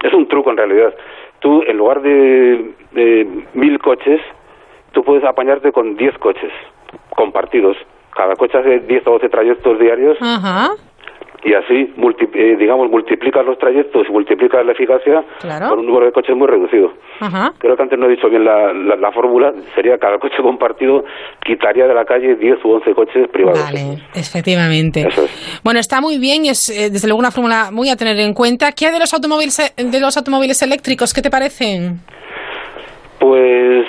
es 0.03 0.13
un 0.13 0.27
truco 0.27 0.51
en 0.51 0.57
realidad. 0.57 0.95
Tú, 1.41 1.63
en 1.67 1.77
lugar 1.77 2.01
de, 2.01 2.73
de 2.93 3.29
mil 3.55 3.79
coches, 3.79 4.21
tú 4.93 5.05
puedes 5.05 5.25
apañarte 5.25 5.71
con 5.71 5.97
diez 5.97 6.17
coches 6.19 6.51
compartidos. 7.11 7.77
Cada 8.15 8.35
coche 8.37 8.57
hace 8.57 8.81
10 8.81 9.07
o 9.09 9.11
12 9.13 9.29
trayectos 9.29 9.79
diarios 9.79 10.17
Ajá. 10.23 10.71
Y 11.47 11.55
así, 11.55 11.93
multi- 11.97 12.29
eh, 12.35 12.57
digamos, 12.59 12.91
multiplicas 12.91 13.45
los 13.47 13.57
trayectos 13.59 14.07
y 14.09 14.13
multiplicas 14.13 14.67
la 14.67 14.73
eficacia 14.73 15.25
Claro. 15.41 15.69
con 15.69 15.79
un 15.79 15.87
número 15.87 16.07
de 16.07 16.13
coches 16.13 16.35
muy 16.37 16.49
reducido. 16.49 16.93
Ajá. 17.21 17.53
Creo 17.59 17.77
que 17.77 17.83
antes 17.83 17.99
no 17.99 18.07
he 18.07 18.11
dicho 18.11 18.29
bien 18.29 18.45
la, 18.45 18.73
la, 18.73 18.97
la 18.97 19.13
fórmula. 19.13 19.53
Sería 19.75 19.97
cada 19.99 20.19
coche 20.19 20.37
compartido 20.43 21.05
quitaría 21.45 21.87
de 21.87 21.95
la 21.95 22.05
calle 22.05 22.35
10 22.37 22.65
u 22.65 22.71
11 22.73 22.95
coches 22.95 23.29
privados. 23.33 23.63
Vale, 23.63 23.99
efectivamente. 24.15 25.07
Bueno, 25.63 25.79
está 25.81 26.01
muy 26.01 26.19
bien 26.19 26.45
y 26.45 26.49
es 26.51 26.69
eh, 26.69 26.91
desde 26.91 27.07
luego 27.09 27.21
una 27.21 27.31
fórmula 27.31 27.71
muy 27.71 27.89
a 27.91 27.97
tener 27.97 28.19
en 28.19 28.35
cuenta. 28.35 28.73
¿Qué 28.73 28.87
hay 28.87 28.93
de 28.93 28.99
los 28.99 29.15
automóviles 29.15 29.59
eh, 29.61 29.73
de 29.85 30.01
los 30.01 30.17
automóviles 30.17 30.61
eléctricos? 30.63 31.15
¿Qué 31.15 31.23
te 31.23 31.31
parecen? 31.31 32.01
Pues 33.19 33.87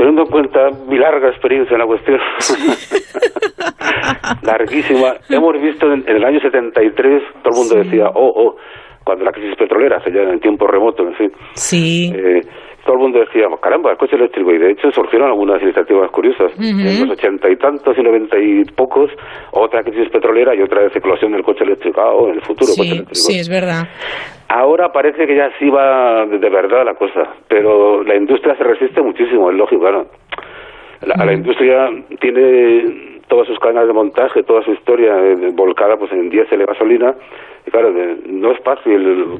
teniendo 0.00 0.22
en 0.22 0.28
cuenta 0.28 0.70
mi 0.88 0.96
larga 0.96 1.28
experiencia 1.28 1.74
en 1.74 1.80
la 1.80 1.86
cuestión, 1.86 2.18
larguísima, 4.42 5.12
hemos 5.28 5.60
visto 5.60 5.92
en, 5.92 6.08
en 6.08 6.16
el 6.16 6.24
año 6.24 6.40
73, 6.40 7.22
todo 7.42 7.52
el 7.52 7.58
mundo 7.58 7.74
decía, 7.84 8.06
oh, 8.14 8.32
oh, 8.34 8.56
cuando 9.04 9.26
la 9.26 9.32
crisis 9.32 9.54
petrolera, 9.58 10.02
ya 10.10 10.22
en 10.22 10.40
tiempo 10.40 10.66
remoto, 10.66 11.02
en 11.02 11.14
fin. 11.16 11.30
Sí. 11.52 12.10
Eh, 12.16 12.40
todo 12.90 12.96
el 12.98 13.02
mundo 13.02 13.20
decía, 13.20 13.46
caramba, 13.62 13.92
el 13.92 13.96
coche 13.98 14.16
eléctrico, 14.16 14.50
y 14.52 14.58
de 14.58 14.72
hecho 14.72 14.90
surgieron 14.90 15.28
algunas 15.28 15.62
iniciativas 15.62 16.10
curiosas. 16.10 16.50
En 16.58 17.00
los 17.06 17.10
ochenta 17.16 17.48
y 17.48 17.54
tantos 17.54 17.96
y 17.96 18.02
noventa 18.02 18.36
y 18.36 18.64
pocos, 18.64 19.12
otra 19.52 19.84
crisis 19.84 20.08
petrolera 20.10 20.56
y 20.56 20.60
otra 20.62 20.84
eclosión 20.86 21.30
del 21.30 21.44
coche 21.44 21.62
eléctrico. 21.62 22.00
Ah, 22.00 22.10
oh, 22.12 22.28
en 22.30 22.34
el 22.34 22.40
futuro, 22.40 22.72
coche 22.76 22.82
Sí, 22.82 22.90
eléctrico. 22.90 23.14
sí, 23.14 23.38
es 23.38 23.48
verdad. 23.48 23.84
Ahora 24.48 24.90
parece 24.90 25.24
que 25.24 25.36
ya 25.36 25.50
sí 25.60 25.70
va 25.70 26.26
de, 26.26 26.50
verdad 26.50 26.84
la 26.84 26.94
cosa, 26.94 27.28
pero 27.46 28.02
la 28.02 28.16
industria 28.16 28.56
se 28.56 28.64
resiste 28.64 29.00
muchísimo, 29.00 29.50
es 29.52 29.56
lógico, 29.56 29.82
claro. 29.82 30.06
La, 31.06 31.24
la 31.24 31.32
industria 31.32 31.88
tiene 32.20 33.20
todas 33.28 33.46
sus 33.46 33.58
cadenas 33.60 33.86
de 33.86 33.92
montaje, 33.92 34.42
toda 34.42 34.64
su 34.64 34.72
historia 34.72 35.16
eh, 35.16 35.50
volcada 35.52 35.96
pues 35.96 36.10
en 36.10 36.28
diésel 36.28 36.62
y 36.62 36.64
gasolina, 36.64 37.14
y 37.64 37.70
claro, 37.70 37.92
de- 37.92 38.16
no 38.26 38.50
es 38.50 38.58
fácil 38.64 39.38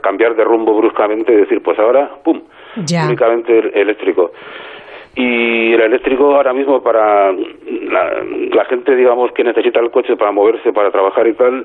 cambiar 0.00 0.36
de 0.36 0.44
rumbo 0.44 0.74
bruscamente 0.78 1.32
y 1.32 1.36
decir, 1.36 1.60
pues 1.62 1.76
ahora, 1.80 2.08
pum, 2.24 2.40
Ya. 2.84 3.06
únicamente 3.06 3.58
el- 3.58 3.72
eléctrico. 3.74 4.32
Y 5.14 5.72
el 5.72 5.80
eléctrico 5.80 6.34
ahora 6.34 6.52
mismo 6.52 6.82
para 6.82 7.32
la, 7.32 8.22
la 8.52 8.64
gente, 8.66 8.94
digamos, 8.94 9.32
que 9.32 9.44
necesita 9.44 9.80
el 9.80 9.90
coche 9.90 10.14
para 10.16 10.30
moverse, 10.30 10.72
para 10.72 10.90
trabajar 10.90 11.26
y 11.26 11.32
tal, 11.32 11.64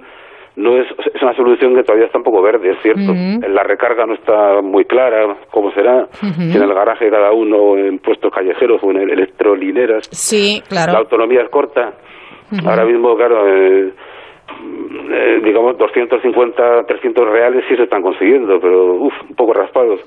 no 0.56 0.78
es, 0.78 0.88
es 1.14 1.22
una 1.22 1.36
solución 1.36 1.76
que 1.76 1.84
todavía 1.84 2.06
está 2.06 2.18
un 2.18 2.24
poco 2.24 2.42
verde, 2.42 2.72
es 2.72 2.78
cierto. 2.82 3.12
Ujú. 3.12 3.42
La 3.54 3.64
recarga 3.64 4.06
no 4.06 4.14
está 4.14 4.62
muy 4.62 4.86
clara, 4.86 5.36
cómo 5.52 5.72
será, 5.74 6.08
si 6.14 6.56
en 6.58 6.64
el 6.64 6.74
garaje 6.74 7.10
cada 7.10 7.32
uno, 7.34 7.78
en 7.78 8.00
puestos 8.00 8.32
callejeros 8.34 8.82
o 8.84 8.92
en 8.92 9.10
electrolineras. 9.10 10.08
Sí, 10.12 10.62
claro. 10.70 10.94
La 10.94 11.00
autonomía 11.00 11.42
es 11.42 11.50
corta. 11.50 11.94
Ahora 12.66 12.84
mismo, 12.86 13.16
claro, 13.16 13.48
eh, 13.48 13.92
eh, 15.14 15.42
digamos 15.44 15.78
250, 15.78 16.86
300 16.88 17.26
reales 17.30 17.64
sí 17.70 17.76
se 17.76 17.84
están 17.84 18.02
consiguiendo, 18.02 18.60
pero 18.62 18.94
uf, 18.96 19.14
un 19.30 19.36
poco 19.36 19.54
raspados. 19.54 20.00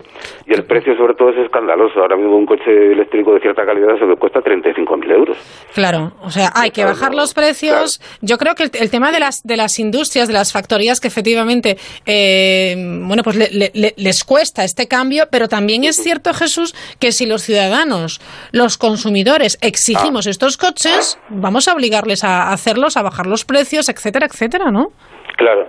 Y 0.46 0.52
el 0.54 0.64
precio 0.64 0.96
sobre 0.96 1.14
todo 1.14 1.30
es 1.30 1.38
escandaloso. 1.38 2.00
Ahora 2.00 2.16
mismo 2.16 2.36
un 2.36 2.46
coche 2.46 2.92
eléctrico 2.92 3.34
de 3.34 3.40
cierta 3.40 3.64
calidad 3.66 3.98
se 3.98 4.06
le 4.06 4.16
cuesta 4.16 4.40
35.000 4.40 5.10
euros. 5.12 5.36
Claro, 5.74 6.12
o 6.22 6.30
sea, 6.30 6.50
hay 6.54 6.70
que 6.70 6.84
bajar 6.84 7.14
los 7.14 7.34
precios. 7.34 8.00
Yo 8.20 8.38
creo 8.38 8.54
que 8.54 8.64
el, 8.64 8.70
el 8.80 8.90
tema 8.90 9.12
de 9.12 9.20
las 9.20 9.42
de 9.42 9.56
las 9.56 9.78
industrias, 9.78 10.28
de 10.28 10.34
las 10.34 10.52
factorías, 10.52 11.00
que 11.00 11.08
efectivamente, 11.08 11.76
eh, 12.06 12.74
bueno, 13.02 13.22
pues 13.22 13.36
le- 13.36 13.50
le- 13.50 13.70
le- 13.74 13.94
les 13.96 14.24
cuesta 14.24 14.64
este 14.64 14.86
cambio, 14.88 15.24
pero 15.30 15.48
también 15.48 15.84
es 15.84 15.96
cierto, 15.96 16.32
Jesús, 16.32 16.74
que 16.98 17.12
si 17.12 17.26
los 17.26 17.42
ciudadanos, 17.42 18.20
los 18.52 18.78
consumidores, 18.78 19.58
exigimos 19.60 20.26
estos 20.26 20.56
coches, 20.56 21.18
vamos 21.28 21.68
a 21.68 21.74
obligarles 21.74 22.24
a 22.24 22.52
hacerlos, 22.52 22.96
a 22.96 23.02
bajar 23.02 23.26
los 23.26 23.44
precios, 23.44 23.88
etcétera, 23.88 24.26
etcétera, 24.26 24.33
¿no? 24.70 24.88
Claro, 25.36 25.66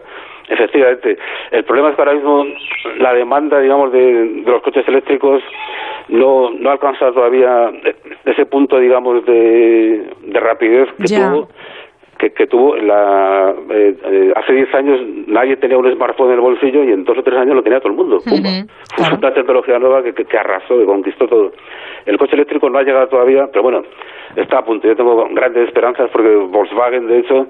efectivamente. 0.50 1.18
El 1.52 1.64
problema 1.64 1.90
es 1.90 1.96
que 1.96 2.02
ahora 2.02 2.14
mismo 2.14 2.46
la 3.00 3.14
demanda, 3.14 3.60
digamos, 3.60 3.92
de, 3.92 4.02
de 4.44 4.52
los 4.52 4.62
coches 4.62 4.88
eléctricos 4.88 5.42
no, 6.10 6.52
no 6.52 6.70
alcanza 6.72 7.12
todavía 7.12 7.72
ese 8.26 8.46
punto, 8.46 8.78
digamos, 8.80 9.26
de, 9.26 10.08
de 10.24 10.40
rapidez 10.40 10.88
que 10.98 11.08
Ya. 11.08 11.32
tuvo. 11.32 11.50
Que, 12.18 12.32
que 12.32 12.48
tuvo 12.48 12.78
la, 12.78 13.54
eh, 13.72 13.94
eh, 14.06 14.34
hace 14.38 14.54
10 14.54 14.74
años 14.74 15.02
nadie 15.28 15.58
tenía 15.58 15.78
un 15.78 15.92
smartphone 15.94 16.30
en 16.30 16.36
el 16.36 16.40
bolsillo 16.40 16.82
y 16.86 16.94
en 16.94 17.04
dos 17.04 17.18
o 17.18 17.24
tres 17.24 17.38
años 17.38 17.56
lo 17.58 17.62
tenía 17.62 17.80
todo 17.82 17.90
el 17.92 17.98
mundo. 17.98 18.22
Fue 18.22 19.18
una 19.18 19.34
tecnología 19.34 19.78
nueva 19.80 20.02
que, 20.02 20.14
que, 20.14 20.24
que 20.24 20.38
arrasó, 20.38 20.78
que 20.78 20.86
conquistó 20.86 21.28
todo. 21.28 21.52
El 22.06 22.18
coche 22.18 22.36
eléctrico 22.36 22.70
no 22.70 22.78
ha 22.80 22.84
llegado 22.84 23.10
todavía, 23.10 23.48
pero 23.52 23.64
bueno, 23.64 23.84
está 24.38 24.60
a 24.60 24.64
punto. 24.64 24.88
Yo 24.88 24.96
tengo 24.96 25.28
grandes 25.32 25.68
esperanzas 25.68 26.10
porque 26.10 26.30
Volkswagen, 26.36 27.06
de 27.06 27.20
hecho, 27.20 27.48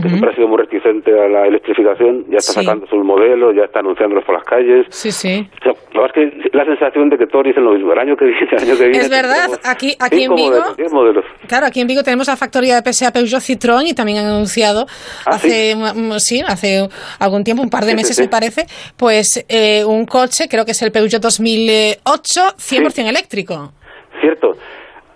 que 0.00 0.08
siempre 0.08 0.30
ha 0.30 0.34
sido 0.34 0.46
muy 0.48 0.58
reticente 0.58 1.10
a 1.10 1.28
la 1.28 1.46
electrificación, 1.46 2.24
ya 2.30 2.38
está 2.38 2.52
Sí. 2.52 2.64
sacando 2.64 2.86
sus 2.86 3.04
modelos, 3.04 3.54
ya 3.56 3.64
está 3.64 3.80
anunciándolos 3.80 4.24
por 4.24 4.34
las 4.36 4.44
calles. 4.44 4.86
Sí, 4.90 5.10
sí. 5.10 5.48
O 5.60 5.64
sea, 5.64 5.72
la 5.94 6.00
verdad 6.02 6.18
es 6.18 6.42
que 6.42 6.56
la 6.56 6.64
sensación 6.64 7.10
de 7.10 7.18
que 7.18 7.26
todos 7.26 7.44
dicen 7.44 7.64
lo 7.64 7.72
mismo. 7.72 7.92
El 7.92 7.98
año 7.98 8.16
que 8.16 8.24
viene, 8.26 8.48
el 8.52 8.58
año 8.62 8.76
que 8.78 8.84
viene. 8.88 8.98
Es 8.98 9.10
verdad, 9.10 9.48
aquí, 9.64 9.94
aquí 9.98 10.24
en 10.24 10.34
Vigo, 10.34 10.60
modelos. 10.92 11.24
Claro, 11.48 11.66
aquí 11.66 11.80
en 11.80 11.86
Vigo 11.88 12.02
tenemos 12.02 12.28
la 12.28 12.36
factoría 12.36 12.80
de 12.80 12.92
PSA 12.92 13.12
Peugeot 13.12 13.40
Citroën 13.40 13.88
y 13.88 13.94
también 13.94 14.18
han 14.18 14.26
anunciado 14.26 14.86
¿Ah, 15.26 15.30
hace 15.34 15.74
sí, 16.18 16.42
hace 16.46 16.88
algún 17.18 17.42
tiempo, 17.44 17.62
un 17.62 17.70
par 17.70 17.84
de 17.84 17.94
meses 17.94 18.18
me 18.20 18.28
parece, 18.28 18.66
pues 18.96 19.44
eh, 19.48 19.84
un 19.84 20.06
coche, 20.06 20.46
creo 20.48 20.64
que 20.64 20.72
es 20.72 20.82
el 20.82 20.92
Peugeot 20.92 21.20
2008, 21.22 22.40
100% 22.56 23.08
eléctrico. 23.08 23.72
Cierto. 24.20 24.52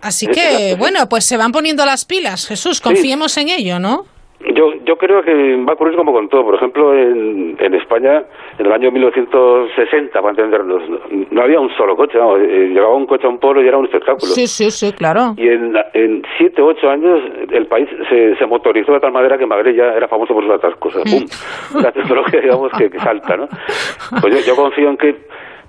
Así 0.01 0.27
que, 0.27 0.77
bueno, 0.79 1.09
pues 1.09 1.25
se 1.25 1.37
van 1.37 1.51
poniendo 1.51 1.85
las 1.87 2.05
pilas, 2.05 2.47
Jesús, 2.47 2.81
confiemos 2.81 3.37
en 3.39 3.49
ello, 3.49 3.79
¿no? 3.79 4.05
Yo, 4.53 4.75
yo 4.85 4.97
creo 4.97 5.23
que 5.23 5.57
va 5.57 5.73
a 5.73 5.75
ocurrir 5.75 5.97
como 5.97 6.13
con 6.13 6.29
todo. 6.29 6.45
Por 6.45 6.55
ejemplo, 6.57 6.95
en, 6.95 7.57
en 7.59 7.75
España, 7.75 8.25
en 8.59 8.67
el 8.67 8.73
año 8.73 8.91
1960, 8.91 10.13
para 10.13 10.31
entendernos, 10.31 10.89
no, 10.89 10.99
no 11.31 11.43
había 11.43 11.61
un 11.61 11.71
solo 11.77 11.97
coche. 11.97 12.19
vamos, 12.19 12.41
eh, 12.41 12.69
llegaba 12.69 12.95
un 12.95 13.07
coche 13.07 13.27
a 13.27 13.31
un 13.31 13.39
pueblo 13.39 13.63
y 13.63 13.69
era 13.69 13.79
un 13.79 13.87
espectáculo. 13.87 14.33
Sí, 14.33 14.47
sí, 14.47 14.71
sí, 14.71 14.93
claro. 14.93 15.35
Y 15.37 15.49
en, 15.49 15.75
en 15.95 16.23
siete 16.37 16.61
ocho 16.61 16.91
años 16.91 17.21
el 17.51 17.67
país 17.67 17.89
se, 18.11 18.37
se 18.37 18.47
motorizó 18.47 18.93
de 18.93 19.01
tal 19.01 19.13
manera 19.13 19.39
que 19.39 19.47
Madrid 19.47 19.77
ya 19.77 19.95
era 19.95 20.09
famoso 20.09 20.35
por 20.35 20.45
sus 20.45 20.53
atascos. 20.53 20.93
Sea, 20.93 21.03
¡pum! 21.05 21.25
La 21.83 21.93
tecnología, 21.93 22.41
digamos, 22.41 22.71
que, 22.73 22.91
que 22.91 22.99
salta, 22.99 23.37
¿no? 23.37 23.49
Pues 24.21 24.35
yo, 24.35 24.53
yo 24.53 24.57
confío 24.57 24.91
en 24.91 24.97
que 24.97 25.17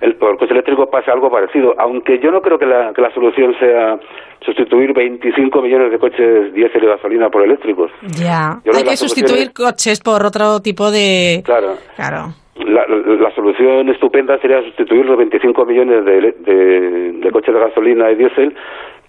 el, 0.00 0.14
por 0.16 0.32
el 0.32 0.38
coche 0.38 0.52
eléctrico 0.52 0.90
pase 0.90 1.10
algo 1.10 1.30
parecido, 1.30 1.74
aunque 1.78 2.18
yo 2.18 2.30
no 2.30 2.40
creo 2.42 2.58
que 2.58 2.66
la, 2.66 2.92
que 2.92 3.00
la 3.02 3.12
solución 3.12 3.54
sea 3.58 3.98
sustituir 4.44 4.92
25 4.92 5.62
millones 5.62 5.90
de 5.90 5.98
coches 5.98 6.52
diésel 6.52 6.84
y 6.84 6.86
gasolina 6.86 7.30
por 7.30 7.42
eléctricos. 7.42 7.90
Ya. 8.18 8.60
Yo 8.64 8.72
Hay 8.76 8.84
que 8.84 8.96
sustituir 8.96 9.52
coches 9.52 10.00
por 10.00 10.24
otro 10.24 10.60
tipo 10.60 10.90
de... 10.90 11.42
Claro. 11.44 11.74
Claro. 11.96 12.34
La, 12.56 12.86
la- 12.86 13.16
la 13.16 13.34
solución 13.34 13.88
estupenda 13.90 14.38
sería 14.38 14.62
sustituir 14.62 15.04
los 15.06 15.16
25 15.18 15.64
millones 15.66 16.04
de, 16.04 16.32
de, 16.40 17.12
de 17.12 17.30
coches 17.30 17.52
de 17.54 17.60
gasolina 17.60 18.10
y 18.10 18.14
diésel, 18.16 18.54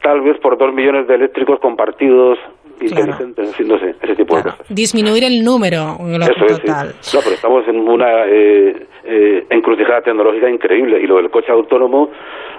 tal 0.01 0.21
vez 0.21 0.37
por 0.39 0.57
2 0.57 0.73
millones 0.73 1.07
de 1.07 1.15
eléctricos 1.15 1.59
compartidos 1.59 2.37
en 2.81 3.53
fin, 3.53 3.67
no 3.67 3.79
sé, 3.79 3.95
ese 4.01 4.15
tipo 4.15 4.37
de 4.37 4.43
cosas. 4.43 4.59
Disminuir 4.69 5.23
el 5.23 5.43
número 5.43 5.97
Eso 5.99 6.45
es, 6.45 6.61
sí. 7.01 7.15
No, 7.15 7.21
pero 7.23 7.35
estamos 7.35 7.67
en 7.67 7.79
una 7.79 8.25
eh, 8.25 8.87
eh, 9.05 9.45
encrucijada 9.49 10.01
tecnológica 10.01 10.49
increíble 10.49 10.99
y 11.01 11.07
lo 11.07 11.17
del 11.17 11.29
coche 11.29 11.51
autónomo, 11.51 12.09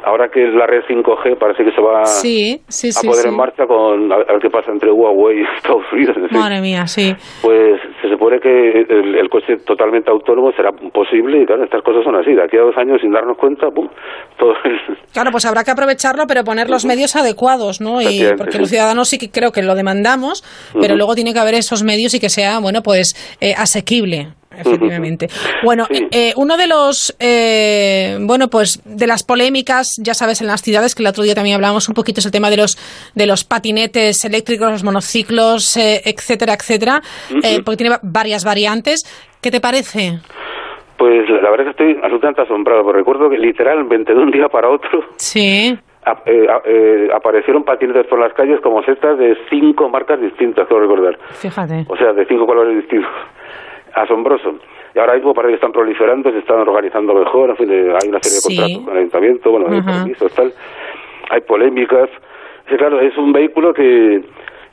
ahora 0.04 0.28
que 0.28 0.40
la 0.40 0.66
red 0.66 0.82
5G 0.88 1.38
parece 1.38 1.64
que 1.64 1.72
se 1.72 1.80
va 1.80 2.04
Sí, 2.04 2.60
sí, 2.68 2.90
a 2.90 3.00
poner 3.08 3.26
en 3.26 3.36
marcha 3.36 3.66
con 3.66 4.12
a 4.12 4.16
ver, 4.18 4.38
qué 4.40 4.50
pasa 4.50 4.70
entre 4.70 4.90
Huawei 4.90 5.40
y 5.40 5.42
Estados 5.56 5.84
Unidos. 5.92 6.16
Madre 6.30 6.60
mía, 6.60 6.86
sí. 6.86 7.14
Pues 7.42 7.80
se 8.02 8.08
supone 8.08 8.38
que 8.40 8.82
el, 8.88 9.14
el 9.14 9.28
coche 9.28 9.56
totalmente 9.64 10.10
autónomo 10.10 10.52
será 10.52 10.70
posible 10.72 11.42
y 11.42 11.46
claro, 11.46 11.64
estas 11.64 11.82
cosas 11.82 12.04
son 12.04 12.16
así. 12.16 12.32
De 12.32 12.42
aquí 12.42 12.56
a 12.56 12.62
dos 12.62 12.76
años, 12.76 13.00
sin 13.00 13.12
darnos 13.12 13.36
cuenta, 13.36 13.68
¡pum! 13.70 13.88
Todo 14.38 14.54
Claro, 15.12 15.30
pues 15.30 15.44
habrá 15.46 15.64
que 15.64 15.70
aprovecharlo, 15.70 16.26
pero 16.26 16.44
poner 16.44 16.70
los 16.70 16.84
medios 16.84 17.16
adecuados, 17.16 17.80
¿no? 17.80 18.00
Y 18.00 18.24
porque 18.36 18.58
los 18.58 18.68
ciudadanos 18.68 19.08
sí 19.08 19.18
que 19.18 19.30
creo 19.30 19.52
que 19.52 19.62
lo 19.62 19.74
demandamos, 19.74 20.44
pero 20.80 20.96
luego 20.96 21.14
tiene 21.14 21.32
que 21.32 21.38
haber 21.38 21.54
esos 21.54 21.82
medios 21.82 22.14
y 22.14 22.20
que 22.20 22.28
sea, 22.28 22.60
bueno, 22.60 22.82
pues 22.82 23.14
eh, 23.40 23.54
asequible. 23.56 24.28
Efectivamente. 24.66 25.28
Bueno, 25.62 25.86
eh, 25.90 26.32
uno 26.36 26.56
de 26.56 26.66
los, 26.66 27.14
eh, 27.20 28.16
bueno, 28.20 28.48
pues 28.48 28.80
de 28.84 29.06
las 29.06 29.22
polémicas, 29.24 29.96
ya 29.98 30.14
sabes, 30.14 30.40
en 30.40 30.46
las 30.46 30.62
ciudades, 30.62 30.94
que 30.94 31.02
el 31.02 31.08
otro 31.08 31.22
día 31.24 31.34
también 31.34 31.54
hablábamos 31.56 31.88
un 31.88 31.94
poquito, 31.94 32.20
es 32.20 32.26
el 32.26 32.32
tema 32.32 32.50
de 32.50 32.56
los 32.56 32.76
de 33.14 33.26
los 33.26 33.44
patinetes 33.44 34.24
eléctricos, 34.24 34.70
los 34.70 34.84
monociclos, 34.84 35.76
eh, 35.76 36.02
etcétera, 36.04 36.54
etcétera, 36.54 37.00
eh, 37.42 37.60
porque 37.64 37.76
tiene 37.78 37.90
va- 37.90 38.00
varias 38.02 38.44
variantes. 38.44 39.04
¿Qué 39.40 39.50
te 39.50 39.60
parece? 39.60 40.18
Pues 40.96 41.28
la 41.30 41.50
verdad 41.50 41.68
es 41.68 41.76
que 41.76 41.84
estoy 41.90 42.00
absolutamente 42.02 42.42
asombrado, 42.42 42.82
porque 42.82 42.98
recuerdo 42.98 43.30
que 43.30 43.38
literalmente 43.38 44.12
de 44.12 44.18
un 44.20 44.30
día 44.32 44.48
para 44.48 44.68
otro 44.68 45.04
Sí. 45.16 45.78
eh, 46.26 46.46
a- 46.48 46.62
eh, 46.64 47.08
aparecieron 47.14 47.62
patinetes 47.62 48.06
por 48.08 48.18
las 48.18 48.32
calles 48.32 48.60
como 48.62 48.82
setas 48.82 49.16
de 49.18 49.36
cinco 49.48 49.88
marcas 49.88 50.20
distintas, 50.20 50.66
quiero 50.66 50.82
recordar. 50.82 51.16
Fíjate. 51.34 51.86
O 51.88 51.96
sea, 51.96 52.12
de 52.12 52.26
cinco 52.26 52.46
colores 52.46 52.76
distintos. 52.76 53.10
Asombroso. 54.02 54.54
Y 54.94 54.98
ahora 54.98 55.14
mismo 55.14 55.34
parece 55.34 55.50
que 55.52 55.54
están 55.56 55.72
proliferando, 55.72 56.30
se 56.30 56.38
están 56.38 56.60
organizando 56.60 57.14
mejor, 57.14 57.50
en 57.50 57.56
fin, 57.56 57.70
eh, 57.70 57.92
hay 58.02 58.08
una 58.08 58.18
serie 58.22 58.38
Sí. 58.40 58.56
de 58.56 58.62
contratos 58.62 58.84
con 58.84 58.92
el 58.94 58.98
ayuntamiento, 58.98 59.50
bueno, 59.50 59.66
hay 59.70 59.82
permisos, 59.82 60.32
tal. 60.34 60.52
Hay 61.30 61.40
polémicas. 61.42 62.08
Sí, 62.68 62.76
claro, 62.76 63.00
es 63.00 63.16
un 63.16 63.32
vehículo 63.32 63.72
que, 63.74 64.22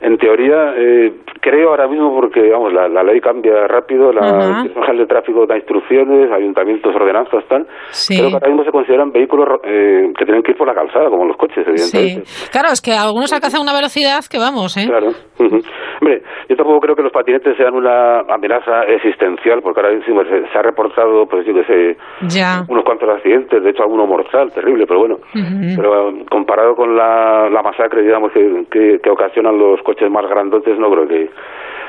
en 0.00 0.18
teoría, 0.18 0.74
eh, 0.76 1.12
creo 1.40 1.70
ahora 1.70 1.88
mismo, 1.88 2.14
porque, 2.14 2.50
vamos, 2.50 2.72
la, 2.72 2.88
la 2.88 3.02
ley 3.02 3.20
cambia 3.20 3.66
rápido, 3.66 4.12
la 4.12 4.20
Ajá. 4.20 4.36
Dirección 4.36 4.74
General 4.74 4.98
de 4.98 5.06
Tráfico 5.06 5.46
da 5.46 5.56
instrucciones, 5.56 6.30
ayuntamientos, 6.32 6.94
ordenanzas, 6.94 7.44
tal. 7.48 7.66
Sí. 7.90 8.16
Creo 8.18 8.28
que 8.30 8.34
ahora 8.36 8.48
mismo 8.48 8.64
se 8.64 8.72
consideran 8.72 9.10
vehículos 9.12 9.60
eh, 9.64 10.12
que 10.18 10.24
tienen 10.24 10.42
que 10.42 10.52
ir 10.52 10.56
por 10.56 10.66
la 10.66 10.74
calzada, 10.74 11.08
como 11.08 11.24
los 11.24 11.36
coches, 11.36 11.64
Sí. 11.66 11.70
evidentemente. 11.96 12.30
Claro, 12.52 12.68
es 12.72 12.80
que 12.82 12.92
algunos 12.92 13.32
alcanzan 13.32 13.62
una 13.62 13.72
velocidad 13.74 14.20
que 14.30 14.38
vamos, 14.38 14.76
¿eh? 14.76 14.86
Claro. 14.86 15.08
Hombre, 15.38 16.22
yo 16.48 16.56
tampoco 16.56 16.80
creo 16.80 16.96
que 16.96 17.02
los 17.02 17.12
patinetes 17.12 17.56
sean 17.56 17.74
una 17.74 18.20
amenaza 18.20 18.82
existencial, 18.88 19.62
porque 19.62 19.80
ahora 19.80 19.94
mismo 19.94 20.22
se, 20.24 20.46
se 20.52 20.58
ha 20.58 20.62
reportado, 20.62 21.26
pues 21.26 21.46
yo 21.46 21.54
que 21.54 21.64
sé, 21.64 21.96
Ya. 22.28 22.64
unos 22.68 22.84
cuantos 22.84 23.08
accidentes, 23.08 23.62
de 23.62 23.70
hecho 23.70 23.82
alguno 23.82 24.06
mortal, 24.06 24.52
terrible, 24.52 24.86
pero 24.86 25.00
bueno. 25.00 25.18
Pero 25.76 26.12
comparado 26.30 26.74
con 26.74 26.96
la, 26.96 27.48
la 27.50 27.62
masacre, 27.62 28.02
digamos, 28.02 28.32
que, 28.32 28.66
que, 28.70 28.98
que 29.02 29.10
ocasionan 29.10 29.58
los 29.58 29.80
coches 29.86 30.10
más 30.10 30.28
grandotes, 30.28 30.76
no 30.78 30.90
creo 30.90 31.06
que... 31.06 31.30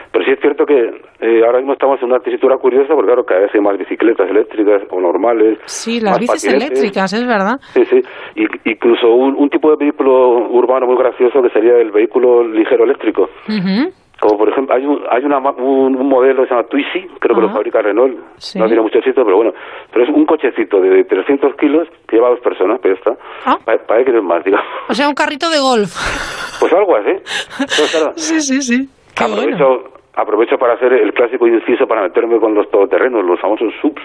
Pero 0.10 0.24
sí 0.24 0.32
es 0.32 0.40
cierto 0.40 0.66
que 0.66 1.02
eh, 1.20 1.42
ahora 1.46 1.58
mismo 1.58 1.74
estamos 1.74 2.02
en 2.02 2.06
una 2.10 2.20
tesitura 2.20 2.58
curiosa, 2.58 2.94
porque 2.94 3.08
claro, 3.08 3.26
cada 3.26 3.42
vez 3.42 3.52
hay 3.54 3.60
más 3.60 3.78
bicicletas 3.78 4.30
eléctricas 4.30 4.82
o 4.90 5.02
normales. 5.02 5.60
Sí, 5.66 6.00
las 6.00 6.18
bicis 6.18 6.46
patinetes. 6.46 6.80
eléctricas, 6.80 7.14
es 7.14 7.28
verdad. 7.28 7.60
Sí, 7.74 7.84
sí. 7.86 8.02
Y, 8.36 8.70
incluso 8.72 9.14
un, 9.14 9.36
un 9.36 9.50
tipo 9.50 9.70
de 9.72 9.76
vehículo 9.76 10.48
urbano 10.50 10.88
muy 10.88 10.96
gracioso 10.96 11.42
que 11.42 11.50
sería 11.50 11.76
el 11.78 11.92
vehículo 11.92 12.48
ligero 12.48 12.86
eléctrico. 12.86 13.30
Ujú. 13.50 13.92
Como 14.20 14.38
por 14.38 14.50
ejemplo, 14.50 14.74
hay 14.76 14.86
un, 14.86 15.04
hay 15.12 15.24
una, 15.24 15.38
un, 15.38 15.96
un 15.96 16.08
modelo 16.10 16.42
que 16.42 16.48
se 16.50 16.56
llama 16.56 16.68
Twizy, 16.68 17.08
creo 17.20 17.36
que 17.36 17.42
lo 17.44 17.50
fabrica 17.50 17.82
Renault. 17.82 18.18
Sí. 18.38 18.58
No 18.58 18.66
tiene 18.66 18.82
mucho 18.82 18.98
éxito, 18.98 19.24
pero 19.24 19.38
bueno. 19.38 19.54
Pero 19.92 20.06
es 20.06 20.10
un 20.10 20.26
cochecito 20.26 20.82
de 20.82 21.04
300 21.04 21.56
kilos 21.56 21.88
que 22.08 22.16
lleva 22.16 22.28
a 22.28 22.32
dos 22.32 22.40
personas, 22.40 22.80
pero 22.82 22.96
ya 22.96 23.00
está. 23.00 23.18
Ah. 23.46 23.60
Pa- 23.64 23.78
Parece 23.78 24.06
que 24.06 24.12
no 24.14 24.18
es 24.20 24.24
más, 24.24 24.44
digamos. 24.44 24.66
O 24.90 24.94
sea, 24.96 25.08
un 25.08 25.14
carrito 25.14 25.50
de 25.50 25.60
golf. 25.60 25.94
Pues 26.60 26.74
algo 26.74 26.96
así. 26.96 27.12
Entonces, 27.60 27.92
claro, 27.96 28.14
Sí, 28.16 28.42
sí, 28.42 28.62
sí. 28.64 28.90
Qué 29.16 29.24
aprovecho, 29.24 29.68
bueno. 29.68 29.84
aprovecho 30.16 30.58
para 30.58 30.74
hacer 30.74 30.94
el 30.94 31.14
clásico 31.14 31.46
inciso 31.48 31.88
para 31.88 32.02
meterme 32.02 32.40
con 32.40 32.56
los 32.56 32.70
todoterrenos, 32.72 33.24
los 33.24 33.40
famosos 33.40 33.72
subs. 33.82 34.02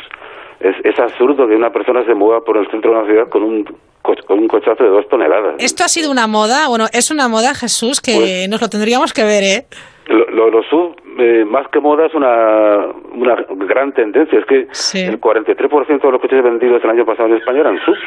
Es, 0.61 0.77
es 0.85 0.99
absurdo 1.01 1.49
que 1.49 1.57
una 1.57 1.71
persona 1.71 2.05
se 2.05 2.15
mueva 2.15 2.41
por 2.43 2.57
el 2.59 2.71
centro 2.71 2.91
de 2.93 2.99
una 2.99 3.07
ciudad 3.07 3.29
con 3.31 3.43
un, 3.43 3.65
con 4.03 4.39
un 4.39 4.49
cochazo 4.49 4.83
de 4.83 4.91
dos 4.91 5.09
toneladas. 5.09 5.55
Esto 5.59 5.85
ha 5.85 5.89
sido 5.89 6.11
una 6.11 6.27
moda, 6.27 6.69
bueno, 6.69 6.87
es 6.93 7.11
una 7.11 7.29
moda, 7.29 7.55
Jesús, 7.55 8.01
que 8.01 8.15
Pues- 8.17 8.49
nos 8.49 8.61
lo 8.61 8.69
tendríamos 8.69 9.13
que 9.13 9.25
ver, 9.25 9.43
¿eh? 9.45 9.67
Lo, 10.07 10.27
lo, 10.31 10.51
los 10.51 10.67
sub, 10.67 10.97
eh, 11.19 11.45
más 11.47 11.69
que 11.69 11.79
moda, 11.79 12.07
es 12.07 12.15
una, 12.15 12.87
una 13.15 13.37
gran 13.67 13.93
tendencia. 13.93 14.39
Es 14.41 14.45
que 14.47 14.67
el 15.07 15.21
43% 15.21 16.03
de 16.03 16.11
los 16.13 16.21
coches 16.21 16.43
vendidos 16.43 16.83
el 16.83 16.91
año 16.91 17.07
pasado 17.07 17.29
en 17.29 17.37
España 17.37 17.61
eran 17.61 17.79
subs. 17.85 18.01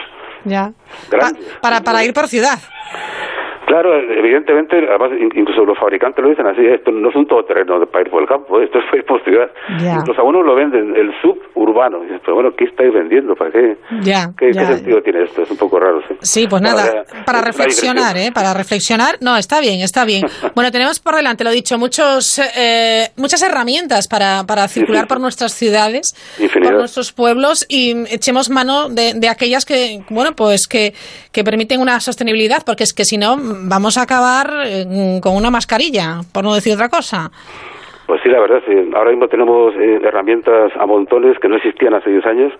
Ya. 0.43 0.71
Grandes. 1.09 1.43
Para, 1.61 1.81
para 1.81 2.03
ir 2.03 2.13
por 2.13 2.27
ciudad. 2.27 2.59
Claro, 3.65 3.95
evidentemente, 3.99 4.75
además, 4.89 5.11
in- 5.19 5.31
incluso 5.35 5.65
los 5.65 5.77
fabricantes 5.77 6.23
lo 6.23 6.29
dicen 6.29 6.45
así, 6.47 6.65
esto 6.65 6.91
no 6.91 7.09
es 7.09 7.15
un 7.15 7.27
todoterreno 7.27 7.79
de- 7.79 7.87
para 7.87 8.03
ir 8.05 8.11
por 8.11 8.21
el 8.21 8.27
campo, 8.27 8.61
esto 8.61 8.79
es 8.79 8.85
para 8.85 8.97
ir 8.97 9.05
por 9.05 9.23
ciudad. 9.23 9.49
Ya. 9.81 9.95
Incluso 9.95 10.19
algunos 10.21 10.45
lo 10.45 10.55
venden, 10.55 10.95
el 10.95 11.11
suburbano. 11.21 11.99
Y 12.03 12.07
dices, 12.07 12.21
Pero 12.23 12.35
bueno, 12.35 12.55
¿qué 12.55 12.65
estáis 12.65 12.93
vendiendo? 12.93 13.35
¿Para 13.35 13.51
qué? 13.51 13.77
¿Qué, 14.37 14.53
sentido 14.53 15.01
tiene 15.01 15.23
esto? 15.23 15.41
Es 15.43 15.51
un 15.51 15.57
poco 15.57 15.79
raro, 15.79 16.01
sí. 16.07 16.15
Sí, 16.21 16.47
pues 16.47 16.61
Bueno, 16.61 16.77
nada, 16.77 17.05
ya, 17.07 17.23
para 17.25 17.41
reflexionar. 17.41 18.17
¿eh? 18.17 18.31
Para 18.33 18.53
reflexionar. 18.53 19.17
No, 19.21 19.35
está 19.37 19.59
bien, 19.59 19.81
está 19.81 20.05
bien. 20.05 20.23
Bueno, 20.55 20.71
tenemos 20.71 20.99
por 20.99 21.15
delante, 21.15 21.43
lo 21.43 21.51
dicho, 21.51 21.77
muchos, 21.77 22.39
eh, 22.57 23.09
muchas 23.17 23.41
herramientas 23.41 24.07
para, 24.07 24.43
para 24.47 24.67
circular 24.69 25.05
por 25.07 25.19
nuestras 25.19 25.53
ciudades, 25.53 26.15
Infinidad. 26.39 26.71
por 26.71 26.79
nuestros 26.81 27.11
pueblos 27.11 27.65
y 27.67 27.93
echemos 28.13 28.49
mano 28.49 28.87
de, 28.89 29.13
de 29.15 29.27
aquellas 29.27 29.65
que, 29.65 30.01
bueno, 30.09 30.33
pues 30.35 30.67
que, 30.67 30.93
que 31.33 31.43
permiten 31.43 31.81
una 31.81 31.99
sostenibilidad, 31.99 32.63
porque 32.65 32.83
es 32.83 32.93
que 32.93 33.03
si 33.03 33.17
no, 33.17 33.35
vamos 33.63 33.97
a 33.97 34.03
acabar 34.03 34.47
eh, 34.65 35.19
con 35.21 35.35
una 35.35 35.49
mascarilla, 35.49 36.21
por 36.33 36.43
no 36.43 36.53
decir 36.53 36.73
otra 36.73 36.89
cosa. 36.89 37.31
Pues 38.05 38.21
sí, 38.21 38.29
la 38.29 38.39
verdad, 38.39 38.61
sí. 38.67 38.91
Ahora 38.93 39.09
mismo 39.11 39.27
tenemos 39.27 39.73
eh, 39.75 39.99
herramientas 40.03 40.71
a 40.79 40.85
montones 40.85 41.39
que 41.39 41.49
no 41.49 41.55
existían 41.55 41.93
hace 41.93 42.11
10 42.11 42.25
años. 42.25 42.53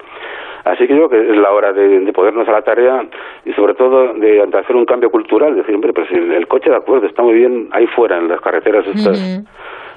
Así 0.64 0.88
que 0.88 0.96
yo 0.96 1.08
creo 1.08 1.22
que 1.22 1.32
es 1.32 1.38
la 1.38 1.52
hora 1.52 1.72
de, 1.72 2.00
de 2.00 2.12
ponernos 2.14 2.48
a 2.48 2.52
la 2.52 2.64
tarea 2.64 3.06
y 3.46 3.54
sobre 3.54 3.76
todo 3.76 4.16
de, 4.16 4.44
de 4.48 4.58
hacer 4.58 4.76
un 4.76 4.86
cambio 4.86 5.12
cultural. 5.12 5.56
Decir, 5.56 5.76
hombre, 5.76 5.94
pues 5.94 6.10
el, 6.12 6.32
el 6.32 6.48
coche 6.48 6.72
de 6.72 6.78
acuerdo 6.78 7.06
está 7.06 7.22
muy 7.22 7.36
bien 7.36 7.70
ahí 7.72 7.86
fuera, 7.88 8.18
en 8.18 8.28
las 8.28 8.42
carreteras 8.42 8.88
estas, 8.88 9.44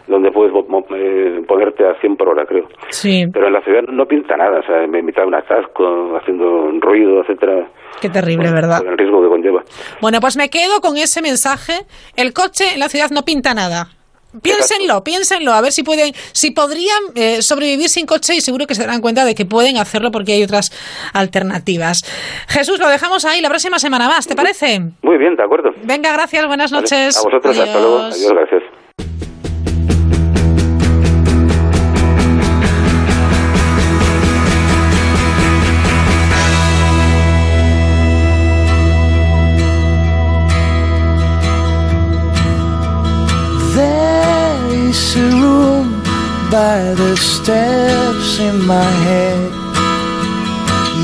donde 0.09 0.31
puedes 0.31 0.53
eh, 0.55 1.43
ponerte 1.47 1.87
a 1.87 1.95
100 2.01 2.17
por 2.17 2.31
hora, 2.31 2.45
creo. 2.47 2.67
Sí, 2.89 3.25
Pero 3.33 3.49
en 3.49 3.53
la 3.53 3.61
ciudad 3.63 3.83
no 3.89 4.07
pinta 4.07 4.37
nada, 4.37 4.61
o 4.61 4.63
sea, 4.63 4.83
en 4.83 4.91
mitad 5.05 5.23
de 5.23 5.29
un 5.29 5.35
atasco, 5.35 6.17
haciendo 6.17 6.45
un 6.45 6.81
ruido, 6.81 7.21
etcétera, 7.23 7.69
qué 8.01 8.09
terrible, 8.09 8.51
¿verdad? 8.53 8.79
con 8.79 8.89
el 8.89 8.99
riesgo 8.99 9.23
que 9.23 9.29
conlleva. 9.29 9.63
Bueno, 10.01 10.21
pues 10.21 10.37
me 10.37 10.49
quedo 10.49 10.81
con 10.81 10.97
ese 10.97 11.23
mensaje. 11.23 11.73
El 12.17 12.33
coche 12.33 12.75
en 12.75 12.81
la 12.81 12.89
ciudad 12.89 13.11
no 13.11 13.23
pinta 13.23 13.55
nada. 13.55 13.89
Piénsenlo, 14.43 15.03
piénsenlo, 15.03 15.53
a 15.53 15.63
ver 15.63 15.73
si 15.73 15.83
pueden, 15.83 16.13
si 16.33 16.51
podrían 16.51 17.03
eh, 17.15 17.41
sobrevivir 17.41 17.89
sin 17.89 18.05
coche 18.05 18.35
y 18.37 18.41
seguro 18.43 18.67
que 18.67 18.75
se 18.75 18.83
darán 18.83 19.01
cuenta 19.01 19.25
de 19.25 19.35
que 19.35 19.47
pueden 19.47 19.79
hacerlo 19.79 20.11
porque 20.11 20.33
hay 20.33 20.43
otras 20.43 20.71
alternativas. 21.15 22.03
Jesús, 22.47 22.79
lo 22.79 22.89
dejamos 22.89 23.25
ahí 23.25 23.41
la 23.41 23.49
próxima 23.49 23.79
semana 23.79 24.07
más, 24.07 24.27
¿te 24.27 24.37
parece? 24.37 24.81
Muy 25.03 25.17
bien, 25.17 25.35
de 25.35 25.43
acuerdo. 25.45 25.71
Venga, 25.83 26.13
gracias, 26.13 26.47
buenas 26.47 26.71
Vale. 26.71 26.83
noches. 26.83 27.17
A 27.17 27.23
vosotros, 27.23 27.59
hasta 27.59 27.81
luego. 27.81 27.99
Adiós, 28.01 28.33
gracias. 28.33 28.63
By 46.51 46.95
the 46.95 47.15
steps 47.17 48.39
in 48.39 48.65
my 48.67 48.91
head. 49.05 49.53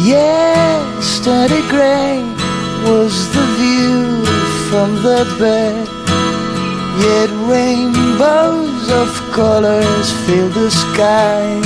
Yesterday 0.05 1.61
gray 1.69 2.23
was 2.89 3.12
the 3.35 3.47
view 3.59 4.25
from 4.71 4.95
the 5.03 5.25
bed. 5.39 5.87
Yet 7.07 7.31
rainbows 7.47 8.91
of 8.91 9.09
colors 9.33 10.12
fill 10.25 10.49
the 10.51 10.71
sky. 10.71 11.61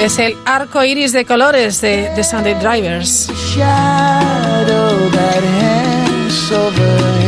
Es 0.00 0.18
el 0.18 0.38
arco 0.46 0.82
iris 0.82 1.12
de 1.12 1.26
colores 1.26 1.82
de, 1.82 2.08
de 2.16 2.24
Sunday 2.24 2.54
Drivers. 2.54 3.30
Shadow 3.52 5.10
that 5.10 5.42
hangs 5.42 6.50
overhead. 6.52 7.19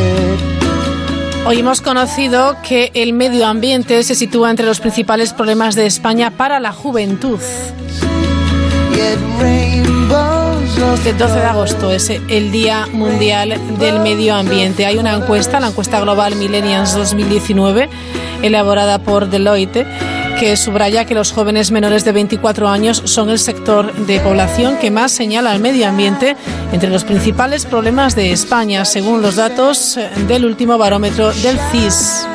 Hoy 1.44 1.58
hemos 1.58 1.80
conocido 1.80 2.56
que 2.62 2.92
el 2.94 3.12
medio 3.12 3.46
ambiente 3.46 4.02
se 4.04 4.14
sitúa 4.14 4.50
entre 4.50 4.64
los 4.64 4.78
principales 4.78 5.32
problemas 5.32 5.74
de 5.74 5.86
España 5.86 6.30
para 6.30 6.60
la 6.60 6.72
juventud. 6.72 7.40
El 11.04 11.18
12 11.18 11.34
de 11.34 11.44
agosto 11.44 11.90
es 11.90 12.10
el 12.10 12.52
Día 12.52 12.86
Mundial 12.92 13.60
del 13.80 13.98
Medio 13.98 14.36
Ambiente. 14.36 14.86
Hay 14.86 14.98
una 14.98 15.14
encuesta, 15.14 15.58
la 15.58 15.68
encuesta 15.68 16.00
global 16.00 16.36
Millennials 16.36 16.94
2019, 16.94 17.88
elaborada 18.42 19.00
por 19.00 19.28
Deloitte, 19.28 19.84
que 20.42 20.56
subraya 20.56 21.04
que 21.04 21.14
los 21.14 21.30
jóvenes 21.30 21.70
menores 21.70 22.04
de 22.04 22.10
24 22.10 22.68
años 22.68 23.00
son 23.04 23.30
el 23.30 23.38
sector 23.38 23.94
de 23.94 24.18
población 24.18 24.76
que 24.76 24.90
más 24.90 25.12
señala 25.12 25.52
al 25.52 25.60
medio 25.60 25.86
ambiente 25.86 26.36
entre 26.72 26.90
los 26.90 27.04
principales 27.04 27.64
problemas 27.64 28.16
de 28.16 28.32
España, 28.32 28.84
según 28.84 29.22
los 29.22 29.36
datos 29.36 30.00
del 30.26 30.44
último 30.44 30.78
barómetro 30.78 31.32
del 31.32 31.56
CIS. 31.70 32.26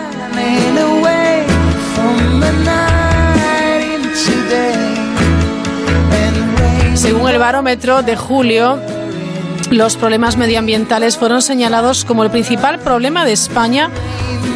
Según 6.95 7.29
el 7.29 7.39
barómetro 7.39 8.03
de 8.03 8.15
julio, 8.15 8.79
los 9.69 9.97
problemas 9.97 10.37
medioambientales 10.37 11.17
fueron 11.17 11.41
señalados 11.41 12.05
como 12.05 12.23
el 12.23 12.31
principal 12.31 12.79
problema 12.79 13.25
de 13.25 13.33
España 13.33 13.89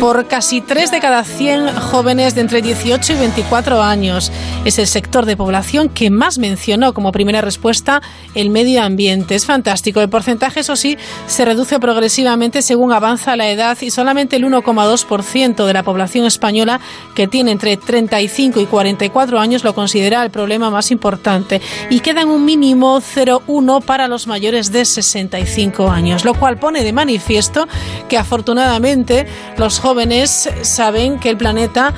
por 0.02 0.26
casi 0.26 0.62
3 0.62 0.90
de 0.90 1.00
cada 1.00 1.24
100 1.24 1.76
jóvenes 1.76 2.34
de 2.34 2.42
entre 2.42 2.64
18 2.64 3.14
y 3.14 3.16
24 3.18 3.84
años. 3.84 4.32
Es 4.66 4.80
el 4.80 4.88
sector 4.88 5.28
de 5.28 5.38
población 5.38 5.90
que 5.90 6.10
más 6.10 6.40
mencionó 6.40 6.96
como 6.96 7.12
primera 7.12 7.42
respuesta 7.42 8.02
el 8.34 8.50
medio 8.50 8.82
ambiente. 8.82 9.36
Es 9.36 9.46
fantástico. 9.46 10.02
El 10.02 10.10
porcentaje, 10.10 10.62
eso 10.62 10.76
sí, 10.76 10.98
se 11.28 11.46
reduce 11.46 11.80
progresivamente 11.80 12.64
según 12.64 12.94
avanza 12.94 13.36
la 13.36 13.52
edad 13.52 13.78
y 13.80 13.92
solamente 13.92 14.38
el 14.38 14.46
1,2% 14.46 15.68
de 15.68 15.74
la 15.74 15.84
población 15.84 16.26
española 16.26 16.80
que 17.14 17.28
tiene 17.28 17.52
entre 17.52 17.78
35 17.78 18.60
y 18.60 18.66
44 18.66 19.40
años 19.40 19.64
lo 19.64 19.76
considera 19.76 20.24
el 20.24 20.32
problema 20.32 20.72
más 20.72 20.90
importante 20.90 21.62
y 21.92 22.00
queda 22.00 22.22
en 22.22 22.30
un 22.30 22.44
mínimo 22.44 23.00
0,1 23.02 23.84
para 23.84 24.08
los 24.08 24.26
mayores 24.26 24.72
de 24.72 24.84
65 25.02 25.90
años, 25.90 26.26
lo 26.26 26.34
cual 26.34 26.58
pone 26.58 26.84
de 26.84 26.94
manifiesto 26.94 27.68
que 28.10 28.18
afortunadamente 28.18 29.26
los 29.58 29.80
jóvenes 29.80 30.50
saben 30.62 31.20
que 31.20 31.30
el 31.30 31.38
planeta 31.38 31.94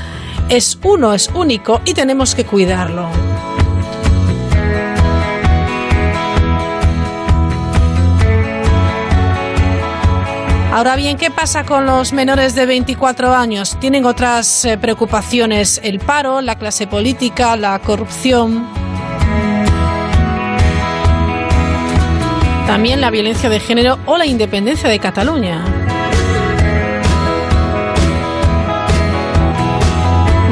es 0.49 0.77
uno, 0.84 1.13
es 1.13 1.30
único 1.34 1.81
y 1.85 1.93
tenemos 1.93 2.35
que 2.35 2.45
cuidarlo. 2.45 3.07
Ahora 10.73 10.95
bien, 10.95 11.17
¿qué 11.17 11.30
pasa 11.30 11.65
con 11.65 11.85
los 11.85 12.13
menores 12.13 12.55
de 12.55 12.65
24 12.65 13.35
años? 13.35 13.77
Tienen 13.80 14.05
otras 14.05 14.65
eh, 14.65 14.75
preocupaciones, 14.75 15.80
el 15.84 15.99
paro, 15.99 16.41
la 16.41 16.57
clase 16.57 16.88
política, 16.88 17.55
la 17.55 17.77
corrupción. 17.77 18.82
También 22.68 23.02
la 23.02 23.11
violencia 23.11 23.49
de 23.49 23.60
género 23.60 23.99
o 24.06 24.18
la 24.18 24.26
independencia 24.26 24.90
de 24.90 24.99
Cataluña. 24.99 25.64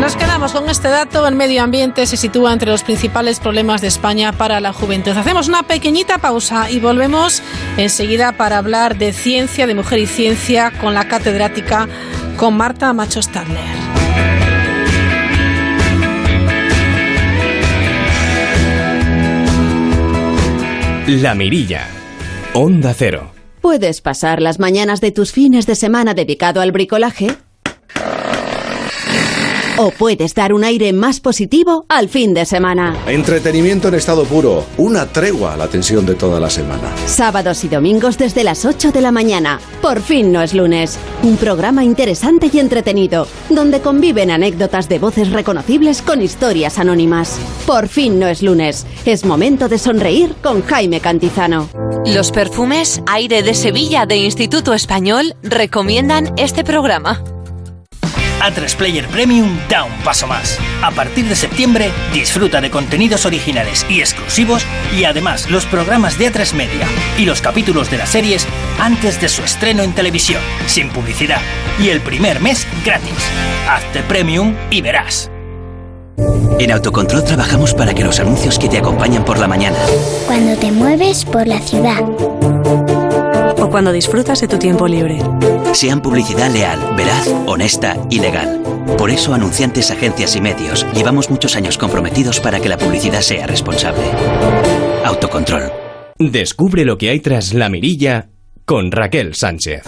Nos 0.02 0.16
quedamos 0.16 0.52
con 0.52 0.68
este 0.68 0.88
dato. 0.88 1.28
El 1.28 1.36
medio 1.36 1.62
ambiente 1.62 2.08
se 2.08 2.18
sitúa 2.18 2.54
entre 2.54 2.72
los 2.72 2.82
principales 2.82 3.40
problemas 3.40 3.82
de 3.82 3.88
España 3.88 4.34
para 4.34 4.60
la 4.60 4.74
juventud. 4.74 5.12
Hacemos 5.12 5.48
una 5.48 5.62
pequeñita 5.62 6.18
pausa 6.18 6.72
y 6.72 6.80
volvemos 6.80 7.44
enseguida 7.78 8.32
para 8.32 8.58
hablar 8.58 8.98
de 8.98 9.14
ciencia, 9.14 9.68
de 9.68 9.76
mujer 9.76 10.00
y 10.00 10.08
ciencia 10.08 10.72
con 10.82 10.96
la 10.96 11.08
catedrática, 11.08 11.88
con 12.36 12.58
Marta 12.58 12.92
Macho 12.94 13.22
Stadler. 13.22 13.62
La 21.08 21.36
Mirilla. 21.36 22.01
Onda 22.54 22.94
Cero. 22.94 23.32
¿Puedes 23.62 24.02
pasar 24.02 24.42
las 24.42 24.60
mañanas 24.60 25.00
de 25.00 25.12
tus 25.12 25.32
fines 25.32 25.66
de 25.68 25.76
semana 25.76 26.14
dedicado 26.14 26.60
al 26.60 26.74
bricolaje? 26.74 27.38
O 29.78 29.92
puedes 29.92 30.34
dar 30.36 30.54
un 30.54 30.64
aire 30.64 30.94
más 30.94 31.20
positivo 31.20 31.86
al 31.90 32.10
fin 32.10 32.34
de 32.34 32.46
semana. 32.46 32.96
Entretenimiento 33.08 33.88
en 33.88 33.96
estado 33.96 34.26
puro, 34.26 34.66
una 34.78 35.08
tregua 35.08 35.54
a 35.54 35.58
la 35.58 35.68
tensión 35.68 36.06
de 36.06 36.16
toda 36.16 36.40
la 36.40 36.50
semana. 36.50 36.92
Sábados 37.06 37.64
y 37.64 37.68
domingos 37.68 38.18
desde 38.18 38.44
las 38.44 38.66
8 38.66 38.92
de 38.92 39.02
la 39.02 39.12
mañana. 39.12 39.60
Por 39.82 40.02
fin 40.02 40.32
no 40.32 40.42
es 40.42 40.54
lunes. 40.54 40.98
Un 41.24 41.38
programa 41.38 41.84
interesante 41.84 42.50
y 42.52 42.60
entretenido, 42.60 43.28
donde 43.50 43.82
conviven 43.82 44.32
anécdotas 44.32 44.90
de 44.90 45.00
voces 45.00 45.32
reconocibles 45.32 46.02
con 46.02 46.22
historias 46.22 46.80
anónimas. 46.80 47.40
Por 47.66 47.88
fin 47.88 48.20
no 48.20 48.28
es 48.28 48.42
lunes. 48.42 48.86
Es 49.06 49.26
momento 49.26 49.68
de 49.70 49.78
sonreír 49.78 50.36
con 50.42 50.64
Jaime 50.64 51.00
Cantizano. 51.00 51.70
Los 52.06 52.32
perfumes 52.32 53.02
Aire 53.08 53.44
de 53.44 53.54
Sevilla 53.54 54.06
de 54.06 54.18
Instituto 54.18 54.74
Español 54.74 55.36
recomiendan 55.44 56.34
este 56.38 56.64
programa. 56.64 57.24
A3 58.42 58.76
Player 58.76 59.08
Premium 59.08 59.60
da 59.70 59.84
un 59.84 59.96
paso 60.04 60.26
más. 60.26 60.58
A 60.82 60.90
partir 60.92 61.26
de 61.26 61.36
septiembre, 61.36 61.92
disfruta 62.12 62.60
de 62.60 62.72
contenidos 62.72 63.26
originales 63.26 63.86
y 63.88 64.00
exclusivos 64.00 64.66
y 64.98 65.04
además 65.04 65.50
los 65.52 65.66
programas 65.68 66.18
de 66.18 66.32
A3 66.32 66.54
Media 66.54 66.88
y 67.20 67.26
los 67.26 67.42
capítulos 67.42 67.92
de 67.92 68.00
las 68.00 68.10
series 68.10 68.48
antes 68.80 69.22
de 69.22 69.30
su 69.30 69.44
estreno 69.44 69.84
en 69.84 69.94
televisión, 69.94 70.42
sin 70.66 70.90
publicidad 70.90 71.42
y 71.80 71.90
el 71.90 72.02
primer 72.02 72.40
mes 72.40 72.68
gratis. 72.84 73.14
Hazte 73.70 74.02
Premium 74.04 74.56
y 74.72 74.82
verás. 74.82 75.30
En 76.60 76.72
Autocontrol 76.72 77.24
trabajamos 77.24 77.74
para 77.74 77.94
que 77.94 78.04
los 78.04 78.20
anuncios 78.20 78.58
que 78.60 78.70
te 78.70 78.80
acompañan 78.80 79.24
por 79.24 79.40
la 79.40 79.48
mañana, 79.48 79.78
Cuando 80.28 80.56
te 80.58 80.72
mueves 80.72 81.26
por 81.26 81.48
la 81.48 81.60
ciudad. 81.60 82.02
O 83.62 83.70
cuando 83.70 83.92
disfrutas 83.92 84.42
de 84.42 84.48
tu 84.48 84.58
tiempo 84.58 84.88
libre. 84.88 85.20
sean 85.74 86.02
publicidad 86.02 86.52
leal, 86.52 86.80
veraz, 86.98 87.28
honesta 87.46 87.96
y 88.10 88.20
legal. 88.20 88.62
Por 88.98 89.10
eso, 89.10 89.34
anunciantes, 89.34 89.92
agencias 89.92 90.36
y 90.36 90.42
medios, 90.42 90.86
llevamos 90.94 91.30
muchos 91.30 91.56
años 91.56 91.78
comprometidos 91.78 92.40
para 92.40 92.60
que 92.60 92.70
la 92.70 92.78
publicidad 92.78 93.22
sea 93.22 93.48
responsable. 93.48 94.04
Autocontrol. 95.06 95.72
Descubre 96.20 96.86
lo 96.86 96.98
que 96.98 97.10
hay 97.10 97.20
tras 97.20 97.54
la 97.54 97.70
mirilla 97.70 98.30
con 98.66 98.92
Raquel 98.92 99.34
Sánchez. 99.36 99.84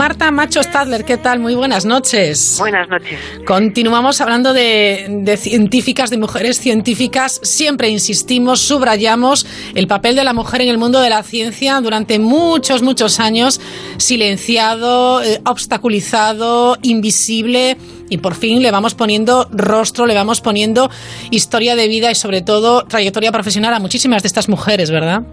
Ana 0.00 0.30
Macho 0.30 0.62
Stadler, 0.62 1.04
¿qué 1.04 1.18
tal? 1.18 1.40
Muy 1.40 1.54
buenas 1.54 1.84
noches. 1.84 2.56
Buenas 2.58 2.88
noches. 2.88 3.18
Continuamos 3.46 4.22
hablando 4.22 4.54
de, 4.54 5.06
de 5.10 5.36
científicas, 5.36 6.08
de 6.08 6.16
mujeres 6.16 6.58
científicas. 6.58 7.38
Siempre 7.42 7.90
insistimos, 7.90 8.60
subrayamos 8.60 9.46
el 9.74 9.86
papel 9.86 10.16
de 10.16 10.24
la 10.24 10.32
mujer 10.32 10.62
en 10.62 10.68
el 10.68 10.78
mundo 10.78 11.02
de 11.02 11.10
la 11.10 11.22
ciencia 11.22 11.78
durante 11.82 12.18
muchos, 12.18 12.80
muchos 12.80 13.20
años, 13.20 13.60
silenciado, 13.98 15.22
eh, 15.22 15.42
obstaculizado, 15.44 16.78
invisible. 16.80 17.76
Y 18.08 18.18
por 18.18 18.34
fin 18.34 18.62
le 18.62 18.70
vamos 18.70 18.94
poniendo 18.94 19.48
rostro, 19.52 20.06
le 20.06 20.14
vamos 20.14 20.40
poniendo 20.40 20.90
historia 21.30 21.76
de 21.76 21.88
vida 21.88 22.10
y 22.10 22.14
sobre 22.14 22.40
todo 22.40 22.86
trayectoria 22.86 23.32
profesional 23.32 23.74
a 23.74 23.80
muchísimas 23.80 24.22
de 24.22 24.28
estas 24.28 24.48
mujeres, 24.48 24.90
¿verdad? 24.90 25.24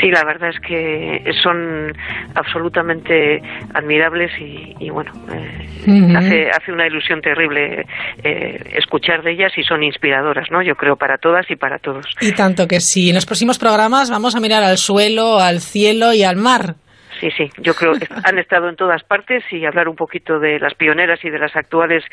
Sí, 0.00 0.10
la 0.10 0.24
verdad 0.24 0.50
es 0.50 0.60
que 0.60 1.22
son 1.42 1.92
absolutamente 2.34 3.40
admirables 3.74 4.30
y, 4.40 4.74
y 4.78 4.90
bueno, 4.90 5.12
eh, 5.32 6.16
hace, 6.16 6.50
hace 6.50 6.72
una 6.72 6.86
ilusión 6.86 7.20
terrible 7.20 7.86
eh, 8.22 8.72
escuchar 8.74 9.22
de 9.22 9.32
ellas 9.32 9.52
y 9.56 9.62
son 9.62 9.82
inspiradoras, 9.82 10.50
¿no? 10.50 10.62
Yo 10.62 10.74
creo 10.74 10.96
para 10.96 11.18
todas 11.18 11.50
y 11.50 11.56
para 11.56 11.78
todos. 11.78 12.06
Y 12.20 12.32
tanto 12.32 12.66
que 12.66 12.80
sí. 12.80 13.08
En 13.08 13.14
los 13.14 13.26
próximos 13.26 13.58
programas 13.58 14.10
vamos 14.10 14.34
a 14.36 14.40
mirar 14.40 14.62
al 14.62 14.78
suelo, 14.78 15.38
al 15.38 15.60
cielo 15.60 16.12
y 16.12 16.22
al 16.22 16.36
mar. 16.36 16.76
Sí, 17.20 17.30
sí, 17.36 17.50
yo 17.58 17.74
creo 17.74 17.92
que 17.94 18.06
han 18.24 18.38
estado 18.38 18.68
en 18.68 18.76
todas 18.76 19.02
partes 19.04 19.44
y 19.50 19.64
hablar 19.64 19.88
un 19.88 19.96
poquito 19.96 20.38
de 20.38 20.58
las 20.58 20.74
pioneras 20.74 21.18
y 21.24 21.30
de 21.30 21.38
las 21.38 21.54
actuales, 21.56 22.04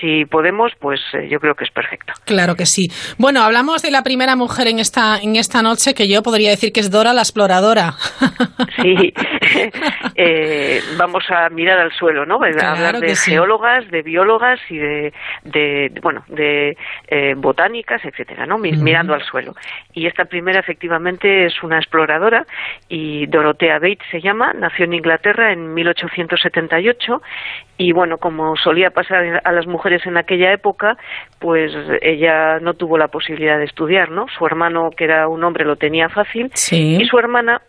si 0.00 0.24
podemos, 0.24 0.72
pues 0.78 1.00
eh, 1.14 1.28
yo 1.28 1.38
creo 1.40 1.54
que 1.54 1.64
es 1.64 1.70
perfecto. 1.70 2.12
Claro 2.24 2.54
que 2.54 2.66
sí. 2.66 2.88
Bueno, 3.18 3.42
hablamos 3.42 3.82
de 3.82 3.90
la 3.90 4.02
primera 4.02 4.36
mujer 4.36 4.68
en 4.68 4.78
esta, 4.78 5.18
en 5.18 5.36
esta 5.36 5.62
noche, 5.62 5.94
que 5.94 6.08
yo 6.08 6.22
podría 6.22 6.50
decir 6.50 6.72
que 6.72 6.80
es 6.80 6.90
Dora 6.90 7.12
la 7.12 7.22
exploradora. 7.22 7.94
Sí, 8.82 9.12
Eh, 10.14 10.80
vamos 10.98 11.24
a 11.30 11.48
mirar 11.48 11.78
al 11.78 11.92
suelo, 11.92 12.26
¿no? 12.26 12.38
Claro 12.38 12.68
hablar 12.68 13.00
de 13.00 13.14
sí. 13.14 13.30
geólogas, 13.30 13.90
de 13.90 14.02
biólogas 14.02 14.60
y 14.68 14.76
de, 14.76 15.12
de 15.44 15.90
bueno, 16.02 16.22
de 16.28 16.76
eh, 17.08 17.34
botánicas, 17.36 18.04
etcétera, 18.04 18.46
¿no? 18.46 18.58
Mirando 18.58 19.14
al 19.14 19.22
suelo. 19.22 19.54
Y 19.94 20.06
esta 20.06 20.26
primera, 20.26 20.60
efectivamente, 20.60 21.46
es 21.46 21.62
una 21.62 21.78
exploradora 21.78 22.44
y 22.88 23.26
Dorothea 23.26 23.78
Bates 23.78 24.06
se 24.10 24.20
llama, 24.20 24.51
nació 24.58 24.84
en 24.84 24.94
Inglaterra 24.94 25.52
en 25.52 25.74
1878 25.74 27.22
y 27.78 27.92
bueno, 27.92 28.18
como 28.18 28.56
solía 28.56 28.90
pasar 28.90 29.40
a 29.44 29.52
las 29.52 29.66
mujeres 29.66 30.06
en 30.06 30.16
aquella 30.16 30.52
época, 30.52 30.96
pues 31.38 31.72
ella 32.00 32.58
no 32.60 32.74
tuvo 32.74 32.98
la 32.98 33.08
posibilidad 33.08 33.58
de 33.58 33.64
estudiar, 33.64 34.10
¿no? 34.10 34.26
Su 34.36 34.46
hermano, 34.46 34.90
que 34.96 35.04
era 35.04 35.28
un 35.28 35.42
hombre, 35.44 35.64
lo 35.64 35.76
tenía 35.76 36.08
fácil 36.08 36.50
Sí. 36.54 36.98
y 37.00 37.04
su 37.06 37.18
hermana 37.18 37.62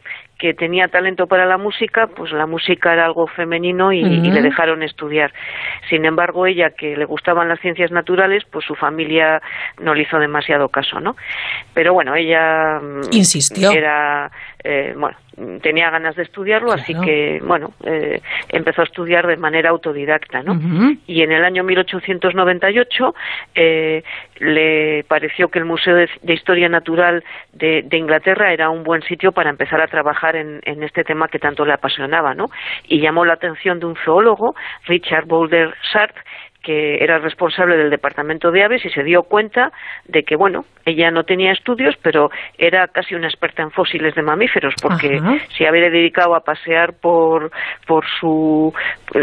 que 0.43 0.53
tenía 0.53 0.89
talento 0.89 1.25
para 1.27 1.45
la 1.45 1.57
música, 1.57 2.07
pues 2.07 2.33
la 2.33 2.45
música 2.45 2.91
era 2.91 3.05
algo 3.05 3.27
femenino 3.27 3.93
y, 3.93 4.03
le 4.03 4.41
dejaron 4.41 4.83
estudiar. 4.83 5.31
Sin 5.89 6.03
embargo, 6.05 6.45
ella, 6.45 6.71
que 6.71 6.97
le 6.97 7.05
gustaban 7.05 7.47
las 7.47 7.61
ciencias 7.61 7.91
naturales, 7.91 8.43
pues 8.51 8.65
su 8.65 8.75
familia 8.75 9.41
no 9.79 9.93
le 9.93 10.01
hizo 10.01 10.19
demasiado 10.19 10.67
caso, 10.67 10.99
¿no? 10.99 11.15
Pero 11.73 11.93
bueno, 11.93 12.13
ella 12.15 12.77
mm, 12.81 13.13
Insistió. 13.13 13.71
era, 13.71 14.29
eh, 14.65 14.93
bueno, 14.97 15.15
tenía 15.61 15.89
ganas 15.89 16.15
de 16.15 16.23
estudiarlo, 16.23 16.71
así 16.71 16.93
que, 17.03 17.39
bueno, 17.43 17.71
eh, 17.85 18.21
empezó 18.49 18.81
a 18.81 18.85
estudiar 18.85 19.25
de 19.27 19.37
manera 19.37 19.69
autodidacta, 19.71 20.43
¿no? 20.43 20.59
Y 21.07 21.21
en 21.21 21.31
el 21.31 21.43
año 21.43 21.63
1898 21.63 23.15
eh, 23.55 24.03
le 24.39 25.03
pareció 25.07 25.47
que 25.47 25.59
el 25.59 25.65
Museo 25.65 25.95
de, 25.95 26.09
de 26.21 26.33
Historia 26.33 26.69
Natural 26.69 27.23
de, 27.53 27.83
de 27.83 27.97
Inglaterra 27.97 28.53
era 28.53 28.69
un 28.69 28.83
buen 28.83 29.01
sitio 29.03 29.31
para 29.31 29.49
empezar 29.49 29.81
a 29.81 29.87
trabajar 29.87 30.35
en, 30.35 30.59
en 30.63 30.83
este 30.83 31.03
tema 31.03 31.27
que 31.27 31.39
tanto 31.39 31.65
le 31.65 31.73
apasionaba, 31.73 32.33
¿no? 32.33 32.45
Y 32.87 33.01
llamó 33.01 33.25
la 33.25 33.33
atención 33.33 33.79
de 33.79 33.87
un 33.87 33.95
zoólogo, 34.03 34.55
Richard 34.85 35.25
Boulder 35.25 35.73
Sharp, 35.93 36.15
que 36.63 37.03
era 37.03 37.19
responsable 37.19 37.75
del 37.77 37.89
departamento 37.89 38.49
de 38.49 38.63
aves 38.63 38.83
y 38.85 38.89
se 38.89 39.03
dio 39.03 39.23
cuenta 39.23 39.71
de 40.05 40.23
que, 40.23 40.35
bueno, 40.37 40.63
ella 40.85 41.11
no 41.11 41.23
tenía 41.25 41.51
estudios, 41.51 41.95
pero 42.01 42.31
era 42.57 42.87
casi 42.87 43.15
una 43.15 43.27
experta 43.27 43.61
en 43.61 43.71
fósiles 43.71 44.15
de 44.15 44.21
mamíferos, 44.21 44.73
porque 44.81 45.17
Ajá. 45.17 45.35
se 45.57 45.67
había 45.67 45.89
dedicado 45.89 46.35
a 46.35 46.39
pasear 46.43 46.93
por, 46.93 47.51
por 47.85 48.05
su, 48.19 48.73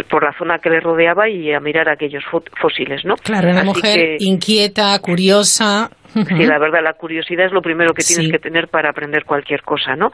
por 0.08 0.22
la 0.22 0.32
zona 0.38 0.58
que 0.58 0.70
le 0.70 0.80
rodeaba 0.80 1.28
y 1.28 1.52
a 1.52 1.60
mirar 1.60 1.88
aquellos 1.88 2.22
fó- 2.30 2.44
fósiles, 2.60 3.04
¿no? 3.04 3.16
Claro, 3.16 3.48
una 3.50 3.60
Así 3.62 3.66
mujer 3.68 3.94
que- 3.98 4.16
inquieta, 4.20 4.98
curiosa. 5.00 5.90
Sí, 6.12 6.45
la 6.45 6.59
verdad, 6.59 6.82
la 6.82 6.95
curiosidad 6.95 7.47
es 7.47 7.53
lo 7.53 7.62
primero 7.62 7.93
que 7.95 8.03
tienes 8.03 8.27
Sí. 8.27 8.31
que 8.32 8.39
tener 8.39 8.69
para 8.69 8.91
aprender 8.91 9.24
cualquier 9.24 9.62
cosa, 9.62 9.95
¿no? 9.97 10.11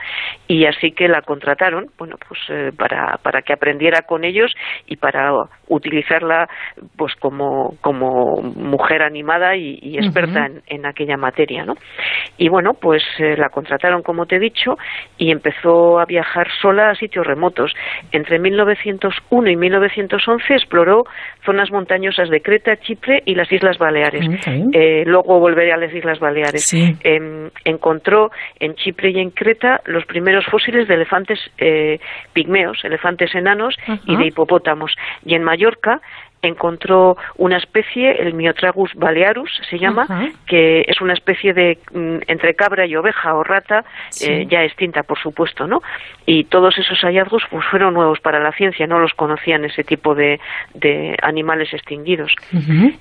Y 0.46 0.66
así 0.66 0.92
que 0.92 1.08
la 1.08 1.22
contrataron, 1.22 1.86
bueno, 1.98 2.16
pues 2.28 2.40
eh, 2.50 2.70
para, 2.76 3.18
para 3.22 3.42
que 3.42 3.52
aprendiera 3.52 4.02
con 4.02 4.24
ellos 4.24 4.52
y 4.86 4.96
para 4.96 5.32
utilizarla, 5.68 6.48
pues 6.96 7.14
como, 7.16 7.74
como 7.80 8.42
mujer 8.42 9.02
animada 9.02 9.56
y, 9.56 9.78
y 9.82 9.98
experta 9.98 10.48
en 10.66 10.86
aquella 10.86 11.16
materia, 11.16 11.64
¿no? 11.64 11.74
Y 12.38 12.48
bueno, 12.48 12.74
pues 12.74 13.02
eh, 13.18 13.36
la 13.36 13.48
contrataron, 13.48 14.02
como 14.02 14.26
te 14.26 14.36
he 14.36 14.40
dicho, 14.40 14.76
y 15.18 15.30
empezó 15.30 15.98
a 15.98 16.04
viajar 16.04 16.48
sola 16.60 16.90
a 16.90 16.94
sitios 16.94 17.26
remotos. 17.26 17.72
Entre 18.12 18.38
1901 18.38 19.50
y 19.50 19.56
1911 19.56 20.54
exploró 20.54 21.04
zonas 21.46 21.70
montañosas 21.70 22.28
de 22.28 22.42
Creta, 22.42 22.76
Chipre 22.76 23.22
y 23.24 23.34
las 23.34 23.50
Islas 23.50 23.78
Baleares. 23.78 24.28
Mm, 24.28 24.50
bien. 24.50 24.70
Eh, 24.72 25.04
luego 25.06 25.40
volveré 25.40 25.72
a 25.72 25.76
las 25.78 25.94
Islas 25.94 26.18
Baleares. 26.18 26.64
Sí. 26.64 26.94
Em, 27.02 27.48
encontró 27.64 28.30
en 28.60 28.74
Chipre 28.74 29.10
y 29.12 29.18
en 29.18 29.30
Creta 29.30 29.80
los 29.86 30.04
primeros 30.04 30.44
fósiles 30.46 30.88
de 30.88 30.94
elefantes 30.94 31.38
eh, 31.58 31.98
pigmeos, 32.32 32.84
elefantes 32.84 33.34
enanos 33.34 33.74
y 34.04 34.16
de 34.16 34.26
hipopótamos. 34.26 34.92
Y 35.24 35.34
en 35.34 35.44
Mallorca 35.44 36.00
encontró 36.46 37.16
una 37.36 37.56
especie, 37.56 38.12
el 38.22 38.34
Miotragus 38.34 38.94
balearus 38.94 39.50
se 39.68 39.78
llama, 39.78 40.06
que 40.46 40.84
es 40.86 41.00
una 41.00 41.12
especie 41.12 41.52
de 41.52 41.78
mm, 41.92 42.18
entre 42.26 42.54
cabra 42.54 42.86
y 42.86 42.96
oveja 42.96 43.34
o 43.34 43.42
rata, 43.44 43.84
Sí. 44.10 44.30
eh, 44.30 44.46
ya 44.48 44.62
extinta, 44.64 45.02
por 45.02 45.18
supuesto, 45.18 45.66
¿no? 45.66 45.82
Y 46.24 46.44
todos 46.44 46.76
esos 46.78 46.98
hallazgos 47.00 47.44
pues, 47.50 47.64
fueron 47.66 47.94
nuevos 47.94 48.20
para 48.20 48.40
la 48.40 48.52
ciencia, 48.52 48.86
no 48.86 48.98
los 48.98 49.12
conocían 49.14 49.64
ese 49.64 49.84
tipo 49.84 50.14
de, 50.14 50.40
de 50.74 51.16
animales 51.22 51.72
extinguidos. 51.72 52.34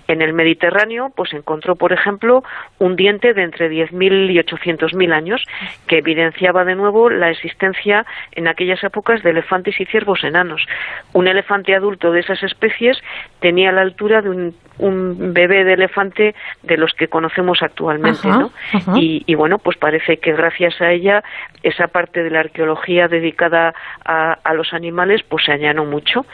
En 0.07 0.21
el 0.21 0.33
Mediterráneo, 0.33 1.11
pues 1.15 1.33
encontró, 1.33 1.75
por 1.75 1.93
ejemplo, 1.93 2.43
un 2.79 2.95
diente 2.95 3.33
de 3.33 3.43
entre 3.43 3.69
10.000 3.69 4.31
y 4.31 4.37
800.000 4.39 5.13
años 5.13 5.43
que 5.87 5.97
evidenciaba 5.99 6.65
de 6.65 6.75
nuevo 6.75 7.09
la 7.09 7.29
existencia 7.29 8.05
en 8.33 8.47
aquellas 8.47 8.83
épocas 8.83 9.23
de 9.23 9.31
elefantes 9.31 9.79
y 9.79 9.85
ciervos 9.85 10.23
enanos. 10.23 10.65
Un 11.13 11.27
elefante 11.27 11.75
adulto 11.75 12.11
de 12.11 12.19
esas 12.21 12.41
especies 12.43 12.97
tenía 13.39 13.71
la 13.71 13.81
altura 13.81 14.21
de 14.21 14.29
un, 14.29 14.55
un 14.77 15.33
bebé 15.33 15.63
de 15.63 15.73
elefante 15.73 16.35
de 16.63 16.77
los 16.77 16.93
que 16.93 17.07
conocemos 17.07 17.61
actualmente, 17.61 18.27
Ajá, 18.27 18.39
¿no? 18.39 18.51
ajá. 18.73 18.93
Y, 18.97 19.23
y 19.25 19.35
bueno, 19.35 19.59
pues 19.59 19.77
parece 19.77 20.17
que 20.17 20.33
gracias 20.33 20.81
a 20.81 20.91
ella 20.91 21.23
esa 21.63 21.87
parte 21.87 22.23
de 22.23 22.29
la 22.29 22.41
arqueología 22.41 23.07
dedicada 23.07 23.73
a, 24.03 24.33
a 24.43 24.53
los 24.53 24.73
animales 24.73 25.23
pues 25.23 25.45
se 25.45 25.51
allanó 25.51 25.85
mucho. 25.85 26.25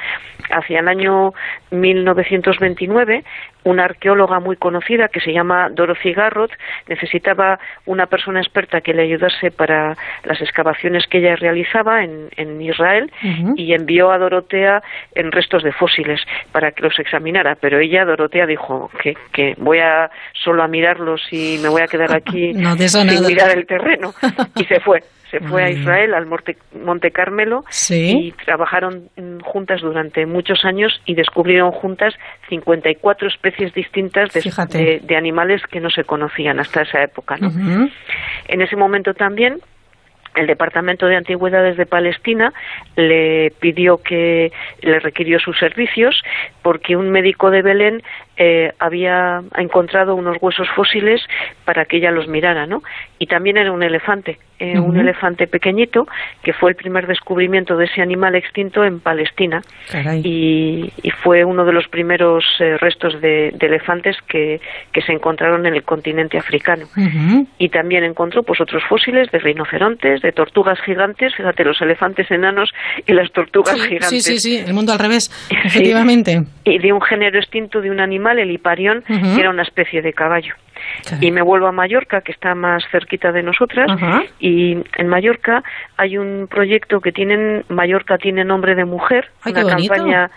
Hacia 0.49 0.79
el 0.79 0.87
año 0.87 1.33
1929 1.71 3.23
una 3.63 3.85
arqueóloga 3.85 4.39
muy 4.39 4.55
conocida 4.55 5.07
que 5.07 5.19
se 5.19 5.31
llama 5.33 5.69
Dorothy 5.69 6.13
Garrott 6.13 6.51
necesitaba 6.87 7.59
una 7.85 8.07
persona 8.07 8.39
experta 8.41 8.81
que 8.81 8.93
le 8.93 9.03
ayudase 9.03 9.51
para 9.51 9.95
las 10.23 10.41
excavaciones 10.41 11.05
que 11.07 11.19
ella 11.19 11.35
realizaba 11.35 12.03
en, 12.03 12.29
en 12.37 12.61
Israel 12.61 13.11
y 13.55 13.73
envió 13.73 14.11
a 14.11 14.17
Dorotea 14.17 14.81
en 15.15 15.31
restos 15.31 15.63
de 15.63 15.71
fósiles 15.71 16.21
para 16.51 16.71
que 16.71 16.81
los 16.83 16.97
examinara, 16.99 17.55
pero 17.59 17.79
ella, 17.79 18.03
Dorotea, 18.05 18.45
dijo 18.45 18.89
que, 19.01 19.15
que 19.31 19.53
voy 19.57 19.79
a 19.79 20.09
solo 20.33 20.63
a 20.63 20.67
mirarlos 20.67 21.21
y 21.31 21.59
me 21.61 21.69
voy 21.69 21.81
a 21.81 21.87
quedar 21.87 22.11
aquí 22.15 22.53
No, 22.53 22.75
sin 22.75 23.07
nada. 23.07 23.27
mirar 23.27 23.57
el 23.57 23.65
terreno 23.67 24.13
y 24.55 24.63
se 24.65 24.79
fue. 24.79 25.01
Se 25.31 25.39
fue 25.39 25.63
a 25.63 25.67
bien. 25.67 25.81
Israel, 25.81 26.13
al 26.13 26.25
Monte, 26.27 26.57
Monte 26.83 27.09
Carmelo, 27.11 27.63
Sí. 27.69 28.27
y 28.27 28.31
trabajaron 28.33 29.09
mm, 29.17 29.39
juntas 29.39 29.81
durante 29.81 30.25
muchos 30.25 30.63
años 30.65 31.01
y 31.05 31.15
descubrieron 31.15 31.71
juntas 31.71 32.13
54 32.49 33.27
especies 33.27 33.73
distintas 33.73 34.31
de, 34.33 34.41
Fíjate. 34.41 34.77
de- 34.77 34.99
de 34.99 35.15
animales 35.15 35.61
que 35.71 35.79
no 35.79 35.89
se 35.89 36.03
conocían 36.03 36.59
hasta 36.59 36.81
esa 36.83 37.01
época. 37.01 37.37
¿no? 37.37 37.49
En 38.47 38.61
ese 38.61 38.75
momento 38.75 39.13
también 39.13 39.59
el 40.35 40.47
Departamento 40.47 41.07
de 41.07 41.17
Antigüedades 41.17 41.75
de 41.75 41.85
Palestina 41.85 42.53
le 42.95 43.51
pidió 43.59 43.97
que 43.97 44.51
le 44.81 44.99
requirió 44.99 45.39
sus 45.39 45.57
servicios 45.59 46.21
porque 46.61 46.95
un 46.95 47.09
médico 47.09 47.51
de 47.51 47.61
Belén 47.61 48.01
eh, 48.43 48.71
había 48.79 49.41
encontrado 49.55 50.15
unos 50.15 50.37
huesos 50.41 50.67
fósiles 50.75 51.21
para 51.63 51.85
que 51.85 51.97
ella 51.97 52.09
los 52.09 52.27
mirara, 52.27 52.65
¿no? 52.65 52.81
Y 53.19 53.27
también 53.27 53.57
era 53.57 53.71
un 53.71 53.83
elefante, 53.83 54.39
eh, 54.57 54.79
un 54.79 54.97
elefante 54.97 55.45
pequeñito, 55.45 56.07
que 56.41 56.51
fue 56.53 56.71
el 56.71 56.75
primer 56.75 57.05
descubrimiento 57.05 57.77
de 57.77 57.85
ese 57.85 58.01
animal 58.01 58.33
extinto 58.33 58.83
en 58.83 58.99
Palestina. 58.99 59.61
Y, 60.23 60.91
y 61.03 61.11
fue 61.11 61.43
uno 61.45 61.65
de 61.65 61.73
los 61.73 61.87
primeros 61.87 62.43
eh, 62.59 62.77
restos 62.77 63.21
de, 63.21 63.51
de 63.53 63.67
elefantes 63.67 64.17
que, 64.27 64.59
que 64.91 65.01
se 65.01 65.11
encontraron 65.11 65.67
en 65.67 65.75
el 65.75 65.83
continente 65.83 66.39
africano. 66.39 66.87
Y 67.59 67.69
también 67.69 68.03
encontró 68.03 68.41
pues 68.41 68.59
otros 68.59 68.81
fósiles 68.89 69.29
de 69.31 69.37
rinocerontes, 69.37 70.21
de 70.21 70.31
tortugas 70.31 70.79
gigantes, 70.83 71.35
fíjate, 71.35 71.63
los 71.63 71.79
elefantes 71.81 72.29
enanos 72.31 72.71
y 73.05 73.13
las 73.13 73.31
tortugas 73.31 73.75
Sí, 73.75 73.81
gigantes. 73.81 74.09
sí, 74.09 74.21
sí, 74.21 74.37
sí, 74.39 74.57
el 74.65 74.73
mundo 74.73 74.93
al 74.93 74.99
revés, 74.99 75.29
efectivamente. 75.65 76.41
Y 76.63 76.79
de 76.79 76.91
un 76.91 77.01
género 77.01 77.37
extinto 77.39 77.81
de 77.81 77.91
un 77.91 77.99
animal, 77.99 78.30
el 78.39 78.51
hiparión, 78.51 79.03
que 79.07 79.39
era 79.39 79.49
una 79.49 79.63
especie 79.63 80.01
de 80.01 80.13
caballo. 80.13 80.55
Y 81.19 81.31
me 81.31 81.41
vuelvo 81.41 81.67
a 81.67 81.71
Mallorca, 81.71 82.21
que 82.21 82.31
está 82.31 82.55
más 82.55 82.83
cerquita 82.91 83.31
de 83.31 83.43
nosotras, 83.43 83.87
y 84.39 84.77
en 84.97 85.07
Mallorca 85.07 85.63
hay 85.97 86.17
un 86.17 86.47
proyecto 86.49 87.01
que 87.01 87.11
tienen, 87.11 87.63
Mallorca 87.69 88.17
tiene 88.17 88.43
nombre 88.43 88.75
de 88.75 88.85
mujer, 88.85 89.29
Ay, 89.43 89.53
una 89.53 89.75
campaña 89.75 90.31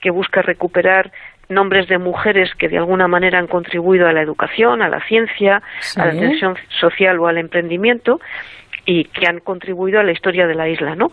que 0.00 0.10
busca 0.10 0.42
recuperar 0.42 1.10
nombres 1.48 1.88
de 1.88 1.98
mujeres 1.98 2.50
que 2.58 2.68
de 2.68 2.76
alguna 2.76 3.06
manera 3.08 3.38
han 3.38 3.46
contribuido 3.46 4.08
a 4.08 4.12
la 4.12 4.20
educación, 4.20 4.82
a 4.82 4.88
la 4.88 5.00
ciencia, 5.06 5.62
Sí. 5.80 6.00
a 6.00 6.06
la 6.06 6.12
atención 6.12 6.56
social 6.80 7.18
o 7.20 7.28
al 7.28 7.38
emprendimiento 7.38 8.20
y 8.86 9.04
que 9.04 9.26
han 9.26 9.40
contribuido 9.40 9.98
a 10.00 10.04
la 10.04 10.12
historia 10.12 10.46
de 10.46 10.54
la 10.54 10.68
isla, 10.68 10.94
¿no? 10.94 11.10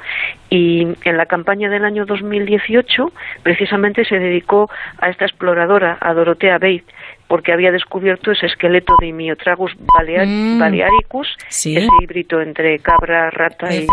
Y 0.50 0.88
en 1.04 1.18
la 1.18 1.26
campaña 1.26 1.70
del 1.70 1.84
año 1.86 2.06
2018 2.06 3.12
precisamente 3.42 4.06
se 4.06 4.20
dedicó 4.20 4.70
a 5.00 5.10
esta 5.10 5.26
exploradora, 5.26 5.98
a 6.00 6.14
Dorotea 6.14 6.60
Beit, 6.60 6.84
porque 7.28 7.52
había 7.52 7.72
descubierto 7.72 8.32
ese 8.32 8.46
esqueleto 8.46 8.94
de 9.02 9.12
Miotragus 9.12 9.72
balea- 9.98 10.24
Mm. 10.26 10.60
balearicus, 10.60 11.36
Sí. 11.50 11.76
ese 11.76 11.88
híbrido 12.02 12.42
entre 12.42 12.78
cabra, 12.80 13.32
rata 13.32 13.74
y, 13.74 13.88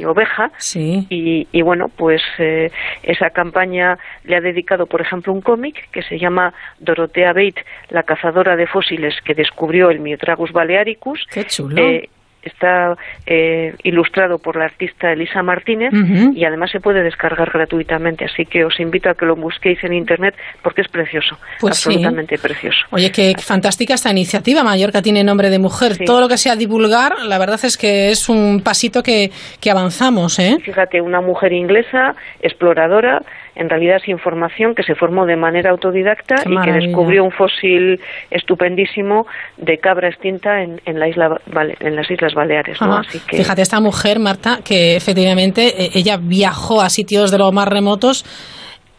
y 0.00 0.04
oveja. 0.06 0.50
Sí. 0.56 1.06
Y, 1.10 1.46
y 1.52 1.62
bueno, 1.62 1.90
pues 1.94 2.22
eh, 2.38 2.70
esa 3.02 3.28
campaña 3.30 3.98
le 4.24 4.36
ha 4.36 4.40
dedicado, 4.40 4.86
por 4.86 5.02
ejemplo, 5.02 5.32
un 5.34 5.42
cómic 5.42 5.90
que 5.90 6.02
se 6.02 6.18
llama 6.18 6.54
Dorotea 6.78 7.34
Beit, 7.34 7.58
la 7.90 8.04
cazadora 8.04 8.56
de 8.56 8.66
fósiles 8.66 9.14
que 9.22 9.34
descubrió 9.34 9.90
el 9.90 10.00
Miotragus 10.00 10.52
balearicus. 10.52 11.26
Qué 11.30 11.44
chulo. 11.44 11.76
Eh, 11.76 12.08
está 12.48 12.96
eh, 13.26 13.74
ilustrado 13.82 14.38
por 14.38 14.56
la 14.56 14.64
artista 14.66 15.12
Elisa 15.12 15.42
Martínez 15.42 15.92
y 16.34 16.44
además 16.44 16.70
se 16.70 16.80
puede 16.80 17.02
descargar 17.02 17.50
gratuitamente, 17.52 18.24
así 18.24 18.44
que 18.46 18.64
os 18.64 18.78
invito 18.80 19.10
a 19.10 19.14
que 19.14 19.26
lo 19.26 19.36
busquéis 19.36 19.82
en 19.84 19.92
internet 19.92 20.34
porque 20.62 20.82
es 20.82 20.88
precioso, 20.88 21.38
Pues 21.60 21.76
sí. 21.76 21.88
absolutamente 21.90 22.38
precioso. 22.38 22.78
Oye, 22.90 23.10
qué 23.10 23.34
fantástica 23.38 23.94
esta 23.94 24.10
iniciativa. 24.10 24.62
Mallorca 24.62 25.02
tiene 25.02 25.24
nombre 25.24 25.50
de 25.50 25.58
mujer. 25.58 25.98
Todo 26.04 26.20
lo 26.20 26.28
que 26.28 26.36
sea 26.38 26.56
divulgar, 26.56 27.14
la 27.24 27.38
verdad 27.38 27.58
es 27.64 27.76
que 27.76 28.10
es 28.10 28.28
un 28.28 28.62
pasito 28.62 29.02
que, 29.02 29.30
que 29.60 29.70
avanzamos, 29.70 30.38
¿eh? 30.38 30.56
Fíjate, 30.62 31.00
una 31.00 31.20
mujer 31.20 31.52
inglesa, 31.52 32.14
exploradora, 32.40 33.22
en 33.56 33.68
realidad 33.68 33.98
sin 34.04 34.18
formación, 34.18 34.74
que 34.74 34.82
se 34.82 34.94
formó 34.94 35.26
de 35.26 35.36
manera 35.36 35.70
autodidacta 35.70 36.36
y 36.46 36.56
que 36.64 36.72
descubrió 36.72 37.24
un 37.24 37.30
fósil 37.32 38.00
estupendísimo 38.30 39.26
de 39.56 39.78
cabra 39.78 40.08
extinta 40.08 40.62
en, 40.62 40.80
en, 40.84 40.98
la 40.98 41.08
isla, 41.08 41.40
en 41.80 41.96
las 41.96 42.10
Islas 42.10 42.34
Baleares. 42.34 42.80
¿no? 42.80 42.92
Ajá. 42.92 43.00
Así 43.08 43.18
que, 43.20 43.38
Fíjate, 43.38 43.62
esta 43.62 43.80
mujer, 43.80 44.18
Marta, 44.18 44.60
que 44.64 44.96
efectivamente 44.96 45.84
eh, 45.84 45.90
ella 45.94 46.18
viajó 46.20 46.80
a 46.80 46.88
sitios 46.90 47.30
de 47.30 47.38
los 47.38 47.52
más 47.52 47.68
remotos 47.68 48.24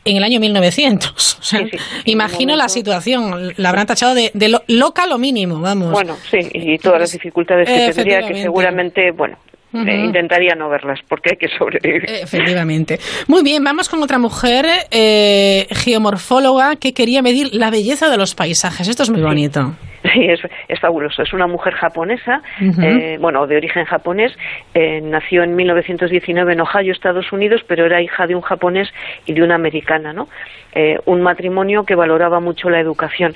en 0.06 0.18
el 0.18 0.24
año 0.24 0.40
1900. 0.40 1.36
O 1.40 1.44
sea, 1.50 1.62
imagino 2.04 2.58
la 2.58 2.68
situación. 2.68 3.54
La 3.56 3.70
habrán 3.70 3.86
tachado 3.88 4.14
de, 4.14 4.32
de 4.34 4.50
lo- 4.50 4.64
loca 4.68 5.06
lo 5.08 5.18
mínimo, 5.18 5.62
vamos. 5.62 5.92
Bueno, 5.92 6.16
sí, 6.30 6.40
y 6.52 6.78
todas 6.78 7.00
las 7.00 7.12
dificultades 7.14 7.70
que 7.70 7.94
tendría, 7.94 8.28
que 8.28 8.36
seguramente, 8.42 9.12
bueno, 9.12 9.38
Eh, 9.86 10.06
intentaría 10.06 10.56
no 10.56 10.70
verlas, 10.70 11.00
porque 11.08 11.32
hay 11.32 11.38
que 11.38 11.48
sobrevivir. 11.58 12.06
Efectivamente. 12.10 13.00
Muy 13.28 13.44
bien, 13.44 13.64
vamos 13.64 13.90
con 13.90 14.02
otra 14.02 14.18
mujer 14.20 14.66
eh, 14.92 15.68
geomorfóloga 15.72 16.76
que 16.76 16.94
quería 16.94 17.22
medir 17.22 17.54
la 17.54 17.70
belleza 17.70 18.10
de 18.10 18.18
los 18.18 18.36
paisajes. 18.36 18.88
Esto 18.88 19.04
es 19.04 19.10
muy 19.10 19.22
bonito. 19.22 19.76
Sí, 20.14 20.26
es, 20.30 20.40
es 20.68 20.80
fabuloso. 20.80 21.22
Es 21.24 21.34
una 21.34 21.48
mujer 21.48 21.74
japonesa, 21.74 22.42
eh, 22.82 23.18
bueno, 23.20 23.46
de 23.48 23.58
origen 23.58 23.86
japonés. 23.86 24.32
eh, 24.74 25.02
nació 25.02 25.44
en 25.44 25.56
1919 25.56 26.54
en 26.54 26.62
Ohio, 26.62 26.92
Estados 26.94 27.32
Unidos, 27.32 27.62
pero 27.68 27.86
era 27.86 28.02
hija 28.02 28.26
de 28.28 28.36
un 28.36 28.42
japonés 28.42 28.90
y 29.26 29.34
de 29.34 29.44
una 29.44 29.56
americana, 29.56 30.14
¿no? 30.14 30.28
Eh, 30.74 30.98
un 31.06 31.22
matrimonio 31.22 31.84
que 31.84 31.96
valoraba 31.96 32.40
mucho 32.40 32.70
la 32.70 32.80
educación. 32.80 33.34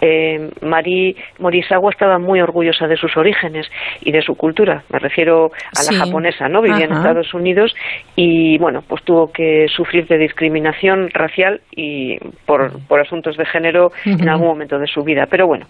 Eh, 0.00 0.48
Mari 0.62 1.16
Morisawa 1.38 1.90
estaba 1.90 2.18
muy 2.18 2.40
orgullosa 2.40 2.86
de 2.86 2.96
sus 2.96 3.16
orígenes 3.16 3.70
y 4.00 4.10
de 4.12 4.22
su 4.22 4.34
cultura. 4.36 4.82
Me 4.90 4.98
refiero 4.98 5.46
a 5.46 5.82
la 5.82 5.82
Sí. 5.82 5.94
japonesa, 5.96 6.48
¿no? 6.48 6.62
Vivía 6.62 6.86
en. 6.86 6.92
Estados 6.98 7.32
Unidos 7.34 7.74
y, 8.16 8.58
bueno, 8.58 8.82
pues 8.88 9.02
tuvo 9.04 9.30
que 9.30 9.66
sufrir 9.68 10.06
de 10.08 10.18
discriminación 10.18 11.10
racial 11.10 11.60
y 11.76 12.18
por, 12.46 12.72
por 12.88 13.00
asuntos 13.00 13.36
de 13.36 13.44
género 13.46 13.92
en 14.04 14.28
algún 14.28 14.48
momento 14.48 14.78
de 14.78 14.86
su 14.86 15.02
vida. 15.04 15.26
Pero 15.30 15.46
bueno, 15.46 15.66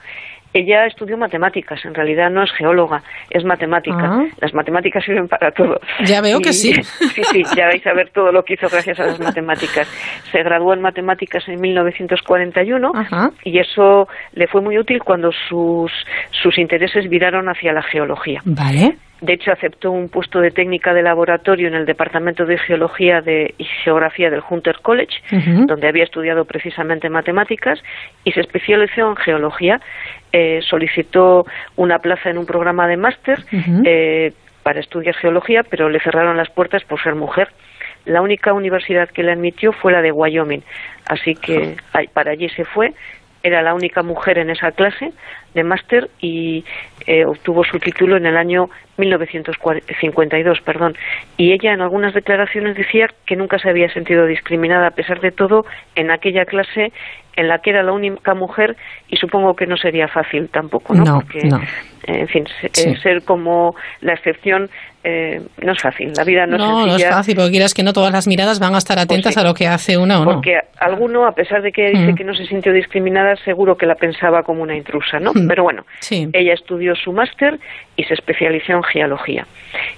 ella 0.53 0.87
estudió 0.87 1.17
matemáticas, 1.17 1.85
en 1.85 1.95
realidad 1.95 2.31
no 2.31 2.43
es 2.43 2.51
geóloga, 2.53 3.03
es 3.31 3.45
matemática. 3.45 3.97
Ah. 4.03 4.25
Las 4.41 4.55
matemáticas 4.55 5.05
sirven 5.05 5.29
para 5.29 5.51
todo. 5.51 5.81
Ya 6.05 6.21
veo 6.21 6.41
que 6.41 6.53
sí. 6.53 6.75
Sí, 7.19 7.23
sí, 7.25 7.43
ya 7.57 7.67
vais 7.67 7.85
a 7.87 7.93
ver 7.93 8.11
todo 8.11 8.31
lo 8.31 8.45
que 8.45 8.55
hizo 8.55 8.69
gracias 8.69 9.01
a 9.01 9.07
las 9.07 9.19
matemáticas. 9.19 9.89
Se 10.31 10.43
graduó 10.43 10.73
en 10.73 10.81
matemáticas 10.81 11.49
en 11.49 11.61
1941 11.61 12.93
y 13.45 13.59
eso 13.59 14.09
le 14.35 14.47
fue 14.47 14.61
muy 14.61 14.79
útil 14.79 15.03
cuando 15.03 15.33
sus, 15.49 15.91
sus 16.31 16.59
intereses 16.59 17.09
viraron 17.09 17.49
hacia 17.49 17.73
la 17.73 17.83
geología. 17.83 18.41
Vale. 18.45 18.97
De 19.21 19.33
hecho, 19.33 19.51
aceptó 19.51 19.91
un 19.91 20.09
puesto 20.09 20.41
de 20.41 20.53
técnica 20.53 20.95
de 20.95 21.03
laboratorio 21.03 21.67
en 21.67 21.75
el 21.75 21.87
Departamento 21.87 22.47
de 22.47 22.57
Geología 22.57 23.21
de, 23.21 23.55
y 23.59 23.65
Geografía 23.65 24.31
del 24.31 24.43
Hunter 24.49 24.79
College, 24.81 25.21
donde 25.67 25.89
había 25.89 26.05
estudiado 26.05 26.45
precisamente 26.45 27.11
matemáticas, 27.11 27.83
y 28.23 28.31
se 28.31 28.41
especializó 28.41 29.09
en 29.09 29.17
geología. 29.17 29.81
Eh, 30.33 30.61
solicitó 30.63 31.47
una 31.77 31.99
plaza 31.99 32.29
en 32.29 32.37
un 32.37 32.45
programa 32.45 32.87
de 32.87 32.97
máster 32.99 33.39
eh, 33.85 34.33
para 34.63 34.81
estudiar 34.81 35.15
geología, 35.15 35.63
pero 35.63 35.89
le 35.89 36.01
cerraron 36.01 36.37
las 36.37 36.51
puertas 36.51 36.85
por 36.85 37.03
ser 37.03 37.15
mujer. 37.15 37.49
La 38.05 38.21
única 38.21 38.53
universidad 38.53 39.09
que 39.09 39.23
le 39.23 39.33
admitió 39.33 39.73
fue 39.73 39.93
la 39.93 40.03
de 40.03 40.13
Wyoming, 40.13 40.63
así 41.09 41.35
que 41.35 41.77
para 42.13 42.33
allí 42.33 42.49
se 42.51 42.65
fue. 42.65 42.93
Era 43.49 43.63
la 43.63 43.75
única 43.75 44.03
mujer 44.03 44.39
en 44.39 44.51
esa 44.51 44.71
clase 44.73 45.11
de 45.55 45.65
máster 45.65 46.09
y 46.21 46.65
eh, 47.07 47.25
obtuvo 47.25 47.65
su 47.65 47.79
título 47.79 48.17
en 48.17 48.27
el 48.27 48.37
año 48.37 48.69
1952, 48.99 50.61
perdón. 50.61 50.95
Y 51.37 51.53
ella 51.53 51.73
en 51.73 51.81
algunas 51.81 52.15
declaraciones 52.15 52.77
decía 52.77 53.07
que 53.27 53.37
nunca 53.37 53.59
se 53.59 53.69
había 53.71 53.89
sentido 53.93 54.27
discriminada 54.27 54.89
a 54.89 54.91
pesar 54.93 55.21
de 55.21 55.31
todo 55.31 55.65
en 55.95 56.11
aquella 56.11 56.45
clase 56.45 56.93
en 57.37 57.49
la 57.49 57.59
que 57.59 57.71
era 57.71 57.83
la 57.83 57.93
única 57.93 58.35
mujer 58.35 58.77
y 59.09 59.17
supongo 59.17 59.55
que 59.55 59.67
no 59.67 59.77
sería 59.77 60.09
fácil 60.09 60.49
tampoco, 60.49 60.95
¿no? 60.95 61.05
No, 61.05 61.21
Porque, 61.21 61.45
no. 61.49 61.59
eh, 61.59 62.21
en 62.21 62.29
fin, 62.29 62.45
Sí. 62.73 62.91
eh, 62.91 62.97
ser 62.97 63.23
como 63.25 63.75
la 64.01 64.15
excepción 64.15 64.69
eh, 65.09 65.41
no 65.63 65.73
es 65.73 65.81
fácil. 65.81 66.13
La 66.17 66.25
vida 66.25 66.47
no, 66.47 66.57
es 66.57 66.61
No, 66.63 66.71
no 66.81 66.87
es 66.87 66.91
sencilla. 66.93 67.11
fácil, 67.13 67.35
porque 67.37 67.51
quieras 67.53 67.75
que 67.75 67.83
no 67.83 67.93
todas 67.93 68.13
las 68.13 68.27
miradas 68.27 68.59
van 68.61 68.75
a 68.75 68.79
estar 68.79 68.99
atentas 68.99 69.35
sí. 69.35 69.41
a 69.41 69.43
lo 69.45 69.55
que 69.55 69.67
hace 69.67 69.97
una 69.97 70.21
o 70.21 70.25
no. 70.25 70.33
Porque 70.35 70.59
alguno, 70.79 71.27
a 71.27 71.33
pesar 71.33 71.63
de 71.63 71.73
que 71.73 71.91
dice 71.91 72.13
Mm. 72.13 72.15
que 72.15 72.25
no 72.25 72.35
se 72.35 72.45
sintió 72.47 72.73
discriminada, 72.73 73.35
seguro 73.45 73.77
que 73.77 73.87
la 73.87 73.95
pensaba 73.95 74.43
como 74.43 74.63
una 74.63 74.77
intrusa, 74.77 75.19
¿no? 75.19 75.33
Mm. 75.35 75.49
Pero 75.49 75.63
bueno, 75.63 75.85
Sí. 76.01 76.29
ella 76.33 76.53
estudió 76.55 76.95
su 76.95 77.13
máster 77.13 77.59
y 77.97 78.05
se 78.05 78.15
especializó 78.15 78.73
en 78.73 78.83
geología. 78.83 79.47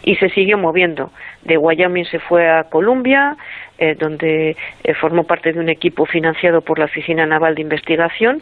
Y 0.02 0.16
se 0.16 0.28
siguió 0.30 0.56
moviendo. 0.58 1.10
De 1.42 1.56
Wyoming 1.56 2.04
se 2.04 2.18
fue 2.18 2.48
a 2.50 2.64
Columbia, 2.64 3.36
eh, 3.80 3.96
donde 3.98 4.56
eh, 4.84 4.94
formó 4.94 5.24
parte 5.24 5.52
de 5.52 5.58
un 5.58 5.68
equipo 5.70 6.04
financiado 6.06 6.60
por 6.60 6.78
la 6.78 6.84
Oficina 6.84 7.24
Naval 7.26 7.54
de 7.54 7.62
Investigación. 7.62 8.38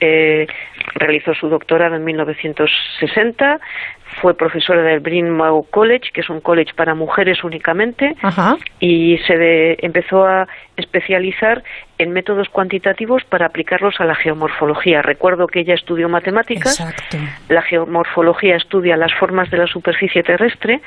Eh, 0.00 0.46
realizó 0.94 1.34
su 1.34 1.48
doctorado 1.48 1.96
en 1.96 2.04
1960. 2.04 3.60
Fue 4.22 4.34
profesora 4.36 4.82
del 4.82 5.00
Bryn 5.00 5.28
Mawr 5.28 5.64
College, 5.70 6.10
que 6.14 6.20
es 6.20 6.30
un 6.30 6.40
college 6.40 6.72
para 6.74 6.94
mujeres 6.94 7.42
únicamente 7.44 8.14
y 8.80 9.18
se 9.26 9.36
de- 9.36 9.76
empezó 9.82 10.24
a 10.24 10.46
especializar 10.76 11.62
en 11.98 12.12
métodos 12.12 12.48
cuantitativos 12.48 13.24
para 13.24 13.46
aplicarlos 13.46 14.00
a 14.00 14.04
la 14.04 14.14
geomorfología. 14.14 15.02
Recuerdo 15.02 15.48
que 15.48 15.60
ella 15.60 15.74
estudió 15.74 16.08
matemáticas, 16.08 16.78
Exacto. 16.80 17.16
la 17.48 17.62
geomorfología 17.62 18.56
estudia 18.56 18.96
las 18.96 19.12
formas 19.14 19.50
de 19.50 19.58
la 19.58 19.66
superficie 19.66 20.22
terrestre, 20.22 20.80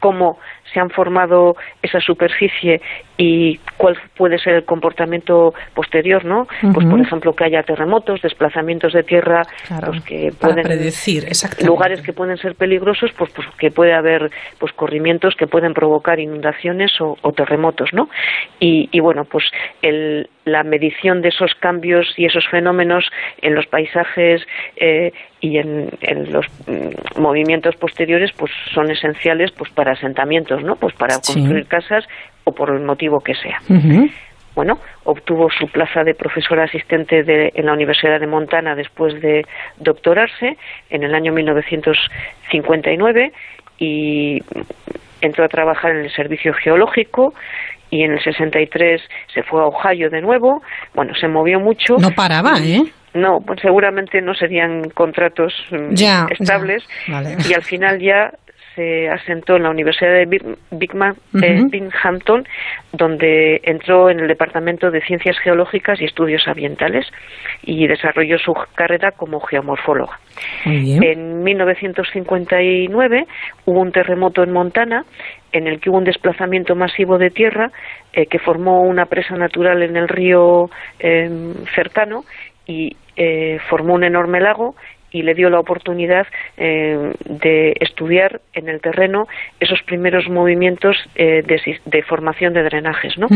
cómo 0.00 0.38
se 0.74 0.80
han 0.80 0.90
formado 0.90 1.54
esa 1.82 2.00
superficie 2.00 2.80
y 3.16 3.58
cuál 3.76 3.96
puede 4.16 4.38
ser 4.38 4.54
el 4.54 4.64
comportamiento 4.64 5.54
posterior, 5.74 6.24
¿no? 6.24 6.46
Pues 6.74 6.86
por 6.86 7.00
ejemplo 7.00 7.32
que 7.32 7.44
haya 7.44 7.62
terremotos, 7.62 8.20
desplazamientos 8.20 8.92
de 8.92 9.04
tierra, 9.04 9.42
Claro, 9.68 9.92
pues 9.92 10.04
que 10.04 10.30
para 10.38 10.54
pueden 10.54 10.66
predecir, 10.66 11.24
lugares 11.64 12.02
que 12.02 12.12
pueden 12.12 12.36
ser 12.36 12.56
peligrosos, 12.56 13.12
pues, 13.16 13.32
pues 13.32 13.46
que 13.58 13.70
puede 13.70 13.94
haber 13.94 14.30
pues 14.58 14.72
corrimientos 14.72 15.34
que 15.36 15.46
pueden 15.46 15.72
provocar 15.72 16.18
inundaciones 16.18 16.92
o, 17.00 17.16
o 17.22 17.32
terremotos, 17.32 17.90
¿no? 17.92 18.08
Y, 18.58 18.88
y 18.90 19.00
bueno, 19.00 19.22
pues 19.30 19.44
el, 19.80 20.28
la 20.44 20.62
medición 20.62 21.22
de 21.22 21.28
esos 21.28 21.54
cambios 21.54 22.06
y 22.16 22.26
esos 22.26 22.46
fenómenos 22.50 23.04
en 23.40 23.54
los 23.54 23.66
paisajes 23.66 24.42
eh, 24.76 25.12
y 25.40 25.58
en, 25.58 25.90
los 26.32 26.46
mm, 26.66 27.20
movimientos 27.20 27.76
posteriores 27.76 28.30
pues 28.36 28.50
son 28.72 28.90
esenciales 28.90 29.50
pues 29.52 29.70
para 29.72 29.92
asentamientos 29.92 30.62
no 30.64 30.76
pues 30.76 30.94
para 30.94 31.14
construir 31.14 31.66
casas 31.66 32.04
o 32.44 32.52
por 32.52 32.70
el 32.70 32.84
motivo 32.84 33.18
que 33.20 33.34
sea. 33.34 33.58
Bueno 34.54 34.78
obtuvo 35.04 35.48
su 35.50 35.66
plaza 35.66 36.02
de 36.04 36.14
profesora 36.14 36.64
asistente 36.64 37.22
de, 37.22 37.52
en 37.54 37.66
la 37.66 37.74
Universidad 37.74 38.18
de 38.20 38.26
Montana 38.26 38.74
después 38.74 39.20
de 39.20 39.42
doctorarse 39.78 40.56
en 40.90 41.02
el 41.02 41.14
año 41.14 41.32
1959 41.32 43.32
y 43.78 44.40
entró 45.20 45.44
a 45.44 45.48
trabajar 45.48 45.92
en 45.92 46.04
el 46.04 46.12
servicio 46.12 46.52
geológico 46.54 47.34
y 47.90 48.02
en 48.02 48.12
el 48.12 48.22
63 48.22 49.02
se 49.32 49.42
fue 49.42 49.60
a 49.60 49.66
Ohio 49.66 50.10
de 50.10 50.20
nuevo. 50.20 50.62
Bueno, 50.94 51.14
se 51.14 51.28
movió 51.28 51.60
mucho. 51.60 51.96
No 51.98 52.10
paraba, 52.10 52.58
¿eh? 52.58 52.82
No, 53.14 53.38
pues 53.46 53.60
seguramente 53.60 54.20
no 54.20 54.34
serían 54.34 54.90
contratos 54.90 55.54
mm, 55.70 55.94
ya, 55.94 56.26
estables. 56.28 56.84
Y 57.48 57.54
al 57.54 57.62
final 57.62 58.00
ya 58.00 58.32
se 58.74 59.08
asentó 59.08 59.56
en 59.56 59.64
la 59.64 59.70
Universidad 59.70 60.12
de 60.12 60.54
Binghamton, 60.70 62.44
donde 62.92 63.60
entró 63.62 64.10
en 64.10 64.20
el 64.20 64.28
Departamento 64.28 64.90
de 64.90 65.00
Ciencias 65.02 65.38
Geológicas 65.38 66.00
y 66.00 66.04
Estudios 66.04 66.46
Ambientales 66.48 67.06
y 67.62 67.86
desarrolló 67.86 68.38
su 68.38 68.54
carrera 68.74 69.12
como 69.12 69.40
geomorfóloga. 69.40 70.18
En 70.64 71.42
1959 71.42 73.26
hubo 73.66 73.80
un 73.80 73.92
terremoto 73.92 74.42
en 74.42 74.52
Montana 74.52 75.04
en 75.52 75.68
el 75.68 75.80
que 75.80 75.90
hubo 75.90 75.98
un 75.98 76.04
desplazamiento 76.04 76.74
masivo 76.74 77.16
de 77.16 77.30
tierra 77.30 77.70
eh, 78.12 78.26
que 78.26 78.38
formó 78.40 78.82
una 78.82 79.06
presa 79.06 79.36
natural 79.36 79.82
en 79.82 79.96
el 79.96 80.08
río 80.08 80.68
em, 80.98 81.54
cercano 81.74 82.24
y 82.66 82.96
eh, 83.16 83.58
formó 83.68 83.94
un 83.94 84.04
enorme 84.04 84.40
lago 84.40 84.74
y 85.12 85.22
le 85.22 85.34
dio 85.34 85.48
la 85.48 85.60
oportunidad 85.60 86.26
eh, 86.56 87.12
de 87.24 87.74
estudiar 87.80 88.40
en 88.52 88.68
el 88.68 88.80
terreno 88.80 89.26
esos 89.60 89.82
primeros 89.82 90.28
movimientos 90.28 90.96
eh, 91.14 91.42
de, 91.42 92.02
formación 92.02 92.52
de 92.54 92.62
drenajes. 92.62 93.18
¿no? 93.18 93.28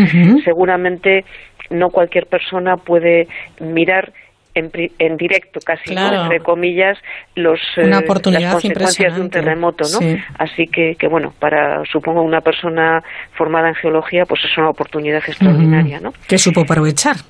Seguramente 0.45 1.25
no 1.71 1.91
cualquier 1.91 2.27
persona 2.27 2.77
puede 2.77 3.29
mirar 3.61 4.13
en, 4.55 5.17
directo, 5.17 5.61
casi, 5.65 5.95
entre 5.95 6.41
comillas, 6.41 6.99
los, 7.35 7.61
eh, 7.77 7.87
las 7.87 8.03
consecuencias 8.05 9.15
de 9.15 9.21
un 9.21 9.31
terremoto, 9.31 9.85
¿no? 9.93 9.99
Así 10.39 10.67
que, 10.67 10.97
que, 10.99 11.09
bueno, 11.09 11.33
para, 11.39 11.85
supongo, 11.85 12.23
una 12.23 12.41
persona 12.41 13.03
formada 13.37 13.69
en 13.69 13.75
geología, 13.77 14.25
pues 14.27 14.41
es 14.45 14.59
una 14.59 14.71
oportunidad 14.71 15.23
extraordinaria, 15.27 16.01
¿no? 16.01 16.13
Que 16.27 16.39
supo 16.39 16.63
aprovechar. 16.63 17.17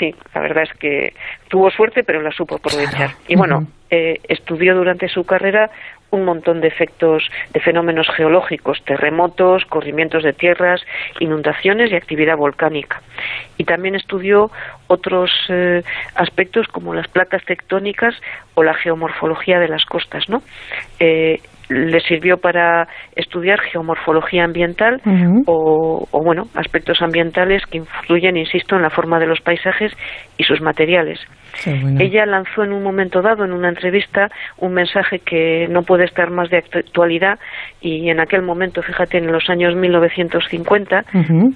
Sí, 0.00 0.12
la 0.34 0.40
verdad 0.40 0.64
es 0.64 0.78
que 0.80 1.12
tuvo 1.48 1.70
suerte, 1.70 2.02
pero 2.02 2.20
la 2.20 2.32
supo 2.32 2.56
aprovechar. 2.56 3.10
Y 3.28 3.36
bueno, 3.36 3.68
eh, 3.90 4.20
estudió 4.28 4.74
durante 4.74 5.08
su 5.08 5.24
carrera 5.24 5.70
un 6.10 6.24
montón 6.24 6.60
de 6.60 6.68
efectos, 6.68 7.30
de 7.52 7.60
fenómenos 7.60 8.08
geológicos, 8.16 8.82
terremotos, 8.84 9.64
corrimientos 9.64 10.22
de 10.22 10.32
tierras, 10.32 10.80
inundaciones 11.20 11.90
y 11.90 11.96
actividad 11.96 12.36
volcánica. 12.36 13.00
Y 13.58 13.64
también 13.64 13.94
estudió 13.94 14.50
otros 14.88 15.30
eh, 15.48 15.82
aspectos 16.14 16.66
como 16.68 16.94
las 16.94 17.08
placas 17.08 17.44
tectónicas 17.44 18.14
o 18.54 18.62
la 18.62 18.74
geomorfología 18.74 19.60
de 19.60 19.68
las 19.68 19.84
costas, 19.84 20.28
¿no? 20.28 20.42
Eh, 20.98 21.40
le 21.70 22.00
sirvió 22.00 22.36
para 22.36 22.88
estudiar 23.14 23.60
geomorfología 23.60 24.44
ambiental 24.44 25.00
o, 25.46 26.06
bueno, 26.12 26.44
aspectos 26.54 27.00
ambientales 27.00 27.64
que 27.66 27.78
influyen, 27.78 28.36
insisto, 28.36 28.76
en 28.76 28.82
la 28.82 28.90
forma 28.90 29.18
de 29.18 29.26
los 29.26 29.40
paisajes 29.40 29.92
y 30.36 30.44
sus 30.44 30.60
materiales. 30.60 31.20
Ella 31.98 32.26
lanzó 32.26 32.64
en 32.64 32.72
un 32.72 32.82
momento 32.82 33.22
dado, 33.22 33.44
en 33.44 33.52
una 33.52 33.68
entrevista, 33.68 34.28
un 34.58 34.72
mensaje 34.72 35.20
que 35.20 35.66
no 35.68 35.82
puede 35.82 36.04
estar 36.04 36.30
más 36.30 36.50
de 36.50 36.58
actualidad 36.58 37.38
y 37.80 38.10
en 38.10 38.20
aquel 38.20 38.42
momento, 38.42 38.82
fíjate, 38.82 39.18
en 39.18 39.30
los 39.30 39.48
años 39.48 39.74
1950, 39.74 41.04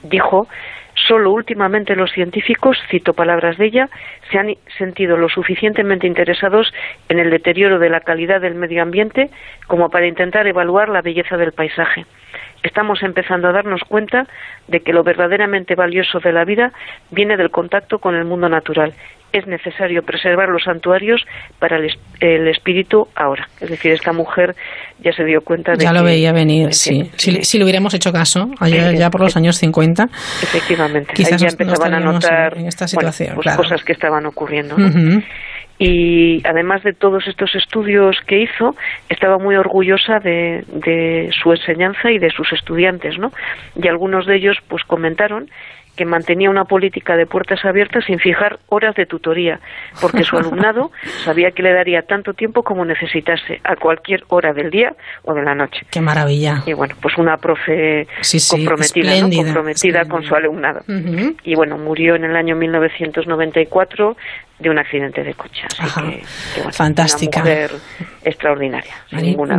dijo 0.05 0.47
Solo 0.95 1.33
últimamente 1.33 1.97
los 1.97 2.12
científicos, 2.12 2.79
cito 2.89 3.15
palabras 3.15 3.59
de 3.59 3.66
ella, 3.66 3.89
se 4.31 4.39
han 4.39 4.55
sentido 4.79 5.16
lo 5.16 5.29
suficientemente 5.29 6.07
interesados 6.07 6.73
en 7.09 7.19
el 7.19 7.31
deterioro 7.31 7.79
de 7.79 7.91
la 7.91 8.01
calidad 8.01 8.41
del 8.41 8.55
medio 8.55 8.83
ambiente 8.83 9.31
como 9.66 9.91
para 9.91 10.07
intentar 10.07 10.47
evaluar 10.47 10.89
la 10.89 11.03
belleza 11.03 11.37
del 11.37 11.53
paisaje. 11.53 12.07
Estamos 12.62 13.03
empezando 13.03 13.49
a 13.49 13.53
darnos 13.53 13.83
cuenta 13.83 14.27
de 14.69 14.81
que 14.81 14.93
lo 14.93 15.03
verdaderamente 15.03 15.75
valioso 15.75 16.21
de 16.21 16.33
la 16.33 16.45
vida 16.45 16.73
viene 17.11 17.37
del 17.37 17.51
contacto 17.51 17.99
con 17.99 18.15
el 18.15 18.25
mundo 18.25 18.49
natural 18.49 18.95
es 19.35 19.47
necesario 19.47 20.02
preservar 20.02 20.48
los 20.48 20.62
santuarios 20.62 21.24
para 21.59 21.77
el, 21.77 22.48
espíritu 22.48 23.09
ahora. 23.16 23.48
Es 23.61 23.69
decir, 23.69 23.93
esta 23.93 24.12
mujer 24.12 24.55
ya 25.01 25.12
se 25.12 25.24
dio 25.24 25.40
cuenta 25.43 25.73
de 25.73 25.85
Ya 25.85 25.93
lo 25.93 26.05
veía 26.05 26.32
venir, 26.32 26.73
sí. 26.73 27.11
Si, 27.16 27.59
le 27.59 27.65
hubiéramos 27.65 27.94
hecho 27.94 28.12
caso, 28.12 28.51
ya 28.61 29.11
por 29.11 29.20
los 29.20 29.36
años 29.36 29.56
50. 29.56 30.05
Efectivamente, 30.43 31.12
quizás 31.15 31.40
ya 31.40 31.48
empezaban 31.48 31.94
a 31.94 32.01
notar 32.01 32.56
en, 32.56 32.66
esta 32.66 32.86
situación, 32.86 33.35
pues 33.35 33.56
cosas 33.56 33.82
que 33.82 33.93
estaban 33.93 34.24
ocurriendo. 34.27 34.77
Y 35.77 36.40
además 36.47 36.85
de 36.85 36.93
todos 36.93 37.27
estos 37.27 37.52
estudios 37.56 38.16
que 38.28 38.43
hizo, 38.43 38.77
estaba 39.09 39.39
muy 39.39 39.56
orgullosa 39.56 40.20
de, 40.20 40.65
de 40.69 41.31
su 41.32 41.51
enseñanza 41.51 42.12
y 42.12 42.19
de 42.19 42.31
sus 42.31 42.52
estudiantes, 42.52 43.19
¿no? 43.19 43.32
Y 43.74 43.89
algunos 43.89 44.24
de 44.24 44.36
ellos, 44.36 44.56
pues 44.69 44.85
comentaron 44.85 45.48
que 45.97 46.05
mantenía 46.05 46.51
una 46.51 46.65
política 46.65 47.16
de 47.16 47.27
puertas 47.27 47.65
abiertas 47.65 48.05
sin 48.05 48.19
fijar 48.19 48.59
horas 48.69 48.95
de 48.95 49.07
tutoría, 49.07 49.61
porque 50.01 50.25
su 50.25 50.37
alumnado 50.37 50.91
sabía 51.25 51.51
que 51.53 51.62
le 51.62 51.73
daría 51.73 52.03
tanto 52.03 52.33
tiempo 52.35 52.62
como 52.62 52.85
necesitase, 52.85 53.61
a 53.65 53.77
cualquier 53.77 54.25
hora 54.29 54.53
del 54.53 54.71
día 54.71 54.95
o 55.25 55.35
de 55.35 55.43
la 55.43 55.55
noche. 55.55 55.87
¡Qué 55.91 56.01
maravilla! 56.01 56.62
Y 56.66 56.73
bueno, 56.73 56.95
pues 57.01 57.16
una 57.19 57.37
profe 57.37 58.07
comprometida, 58.51 59.21
comprometida 59.21 60.05
con 60.07 60.25
su 60.25 60.35
alumnado. 60.35 60.81
Y 61.45 61.55
bueno, 61.55 61.79
murió 61.79 62.16
en 62.16 62.25
el 62.25 62.37
año 62.37 62.57
1994 62.57 64.16
de 64.59 64.70
un 64.70 64.78
accidente 64.78 65.22
de 65.22 65.35
coche. 65.35 65.62
Fantástica. 66.70 67.43
Una 67.43 67.51
mujer 67.51 67.70
extraordinaria, 68.24 68.94
ninguna 69.10 69.56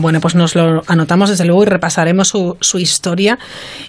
Bueno, 0.00 0.20
pues 0.20 0.34
nos 0.34 0.54
lo 0.54 0.82
anotamos 0.86 1.30
desde 1.30 1.44
luego 1.44 1.64
y 1.64 1.66
repasaremos 1.66 2.28
su, 2.28 2.56
su 2.60 2.78
historia 2.78 3.38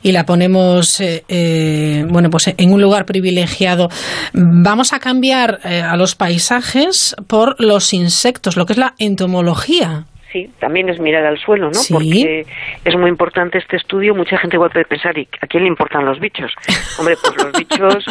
y 0.01 0.11
la 0.11 0.25
ponemos 0.25 0.99
eh, 0.99 1.23
eh, 1.27 2.03
bueno, 2.09 2.29
pues 2.29 2.53
en 2.57 2.73
un 2.73 2.81
lugar 2.81 3.05
privilegiado. 3.05 3.89
Vamos 4.33 4.93
a 4.93 4.99
cambiar 4.99 5.59
eh, 5.63 5.81
a 5.81 5.95
los 5.95 6.15
paisajes 6.15 7.15
por 7.27 7.55
los 7.59 7.93
insectos, 7.93 8.57
lo 8.57 8.65
que 8.65 8.73
es 8.73 8.79
la 8.79 8.93
entomología 8.97 10.05
sí, 10.31 10.49
también 10.59 10.89
es 10.89 10.99
mirar 10.99 11.25
al 11.25 11.37
suelo, 11.37 11.69
¿no? 11.69 11.79
Porque 11.89 12.45
es 12.85 12.95
muy 12.95 13.09
importante 13.09 13.57
este 13.57 13.77
estudio. 13.77 14.15
Mucha 14.15 14.37
gente 14.37 14.55
igual 14.55 14.71
puede 14.71 14.85
pensar, 14.85 15.17
¿y 15.17 15.27
a 15.41 15.47
quién 15.47 15.63
le 15.63 15.69
importan 15.69 16.05
los 16.05 16.19
bichos? 16.19 16.51
Hombre, 16.99 17.15
pues 17.21 17.43
los 17.43 17.51
bichos, 17.53 18.05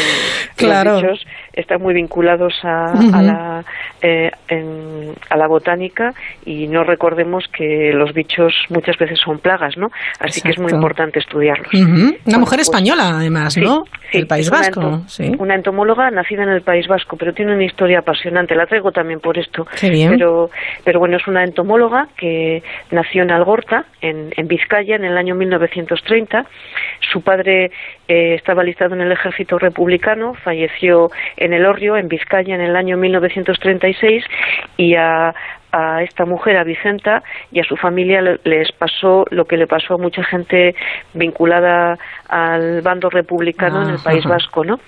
claro. 0.56 0.92
los 0.92 1.02
bichos 1.02 1.26
están 1.56 1.82
muy 1.82 1.94
vinculados 1.94 2.54
a, 2.62 2.94
la, 3.22 3.64
eh, 4.02 4.30
a 5.30 5.36
la 5.36 5.46
botánica 5.48 6.12
y 6.44 6.68
no 6.68 6.84
recordemos 6.84 7.44
que 7.48 7.92
los 7.92 8.12
bichos 8.12 8.52
muchas 8.68 8.96
veces 8.98 9.18
son 9.18 9.38
plagas, 9.38 9.76
¿no? 9.76 9.88
Así 10.20 10.42
que 10.42 10.50
es 10.50 10.58
muy 10.58 10.72
importante 10.72 11.18
estudiarlos. 11.18 11.72
Una 11.72 12.38
mujer 12.38 12.58
pues 12.58 12.68
española, 12.68 13.16
además, 13.16 13.56
¿no? 13.56 13.84
Sí, 14.10 14.18
el 14.18 14.26
País 14.26 14.50
Vasco. 14.50 15.02
Una 15.38 15.54
entomóloga 15.54 16.10
nacida 16.10 16.42
en 16.42 16.50
el 16.50 16.62
País 16.62 16.86
Vasco, 16.86 17.16
pero 17.16 17.32
tiene 17.32 17.54
una 17.54 17.64
historia 17.64 18.00
apasionante. 18.00 18.54
La 18.54 18.66
traigo 18.66 18.92
también 18.92 19.20
por 19.20 19.38
esto. 19.38 19.66
Pero, 19.80 20.50
pero 20.84 21.00
bueno, 21.00 21.16
es 21.16 21.26
una 21.26 21.42
entomóloga 21.42 22.08
que 22.16 22.62
nació 22.90 23.22
en 23.22 23.32
Algorta, 23.32 23.86
en, 24.00 24.30
en 24.36 24.46
Vizcaya, 24.46 24.96
en 24.96 25.04
el 25.04 25.16
año 25.16 25.34
1930. 25.34 26.44
Su 27.12 27.22
padre 27.22 27.70
eh, 28.08 28.34
estaba 28.34 28.62
listado 28.62 28.94
en 28.94 29.00
el 29.00 29.12
ejército 29.12 29.58
republicano, 29.58 30.34
falleció 30.34 31.10
en 31.36 31.45
el 31.52 31.66
Orrio, 31.66 31.96
en 31.96 32.08
Vizcaya, 32.08 32.54
en 32.54 32.60
el 32.60 32.76
año 32.76 32.96
1936 32.96 34.24
y 34.76 34.94
a, 34.94 35.34
a 35.72 36.02
esta 36.02 36.24
mujer, 36.24 36.56
a 36.56 36.64
Vicenta, 36.64 37.22
y 37.52 37.60
a 37.60 37.64
su 37.64 37.76
familia 37.76 38.38
les 38.44 38.72
pasó 38.72 39.26
lo 39.30 39.44
que 39.44 39.56
le 39.56 39.66
pasó 39.66 39.94
a 39.94 39.98
mucha 39.98 40.24
gente 40.24 40.74
vinculada 41.14 41.98
al 42.28 42.80
bando 42.82 43.10
republicano 43.10 43.82
en 43.82 43.90
el 43.90 43.98
País 44.02 44.24
Vasco, 44.24 44.64
¿no? 44.64 44.80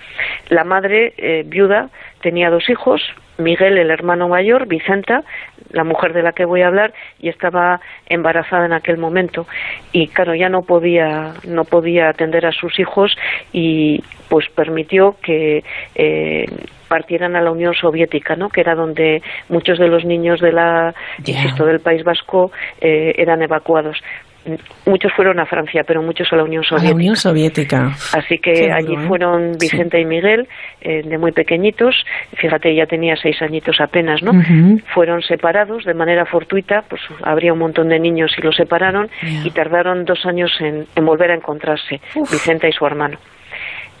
La 0.49 0.63
madre, 0.63 1.13
eh, 1.17 1.43
viuda, 1.45 1.89
tenía 2.21 2.49
dos 2.49 2.69
hijos, 2.69 3.01
Miguel, 3.37 3.77
el 3.77 3.91
hermano 3.91 4.27
mayor, 4.27 4.67
Vicenta, 4.67 5.23
la 5.71 5.83
mujer 5.83 6.13
de 6.13 6.23
la 6.23 6.31
que 6.31 6.45
voy 6.45 6.61
a 6.61 6.67
hablar, 6.67 6.93
y 7.19 7.29
estaba 7.29 7.79
embarazada 8.07 8.65
en 8.65 8.73
aquel 8.73 8.97
momento. 8.97 9.45
Y 9.91 10.07
claro, 10.07 10.35
ya 10.35 10.49
no 10.49 10.61
podía, 10.61 11.33
no 11.47 11.63
podía 11.63 12.09
atender 12.09 12.45
a 12.45 12.51
sus 12.51 12.79
hijos 12.79 13.15
y 13.51 14.03
pues 14.29 14.47
permitió 14.49 15.15
que 15.21 15.63
eh, 15.95 16.45
partieran 16.87 17.35
a 17.35 17.41
la 17.41 17.51
Unión 17.51 17.73
Soviética, 17.73 18.35
¿no? 18.35 18.49
que 18.49 18.61
era 18.61 18.75
donde 18.75 19.21
muchos 19.47 19.79
de 19.79 19.87
los 19.87 20.03
niños 20.05 20.39
de 20.41 20.51
la, 20.51 20.93
del 21.19 21.79
País 21.79 22.03
Vasco 22.03 22.51
eh, 22.81 23.13
eran 23.17 23.41
evacuados 23.41 23.97
muchos 24.85 25.11
fueron 25.13 25.39
a 25.39 25.45
Francia, 25.45 25.83
pero 25.85 26.01
muchos 26.01 26.31
a 26.31 26.35
la 26.35 26.43
Unión 26.43 26.63
A 26.63 26.67
Soviética. 26.67 26.89
la 26.89 26.95
Unión 26.95 27.15
Soviética. 27.15 27.91
Así 28.13 28.37
que 28.39 28.71
allí 28.71 28.93
¿eh? 28.93 29.07
fueron 29.07 29.53
Vicenta 29.59 29.97
y 29.99 30.05
Miguel, 30.05 30.47
eh, 30.81 31.03
de 31.03 31.17
muy 31.17 31.31
pequeñitos, 31.31 31.95
fíjate, 32.35 32.73
ya 32.75 32.85
tenía 32.85 33.15
seis 33.15 33.41
añitos 33.41 33.79
apenas, 33.81 34.21
¿no? 34.23 34.31
Fueron 34.93 35.21
separados 35.21 35.83
de 35.85 35.93
manera 35.93 36.25
fortuita, 36.25 36.83
pues 36.89 37.01
habría 37.23 37.53
un 37.53 37.59
montón 37.59 37.89
de 37.89 37.99
niños 37.99 38.31
y 38.37 38.41
los 38.41 38.55
separaron 38.55 39.09
y 39.43 39.49
tardaron 39.51 40.05
dos 40.05 40.25
años 40.25 40.51
en, 40.59 40.85
en 40.95 41.05
volver 41.05 41.31
a 41.31 41.35
encontrarse, 41.35 41.99
Vicenta 42.15 42.67
y 42.67 42.71
su 42.71 42.85
hermano. 42.85 43.17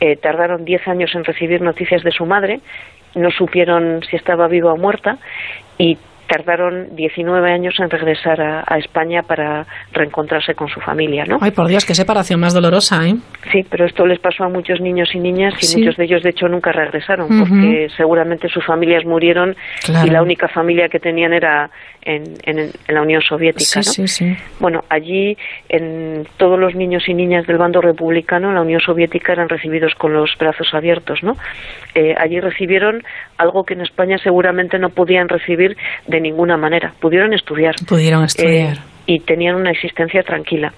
Eh, 0.01 0.15
tardaron 0.15 0.63
diez 0.63 0.87
años 0.87 1.13
en 1.13 1.25
recibir 1.25 1.61
noticias 1.61 2.03
de 2.03 2.11
su 2.11 2.25
madre, 2.25 2.61
no 3.15 3.31
supieron 3.31 4.01
si 4.09 4.15
estaba 4.15 4.47
viva 4.47 4.71
o 4.71 4.77
muerta 4.77 5.17
y 5.77 5.97
tardaron 6.29 6.95
19 6.95 7.51
años 7.51 7.73
en 7.79 7.89
regresar 7.89 8.39
a, 8.39 8.63
a 8.67 8.77
España 8.77 9.23
para 9.23 9.65
reencontrarse 9.91 10.53
con 10.53 10.67
su 10.69 10.79
familia, 10.79 11.25
¿no? 11.25 11.39
Ay, 11.41 11.51
por 11.51 11.67
Dios, 11.67 11.85
qué 11.85 11.95
separación 11.95 12.39
más 12.39 12.53
dolorosa, 12.53 13.05
¿eh? 13.07 13.15
Sí, 13.51 13.65
pero 13.69 13.85
esto 13.85 14.05
les 14.05 14.19
pasó 14.19 14.43
a 14.45 14.49
muchos 14.49 14.79
niños 14.79 15.09
y 15.13 15.19
niñas 15.19 15.53
y 15.61 15.65
Sí. 15.65 15.79
muchos 15.79 15.97
de 15.97 16.05
ellos, 16.05 16.23
de 16.23 16.29
hecho, 16.29 16.47
nunca 16.47 16.71
regresaron 16.71 17.27
porque 17.39 17.87
seguramente 17.97 18.47
sus 18.47 18.65
familias 18.65 19.03
murieron 19.05 19.55
Claro. 19.83 20.07
y 20.07 20.11
la 20.11 20.21
única 20.21 20.47
familia 20.47 20.87
que 20.87 20.99
tenían 20.99 21.33
era 21.33 21.69
en, 22.03 22.23
en- 22.45 22.59
en 22.87 22.95
la 22.95 23.01
Unión 23.01 23.21
Soviética. 23.21 23.81
Sí, 23.83 24.01
¿no? 24.01 24.07
sí, 24.07 24.07
sí. 24.07 24.37
Bueno, 24.59 24.81
allí 24.89 25.35
en 25.67 26.25
todos 26.37 26.59
los 26.59 26.75
niños 26.75 27.03
y 27.09 27.13
niñas 27.13 27.45
del 27.47 27.57
bando 27.57 27.81
republicano, 27.81 28.49
en 28.49 28.55
la 28.55 28.61
Unión 28.61 28.79
Soviética, 28.81 29.33
eran 29.33 29.49
recibidos 29.49 29.93
con 29.95 30.13
los 30.13 30.31
brazos 30.39 30.67
abiertos, 30.73 31.19
¿no? 31.23 31.33
Eh, 31.95 32.13
allí 32.17 32.39
recibieron 32.39 33.03
algo 33.37 33.63
que 33.63 33.73
en 33.73 33.81
España 33.81 34.17
seguramente 34.17 34.77
no 34.79 34.89
podían 34.89 35.27
recibir 35.27 35.75
de 36.07 36.18
ninguna 36.19 36.57
manera. 36.57 36.93
Pudieron 36.99 37.33
estudiar. 37.33 37.75
Pudieron 37.87 38.23
estudiar. 38.23 38.77
Eh, 38.77 38.81
y 39.05 39.19
tenían 39.21 39.55
una 39.55 39.71
existencia 39.71 40.21
tranquila. 40.21 40.71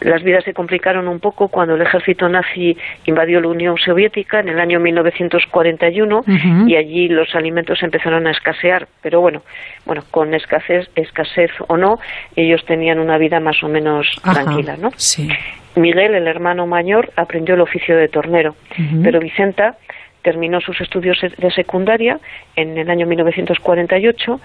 Las 0.00 0.22
vidas 0.22 0.44
se 0.44 0.54
complicaron 0.54 1.06
un 1.06 1.20
poco 1.20 1.48
cuando 1.48 1.74
el 1.74 1.82
ejército 1.82 2.28
nazi 2.28 2.76
invadió 3.04 3.40
la 3.40 3.48
Unión 3.48 3.76
Soviética 3.76 4.40
en 4.40 4.48
el 4.48 4.58
año 4.58 4.80
1941 4.80 6.18
Ujú. 6.20 6.68
y 6.68 6.76
allí 6.76 7.08
los 7.08 7.34
alimentos 7.34 7.82
empezaron 7.82 8.26
a 8.26 8.30
escasear, 8.30 8.88
pero 9.02 9.20
bueno, 9.20 9.42
bueno, 9.84 10.02
con 10.10 10.32
escasez, 10.32 10.88
escasez 10.94 11.50
o 11.66 11.76
no, 11.76 11.98
ellos 12.36 12.64
tenían 12.64 13.00
una 13.00 13.18
vida 13.18 13.38
más 13.40 13.62
o 13.62 13.68
menos 13.68 14.06
Ajá. 14.22 14.44
tranquila, 14.44 14.76
¿no? 14.78 14.90
Sí. 14.96 15.28
Miguel, 15.76 16.14
el 16.14 16.26
hermano 16.26 16.66
mayor, 16.66 17.12
aprendió 17.16 17.54
el 17.54 17.60
oficio 17.60 17.96
de 17.96 18.08
tornero, 18.08 18.54
pero 19.02 19.20
Vicenta 19.20 19.76
terminó 20.22 20.60
sus 20.60 20.80
estudios 20.80 21.18
de 21.20 21.50
secundaria 21.52 22.18
en 22.60 22.76
el 22.78 22.90
año 22.90 23.06
1948 23.06 24.40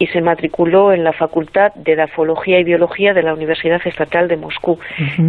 y 0.00 0.06
se 0.06 0.20
matriculó 0.20 0.92
en 0.92 1.02
la 1.02 1.12
Facultad 1.12 1.72
de 1.74 1.94
Edafología 1.94 2.60
y 2.60 2.64
Biología 2.64 3.12
de 3.14 3.22
la 3.22 3.34
Universidad 3.34 3.80
Estatal 3.84 4.28
de 4.28 4.36
Moscú. 4.36 4.78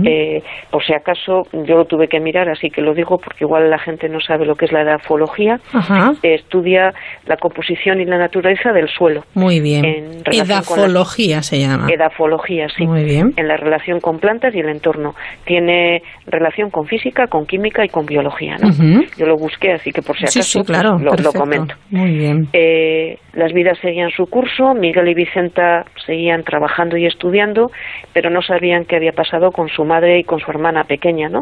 Eh, 0.06 0.44
por 0.70 0.84
si 0.86 0.94
acaso, 0.94 1.42
yo 1.54 1.76
lo 1.76 1.86
tuve 1.86 2.08
que 2.08 2.20
mirar, 2.20 2.48
así 2.50 2.70
que 2.70 2.82
lo 2.82 2.94
digo 2.94 3.18
porque 3.18 3.46
igual 3.46 3.68
la 3.72 3.80
gente 3.80 4.08
no 4.10 4.20
sabe 4.22 4.46
lo 4.46 4.54
que 4.56 4.66
es 4.66 4.72
la 4.72 4.84
edafología. 4.84 5.60
Ajá. 5.74 6.12
Eh, 6.22 6.36
estudia 6.36 6.94
la 7.26 7.38
composición 7.38 8.00
y 8.00 8.06
la 8.06 8.20
naturaleza 8.20 8.72
del 8.72 8.88
suelo. 8.90 9.24
Muy 9.34 9.60
bien. 9.60 9.86
En 9.86 10.06
con 10.24 10.34
la- 10.38 10.44
Edafología 10.44 11.42
se 11.42 11.60
llama. 11.60 11.88
Edafología, 11.92 12.68
sí. 12.70 12.86
Muy 12.86 13.06
bien. 13.06 13.34
En 13.38 13.48
la 13.48 13.58
relación 13.58 14.00
con 14.00 14.20
plantas 14.20 14.54
y 14.54 14.60
el 14.60 14.70
entorno. 14.70 15.16
Tiene 15.46 16.04
relación 16.28 16.70
con 16.70 16.86
física, 16.86 17.26
con 17.26 17.48
química 17.48 17.84
y 17.84 17.90
con 17.90 18.06
biología, 18.06 18.56
¿no? 18.62 18.70
Yo 19.18 19.26
lo 19.26 19.36
busqué, 19.36 19.74
así 19.74 19.92
que 19.92 20.04
por 20.04 20.16
si 20.16 20.26
acaso 20.26 20.44
sí, 20.44 20.64
claro. 20.64 21.00
lo- 21.00 21.14
lo, 21.16 21.34
comento. 21.34 21.74
Muy 21.90 22.12
bien. 22.34 22.48
Eh, 22.54 23.18
las 23.34 23.54
vidas 23.54 23.78
seguían 23.82 24.10
su 24.12 24.26
curso, 24.26 24.74
Miguel 24.74 25.08
y 25.08 25.14
Vicenta 25.14 25.86
seguían 26.06 26.44
trabajando 26.44 26.98
y 26.98 27.06
estudiando, 27.06 27.72
pero 28.14 28.30
no 28.30 28.42
sabían 28.42 28.86
qué 28.86 28.96
había 28.96 29.12
pasado 29.12 29.52
con 29.52 29.70
su 29.70 29.84
madre 29.86 30.20
y 30.20 30.24
con 30.24 30.40
su 30.40 30.50
hermana 30.52 30.84
pequeña, 30.84 31.30
¿no? 31.30 31.42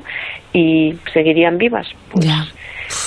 Y 0.54 0.94
seguirían 1.14 1.58
vivas. 1.58 1.88
Ya. 2.16 2.46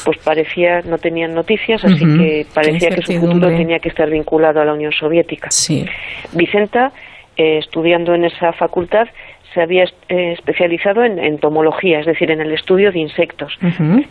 Pues 0.05 0.19
parecía, 0.19 0.81
no 0.85 0.99
tenían 0.99 1.35
noticias, 1.35 1.83
así 1.85 2.05
que 2.05 2.47
parecía 2.55 2.91
que 2.91 3.03
su 3.03 3.19
futuro 3.19 3.49
tenía 3.49 3.79
que 3.79 3.89
estar 3.89 4.11
vinculado 4.11 4.61
a 4.61 4.65
la 4.65 4.75
Unión 4.75 4.93
Soviética. 4.93 5.51
Sí. 5.51 5.87
Vicenta, 6.33 6.93
eh, 7.37 7.59
estudiando 7.59 8.15
en 8.15 8.27
esa 8.27 8.53
facultad, 8.53 9.07
se 9.55 9.61
había 9.61 9.85
eh, 10.09 10.33
especializado 10.33 11.03
en 11.05 11.19
entomología, 11.19 11.99
es 12.01 12.07
decir, 12.07 12.31
en 12.31 12.41
el 12.41 12.53
estudio 12.53 12.93
de 12.93 13.01
insectos. 13.01 13.59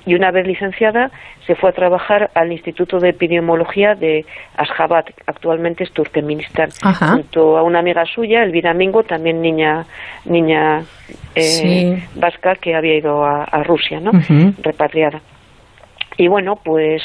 Y 0.06 0.16
una 0.16 0.32
vez 0.32 0.46
licenciada, 0.46 1.12
se 1.48 1.56
fue 1.56 1.70
a 1.70 1.74
trabajar 1.74 2.30
al 2.34 2.52
Instituto 2.52 3.00
de 3.00 3.10
Epidemiología 3.10 3.96
de 3.96 4.26
Ashgabat, 4.58 5.12
actualmente 5.28 5.86
es 5.86 5.92
Turkmenistán, 5.94 6.70
junto 7.14 7.58
a 7.58 7.64
una 7.64 7.80
amiga 7.80 8.06
suya, 8.06 8.44
Elvira 8.44 8.74
Mingo, 8.74 9.04
también 9.04 9.42
niña, 9.42 9.86
niña 10.26 10.84
eh, 11.36 11.42
Sí. 11.42 12.04
vasca 12.16 12.56
que 12.56 12.76
había 12.76 12.96
ido 12.96 13.24
a, 13.24 13.46
a 13.46 13.64
Rusia, 13.64 14.00
¿no? 14.02 14.12
Repatriada. 14.62 15.22
Y 16.18 16.28
bueno, 16.28 16.60
pues 16.62 17.02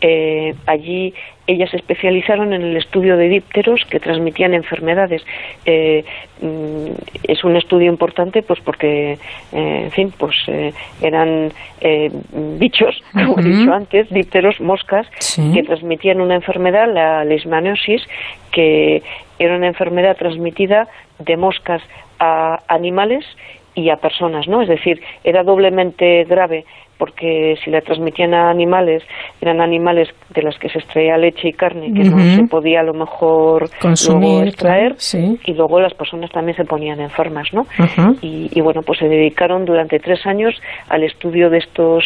eh, 0.00 0.54
allí 0.66 1.12
ellas 1.46 1.70
se 1.70 1.76
especializaron 1.76 2.52
en 2.52 2.62
el 2.62 2.76
estudio 2.76 3.16
de 3.16 3.28
dípteros 3.28 3.84
que 3.88 4.00
transmitían 4.00 4.54
enfermedades. 4.54 5.22
Eh, 5.64 6.04
mm, 6.40 6.86
es 7.24 7.44
un 7.44 7.56
estudio 7.56 7.90
importante, 7.90 8.42
pues 8.42 8.60
porque, 8.60 9.12
eh, 9.12 9.18
en 9.52 9.90
fin, 9.92 10.12
pues 10.16 10.36
eh, 10.48 10.72
eran 11.00 11.52
eh, 11.80 12.10
bichos, 12.58 13.00
como 13.12 13.38
he 13.38 13.42
dicho 13.44 13.72
antes, 13.72 14.08
dípteros, 14.10 14.60
moscas, 14.60 15.06
Sí. 15.18 15.52
que 15.54 15.62
transmitían 15.62 16.20
una 16.20 16.34
enfermedad, 16.34 16.92
la 16.92 17.24
leishmaniosis, 17.24 18.02
que 18.50 19.02
era 19.38 19.56
una 19.56 19.66
enfermedad 19.68 20.16
transmitida 20.16 20.88
de 21.18 21.36
moscas 21.36 21.82
a 22.18 22.60
animales 22.68 23.24
y 23.74 23.90
a 23.90 23.96
personas, 23.96 24.48
¿no? 24.48 24.62
Es 24.62 24.68
decir, 24.68 25.02
era 25.22 25.42
doblemente 25.42 26.24
grave 26.24 26.64
porque 26.98 27.56
si 27.62 27.70
la 27.70 27.80
transmitían 27.80 28.34
a 28.34 28.50
animales, 28.50 29.02
eran 29.40 29.60
animales 29.60 30.08
de 30.34 30.42
las 30.42 30.58
que 30.58 30.68
se 30.68 30.78
extraía 30.78 31.16
leche 31.16 31.48
y 31.48 31.52
carne 31.52 31.92
que 31.92 32.08
no 32.08 32.18
se 32.18 32.44
podía 32.48 32.80
a 32.80 32.82
lo 32.82 32.94
mejor 32.94 33.68
Consumir, 33.80 34.28
luego 34.28 34.42
extraer 34.42 34.94
sí. 34.96 35.38
y 35.44 35.52
luego 35.54 35.80
las 35.80 35.94
personas 35.94 36.30
también 36.30 36.56
se 36.56 36.64
ponían 36.64 37.00
enfermas, 37.00 37.48
¿no? 37.52 37.66
Y, 38.22 38.50
y, 38.52 38.60
bueno 38.60 38.82
pues 38.82 38.98
se 38.98 39.08
dedicaron 39.08 39.64
durante 39.64 39.98
tres 39.98 40.24
años 40.26 40.54
al 40.88 41.02
estudio 41.02 41.50
de 41.50 41.58
estos 41.58 42.04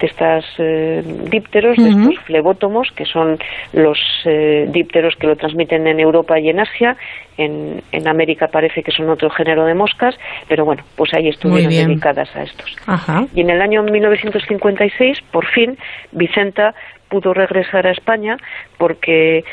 de 0.00 0.06
estas 0.06 0.44
eh, 0.58 1.02
dípteros 1.30 1.76
de 1.76 1.90
estos 1.90 2.18
flebótomos 2.24 2.90
que 2.96 3.04
son 3.04 3.38
los 3.72 3.98
eh, 4.24 4.66
dípteros 4.70 5.14
que 5.16 5.26
lo 5.26 5.36
transmiten 5.36 5.86
en 5.86 6.00
Europa 6.00 6.38
y 6.38 6.48
en 6.48 6.60
Asia 6.60 6.96
en, 7.38 7.82
en 7.92 8.08
América 8.08 8.48
parece 8.48 8.82
que 8.82 8.92
son 8.92 9.08
otro 9.08 9.30
género 9.30 9.64
de 9.64 9.74
moscas 9.74 10.14
pero 10.48 10.64
bueno 10.64 10.82
pues 10.96 11.12
ahí 11.14 11.28
estuvieron 11.28 11.70
dedicadas 11.70 12.34
a 12.36 12.42
estos 12.42 12.76
Ajá. 12.86 13.24
y 13.34 13.40
en 13.40 13.50
el 13.50 13.60
año 13.62 13.82
1956 13.82 15.18
por 15.30 15.46
fin 15.46 15.76
Vicenta 16.12 16.74
pudo 17.08 17.34
regresar 17.34 17.86
a 17.86 17.90
España 17.90 18.36
porque 18.78 19.44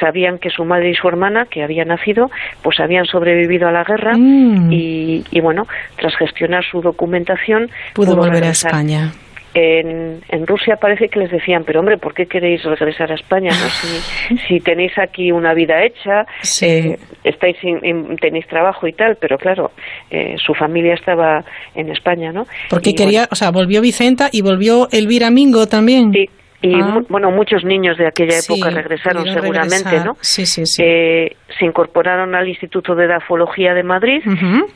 sabían 0.00 0.38
que 0.38 0.50
su 0.50 0.64
madre 0.64 0.90
y 0.90 0.94
su 0.94 1.06
hermana, 1.06 1.46
que 1.48 1.62
habían 1.62 1.86
nacido, 1.88 2.28
pues 2.62 2.80
habían 2.80 3.04
sobrevivido 3.04 3.68
a 3.68 3.70
la 3.72 3.84
guerra 3.84 4.14
Mm. 4.16 4.72
y, 4.72 5.24
y 5.30 5.40
bueno, 5.40 5.62
tras 5.96 6.16
gestionar 6.16 6.64
su 6.64 6.80
documentación, 6.80 7.70
Pudo 7.94 8.16
volver 8.16 8.42
a. 8.42 8.48
España. 8.48 9.12
En, 9.54 10.20
en 10.28 10.46
Rusia 10.48 10.76
parece 10.76 11.08
que 11.08 11.20
les 11.20 11.30
decían, 11.30 11.62
pero 11.64 11.78
hombre, 11.80 11.96
¿por 11.96 12.12
qué 12.12 12.26
queréis 12.26 12.62
regresar 12.64 13.12
a 13.12 13.14
España? 13.14 13.50
no? 13.50 13.68
Si, 13.70 14.36
si 14.48 14.60
tenéis 14.60 14.92
aquí 14.98 15.30
una 15.30 15.54
vida 15.54 15.84
hecha, 15.84 16.26
eh, 16.62 16.98
estáis 17.22 17.56
in- 17.62 17.78
in- 17.84 18.16
tenéis 18.16 18.46
trabajo 18.48 18.88
y 18.88 18.92
tal, 18.92 19.16
pero 19.20 19.38
claro, 19.38 19.70
eh, 20.10 20.34
su 20.44 20.54
familia 20.54 20.94
estaba 20.94 21.44
en 21.76 21.88
España, 21.90 22.32
¿no? 22.32 22.46
Porque 22.68 22.90
Y 22.90 22.94
quería, 22.96 23.28
o 23.30 23.34
sea, 23.36 23.50
volvió 23.52 23.80
Vicenta 23.80 24.28
y 24.32 24.42
volvió 24.42 24.88
Elvira 24.90 25.30
Mingo 25.30 25.66
también. 25.68 26.12
Sí. 26.12 26.28
Y 26.62 26.74
Ah. 26.80 26.86
mu- 26.86 27.04
bueno, 27.10 27.30
muchos 27.30 27.62
niños 27.62 27.98
de 27.98 28.06
aquella 28.06 28.40
Sí, 28.40 28.54
época 28.54 28.70
regresaron 28.70 29.24
seguramente, 29.24 29.84
regresar. 29.84 30.06
¿no? 30.06 30.16
Sí, 30.22 30.46
sí, 30.46 30.64
sí. 30.64 30.82
Eh, 30.82 31.36
se 31.58 31.66
incorporaron 31.66 32.34
al 32.34 32.48
Instituto 32.48 32.94
de 32.94 33.04
Edafología 33.04 33.74
de 33.74 33.82
Madrid 33.82 34.22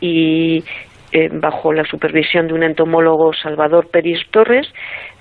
y 0.00 0.62
eh, 1.12 1.28
bajo 1.32 1.72
la 1.72 1.84
supervisión 1.84 2.46
de 2.48 2.54
un 2.54 2.62
entomólogo 2.62 3.32
Salvador 3.32 3.88
Peris 3.90 4.20
Torres, 4.30 4.66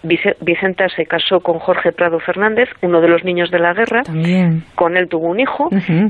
Vice- 0.04 0.36
Vicenta 0.42 0.88
se 0.90 1.06
casó 1.06 1.40
con 1.40 1.60
Jorge 1.60 1.92
Prado 1.92 2.20
Fernández, 2.20 2.70
uno 2.82 3.02
de 3.02 3.08
los 3.08 3.24
niños 3.24 3.50
de 3.52 3.60
la 3.60 3.74
guerra. 3.74 4.04
También. 4.04 4.64
Con 4.76 4.96
él 4.98 5.08
tuvo 5.10 5.28
un 5.28 5.40
hijo 5.40 5.70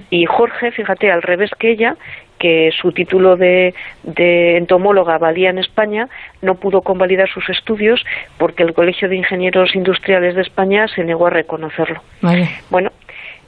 y 0.10 0.26
Jorge, 0.26 0.72
fíjate, 0.72 1.12
al 1.12 1.22
revés 1.22 1.52
que 1.58 1.72
ella, 1.72 1.96
que 2.40 2.70
su 2.80 2.92
título 2.92 3.36
de, 3.36 3.74
de 4.04 4.58
entomóloga 4.58 5.18
valía 5.18 5.50
en 5.50 5.58
España, 5.58 6.08
no 6.42 6.56
pudo 6.56 6.82
convalidar 6.82 7.28
sus 7.30 7.50
estudios 7.50 8.04
porque 8.38 8.64
el 8.64 8.74
Colegio 8.74 9.10
de 9.10 9.16
Ingenieros 9.16 9.76
Industriales 9.76 10.36
de 10.36 10.42
España 10.42 10.88
se 10.88 11.04
negó 11.04 11.28
a 11.28 11.32
reconocerlo. 11.32 12.02
Vale. 12.22 12.48
Bueno, 12.70 12.92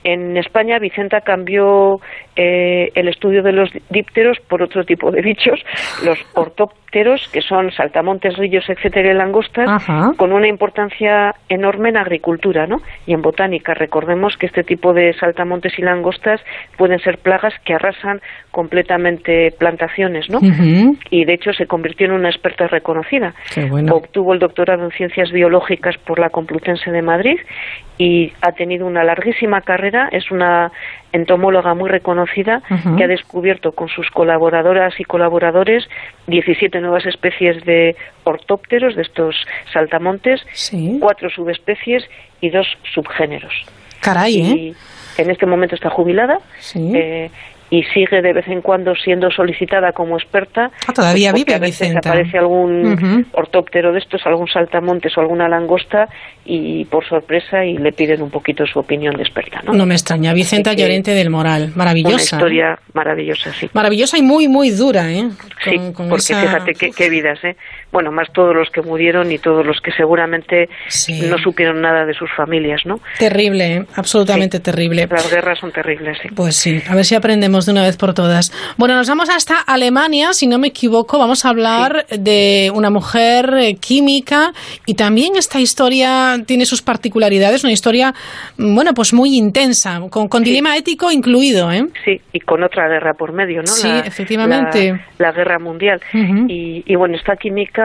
en 0.03 0.37
España 0.37 0.79
Vicenta 0.79 1.21
cambió 1.21 1.99
eh, 2.35 2.91
el 2.95 3.07
estudio 3.07 3.43
de 3.43 3.51
los 3.51 3.69
dípteros 3.89 4.39
por 4.47 4.61
otro 4.61 4.83
tipo 4.85 5.11
de 5.11 5.21
bichos, 5.21 5.59
los 6.03 6.17
que 6.91 7.41
son 7.41 7.71
saltamontes, 7.71 8.37
rillos, 8.37 8.69
etcétera, 8.69 9.11
y 9.11 9.15
langostas, 9.15 9.85
con 10.17 10.33
una 10.33 10.47
importancia 10.47 11.35
enorme 11.47 11.89
en 11.89 11.97
agricultura 11.97 12.67
¿no? 12.67 12.77
y 13.05 13.13
en 13.13 13.21
botánica. 13.21 13.73
Recordemos 13.73 14.37
que 14.37 14.47
este 14.47 14.63
tipo 14.63 14.93
de 14.93 15.13
saltamontes 15.13 15.77
y 15.77 15.81
langostas 15.81 16.41
pueden 16.77 16.99
ser 16.99 17.17
plagas 17.19 17.53
que 17.63 17.73
arrasan 17.73 18.21
completamente 18.51 19.51
plantaciones, 19.57 20.29
¿no? 20.29 20.39
Y 21.09 21.25
de 21.25 21.33
hecho 21.33 21.53
se 21.53 21.67
convirtió 21.67 22.07
en 22.07 22.13
una 22.13 22.29
experta 22.29 22.67
reconocida. 22.67 23.33
Obtuvo 23.91 24.33
el 24.33 24.39
doctorado 24.39 24.83
en 24.85 24.91
ciencias 24.91 25.31
biológicas 25.31 25.97
por 25.97 26.19
la 26.19 26.29
Complutense 26.29 26.91
de 26.91 27.01
Madrid 27.01 27.39
y 27.97 28.31
ha 28.41 28.53
tenido 28.53 28.87
una 28.87 29.03
larguísima 29.03 29.61
carrera. 29.61 30.09
Es 30.11 30.31
una 30.31 30.71
entomóloga 31.11 31.73
muy 31.73 31.89
reconocida 31.89 32.61
que 32.97 33.03
ha 33.03 33.07
descubierto 33.07 33.71
con 33.71 33.87
sus 33.89 34.09
colaboradoras 34.11 34.99
y 34.99 35.03
colaboradores 35.03 35.85
17 36.27 36.79
nuevas 36.81 37.05
especies 37.05 37.63
de 37.65 37.95
ortópteros, 38.23 38.95
de 38.95 39.01
estos 39.01 39.35
saltamontes, 39.73 40.41
cuatro 40.99 41.29
subespecies 41.29 42.03
y 42.41 42.49
dos 42.49 42.67
subgéneros. 42.93 43.53
Caray, 44.01 44.39
¿eh? 44.39 44.55
y 44.55 44.75
En 45.17 45.29
este 45.29 45.45
momento 45.45 45.75
está 45.75 45.89
jubilada. 45.89 46.39
Eh, 46.75 47.29
y 47.71 47.83
sigue 47.93 48.21
de 48.21 48.33
vez 48.33 48.47
en 48.47 48.61
cuando 48.61 48.95
siendo 48.95 49.29
solicitada 49.29 49.91
como 49.91 50.17
experta. 50.17 50.71
Ah, 50.87 50.93
todavía 50.93 51.31
pues 51.31 51.45
vive 51.45 51.55
a 51.55 51.59
veces 51.59 51.79
Vicenta. 51.87 52.09
aparece 52.09 52.37
algún 52.37 52.93
Ujú. 52.93 53.25
ortóptero 53.33 53.91
de 53.93 53.99
estos, 53.99 54.21
algún 54.25 54.47
saltamontes 54.47 55.15
o 55.17 55.21
alguna 55.21 55.47
langosta 55.47 56.07
y 56.45 56.85
por 56.85 57.07
sorpresa 57.07 57.63
y 57.65 57.77
le 57.77 57.91
piden 57.91 58.23
un 58.23 58.31
poquito 58.31 58.65
su 58.65 58.79
opinión 58.79 59.15
de 59.15 59.21
experta. 59.23 59.61
No, 59.63 59.73
No 59.73 59.85
me 59.85 59.93
extraña. 59.93 60.33
Vicenta 60.33 60.71
Así 60.71 60.81
Llorente 60.81 61.11
del 61.11 61.29
Moral. 61.29 61.65
Una 61.67 61.75
Maravillosa. 61.75 62.37
historia 62.37 62.79
maravillosa, 62.93 63.51
sí. 63.53 63.69
Maravillosa 63.73 64.17
y 64.17 64.23
muy, 64.23 64.47
muy 64.47 64.71
dura, 64.71 65.11
¿eh? 65.11 65.29
Sí, 65.63 65.77
con 65.93 66.09
porque 66.09 66.15
esa- 66.33 66.41
fíjate 66.41 66.73
qué, 66.73 66.89
qué 66.91 67.09
vidas, 67.09 67.37
¿eh? 67.43 67.55
Bueno, 67.91 68.11
más 68.11 68.27
todos 68.33 68.55
los 68.55 68.69
que 68.69 68.81
murieron 68.81 69.31
y 69.31 69.39
todos 69.39 69.65
los 69.65 69.79
que 69.81 69.91
seguramente 69.91 70.69
no 71.27 71.37
supieron 71.39 71.81
nada 71.81 72.05
de 72.05 72.13
sus 72.13 72.29
familias, 72.35 72.81
¿no? 72.85 72.99
Terrible, 73.17 73.75
¿eh? 73.75 73.85
absolutamente 73.95 74.59
terrible. 74.59 75.07
Las 75.09 75.31
guerras 75.31 75.59
son 75.59 75.71
terribles, 75.71 76.17
sí. 76.21 76.29
Pues 76.35 76.55
sí, 76.55 76.81
a 76.87 76.95
ver 76.95 77.05
si 77.05 77.15
aprendemos 77.15 77.65
de 77.65 77.71
una 77.71 77.81
vez 77.81 77.97
por 77.97 78.13
todas. 78.13 78.51
Bueno, 78.77 78.95
nos 78.95 79.09
vamos 79.09 79.29
hasta 79.29 79.59
Alemania, 79.59 80.33
si 80.33 80.45
no 80.45 80.59
me 80.59 80.67
equivoco, 80.67 81.17
vamos 81.17 81.45
a 81.45 81.49
hablar 81.49 82.05
de 82.07 82.71
una 82.73 82.91
mujer 82.91 83.53
eh, 83.57 83.75
química 83.75 84.51
y 84.85 84.93
también 84.93 85.35
esta 85.35 85.59
historia 85.59 86.37
tiene 86.45 86.65
sus 86.65 86.81
particularidades, 86.83 87.63
una 87.63 87.73
historia, 87.73 88.13
mm, 88.57 88.75
bueno, 88.75 88.93
pues 88.93 89.13
muy 89.13 89.35
intensa, 89.35 89.99
con, 90.11 90.27
con 90.27 90.43
dilema 90.43 90.77
ético 90.77 91.11
incluido, 91.11 91.71
¿eh? 91.71 91.85
Sí, 92.05 92.21
y 92.33 92.39
con 92.39 92.63
otra 92.63 92.87
guerra 92.87 93.13
por 93.13 93.33
medio, 93.33 93.61
¿no? 93.61 93.67
Sí, 93.67 93.89
efectivamente. 94.05 94.91
La, 95.17 95.27
la 95.27 95.31
guerra 95.31 95.57
mundial. 95.57 95.99
y, 96.13 96.83
y 96.85 96.95
bueno, 96.95 97.15
esta 97.15 97.35
química 97.35 97.78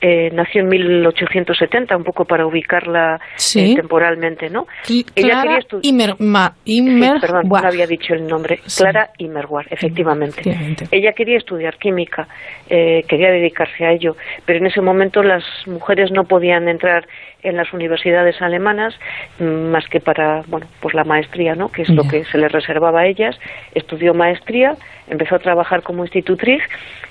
eh, 0.00 0.30
nació 0.32 0.62
en 0.62 0.68
1870, 0.68 1.96
un 1.96 2.04
poco 2.04 2.24
para 2.24 2.46
ubicarla 2.46 3.20
Sí. 3.36 3.72
eh, 3.72 3.76
temporalmente, 3.76 4.50
¿no? 4.50 4.66
Cl- 4.84 5.06
Ella 5.14 5.28
Clara 5.28 5.42
quería 5.42 5.58
Sí, 5.58 6.80
Immer- 6.80 7.20
perdón, 7.20 7.48
no 7.48 7.56
había 7.56 7.86
dicho 7.86 8.14
el 8.14 8.26
nombre. 8.26 8.60
Sí. 8.66 8.82
Clara 8.82 9.10
Immerwahr, 9.18 9.66
efectivamente. 9.70 10.40
Efectivamente. 10.40 10.86
Ella 10.90 11.12
quería 11.12 11.38
estudiar 11.38 11.76
química, 11.78 12.28
eh, 12.68 13.04
quería 13.08 13.30
dedicarse 13.30 13.84
a 13.84 13.92
ello, 13.92 14.16
pero 14.46 14.58
en 14.58 14.66
ese 14.66 14.80
momento 14.80 15.22
las 15.22 15.44
mujeres 15.66 16.10
no 16.10 16.24
podían 16.24 16.68
entrar 16.68 17.06
en 17.42 17.56
las 17.56 17.72
universidades 17.72 18.40
alemanas 18.42 18.94
mm, 19.38 19.44
más 19.44 19.86
que 19.88 20.00
para, 20.00 20.42
bueno, 20.48 20.66
pues 20.80 20.94
la 20.94 21.04
maestría, 21.04 21.54
¿no? 21.54 21.70
Que 21.70 21.82
es 21.82 21.88
lo 21.88 22.02
que 22.08 22.24
se 22.24 22.38
les 22.38 22.50
reservaba 22.50 23.00
a 23.00 23.06
ellas. 23.06 23.38
Estudió 23.74 24.12
maestría, 24.12 24.74
empezó 25.10 25.36
a 25.36 25.38
trabajar 25.38 25.82
como 25.82 26.04
institutriz 26.04 26.62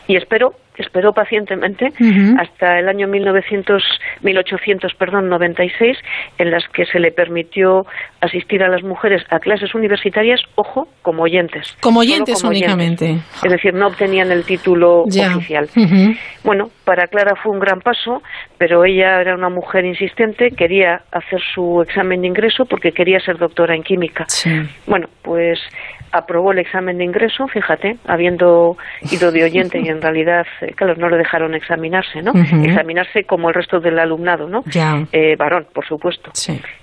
y 0.07 0.15
esperó, 0.15 0.53
esperó 0.77 1.11
pacientemente 1.11 1.91
hasta 2.39 2.79
el 2.79 2.87
año 2.87 3.07
1900, 3.07 3.83
1800, 4.21 4.93
perdón, 4.93 5.27
96, 5.29 5.97
en 6.37 6.51
las 6.51 6.67
que 6.69 6.85
se 6.85 6.99
le 6.99 7.11
permitió 7.11 7.85
asistir 8.21 8.63
a 8.63 8.69
las 8.69 8.83
mujeres 8.83 9.23
a 9.29 9.39
clases 9.39 9.75
universitarias, 9.75 10.39
ojo, 10.55 10.87
como 11.01 11.23
oyentes. 11.23 11.75
Como 11.81 11.99
oyentes 12.01 12.41
como 12.41 12.51
únicamente. 12.51 13.17
Es 13.43 13.51
decir, 13.51 13.73
no 13.73 13.87
obtenían 13.87 14.31
el 14.31 14.45
título 14.45 15.03
Ya. 15.07 15.35
oficial. 15.35 15.67
Bueno, 16.43 16.69
para 16.85 17.07
Clara 17.07 17.35
fue 17.35 17.51
un 17.51 17.59
gran 17.59 17.81
paso, 17.81 18.21
pero 18.57 18.85
ella 18.85 19.19
era 19.19 19.35
una 19.35 19.49
mujer 19.49 19.83
insistente, 19.83 20.51
quería 20.51 21.01
hacer 21.11 21.41
su 21.53 21.81
examen 21.81 22.21
de 22.21 22.27
ingreso 22.27 22.65
porque 22.65 22.93
quería 22.93 23.19
ser 23.19 23.37
doctora 23.37 23.75
en 23.75 23.83
química. 23.83 24.25
Bueno, 24.85 25.07
pues 25.21 25.59
aprobó 26.11 26.51
el 26.51 26.59
examen 26.59 26.97
de 26.97 27.03
ingreso, 27.03 27.47
fíjate, 27.47 27.97
habiendo 28.05 28.77
ido 29.11 29.31
de 29.31 29.43
oyente 29.43 29.79
y 29.79 29.89
en 29.89 30.01
realidad, 30.07 30.45
eh, 30.61 30.73
claro, 30.75 30.95
no 30.95 31.09
le 31.09 31.17
dejaron 31.17 31.53
examinarse, 31.53 32.21
¿no? 32.21 32.33
Examinarse 32.33 33.23
como 33.23 33.49
el 33.49 33.55
resto 33.55 33.79
del 33.79 33.99
alumnado, 33.99 34.47
¿no? 34.47 34.63
Eh, 35.11 35.35
varón, 35.37 35.67
por 35.73 35.85
supuesto. 35.85 36.31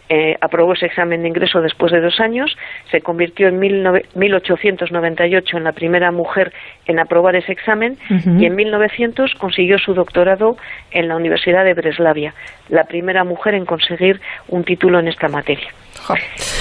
Eh, 0.08 0.36
aprobó 0.40 0.74
ese 0.74 0.86
examen 0.86 1.22
de 1.22 1.28
ingreso 1.28 1.60
después 1.62 1.90
de 1.90 2.00
dos 2.00 2.20
años, 2.20 2.54
se 2.90 3.00
convirtió 3.00 3.48
en 3.48 3.60
19- 3.60 4.04
1898 4.14 5.56
en 5.56 5.64
la 5.64 5.72
primera 5.72 6.10
mujer 6.12 6.52
en 6.86 6.98
aprobar 6.98 7.36
ese 7.36 7.52
examen 7.52 7.96
y 8.10 8.44
en 8.44 8.54
1900 8.54 9.34
consiguió 9.36 9.78
su 9.78 9.94
doctorado 9.94 10.56
en 10.90 11.08
la 11.08 11.16
Universidad 11.16 11.64
de 11.64 11.74
Breslavia, 11.74 12.34
la 12.68 12.84
primera 12.84 13.24
mujer 13.24 13.54
en 13.54 13.64
conseguir 13.64 14.20
un 14.48 14.64
título 14.64 14.98
en 14.98 15.08
esta 15.08 15.28
materia. 15.28 15.68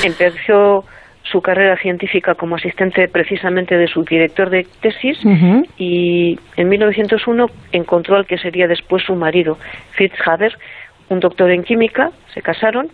Empezó 0.03 0.85
su 1.23 1.41
carrera 1.41 1.77
científica 1.77 2.35
como 2.35 2.55
asistente 2.55 3.07
precisamente 3.07 3.77
de 3.77 3.87
su 3.87 4.03
director 4.03 4.49
de 4.49 4.67
tesis 4.81 5.17
y 5.77 6.37
en 6.57 6.69
1901 6.69 7.47
encontró 7.71 8.17
al 8.17 8.25
que 8.25 8.37
sería 8.37 8.67
después 8.67 9.03
su 9.03 9.15
marido, 9.15 9.57
Fritz 9.91 10.15
Haber, 10.25 10.57
un 11.09 11.19
doctor 11.19 11.49
en 11.51 11.63
química, 11.63 12.11
se 12.33 12.41
casaron 12.41 12.89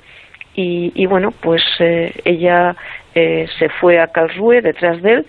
y, 0.55 0.91
y 0.95 1.05
bueno, 1.05 1.31
pues 1.31 1.63
eh, 1.79 2.13
ella 2.25 2.75
eh, 3.15 3.47
se 3.57 3.69
fue 3.69 3.99
a 3.99 4.07
Karlsruhe 4.07 4.61
detrás 4.61 5.01
de 5.01 5.13
él 5.13 5.25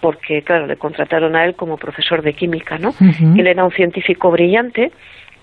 porque, 0.00 0.42
claro, 0.42 0.66
le 0.66 0.76
contrataron 0.76 1.36
a 1.36 1.44
él 1.44 1.54
como 1.54 1.76
profesor 1.76 2.22
de 2.22 2.32
química, 2.34 2.78
¿no? 2.78 2.94
Él 3.36 3.46
era 3.46 3.64
un 3.64 3.72
científico 3.72 4.30
brillante, 4.30 4.92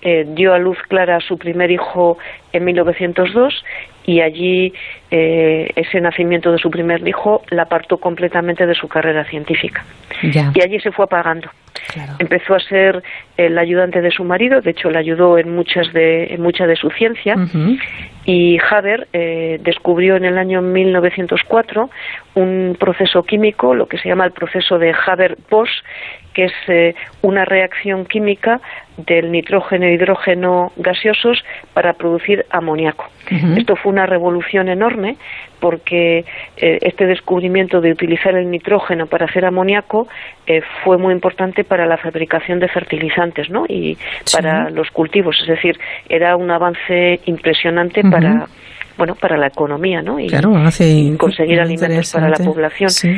eh, 0.02 0.24
dio 0.28 0.54
a 0.54 0.58
luz 0.58 0.78
Clara 0.88 1.16
a 1.16 1.20
su 1.20 1.38
primer 1.38 1.70
hijo 1.70 2.18
en 2.52 2.64
1902 2.64 3.64
y 4.08 4.22
allí 4.22 4.72
eh, 5.10 5.70
ese 5.76 6.00
nacimiento 6.00 6.50
de 6.50 6.56
su 6.56 6.70
primer 6.70 7.06
hijo 7.06 7.42
la 7.50 7.64
apartó 7.64 7.98
completamente 7.98 8.66
de 8.66 8.74
su 8.74 8.88
carrera 8.88 9.22
científica. 9.24 9.84
Ya. 10.22 10.50
Y 10.54 10.62
allí 10.62 10.80
se 10.80 10.90
fue 10.92 11.04
apagando. 11.04 11.50
Empezó 12.18 12.54
a 12.54 12.60
ser 12.60 13.02
el 13.36 13.58
ayudante 13.58 14.00
de 14.00 14.10
su 14.10 14.24
marido, 14.24 14.62
de 14.62 14.70
hecho 14.70 14.90
le 14.90 14.98
ayudó 14.98 15.38
en 15.38 15.54
muchas 15.54 15.92
de 15.92 16.34
en 16.34 16.42
mucha 16.42 16.66
de 16.66 16.76
su 16.76 16.90
ciencia 16.90 17.34
y 18.24 18.58
Haber 18.70 19.08
eh, 19.12 19.58
descubrió 19.62 20.16
en 20.16 20.24
el 20.24 20.36
año 20.36 20.60
1904 20.60 21.90
un 22.34 22.76
proceso 22.78 23.22
químico, 23.22 23.74
lo 23.74 23.86
que 23.86 23.98
se 23.98 24.08
llama 24.08 24.26
el 24.26 24.32
proceso 24.32 24.78
de 24.78 24.92
Haber-Bosch, 24.92 25.82
que 26.32 26.44
es 26.44 26.52
eh, 26.68 26.94
una 27.22 27.44
reacción 27.44 28.04
química 28.04 28.60
del 28.96 29.30
nitrógeno 29.30 29.86
e 29.86 29.94
hidrógeno 29.94 30.72
gaseosos 30.76 31.44
para 31.72 31.92
producir 31.92 32.46
amoníaco. 32.50 33.06
Esto 33.56 33.76
fue 33.76 33.92
una 33.92 34.06
revolución 34.06 34.68
enorme 34.68 35.16
porque 35.60 36.24
eh, 36.56 36.78
este 36.80 37.06
descubrimiento 37.06 37.80
de 37.80 37.92
utilizar 37.92 38.34
el 38.34 38.50
nitrógeno 38.50 39.06
para 39.06 39.26
hacer 39.26 39.44
amoníaco 39.44 40.08
eh, 40.46 40.62
fue 40.82 40.96
muy 40.96 41.12
importante 41.12 41.62
para 41.62 41.86
la 41.86 41.98
fabricación 41.98 42.58
de 42.58 42.68
fertilizantes 42.68 43.50
¿no? 43.50 43.66
y 43.68 43.98
para 44.32 44.70
los 44.70 44.90
cultivos. 44.90 45.38
Es 45.42 45.48
decir, 45.48 45.78
era 46.08 46.36
un 46.36 46.50
avance 46.50 47.20
impresionante 47.26 48.02
para 48.02 48.46
bueno 48.98 49.14
para 49.14 49.38
la 49.38 49.46
economía 49.46 50.02
¿no? 50.02 50.18
y, 50.18 50.26
Claro, 50.26 50.54
hace 50.56 50.86
y 50.86 51.16
conseguir 51.16 51.60
alimentos 51.60 52.12
para 52.12 52.28
la 52.28 52.36
población. 52.36 52.90
Sí. 52.90 53.08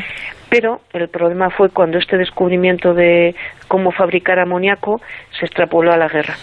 Pero 0.51 0.81
el 0.93 1.09
problema 1.09 1.49
fue 1.51 1.71
cuando 1.71 1.99
este 1.99 2.17
descubrimiento 2.17 2.93
de 2.93 3.35
cómo 3.69 3.93
fabricar 3.93 4.41
amoníaco 4.41 5.01
se 5.39 5.47
extrapoló 5.47 5.93
a 5.93 5.97
la 5.97 6.09
guerra. 6.09 6.35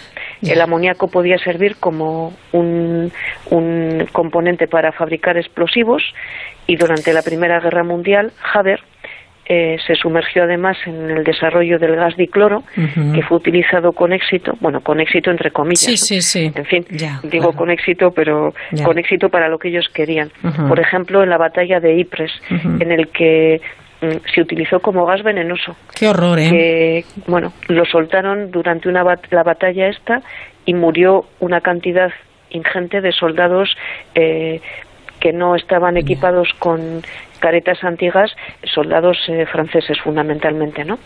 El 0.42 0.60
amoníaco 0.60 1.08
podía 1.08 1.36
servir 1.36 1.76
como 1.78 2.32
un, 2.52 3.12
un 3.50 4.06
componente 4.12 4.66
para 4.66 4.92
fabricar 4.92 5.36
explosivos 5.36 6.02
y 6.66 6.76
durante 6.76 7.12
la 7.12 7.22
Primera 7.22 7.60
Guerra 7.60 7.84
Mundial 7.84 8.32
Haber 8.54 8.80
eh, 9.48 9.76
se 9.86 9.94
sumergió 9.94 10.42
además 10.44 10.76
en 10.86 11.10
el 11.10 11.24
desarrollo 11.24 11.78
del 11.78 11.96
gas 11.96 12.16
dicloro 12.16 12.62
que 13.14 13.22
fue 13.22 13.38
utilizado 13.38 13.92
con 13.92 14.12
éxito, 14.12 14.52
bueno, 14.60 14.80
con 14.80 15.00
éxito 15.00 15.30
entre 15.30 15.50
comillas. 15.50 15.80
Sí, 15.84 15.92
¿no? 15.92 15.96
sí, 15.96 16.20
sí. 16.22 16.52
En 16.54 16.64
fin, 16.66 16.84
Ya, 16.90 17.20
digo 17.22 17.52
con 17.54 17.70
éxito, 17.70 18.10
pero 18.10 18.52
Ya. 18.72 18.84
con 18.84 18.98
éxito 18.98 19.28
para 19.30 19.48
lo 19.48 19.58
que 19.58 19.68
ellos 19.68 19.88
querían. 19.94 20.30
Por 20.68 20.78
ejemplo, 20.80 21.22
en 21.22 21.30
la 21.30 21.38
batalla 21.38 21.80
de 21.80 21.98
Ypres, 21.98 22.30
en 22.50 22.92
el 22.92 23.08
que 23.08 23.60
mm, 24.02 24.32
se 24.34 24.40
utilizó 24.42 24.80
como 24.80 25.06
gas 25.06 25.22
venenoso. 25.22 25.74
Qué 25.98 26.08
horror, 26.08 26.38
¿eh? 26.38 26.50
Que, 26.50 27.04
bueno, 27.26 27.52
lo 27.68 27.84
soltaron 27.86 28.50
durante 28.50 28.88
una 28.88 29.02
bat- 29.02 29.26
la 29.30 29.42
batalla 29.42 29.88
esta 29.88 30.20
y 30.66 30.74
murió 30.74 31.24
una 31.40 31.60
cantidad 31.62 32.10
ingente 32.50 33.00
de 33.00 33.12
soldados 33.12 33.74
eh, 34.14 34.60
que 35.20 35.32
no 35.32 35.54
estaban 35.54 35.96
equipados 35.96 36.48
con 36.58 37.02
caretas 37.38 37.82
antigas, 37.84 38.34
soldados 38.64 39.16
eh, 39.28 39.46
franceses 39.46 39.98
fundamentalmente, 40.00 40.84
¿no? 40.84 40.98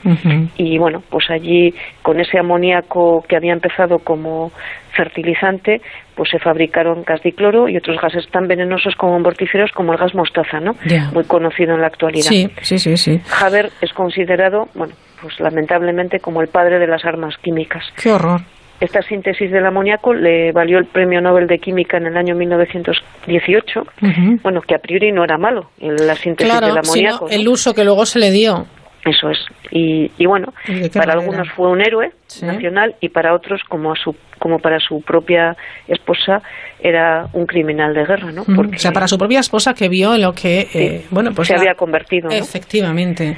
Y 0.56 0.78
bueno, 0.78 1.02
pues 1.10 1.30
allí 1.30 1.74
con 2.02 2.20
ese 2.20 2.39
amoníaco 2.39 3.24
que 3.28 3.36
había 3.36 3.52
empezado 3.52 3.98
como 3.98 4.51
fertilizante, 4.97 5.80
pues 6.14 6.30
se 6.30 6.39
fabricaron 6.39 7.05
gas 7.05 7.22
dicloro 7.22 7.68
y 7.68 7.76
otros 7.76 8.01
gases 8.01 8.28
tan 8.30 8.48
venenosos 8.48 8.94
como 8.97 9.18
mortíferos 9.20 9.70
como 9.72 9.93
el 9.93 9.98
gas 9.98 10.14
mostaza, 10.14 10.60
¿no? 10.60 10.74
Muy 11.12 11.24
conocido 11.24 11.74
en 11.74 11.80
la 11.80 11.86
actualidad. 11.89 12.28
Sí, 12.28 12.51
sí, 12.62 12.78
sí, 12.78 12.97
sí. 12.97 13.20
Haber 13.40 13.70
es 13.80 13.93
considerado, 13.93 14.68
bueno, 14.74 14.94
pues 15.20 15.39
lamentablemente 15.40 16.18
como 16.20 16.43
el 16.43 16.48
padre 16.48 16.78
de 16.78 16.86
las 16.86 17.05
armas 17.05 17.36
químicas. 17.39 17.84
Qué 18.02 18.10
horror. 18.10 18.40
Esta 18.82 19.00
síntesis 19.02 19.48
del 19.52 19.64
amoníaco 19.64 20.12
le 20.12 20.50
valió 20.50 20.76
el 20.78 20.86
Premio 20.86 21.20
Nobel 21.20 21.46
de 21.46 21.59
Química 21.59 21.98
en 21.98 22.06
el 22.06 22.16
año 22.16 22.34
1918. 22.34 23.80
Ujú. 23.80 24.36
Bueno, 24.42 24.60
que 24.60 24.74
a 24.74 24.78
priori 24.78 25.12
no 25.12 25.22
era 25.22 25.38
malo 25.38 25.70
la 25.80 26.16
síntesis 26.16 26.50
Claro, 26.52 26.66
del 26.74 26.82
sino 26.84 27.09
amoníaco. 27.10 27.26
¿no? 27.28 27.30
el 27.32 27.48
uso 27.48 27.74
que 27.74 27.84
luego 27.84 28.04
se 28.06 28.18
le 28.18 28.30
dio. 28.32 28.66
Eso 29.04 29.30
es. 29.30 29.38
Y, 29.70 30.10
y 30.18 30.26
bueno, 30.26 30.48
¿Y 30.66 30.74
de 30.80 30.90
qué 30.90 30.98
para 30.98 31.14
manera? 31.14 31.20
algunos 31.32 31.48
fue 31.54 31.68
un 31.70 31.80
héroe 31.80 32.10
nacional 32.42 32.94
y 33.00 33.09
para 33.09 33.34
otros, 33.34 33.60
como, 33.68 33.92
a 33.92 33.96
su, 33.96 34.14
como 34.38 34.59
para 34.59 34.78
su 34.78 35.00
propia 35.02 35.54
esposa, 35.88 36.40
era 36.80 37.26
un 37.32 37.46
criminal 37.46 37.92
de 37.94 38.04
guerra, 38.04 38.32
¿no? 38.32 38.42
Porque 38.44 38.76
O 38.76 38.78
sea, 38.78 38.92
para 38.92 39.06
su 39.09 39.18
propia 39.18 39.40
esposa 39.40 39.74
que 39.74 39.88
vio 39.88 40.16
lo 40.16 40.32
que, 40.32 40.66
eh, 40.74 41.04
bueno, 41.10 41.30
pues 41.34 41.48
se 41.48 41.54
la- 41.54 41.60
había 41.60 41.74
convertido. 41.74 42.28
¿no? 42.28 42.34
Efectivamente. 42.34 43.36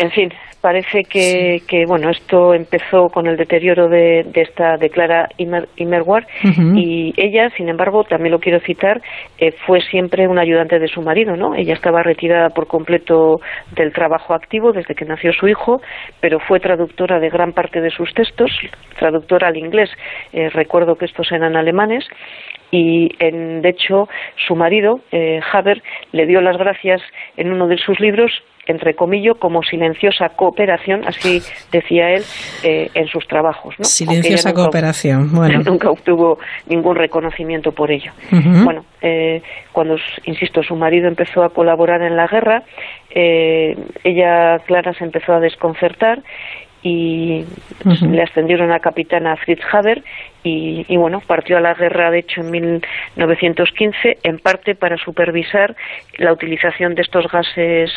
En 0.00 0.10
fin, 0.10 0.28
parece 0.60 1.02
que, 1.02 1.58
que 1.68 1.84
bueno, 1.86 2.08
esto 2.08 2.54
empezó 2.54 3.08
con 3.12 3.26
el 3.26 3.36
deterioro 3.36 3.86
de, 3.88 4.24
de 4.32 4.40
esta 4.40 4.78
de 4.78 4.88
Clara 4.88 5.28
Immer- 5.38 5.68
y 6.74 7.12
ella, 7.18 7.50
sin 7.54 7.68
embargo, 7.68 8.04
también 8.04 8.32
lo 8.32 8.38
quiero 8.38 8.60
citar, 8.60 9.02
eh, 9.38 9.52
fue 9.66 9.80
siempre 9.90 10.26
una 10.26 10.40
ayudante 10.40 10.78
de 10.78 10.88
su 10.88 11.02
marido, 11.02 11.36
¿no? 11.36 11.54
Ella 11.54 11.74
estaba 11.74 12.02
retirada 12.02 12.48
por 12.48 12.66
completo 12.66 13.40
del 13.76 13.92
trabajo 13.92 14.32
activo 14.34 14.72
desde 14.72 14.94
que 14.94 15.04
nació 15.04 15.32
su 15.34 15.48
hijo, 15.48 15.82
pero 16.22 16.38
fue 16.40 16.60
traductora 16.60 17.18
de 17.20 17.28
gran 17.28 17.52
parte 17.52 17.82
de 17.82 17.90
sus 17.90 18.12
textos, 18.14 18.33
traductora 18.98 19.48
al 19.48 19.56
inglés. 19.56 19.90
Eh, 20.32 20.48
recuerdo 20.50 20.96
que 20.96 21.04
estos 21.06 21.30
eran 21.32 21.56
alemanes 21.56 22.04
y 22.70 23.10
en, 23.18 23.62
de 23.62 23.68
hecho 23.70 24.08
su 24.46 24.56
marido 24.56 25.00
eh, 25.12 25.40
Haber 25.52 25.82
le 26.12 26.26
dio 26.26 26.40
las 26.40 26.56
gracias 26.56 27.00
en 27.36 27.52
uno 27.52 27.68
de 27.68 27.76
sus 27.78 28.00
libros 28.00 28.32
entre 28.66 28.94
comillas 28.94 29.36
como 29.38 29.62
silenciosa 29.62 30.30
cooperación 30.30 31.02
así 31.06 31.40
decía 31.70 32.08
él 32.14 32.22
eh, 32.64 32.88
en 32.94 33.06
sus 33.08 33.28
trabajos 33.28 33.74
¿no? 33.78 33.84
Silenciosa 33.84 34.48
nunca- 34.48 34.62
cooperación. 34.62 35.32
Bueno. 35.34 35.60
nunca 35.66 35.90
obtuvo 35.90 36.38
ningún 36.66 36.96
reconocimiento 36.96 37.72
por 37.72 37.90
ello 37.92 38.10
bueno 38.64 38.84
eh, 39.02 39.42
cuando 39.72 39.96
insisto 40.24 40.62
su 40.62 40.74
marido 40.74 41.06
empezó 41.06 41.44
a 41.44 41.50
colaborar 41.50 42.00
en 42.02 42.16
la 42.16 42.26
guerra 42.26 42.62
eh, 43.14 43.76
ella 44.02 44.58
Clara 44.66 44.94
se 44.94 45.04
empezó 45.04 45.34
a 45.34 45.40
desconcertar 45.40 46.22
y 46.84 47.46
le 48.02 48.22
ascendieron 48.22 48.70
a 48.70 48.78
capitana 48.78 49.32
a 49.32 49.36
Fritz 49.36 49.62
Haber 49.72 50.04
y, 50.42 50.84
y, 50.86 50.96
bueno, 50.98 51.22
partió 51.26 51.56
a 51.56 51.60
la 51.60 51.72
guerra 51.72 52.10
de 52.10 52.18
hecho 52.18 52.42
en 52.42 52.50
1915 52.50 54.18
en 54.22 54.38
parte 54.38 54.74
para 54.74 54.98
supervisar 54.98 55.74
la 56.18 56.30
utilización 56.30 56.94
de 56.94 57.00
estos 57.00 57.26
gases 57.32 57.90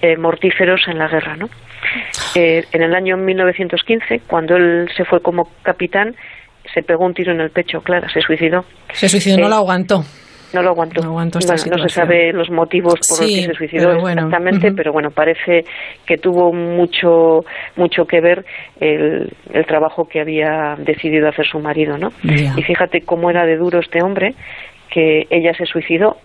eh, 0.00 0.16
mortíferos 0.16 0.80
en 0.88 0.98
la 0.98 1.08
guerra, 1.08 1.36
¿no? 1.36 1.50
Eh, 2.34 2.64
en 2.72 2.82
el 2.82 2.94
año 2.94 3.18
1915, 3.18 4.22
cuando 4.26 4.56
él 4.56 4.88
se 4.96 5.04
fue 5.04 5.20
como 5.20 5.50
capitán, 5.62 6.16
se 6.72 6.82
pegó 6.82 7.04
un 7.04 7.12
tiro 7.12 7.32
en 7.32 7.42
el 7.42 7.50
pecho, 7.50 7.82
Clara, 7.82 8.08
se 8.08 8.22
suicidó. 8.22 8.64
Se 8.94 9.08
suicidó, 9.10 9.36
no 9.36 9.46
Eh, 9.46 9.50
lo 9.50 9.56
aguantó. 9.56 10.02
No 10.52 10.62
lo 10.62 10.70
aguantó. 10.70 11.02
No 11.02 11.22
esta 11.22 11.54
Bueno, 11.54 11.76
no 11.76 11.82
se 11.82 11.88
sabe 11.88 12.32
los 12.32 12.50
motivos 12.50 12.94
por 12.94 13.18
Sí, 13.18 13.22
los 13.22 13.34
que 13.34 13.46
se 13.46 13.54
suicidó 13.54 13.88
pero 13.88 14.00
bueno, 14.00 14.22
exactamente, 14.22 14.72
pero 14.72 14.92
bueno, 14.92 15.10
parece 15.10 15.64
que 16.06 16.18
tuvo 16.18 16.52
mucho 16.52 17.44
mucho 17.76 18.06
que 18.06 18.20
ver 18.20 18.44
el, 18.80 19.32
el 19.52 19.66
trabajo 19.66 20.08
que 20.08 20.20
había 20.20 20.76
decidido 20.78 21.28
hacer 21.28 21.46
su 21.46 21.58
marido, 21.60 21.98
¿no? 21.98 22.12
Y 22.22 22.62
fíjate 22.62 23.02
cómo 23.02 23.30
era 23.30 23.46
de 23.46 23.56
duro 23.56 23.80
este 23.80 24.02
hombre, 24.02 24.34
que 24.90 25.26
ella 25.30 25.54
se 25.54 25.66
suicidó 25.66 26.16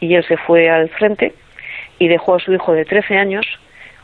y 0.00 0.14
él 0.14 0.24
se 0.26 0.36
fue 0.36 0.68
al 0.68 0.88
frente 0.90 1.34
y 1.98 2.08
dejó 2.08 2.34
a 2.34 2.40
su 2.40 2.52
hijo 2.52 2.72
de 2.72 2.84
13 2.84 3.16
años 3.16 3.46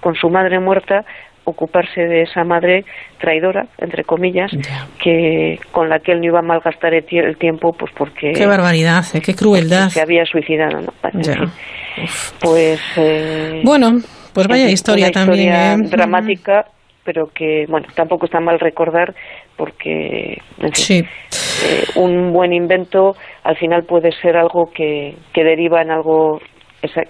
con 0.00 0.14
su 0.14 0.30
madre 0.30 0.58
muerta 0.58 1.04
ocuparse 1.50 2.00
de 2.02 2.22
esa 2.22 2.44
madre 2.44 2.84
traidora, 3.18 3.66
entre 3.78 4.04
comillas, 4.04 4.50
que 5.02 5.58
con 5.72 5.88
la 5.88 5.98
que 5.98 6.12
él 6.12 6.20
no 6.20 6.26
iba 6.26 6.38
a 6.40 6.42
malgastar 6.42 6.94
el, 6.94 7.04
tie- 7.06 7.24
el 7.24 7.36
tiempo, 7.36 7.72
pues 7.72 7.92
porque 7.96 8.32
Qué 8.32 8.46
barbaridad, 8.46 9.04
eh, 9.14 9.20
qué 9.20 9.34
crueldad. 9.34 9.88
se 9.88 10.00
había 10.00 10.24
suicidado, 10.24 10.80
¿no? 10.80 10.92
Pues 12.40 12.80
eh, 12.96 13.60
Bueno, 13.64 13.90
pues 14.32 14.46
vaya 14.48 14.68
historia 14.70 15.06
una 15.06 15.12
también. 15.12 15.48
historia 15.48 15.72
¿eh? 15.74 15.76
dramática, 15.90 16.64
pero 17.04 17.26
que 17.34 17.64
bueno, 17.68 17.86
tampoco 17.94 18.26
está 18.26 18.40
mal 18.40 18.58
recordar 18.58 19.14
porque 19.56 20.38
en 20.60 20.72
fin, 20.72 20.74
Sí. 20.74 20.98
eh, 21.66 21.84
un 21.96 22.32
buen 22.32 22.52
invento 22.52 23.12
al 23.44 23.56
final 23.56 23.82
puede 23.84 24.10
ser 24.12 24.36
algo 24.36 24.70
que, 24.74 25.14
que 25.34 25.44
deriva 25.44 25.82
en 25.82 25.90
algo 25.90 26.40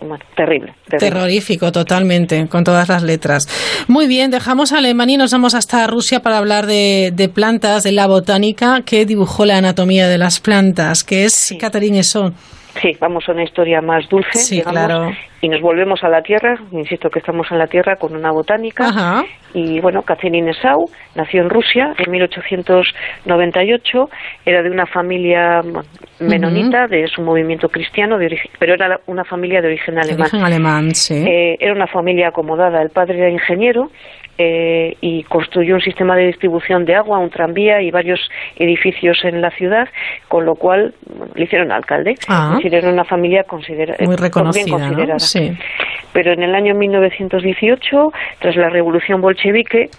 bueno, 0.01 0.24
terrible, 0.36 0.74
terrible. 0.88 0.98
Terrorífico, 0.98 1.72
totalmente, 1.72 2.47
con 2.48 2.64
todas 2.64 2.88
las 2.88 3.02
letras. 3.02 3.48
Muy 3.88 4.06
bien, 4.06 4.30
dejamos 4.30 4.72
Alemania 4.72 5.14
y 5.14 5.18
nos 5.18 5.32
vamos 5.32 5.55
hasta 5.55 5.86
Rusia 5.86 6.20
para 6.20 6.38
hablar 6.38 6.66
de, 6.66 7.12
de 7.14 7.28
plantas, 7.28 7.82
de 7.82 7.92
la 7.92 8.06
botánica 8.06 8.82
que 8.84 9.06
dibujó 9.06 9.44
la 9.44 9.59
anatomía 9.59 10.09
de 10.09 10.18
las 10.18 10.40
plantas, 10.40 11.05
que 11.05 11.24
es 11.24 11.55
Catherine 11.59 12.01
Esson. 12.01 12.34
Sí, 12.80 12.92
vamos 13.01 13.28
a 13.28 13.32
una 13.32 13.42
historia 13.42 13.80
más 13.80 14.09
dulce, 14.09 14.38
Sí, 14.38 14.56
digamos, 14.56 14.72
claro. 14.86 15.10
y 15.40 15.48
nos 15.48 15.60
volvemos 15.60 16.02
a 16.05 16.09
la 16.09 16.22
Tierra, 16.22 16.55
insisto 16.72 17.10
que 17.10 17.18
estamos 17.18 17.47
en 17.51 17.59
la 17.59 17.66
Tierra 17.66 17.97
con 17.97 18.14
una 18.14 18.30
botánica, 18.30 18.88
Ajá. 18.88 19.24
y 19.55 19.80
bueno, 19.80 20.02
Catherine 20.02 20.51
Esau 20.51 20.84
nació 21.16 21.42
en 21.42 21.51
Rusia 21.51 21.92
en 21.98 22.10
1898, 22.10 24.09
era 24.47 24.62
de 24.62 24.70
una 24.70 24.86
familia 24.86 25.60
menonita, 26.20 26.86
de 26.86 27.06
su 27.09 27.22
movimiento 27.22 27.68
cristiano, 27.68 28.18
de 28.18 28.26
origen- 28.26 28.51
pero 28.59 28.74
era 28.74 29.01
una 29.06 29.24
familia 29.24 29.60
de 29.60 29.68
origen 29.68 29.94
De 29.94 30.01
alemán. 30.02 30.20
origen 30.22 30.42
alemán, 30.44 30.94
sí. 30.94 31.24
Eh, 31.26 31.56
era 31.59 31.72
una 31.72 31.86
familia 31.86 32.28
acomodada. 32.28 32.82
El 32.82 32.90
padre 32.90 33.18
era 33.18 33.30
ingeniero 33.30 33.88
eh, 34.43 34.97
y 35.03 35.23
construyó 35.25 35.75
un 35.75 35.83
sistema 35.83 36.17
de 36.17 36.29
distribución 36.29 36.87
de 36.87 36.95
agua, 36.97 37.19
un 37.19 37.29
tranvía 37.29 37.83
y 37.83 37.91
varios 37.91 38.21
edificios 38.57 39.23
en 39.25 39.43
la 39.43 39.51
ciudad, 39.51 39.87
con 40.29 40.47
lo 40.47 40.55
cual 40.55 40.95
le 41.35 41.45
hicieron 41.45 41.71
alcalde. 41.71 42.15
Ah. 42.27 42.59
Era 42.65 42.89
una 42.89 43.05
familia 43.05 43.45
considera- 43.45 43.97
Muy 44.01 44.15
eh, 44.15 44.19
reconocida, 44.19 44.65
bien 44.65 44.79
¿no? 44.79 44.87
considerada. 44.87 45.19
Sí. 45.19 45.53
Pero 46.15 46.33
en 46.33 46.43
el 46.43 46.55
año 46.55 46.75
1918, 46.75 48.12
tras 48.39 48.57
la 48.57 48.71
revolución 48.71 49.21
bolchevique, 49.21 49.91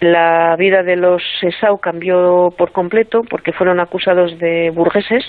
la 0.00 0.54
vida 0.56 0.84
de 0.84 0.94
los 0.94 1.20
Esau 1.42 1.78
cambió 1.78 2.50
por 2.56 2.70
completo 2.70 3.22
porque 3.28 3.50
fueron 3.52 3.80
acusados 3.80 4.38
de 4.38 4.70
burgueses. 4.72 5.24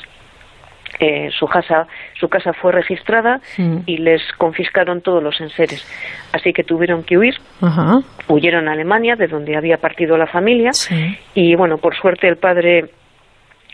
Eh, 0.99 1.29
su 1.31 1.47
casa 1.47 1.87
su 2.19 2.27
casa 2.27 2.51
fue 2.51 2.73
registrada 2.73 3.39
y 3.85 3.97
les 3.97 4.21
confiscaron 4.37 5.01
todos 5.01 5.23
los 5.23 5.39
enseres. 5.39 5.85
Así 6.33 6.51
que 6.51 6.63
tuvieron 6.63 7.03
que 7.03 7.17
huir. 7.17 7.35
Ajá. 7.61 7.99
huyeron 8.27 8.67
a 8.67 8.73
Alemania 8.73 9.15
de 9.15 9.27
donde 9.27 9.55
había 9.55 9.77
partido 9.77 10.17
la 10.17 10.27
familia. 10.27 10.73
Sí. 10.73 11.17
y 11.33 11.55
bueno 11.55 11.77
por 11.77 11.95
suerte 11.95 12.27
el 12.27 12.37
padre 12.37 12.89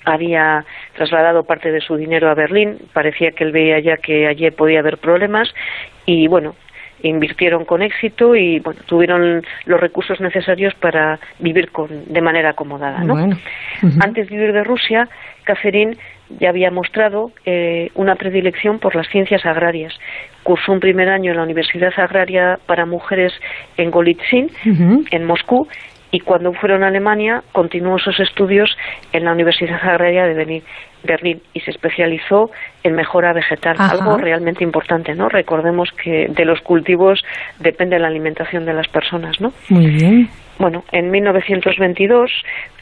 había 0.06 0.64
trasladado 0.96 1.44
parte 1.44 1.72
de 1.72 1.82
su 1.82 1.96
dinero 1.96 2.30
a 2.30 2.36
Berlín. 2.36 2.78
Parecía 2.94 3.32
que 3.32 3.44
él 3.44 3.52
veía 3.52 3.80
ya 3.80 3.98
que 3.98 4.28
allí 4.28 4.50
podía 4.52 4.80
haber 4.80 5.00
problemas. 5.00 5.50
Y 6.06 6.28
bueno 6.28 6.56
invirtieron 7.08 7.66
con 7.66 7.82
éxito 7.82 8.36
y 8.36 8.60
bueno 8.60 8.80
tuvieron 8.86 9.42
los 9.66 9.80
recursos 9.80 10.20
necesarios 10.22 10.74
para 10.76 11.20
vivir 11.40 11.72
con, 11.72 11.88
de 12.06 12.22
manera 12.22 12.52
acomodada 12.52 13.00
¿no? 13.04 13.14
Bueno. 13.14 13.38
Antes 14.02 14.30
de 14.30 14.38
huir 14.38 14.54
de 14.54 14.64
Rusia, 14.64 15.08
Catherine 15.44 15.96
ya 16.40 16.50
había 16.50 16.72
mostrado 16.72 17.32
eh, 17.46 17.90
una 17.96 18.16
predilección 18.16 18.80
por 18.80 18.96
las 18.96 19.08
ciencias 19.10 19.46
agrarias. 19.46 19.94
Cursó 20.44 20.72
un 20.72 20.80
primer 20.80 21.10
año 21.10 21.32
en 21.32 21.38
la 21.38 21.44
Universidad 21.44 21.94
Agraria 21.98 22.58
para 22.66 22.86
Mujeres 22.86 23.34
en 23.78 23.92
Golitsyn, 23.92 24.50
en 25.12 25.26
Moscú, 25.26 25.68
y 26.16 26.22
cuando 26.22 26.54
fueron 26.54 26.82
a 26.82 26.88
Alemania 26.88 27.44
continuó 27.52 28.00
sus 28.00 28.18
estudios 28.22 28.78
en 29.12 29.26
la 29.26 29.34
Universidad 29.34 29.82
Agraria 29.84 30.26
de 30.26 30.62
Berlín, 31.04 31.42
y 31.54 31.60
se 31.60 31.72
especializó 31.72 32.52
en 32.84 32.96
mejora 32.96 33.34
vegetal, 33.34 33.76
Ajá. 33.78 33.92
algo 33.92 34.18
realmente 34.18 34.64
importante, 34.64 35.14
¿no? 35.14 35.28
Recordemos 35.28 35.90
que 35.92 36.28
de 36.30 36.46
los 36.46 36.62
cultivos 36.62 37.22
depende 37.60 38.00
la 38.00 38.08
alimentación 38.08 38.66
de 38.66 38.74
las 38.74 38.88
personas, 38.88 39.42
¿no? 39.42 39.52
Muy 39.68 39.88
bien. 39.88 40.30
Bueno, 40.58 40.86
en 40.94 41.12
1922 41.12 42.32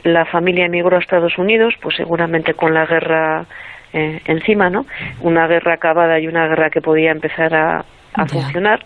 la 0.04 0.26
familia 0.26 0.68
emigró 0.68 0.98
a 0.98 1.00
Estados 1.00 1.36
Unidos, 1.40 1.74
pues 1.82 1.96
seguramente 1.96 2.54
con 2.54 2.76
la 2.76 2.86
guerra 2.86 3.48
eh, 3.94 4.22
encima, 4.26 4.70
¿no? 4.70 4.86
Una 5.22 5.48
guerra 5.48 5.74
acabada 5.74 6.20
y 6.20 6.28
una 6.28 6.48
guerra 6.48 6.70
que 6.70 6.82
podía 6.82 7.10
empezar 7.10 7.56
a, 7.56 7.84
funcionar. 8.28 8.80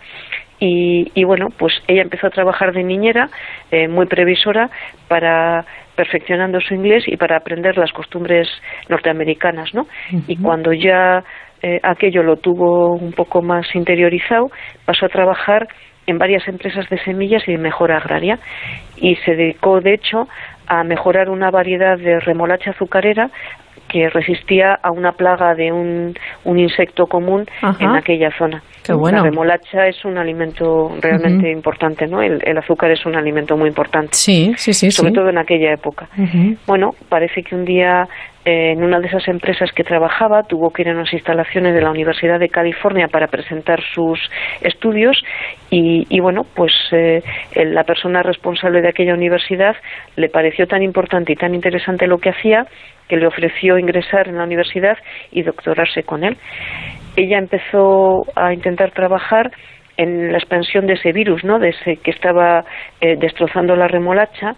Y, 0.60 1.10
y 1.14 1.24
bueno, 1.24 1.48
pues 1.56 1.72
ella 1.86 2.02
empezó 2.02 2.26
a 2.26 2.30
trabajar 2.30 2.72
de 2.72 2.82
niñera, 2.82 3.28
eh, 3.70 3.88
muy 3.88 4.06
previsora, 4.06 4.70
para 5.06 5.64
perfeccionando 5.94 6.60
su 6.60 6.74
inglés 6.74 7.04
y 7.08 7.16
para 7.16 7.36
aprender 7.36 7.76
las 7.76 7.92
costumbres 7.92 8.48
norteamericanas, 8.88 9.74
¿no? 9.74 9.88
Y 10.28 10.36
cuando 10.36 10.72
ya 10.72 11.24
eh, 11.60 11.80
aquello 11.82 12.22
lo 12.22 12.36
tuvo 12.36 12.94
un 12.94 13.12
poco 13.12 13.42
más 13.42 13.66
interiorizado, 13.74 14.48
pasó 14.84 15.06
a 15.06 15.08
trabajar 15.08 15.66
en 16.06 16.16
varias 16.16 16.46
empresas 16.46 16.88
de 16.88 16.98
semillas 16.98 17.42
y 17.48 17.52
de 17.52 17.58
mejora 17.58 17.96
agraria 17.96 18.38
y 18.96 19.16
se 19.16 19.34
dedicó, 19.34 19.80
de 19.80 19.94
hecho, 19.94 20.28
a 20.68 20.84
mejorar 20.84 21.28
una 21.30 21.50
variedad 21.50 21.98
de 21.98 22.20
remolacha 22.20 22.70
azucarera 22.70 23.30
que 23.88 24.08
resistía 24.10 24.74
a 24.82 24.90
una 24.90 25.12
plaga 25.12 25.54
de 25.54 25.72
un, 25.72 26.14
un 26.44 26.58
insecto 26.58 27.06
común 27.06 27.46
Ajá. 27.62 27.84
en 27.84 27.96
aquella 27.96 28.30
zona. 28.36 28.62
Qué 28.84 28.94
bueno. 28.94 29.18
La 29.18 29.24
remolacha 29.24 29.86
es 29.86 30.04
un 30.04 30.16
alimento 30.16 30.90
realmente 31.00 31.50
importante, 31.50 32.06
¿no? 32.06 32.22
El, 32.22 32.40
el 32.44 32.58
azúcar 32.58 32.90
es 32.90 33.04
un 33.04 33.16
alimento 33.16 33.56
muy 33.56 33.68
importante. 33.68 34.10
Sí, 34.12 34.52
sí, 34.56 34.72
sí. 34.72 34.90
Sobre 34.90 35.10
sí. 35.10 35.14
todo 35.14 35.28
en 35.28 35.38
aquella 35.38 35.72
época. 35.72 36.08
Bueno, 36.66 36.90
parece 37.08 37.42
que 37.42 37.54
un 37.54 37.64
día 37.64 38.06
en 38.48 38.82
una 38.82 39.00
de 39.00 39.08
esas 39.08 39.28
empresas 39.28 39.70
que 39.72 39.84
trabajaba 39.84 40.42
tuvo 40.44 40.70
que 40.70 40.82
ir 40.82 40.88
a 40.88 40.92
unas 40.92 41.12
instalaciones 41.12 41.74
de 41.74 41.82
la 41.82 41.90
Universidad 41.90 42.40
de 42.40 42.48
California 42.48 43.08
para 43.08 43.26
presentar 43.26 43.80
sus 43.94 44.18
estudios 44.62 45.22
y, 45.70 46.06
y 46.08 46.20
bueno, 46.20 46.46
pues 46.54 46.72
eh, 46.92 47.22
la 47.54 47.84
persona 47.84 48.22
responsable 48.22 48.80
de 48.80 48.88
aquella 48.88 49.12
universidad 49.14 49.76
le 50.16 50.28
pareció 50.28 50.66
tan 50.66 50.82
importante 50.82 51.32
y 51.32 51.36
tan 51.36 51.54
interesante 51.54 52.06
lo 52.06 52.18
que 52.18 52.30
hacía 52.30 52.66
que 53.08 53.16
le 53.16 53.26
ofreció 53.26 53.78
ingresar 53.78 54.28
en 54.28 54.36
la 54.36 54.44
universidad 54.44 54.96
y 55.30 55.42
doctorarse 55.42 56.02
con 56.02 56.24
él. 56.24 56.36
Ella 57.16 57.38
empezó 57.38 58.24
a 58.34 58.52
intentar 58.52 58.92
trabajar 58.92 59.50
en 59.98 60.32
la 60.32 60.38
expansión 60.38 60.86
de 60.86 60.94
ese 60.94 61.12
virus, 61.12 61.44
¿no? 61.44 61.58
De 61.58 61.70
ese 61.70 61.96
que 61.96 62.12
estaba 62.12 62.64
eh, 63.00 63.16
destrozando 63.16 63.76
la 63.76 63.88
remolacha 63.88 64.54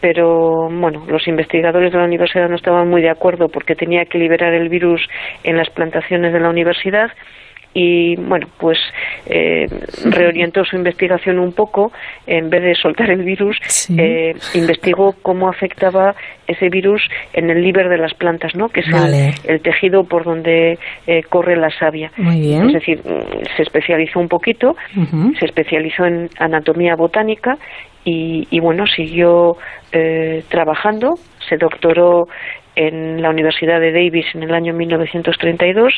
pero 0.00 0.68
bueno, 0.70 1.04
los 1.08 1.26
investigadores 1.28 1.92
de 1.92 1.98
la 1.98 2.04
universidad 2.04 2.48
no 2.48 2.56
estaban 2.56 2.88
muy 2.88 3.02
de 3.02 3.10
acuerdo 3.10 3.48
porque 3.48 3.74
tenía 3.74 4.04
que 4.04 4.18
liberar 4.18 4.52
el 4.54 4.68
virus 4.68 5.06
en 5.44 5.56
las 5.56 5.68
plantaciones 5.70 6.32
de 6.32 6.40
la 6.40 6.50
universidad 6.50 7.10
y 7.72 8.16
bueno, 8.16 8.48
pues 8.58 8.78
eh, 9.26 9.66
reorientó 10.06 10.64
su 10.64 10.76
investigación 10.76 11.38
un 11.38 11.52
poco, 11.52 11.92
en 12.26 12.50
vez 12.50 12.62
de 12.62 12.74
soltar 12.74 13.10
el 13.10 13.22
virus, 13.22 13.56
eh, 13.96 14.34
investigó 14.54 15.14
cómo 15.22 15.48
afectaba 15.48 16.14
ese 16.48 16.68
virus 16.68 17.00
en 17.32 17.48
el 17.48 17.62
líber 17.62 17.88
de 17.88 17.98
las 17.98 18.12
plantas, 18.14 18.54
¿no? 18.56 18.68
Que 18.68 18.80
es 18.80 18.86
el- 18.88 18.92
Vale. 18.94 19.30
el, 19.44 19.60
tejido 19.62 20.02
por 20.04 20.24
donde 20.24 20.78
eh, 21.06 21.22
corre 21.28 21.56
la 21.56 21.70
savia. 21.70 22.10
Muy 22.16 22.40
bien. 22.40 22.66
Es 22.66 22.72
decir, 22.74 22.98
mm, 23.04 23.44
se 23.56 23.62
especializó 23.62 24.18
un 24.18 24.28
poquito, 24.28 24.74
se 25.38 25.44
especializó 25.46 26.04
en 26.06 26.28
anatomía 26.38 26.96
botánica 26.96 27.56
y, 28.04 28.48
y, 28.50 28.58
bueno, 28.60 28.84
siguió 28.86 29.56
eh, 29.92 30.42
trabajando, 30.48 31.14
se 31.48 31.56
doctoró 31.56 32.24
en 32.86 33.20
la 33.20 33.28
Universidad 33.28 33.78
de 33.78 33.92
Davis 33.92 34.26
en 34.34 34.42
el 34.42 34.54
año 34.54 34.72
1932, 34.72 35.92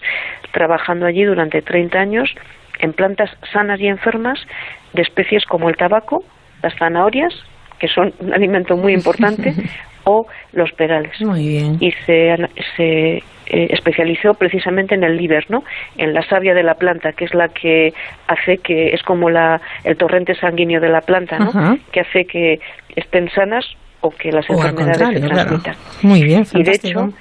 trabajando 0.50 1.06
allí 1.06 1.22
durante 1.22 1.62
30 1.62 1.98
años 1.98 2.34
en 2.80 2.92
plantas 2.92 3.30
sanas 3.52 3.80
y 3.80 3.86
enfermas 3.86 4.40
de 4.92 5.02
especies 5.02 5.44
como 5.44 5.68
el 5.68 5.76
tabaco, 5.76 6.24
las 6.62 6.74
zanahorias, 6.76 7.32
que 7.78 7.86
son 7.86 8.12
un 8.18 8.34
alimento 8.34 8.76
muy 8.76 8.94
importante, 8.94 9.54
o 10.04 10.26
los 10.52 10.72
perales. 10.72 11.20
Muy 11.20 11.46
bien. 11.46 11.76
Y 11.78 11.92
se, 12.04 12.36
se 12.76 13.22
eh, 13.46 13.68
especializó 13.70 14.34
precisamente 14.34 14.96
en 14.96 15.04
el 15.04 15.16
líder, 15.16 15.46
¿no? 15.48 15.62
En 15.96 16.12
la 16.12 16.22
savia 16.22 16.54
de 16.54 16.64
la 16.64 16.74
planta, 16.74 17.12
que 17.12 17.26
es 17.26 17.34
la 17.34 17.48
que 17.48 17.92
hace 18.26 18.58
que 18.58 18.88
es 18.88 19.02
como 19.04 19.30
la, 19.30 19.60
el 19.84 19.96
torrente 19.96 20.34
sanguíneo 20.34 20.80
de 20.80 20.88
la 20.88 21.02
planta, 21.02 21.38
¿no? 21.38 21.50
Ajá. 21.50 21.76
Que 21.92 22.00
hace 22.00 22.24
que 22.24 22.58
estén 22.96 23.30
sanas 23.30 23.64
o 24.02 24.10
que 24.10 24.30
las 24.30 24.48
O 24.50 24.52
enfermedades 24.54 25.20
se 25.20 25.28
claro. 25.28 25.34
transmitan. 25.60 25.76
Muy 26.02 26.22
bien, 26.22 26.40
Y 26.52 26.58
de 26.58 26.64
fantástico. 26.64 27.00
hecho, 27.00 27.12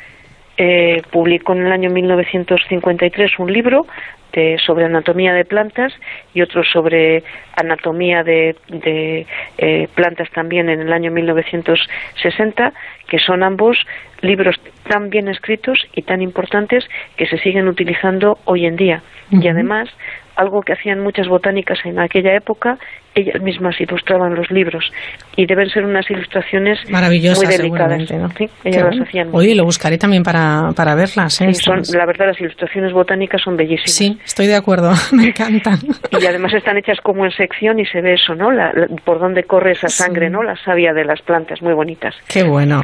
eh, 0.58 1.02
publicó 1.12 1.54
en 1.54 1.66
el 1.66 1.72
año 1.72 1.90
1953 1.90 3.40
un 3.40 3.52
libro 3.52 3.88
de- 4.34 4.58
sobre 4.66 4.86
anatomía 4.86 5.34
de 5.34 5.44
plantas 5.46 5.92
y 6.34 6.42
otro 6.42 6.64
sobre 6.64 7.24
anatomía 7.56 8.24
de, 8.24 8.56
de, 8.70 9.26
eh, 9.58 9.88
plantas 9.96 10.30
también 10.32 10.70
en 10.70 10.82
el 10.82 10.94
año 10.94 11.12
1960, 11.12 12.74
que 13.08 13.20
son 13.20 13.44
ambos 13.44 13.78
libros 14.22 14.56
tan 14.88 15.10
bien 15.10 15.28
escritos 15.28 15.80
y 15.96 16.04
tan 16.04 16.22
importantes 16.22 16.88
que 17.18 17.26
se 17.26 17.38
siguen 17.40 17.68
utilizando 17.68 18.38
hoy 18.46 18.66
en 18.66 18.76
día. 18.76 19.02
Y 19.32 19.48
además, 19.48 19.90
algo 20.36 20.62
que 20.62 20.74
hacían 20.74 21.00
muchas 21.02 21.28
botánicas 21.28 21.80
en 21.86 22.00
aquella 22.00 22.36
época, 22.36 22.78
ellas 23.14 23.42
mismas 23.42 23.80
ilustraban 23.82 24.34
los 24.36 24.50
libros 24.52 24.90
y 25.36 25.46
deben 25.46 25.70
ser 25.70 25.84
unas 25.84 26.10
ilustraciones 26.10 26.80
Maravillosas, 26.90 27.44
muy 27.44 27.58
delicadas. 27.58 28.10
¿no? 28.12 28.30
Sí, 28.38 28.50
ellas 28.64 28.96
las 28.96 29.08
hacían. 29.08 29.30
Oye, 29.34 29.54
lo 29.56 29.66
buscaré 29.66 29.98
también 29.98 30.24
para, 30.24 30.72
para 30.76 30.96
verlas. 30.96 31.42
¿eh? 31.42 31.54
Sí, 31.54 31.62
son, 31.64 31.82
la 31.94 32.06
verdad, 32.06 32.28
las 32.28 32.40
ilustraciones 32.40 32.94
botánicas 32.94 33.42
son 33.42 33.58
bellísimas. 33.58 33.92
Sí, 33.92 34.18
estoy 34.24 34.48
de 34.48 34.56
acuerdo, 34.56 34.94
me 35.12 35.26
encantan. 35.28 35.80
Y 36.20 36.26
además 36.26 36.54
están 36.54 36.78
hechas 36.78 37.00
como 37.02 37.26
en 37.26 37.32
sección 37.32 37.80
y 37.80 37.86
se 37.86 38.02
ve 38.02 38.14
eso, 38.14 38.34
¿no? 38.34 38.52
La- 38.52 38.72
la- 38.74 38.88
por 39.04 39.20
dónde 39.20 39.44
corre 39.44 39.72
esa 39.74 39.90
sangre, 39.90 40.30
¿no? 40.30 40.42
La 40.44 40.56
savia 40.56 40.94
de 40.94 41.04
las 41.04 41.22
plantas, 41.22 41.62
muy 41.62 41.74
bonitas. 41.74 42.16
Qué 42.28 42.44
bueno. 42.44 42.82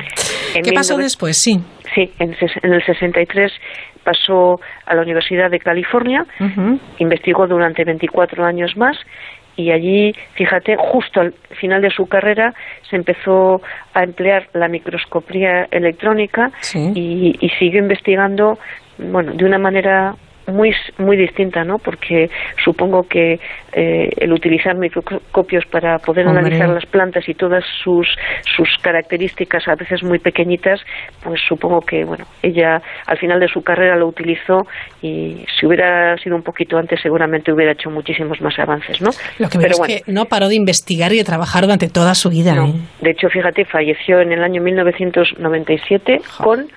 En 0.56 0.64
¿Qué 0.64 0.72
pasó 0.74 0.98
19 0.98 1.04
después? 1.04 1.38
Sí. 1.38 1.60
Sí, 1.96 2.12
en, 2.20 2.36
en 2.64 2.74
el 2.74 2.84
63 2.86 3.52
pasó 4.08 4.62
a 4.86 4.96
la 4.96 5.02
Universidad 5.02 5.50
de 5.52 5.60
California, 5.60 6.26
investigó 7.00 7.46
durante 7.46 7.84
24 7.84 8.46
años 8.46 8.78
más 8.78 8.96
y 9.58 9.72
allí, 9.72 10.14
fíjate, 10.36 10.78
justo 10.78 11.20
al 11.20 11.34
final 11.60 11.82
de 11.82 11.90
su 11.90 12.06
carrera 12.08 12.54
se 12.90 12.96
empezó 12.96 13.62
a 13.94 14.04
emplear 14.04 14.48
la 14.54 14.68
microscopía 14.70 15.68
electrónica 15.72 16.52
Sí. 16.62 16.92
y, 16.96 17.36
y 17.46 17.50
siguió 17.60 17.80
investigando, 17.80 18.58
bueno, 18.98 19.34
de 19.34 19.44
una 19.44 19.58
manera 19.58 20.16
muy 20.48 20.74
muy 20.98 21.18
distinta, 21.18 21.64
¿no? 21.64 21.78
Porque 21.78 22.30
supongo 22.64 23.04
que 23.04 23.40
eh, 23.74 24.10
el 24.18 24.34
utilizar 24.34 24.76
microscopios 24.76 25.66
para 25.66 26.00
poder 26.00 26.26
Hombre. 26.26 26.40
analizar 26.40 26.70
las 26.70 26.86
plantas 26.86 27.28
y 27.28 27.34
todas 27.34 27.64
sus 27.84 28.08
sus 28.56 28.70
características 28.82 29.68
a 29.68 29.76
veces 29.76 30.04
muy 30.04 30.20
pequeñitas, 30.20 30.80
pues 31.24 31.42
supongo 31.48 31.82
que 31.82 32.04
bueno, 32.06 32.26
ella 32.42 32.82
al 33.06 33.18
final 33.18 33.40
de 33.40 33.48
su 33.48 33.62
carrera 33.62 33.96
lo 33.96 34.08
utilizó 34.08 34.66
y 35.02 35.46
si 35.60 35.66
hubiera 35.66 36.18
sido 36.18 36.36
un 36.36 36.44
poquito 36.44 36.78
antes 36.78 37.00
seguramente 37.02 37.52
hubiera 37.52 37.74
hecho 37.74 37.90
muchísimos 37.90 38.42
más 38.42 38.58
avances, 38.60 39.02
¿no? 39.02 39.10
Lo 39.40 39.50
que 39.50 39.60
Pero 39.60 39.72
es 39.72 39.78
bueno, 39.78 39.94
que 40.06 40.12
no 40.12 40.26
paró 40.26 40.48
de 40.48 40.56
investigar 40.56 41.12
y 41.14 41.18
de 41.18 41.24
trabajar 41.24 41.64
durante 41.64 41.90
toda 41.90 42.16
su 42.16 42.30
vida. 42.30 42.56
no. 42.56 42.68
¿eh? 42.68 42.74
De 43.02 43.12
hecho, 43.12 43.30
fíjate, 43.30 43.66
falleció 43.66 44.22
en 44.22 44.32
el 44.32 44.44
año 44.44 44.62
1997 44.62 46.22
con 46.44 46.68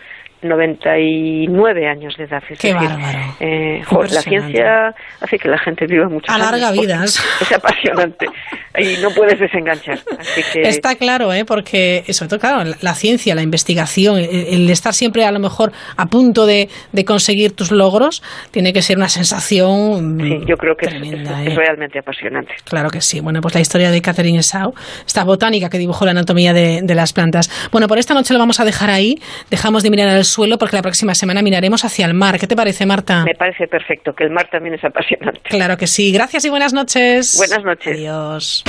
99 0.42 1.86
años 1.88 2.14
de 2.16 2.24
edad. 2.24 2.42
Es 2.48 2.58
Qué 2.58 2.72
decir, 2.72 2.88
bárbaro. 2.88 3.18
eh, 3.40 3.82
jo, 3.84 4.02
la 4.02 4.20
ciencia 4.22 4.94
hace 5.20 5.38
que 5.38 5.48
la 5.48 5.58
gente 5.58 5.86
viva 5.86 6.08
mucho. 6.08 6.30
Alarga 6.32 6.72
vidas. 6.72 7.20
Es 7.40 7.52
apasionante 7.52 8.26
y 8.78 9.00
no 9.02 9.10
puedes 9.10 9.38
desenganchar. 9.40 9.98
Así 10.18 10.42
que 10.52 10.62
Está 10.62 10.94
claro, 10.94 11.32
¿eh? 11.32 11.44
porque 11.44 12.04
sobre 12.10 12.28
todo, 12.28 12.38
claro, 12.40 12.70
la, 12.80 12.94
ciencia, 12.94 13.34
la 13.34 13.42
investigación, 13.42 14.18
el, 14.18 14.28
el 14.30 14.70
estar 14.70 14.92
siempre 14.94 15.24
a 15.24 15.32
lo 15.32 15.40
mejor 15.40 15.72
a 15.96 16.06
punto 16.06 16.46
de, 16.46 16.68
de 16.92 17.04
conseguir 17.04 17.52
tus 17.52 17.72
logros, 17.72 18.22
tiene 18.50 18.72
que 18.72 18.82
ser 18.82 18.96
una 18.96 19.08
sensación 19.08 20.18
sí, 20.20 20.38
yo 20.46 20.56
creo 20.56 20.74
que 20.76 20.86
es- 20.86 20.92
tremenda. 20.94 21.40
es, 21.42 21.48
es 21.48 21.52
¿eh? 21.52 21.56
realmente 21.56 21.98
apasionante. 21.98 22.54
Claro 22.64 22.90
que 22.90 23.00
sí. 23.00 23.20
Bueno, 23.20 23.40
pues 23.40 23.54
la 23.54 23.60
historia 23.60 23.90
de 23.90 24.00
Catherine 24.02 24.40
Shaw, 24.42 24.72
esta 25.06 25.24
botánica 25.24 25.68
que 25.68 25.78
dibujó 25.78 26.04
la 26.04 26.12
anatomía 26.12 26.52
de, 26.52 26.80
de 26.82 26.94
las 26.94 27.12
plantas. 27.12 27.50
Bueno, 27.72 27.88
por 27.88 27.98
esta 27.98 28.14
noche 28.14 28.32
lo 28.34 28.38
vamos 28.38 28.60
a 28.60 28.64
dejar 28.64 28.90
ahí. 28.90 29.16
Dejamos 29.50 29.82
de 29.82 29.90
mirar 29.90 30.08
al 30.08 30.24
suelo 30.30 30.58
porque 30.58 30.76
la 30.76 30.82
próxima 30.82 31.14
semana 31.14 31.42
miraremos 31.42 31.84
hacia 31.84 32.06
el 32.06 32.14
mar. 32.14 32.38
¿Qué 32.38 32.46
te 32.46 32.56
parece, 32.56 32.86
Marta? 32.86 33.24
Me 33.24 33.34
parece 33.34 33.68
perfecto, 33.68 34.14
que 34.14 34.24
el 34.24 34.30
mar 34.30 34.48
también 34.50 34.74
es 34.74 34.84
apasionante. 34.84 35.40
Claro 35.44 35.76
que 35.76 35.86
sí. 35.86 36.12
Gracias 36.12 36.44
y 36.44 36.50
buenas 36.50 36.72
noches. 36.72 37.36
Buenas 37.36 37.64
noches. 37.64 37.96
Adiós. 37.96 38.64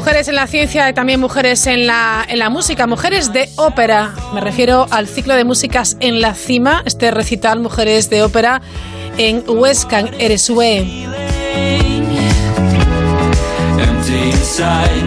Mujeres 0.00 0.28
en 0.28 0.34
la 0.34 0.46
ciencia 0.46 0.88
y 0.88 0.94
también 0.94 1.20
mujeres 1.20 1.66
en 1.66 1.86
la, 1.86 2.24
en 2.26 2.38
la 2.38 2.48
música, 2.48 2.86
mujeres 2.86 3.34
de 3.34 3.50
ópera. 3.56 4.14
Me 4.32 4.40
refiero 4.40 4.86
al 4.90 5.06
ciclo 5.06 5.34
de 5.34 5.44
músicas 5.44 5.98
en 6.00 6.22
la 6.22 6.32
cima, 6.32 6.82
este 6.86 7.10
recital 7.10 7.60
Mujeres 7.60 8.08
de 8.08 8.22
ópera 8.22 8.62
en 9.18 9.44
Huesca, 9.46 9.98
Eresue. 10.18 11.29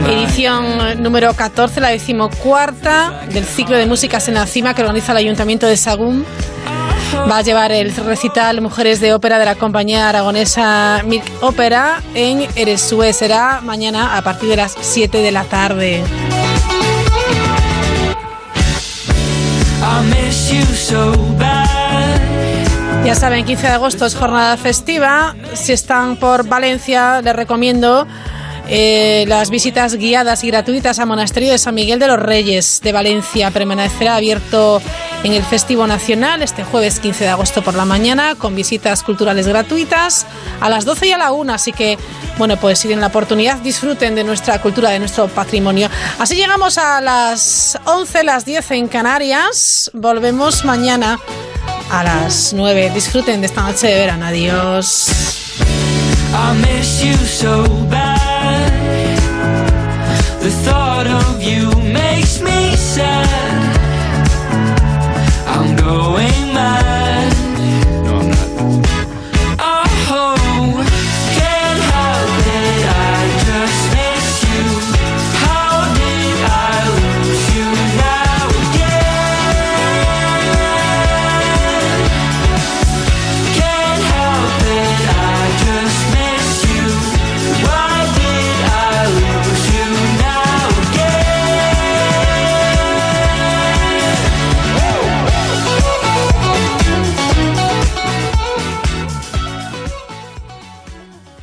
Edición 0.07 1.01
número 1.01 1.33
14, 1.33 1.79
la 1.81 1.89
decimocuarta 1.89 3.25
del 3.31 3.45
ciclo 3.45 3.77
de 3.77 3.85
músicas 3.85 4.27
en 4.27 4.35
la 4.35 4.45
cima 4.45 4.73
que 4.73 4.81
organiza 4.81 5.11
el 5.11 5.19
Ayuntamiento 5.19 5.67
de 5.67 5.77
Sagún. 5.77 6.25
va 7.29 7.37
a 7.37 7.41
llevar 7.41 7.71
el 7.71 7.95
recital 7.95 8.61
Mujeres 8.61 8.99
de 8.99 9.13
Ópera 9.13 9.39
de 9.39 9.45
la 9.45 9.55
compañía 9.55 10.09
aragonesa 10.09 11.01
Milk 11.05 11.23
Ópera 11.41 12.01
en 12.15 12.47
Eresue. 12.55 13.13
Será 13.13 13.61
mañana 13.61 14.17
a 14.17 14.21
partir 14.21 14.49
de 14.49 14.57
las 14.57 14.75
7 14.79 15.21
de 15.21 15.31
la 15.31 15.43
tarde. 15.43 16.03
Ya 23.05 23.15
saben, 23.15 23.45
15 23.45 23.67
de 23.67 23.73
agosto 23.73 24.05
es 24.05 24.15
jornada 24.15 24.55
festiva. 24.57 25.35
Si 25.53 25.73
están 25.73 26.15
por 26.15 26.47
Valencia, 26.47 27.21
les 27.21 27.35
recomiendo 27.35 28.07
eh, 28.67 29.25
las 29.27 29.49
visitas 29.49 29.95
guiadas 29.95 30.43
y 30.43 30.47
gratuitas 30.47 30.99
al 30.99 31.07
Monasterio 31.07 31.51
de 31.51 31.57
San 31.57 31.75
Miguel 31.75 31.99
de 31.99 32.07
los 32.07 32.19
Reyes 32.19 32.79
de 32.81 32.91
Valencia. 32.91 33.51
Permanecerá 33.51 34.15
abierto 34.15 34.81
en 35.23 35.33
el 35.33 35.43
Festivo 35.43 35.85
Nacional 35.85 36.41
este 36.41 36.63
jueves 36.63 36.99
15 36.99 37.25
de 37.25 37.29
agosto 37.29 37.61
por 37.61 37.73
la 37.73 37.85
mañana 37.85 38.35
con 38.35 38.55
visitas 38.55 39.03
culturales 39.03 39.47
gratuitas 39.47 40.25
a 40.61 40.69
las 40.69 40.85
12 40.85 41.07
y 41.07 41.11
a 41.11 41.17
la 41.17 41.31
1. 41.31 41.53
Así 41.53 41.73
que, 41.73 41.97
bueno, 42.37 42.57
pues 42.57 42.79
si 42.79 42.87
tienen 42.87 43.01
la 43.01 43.07
oportunidad, 43.07 43.57
disfruten 43.57 44.15
de 44.15 44.23
nuestra 44.23 44.61
cultura, 44.61 44.91
de 44.91 44.99
nuestro 44.99 45.27
patrimonio. 45.27 45.89
Así 46.19 46.35
llegamos 46.35 46.77
a 46.77 47.01
las 47.01 47.77
11, 47.85 48.23
las 48.23 48.45
10 48.45 48.71
en 48.71 48.87
Canarias. 48.87 49.91
Volvemos 49.93 50.63
mañana 50.63 51.19
a 51.91 52.03
las 52.03 52.53
9. 52.53 52.91
Disfruten 52.93 53.41
de 53.41 53.47
esta 53.47 53.61
noche 53.61 53.87
de 53.87 53.95
verano. 53.95 54.25
Adiós. 54.25 55.09
I 56.33 56.53
miss 56.55 57.03
you 57.03 57.13
so 57.13 57.63
bad. 57.89 58.12
thought 60.65 61.07
of 61.07 61.41
you 61.41 61.69
makes 61.91 62.41
me 62.41 62.75
sad. 62.75 63.27
I'm 65.47 65.75
going 65.75 66.53
mad. 66.53 67.02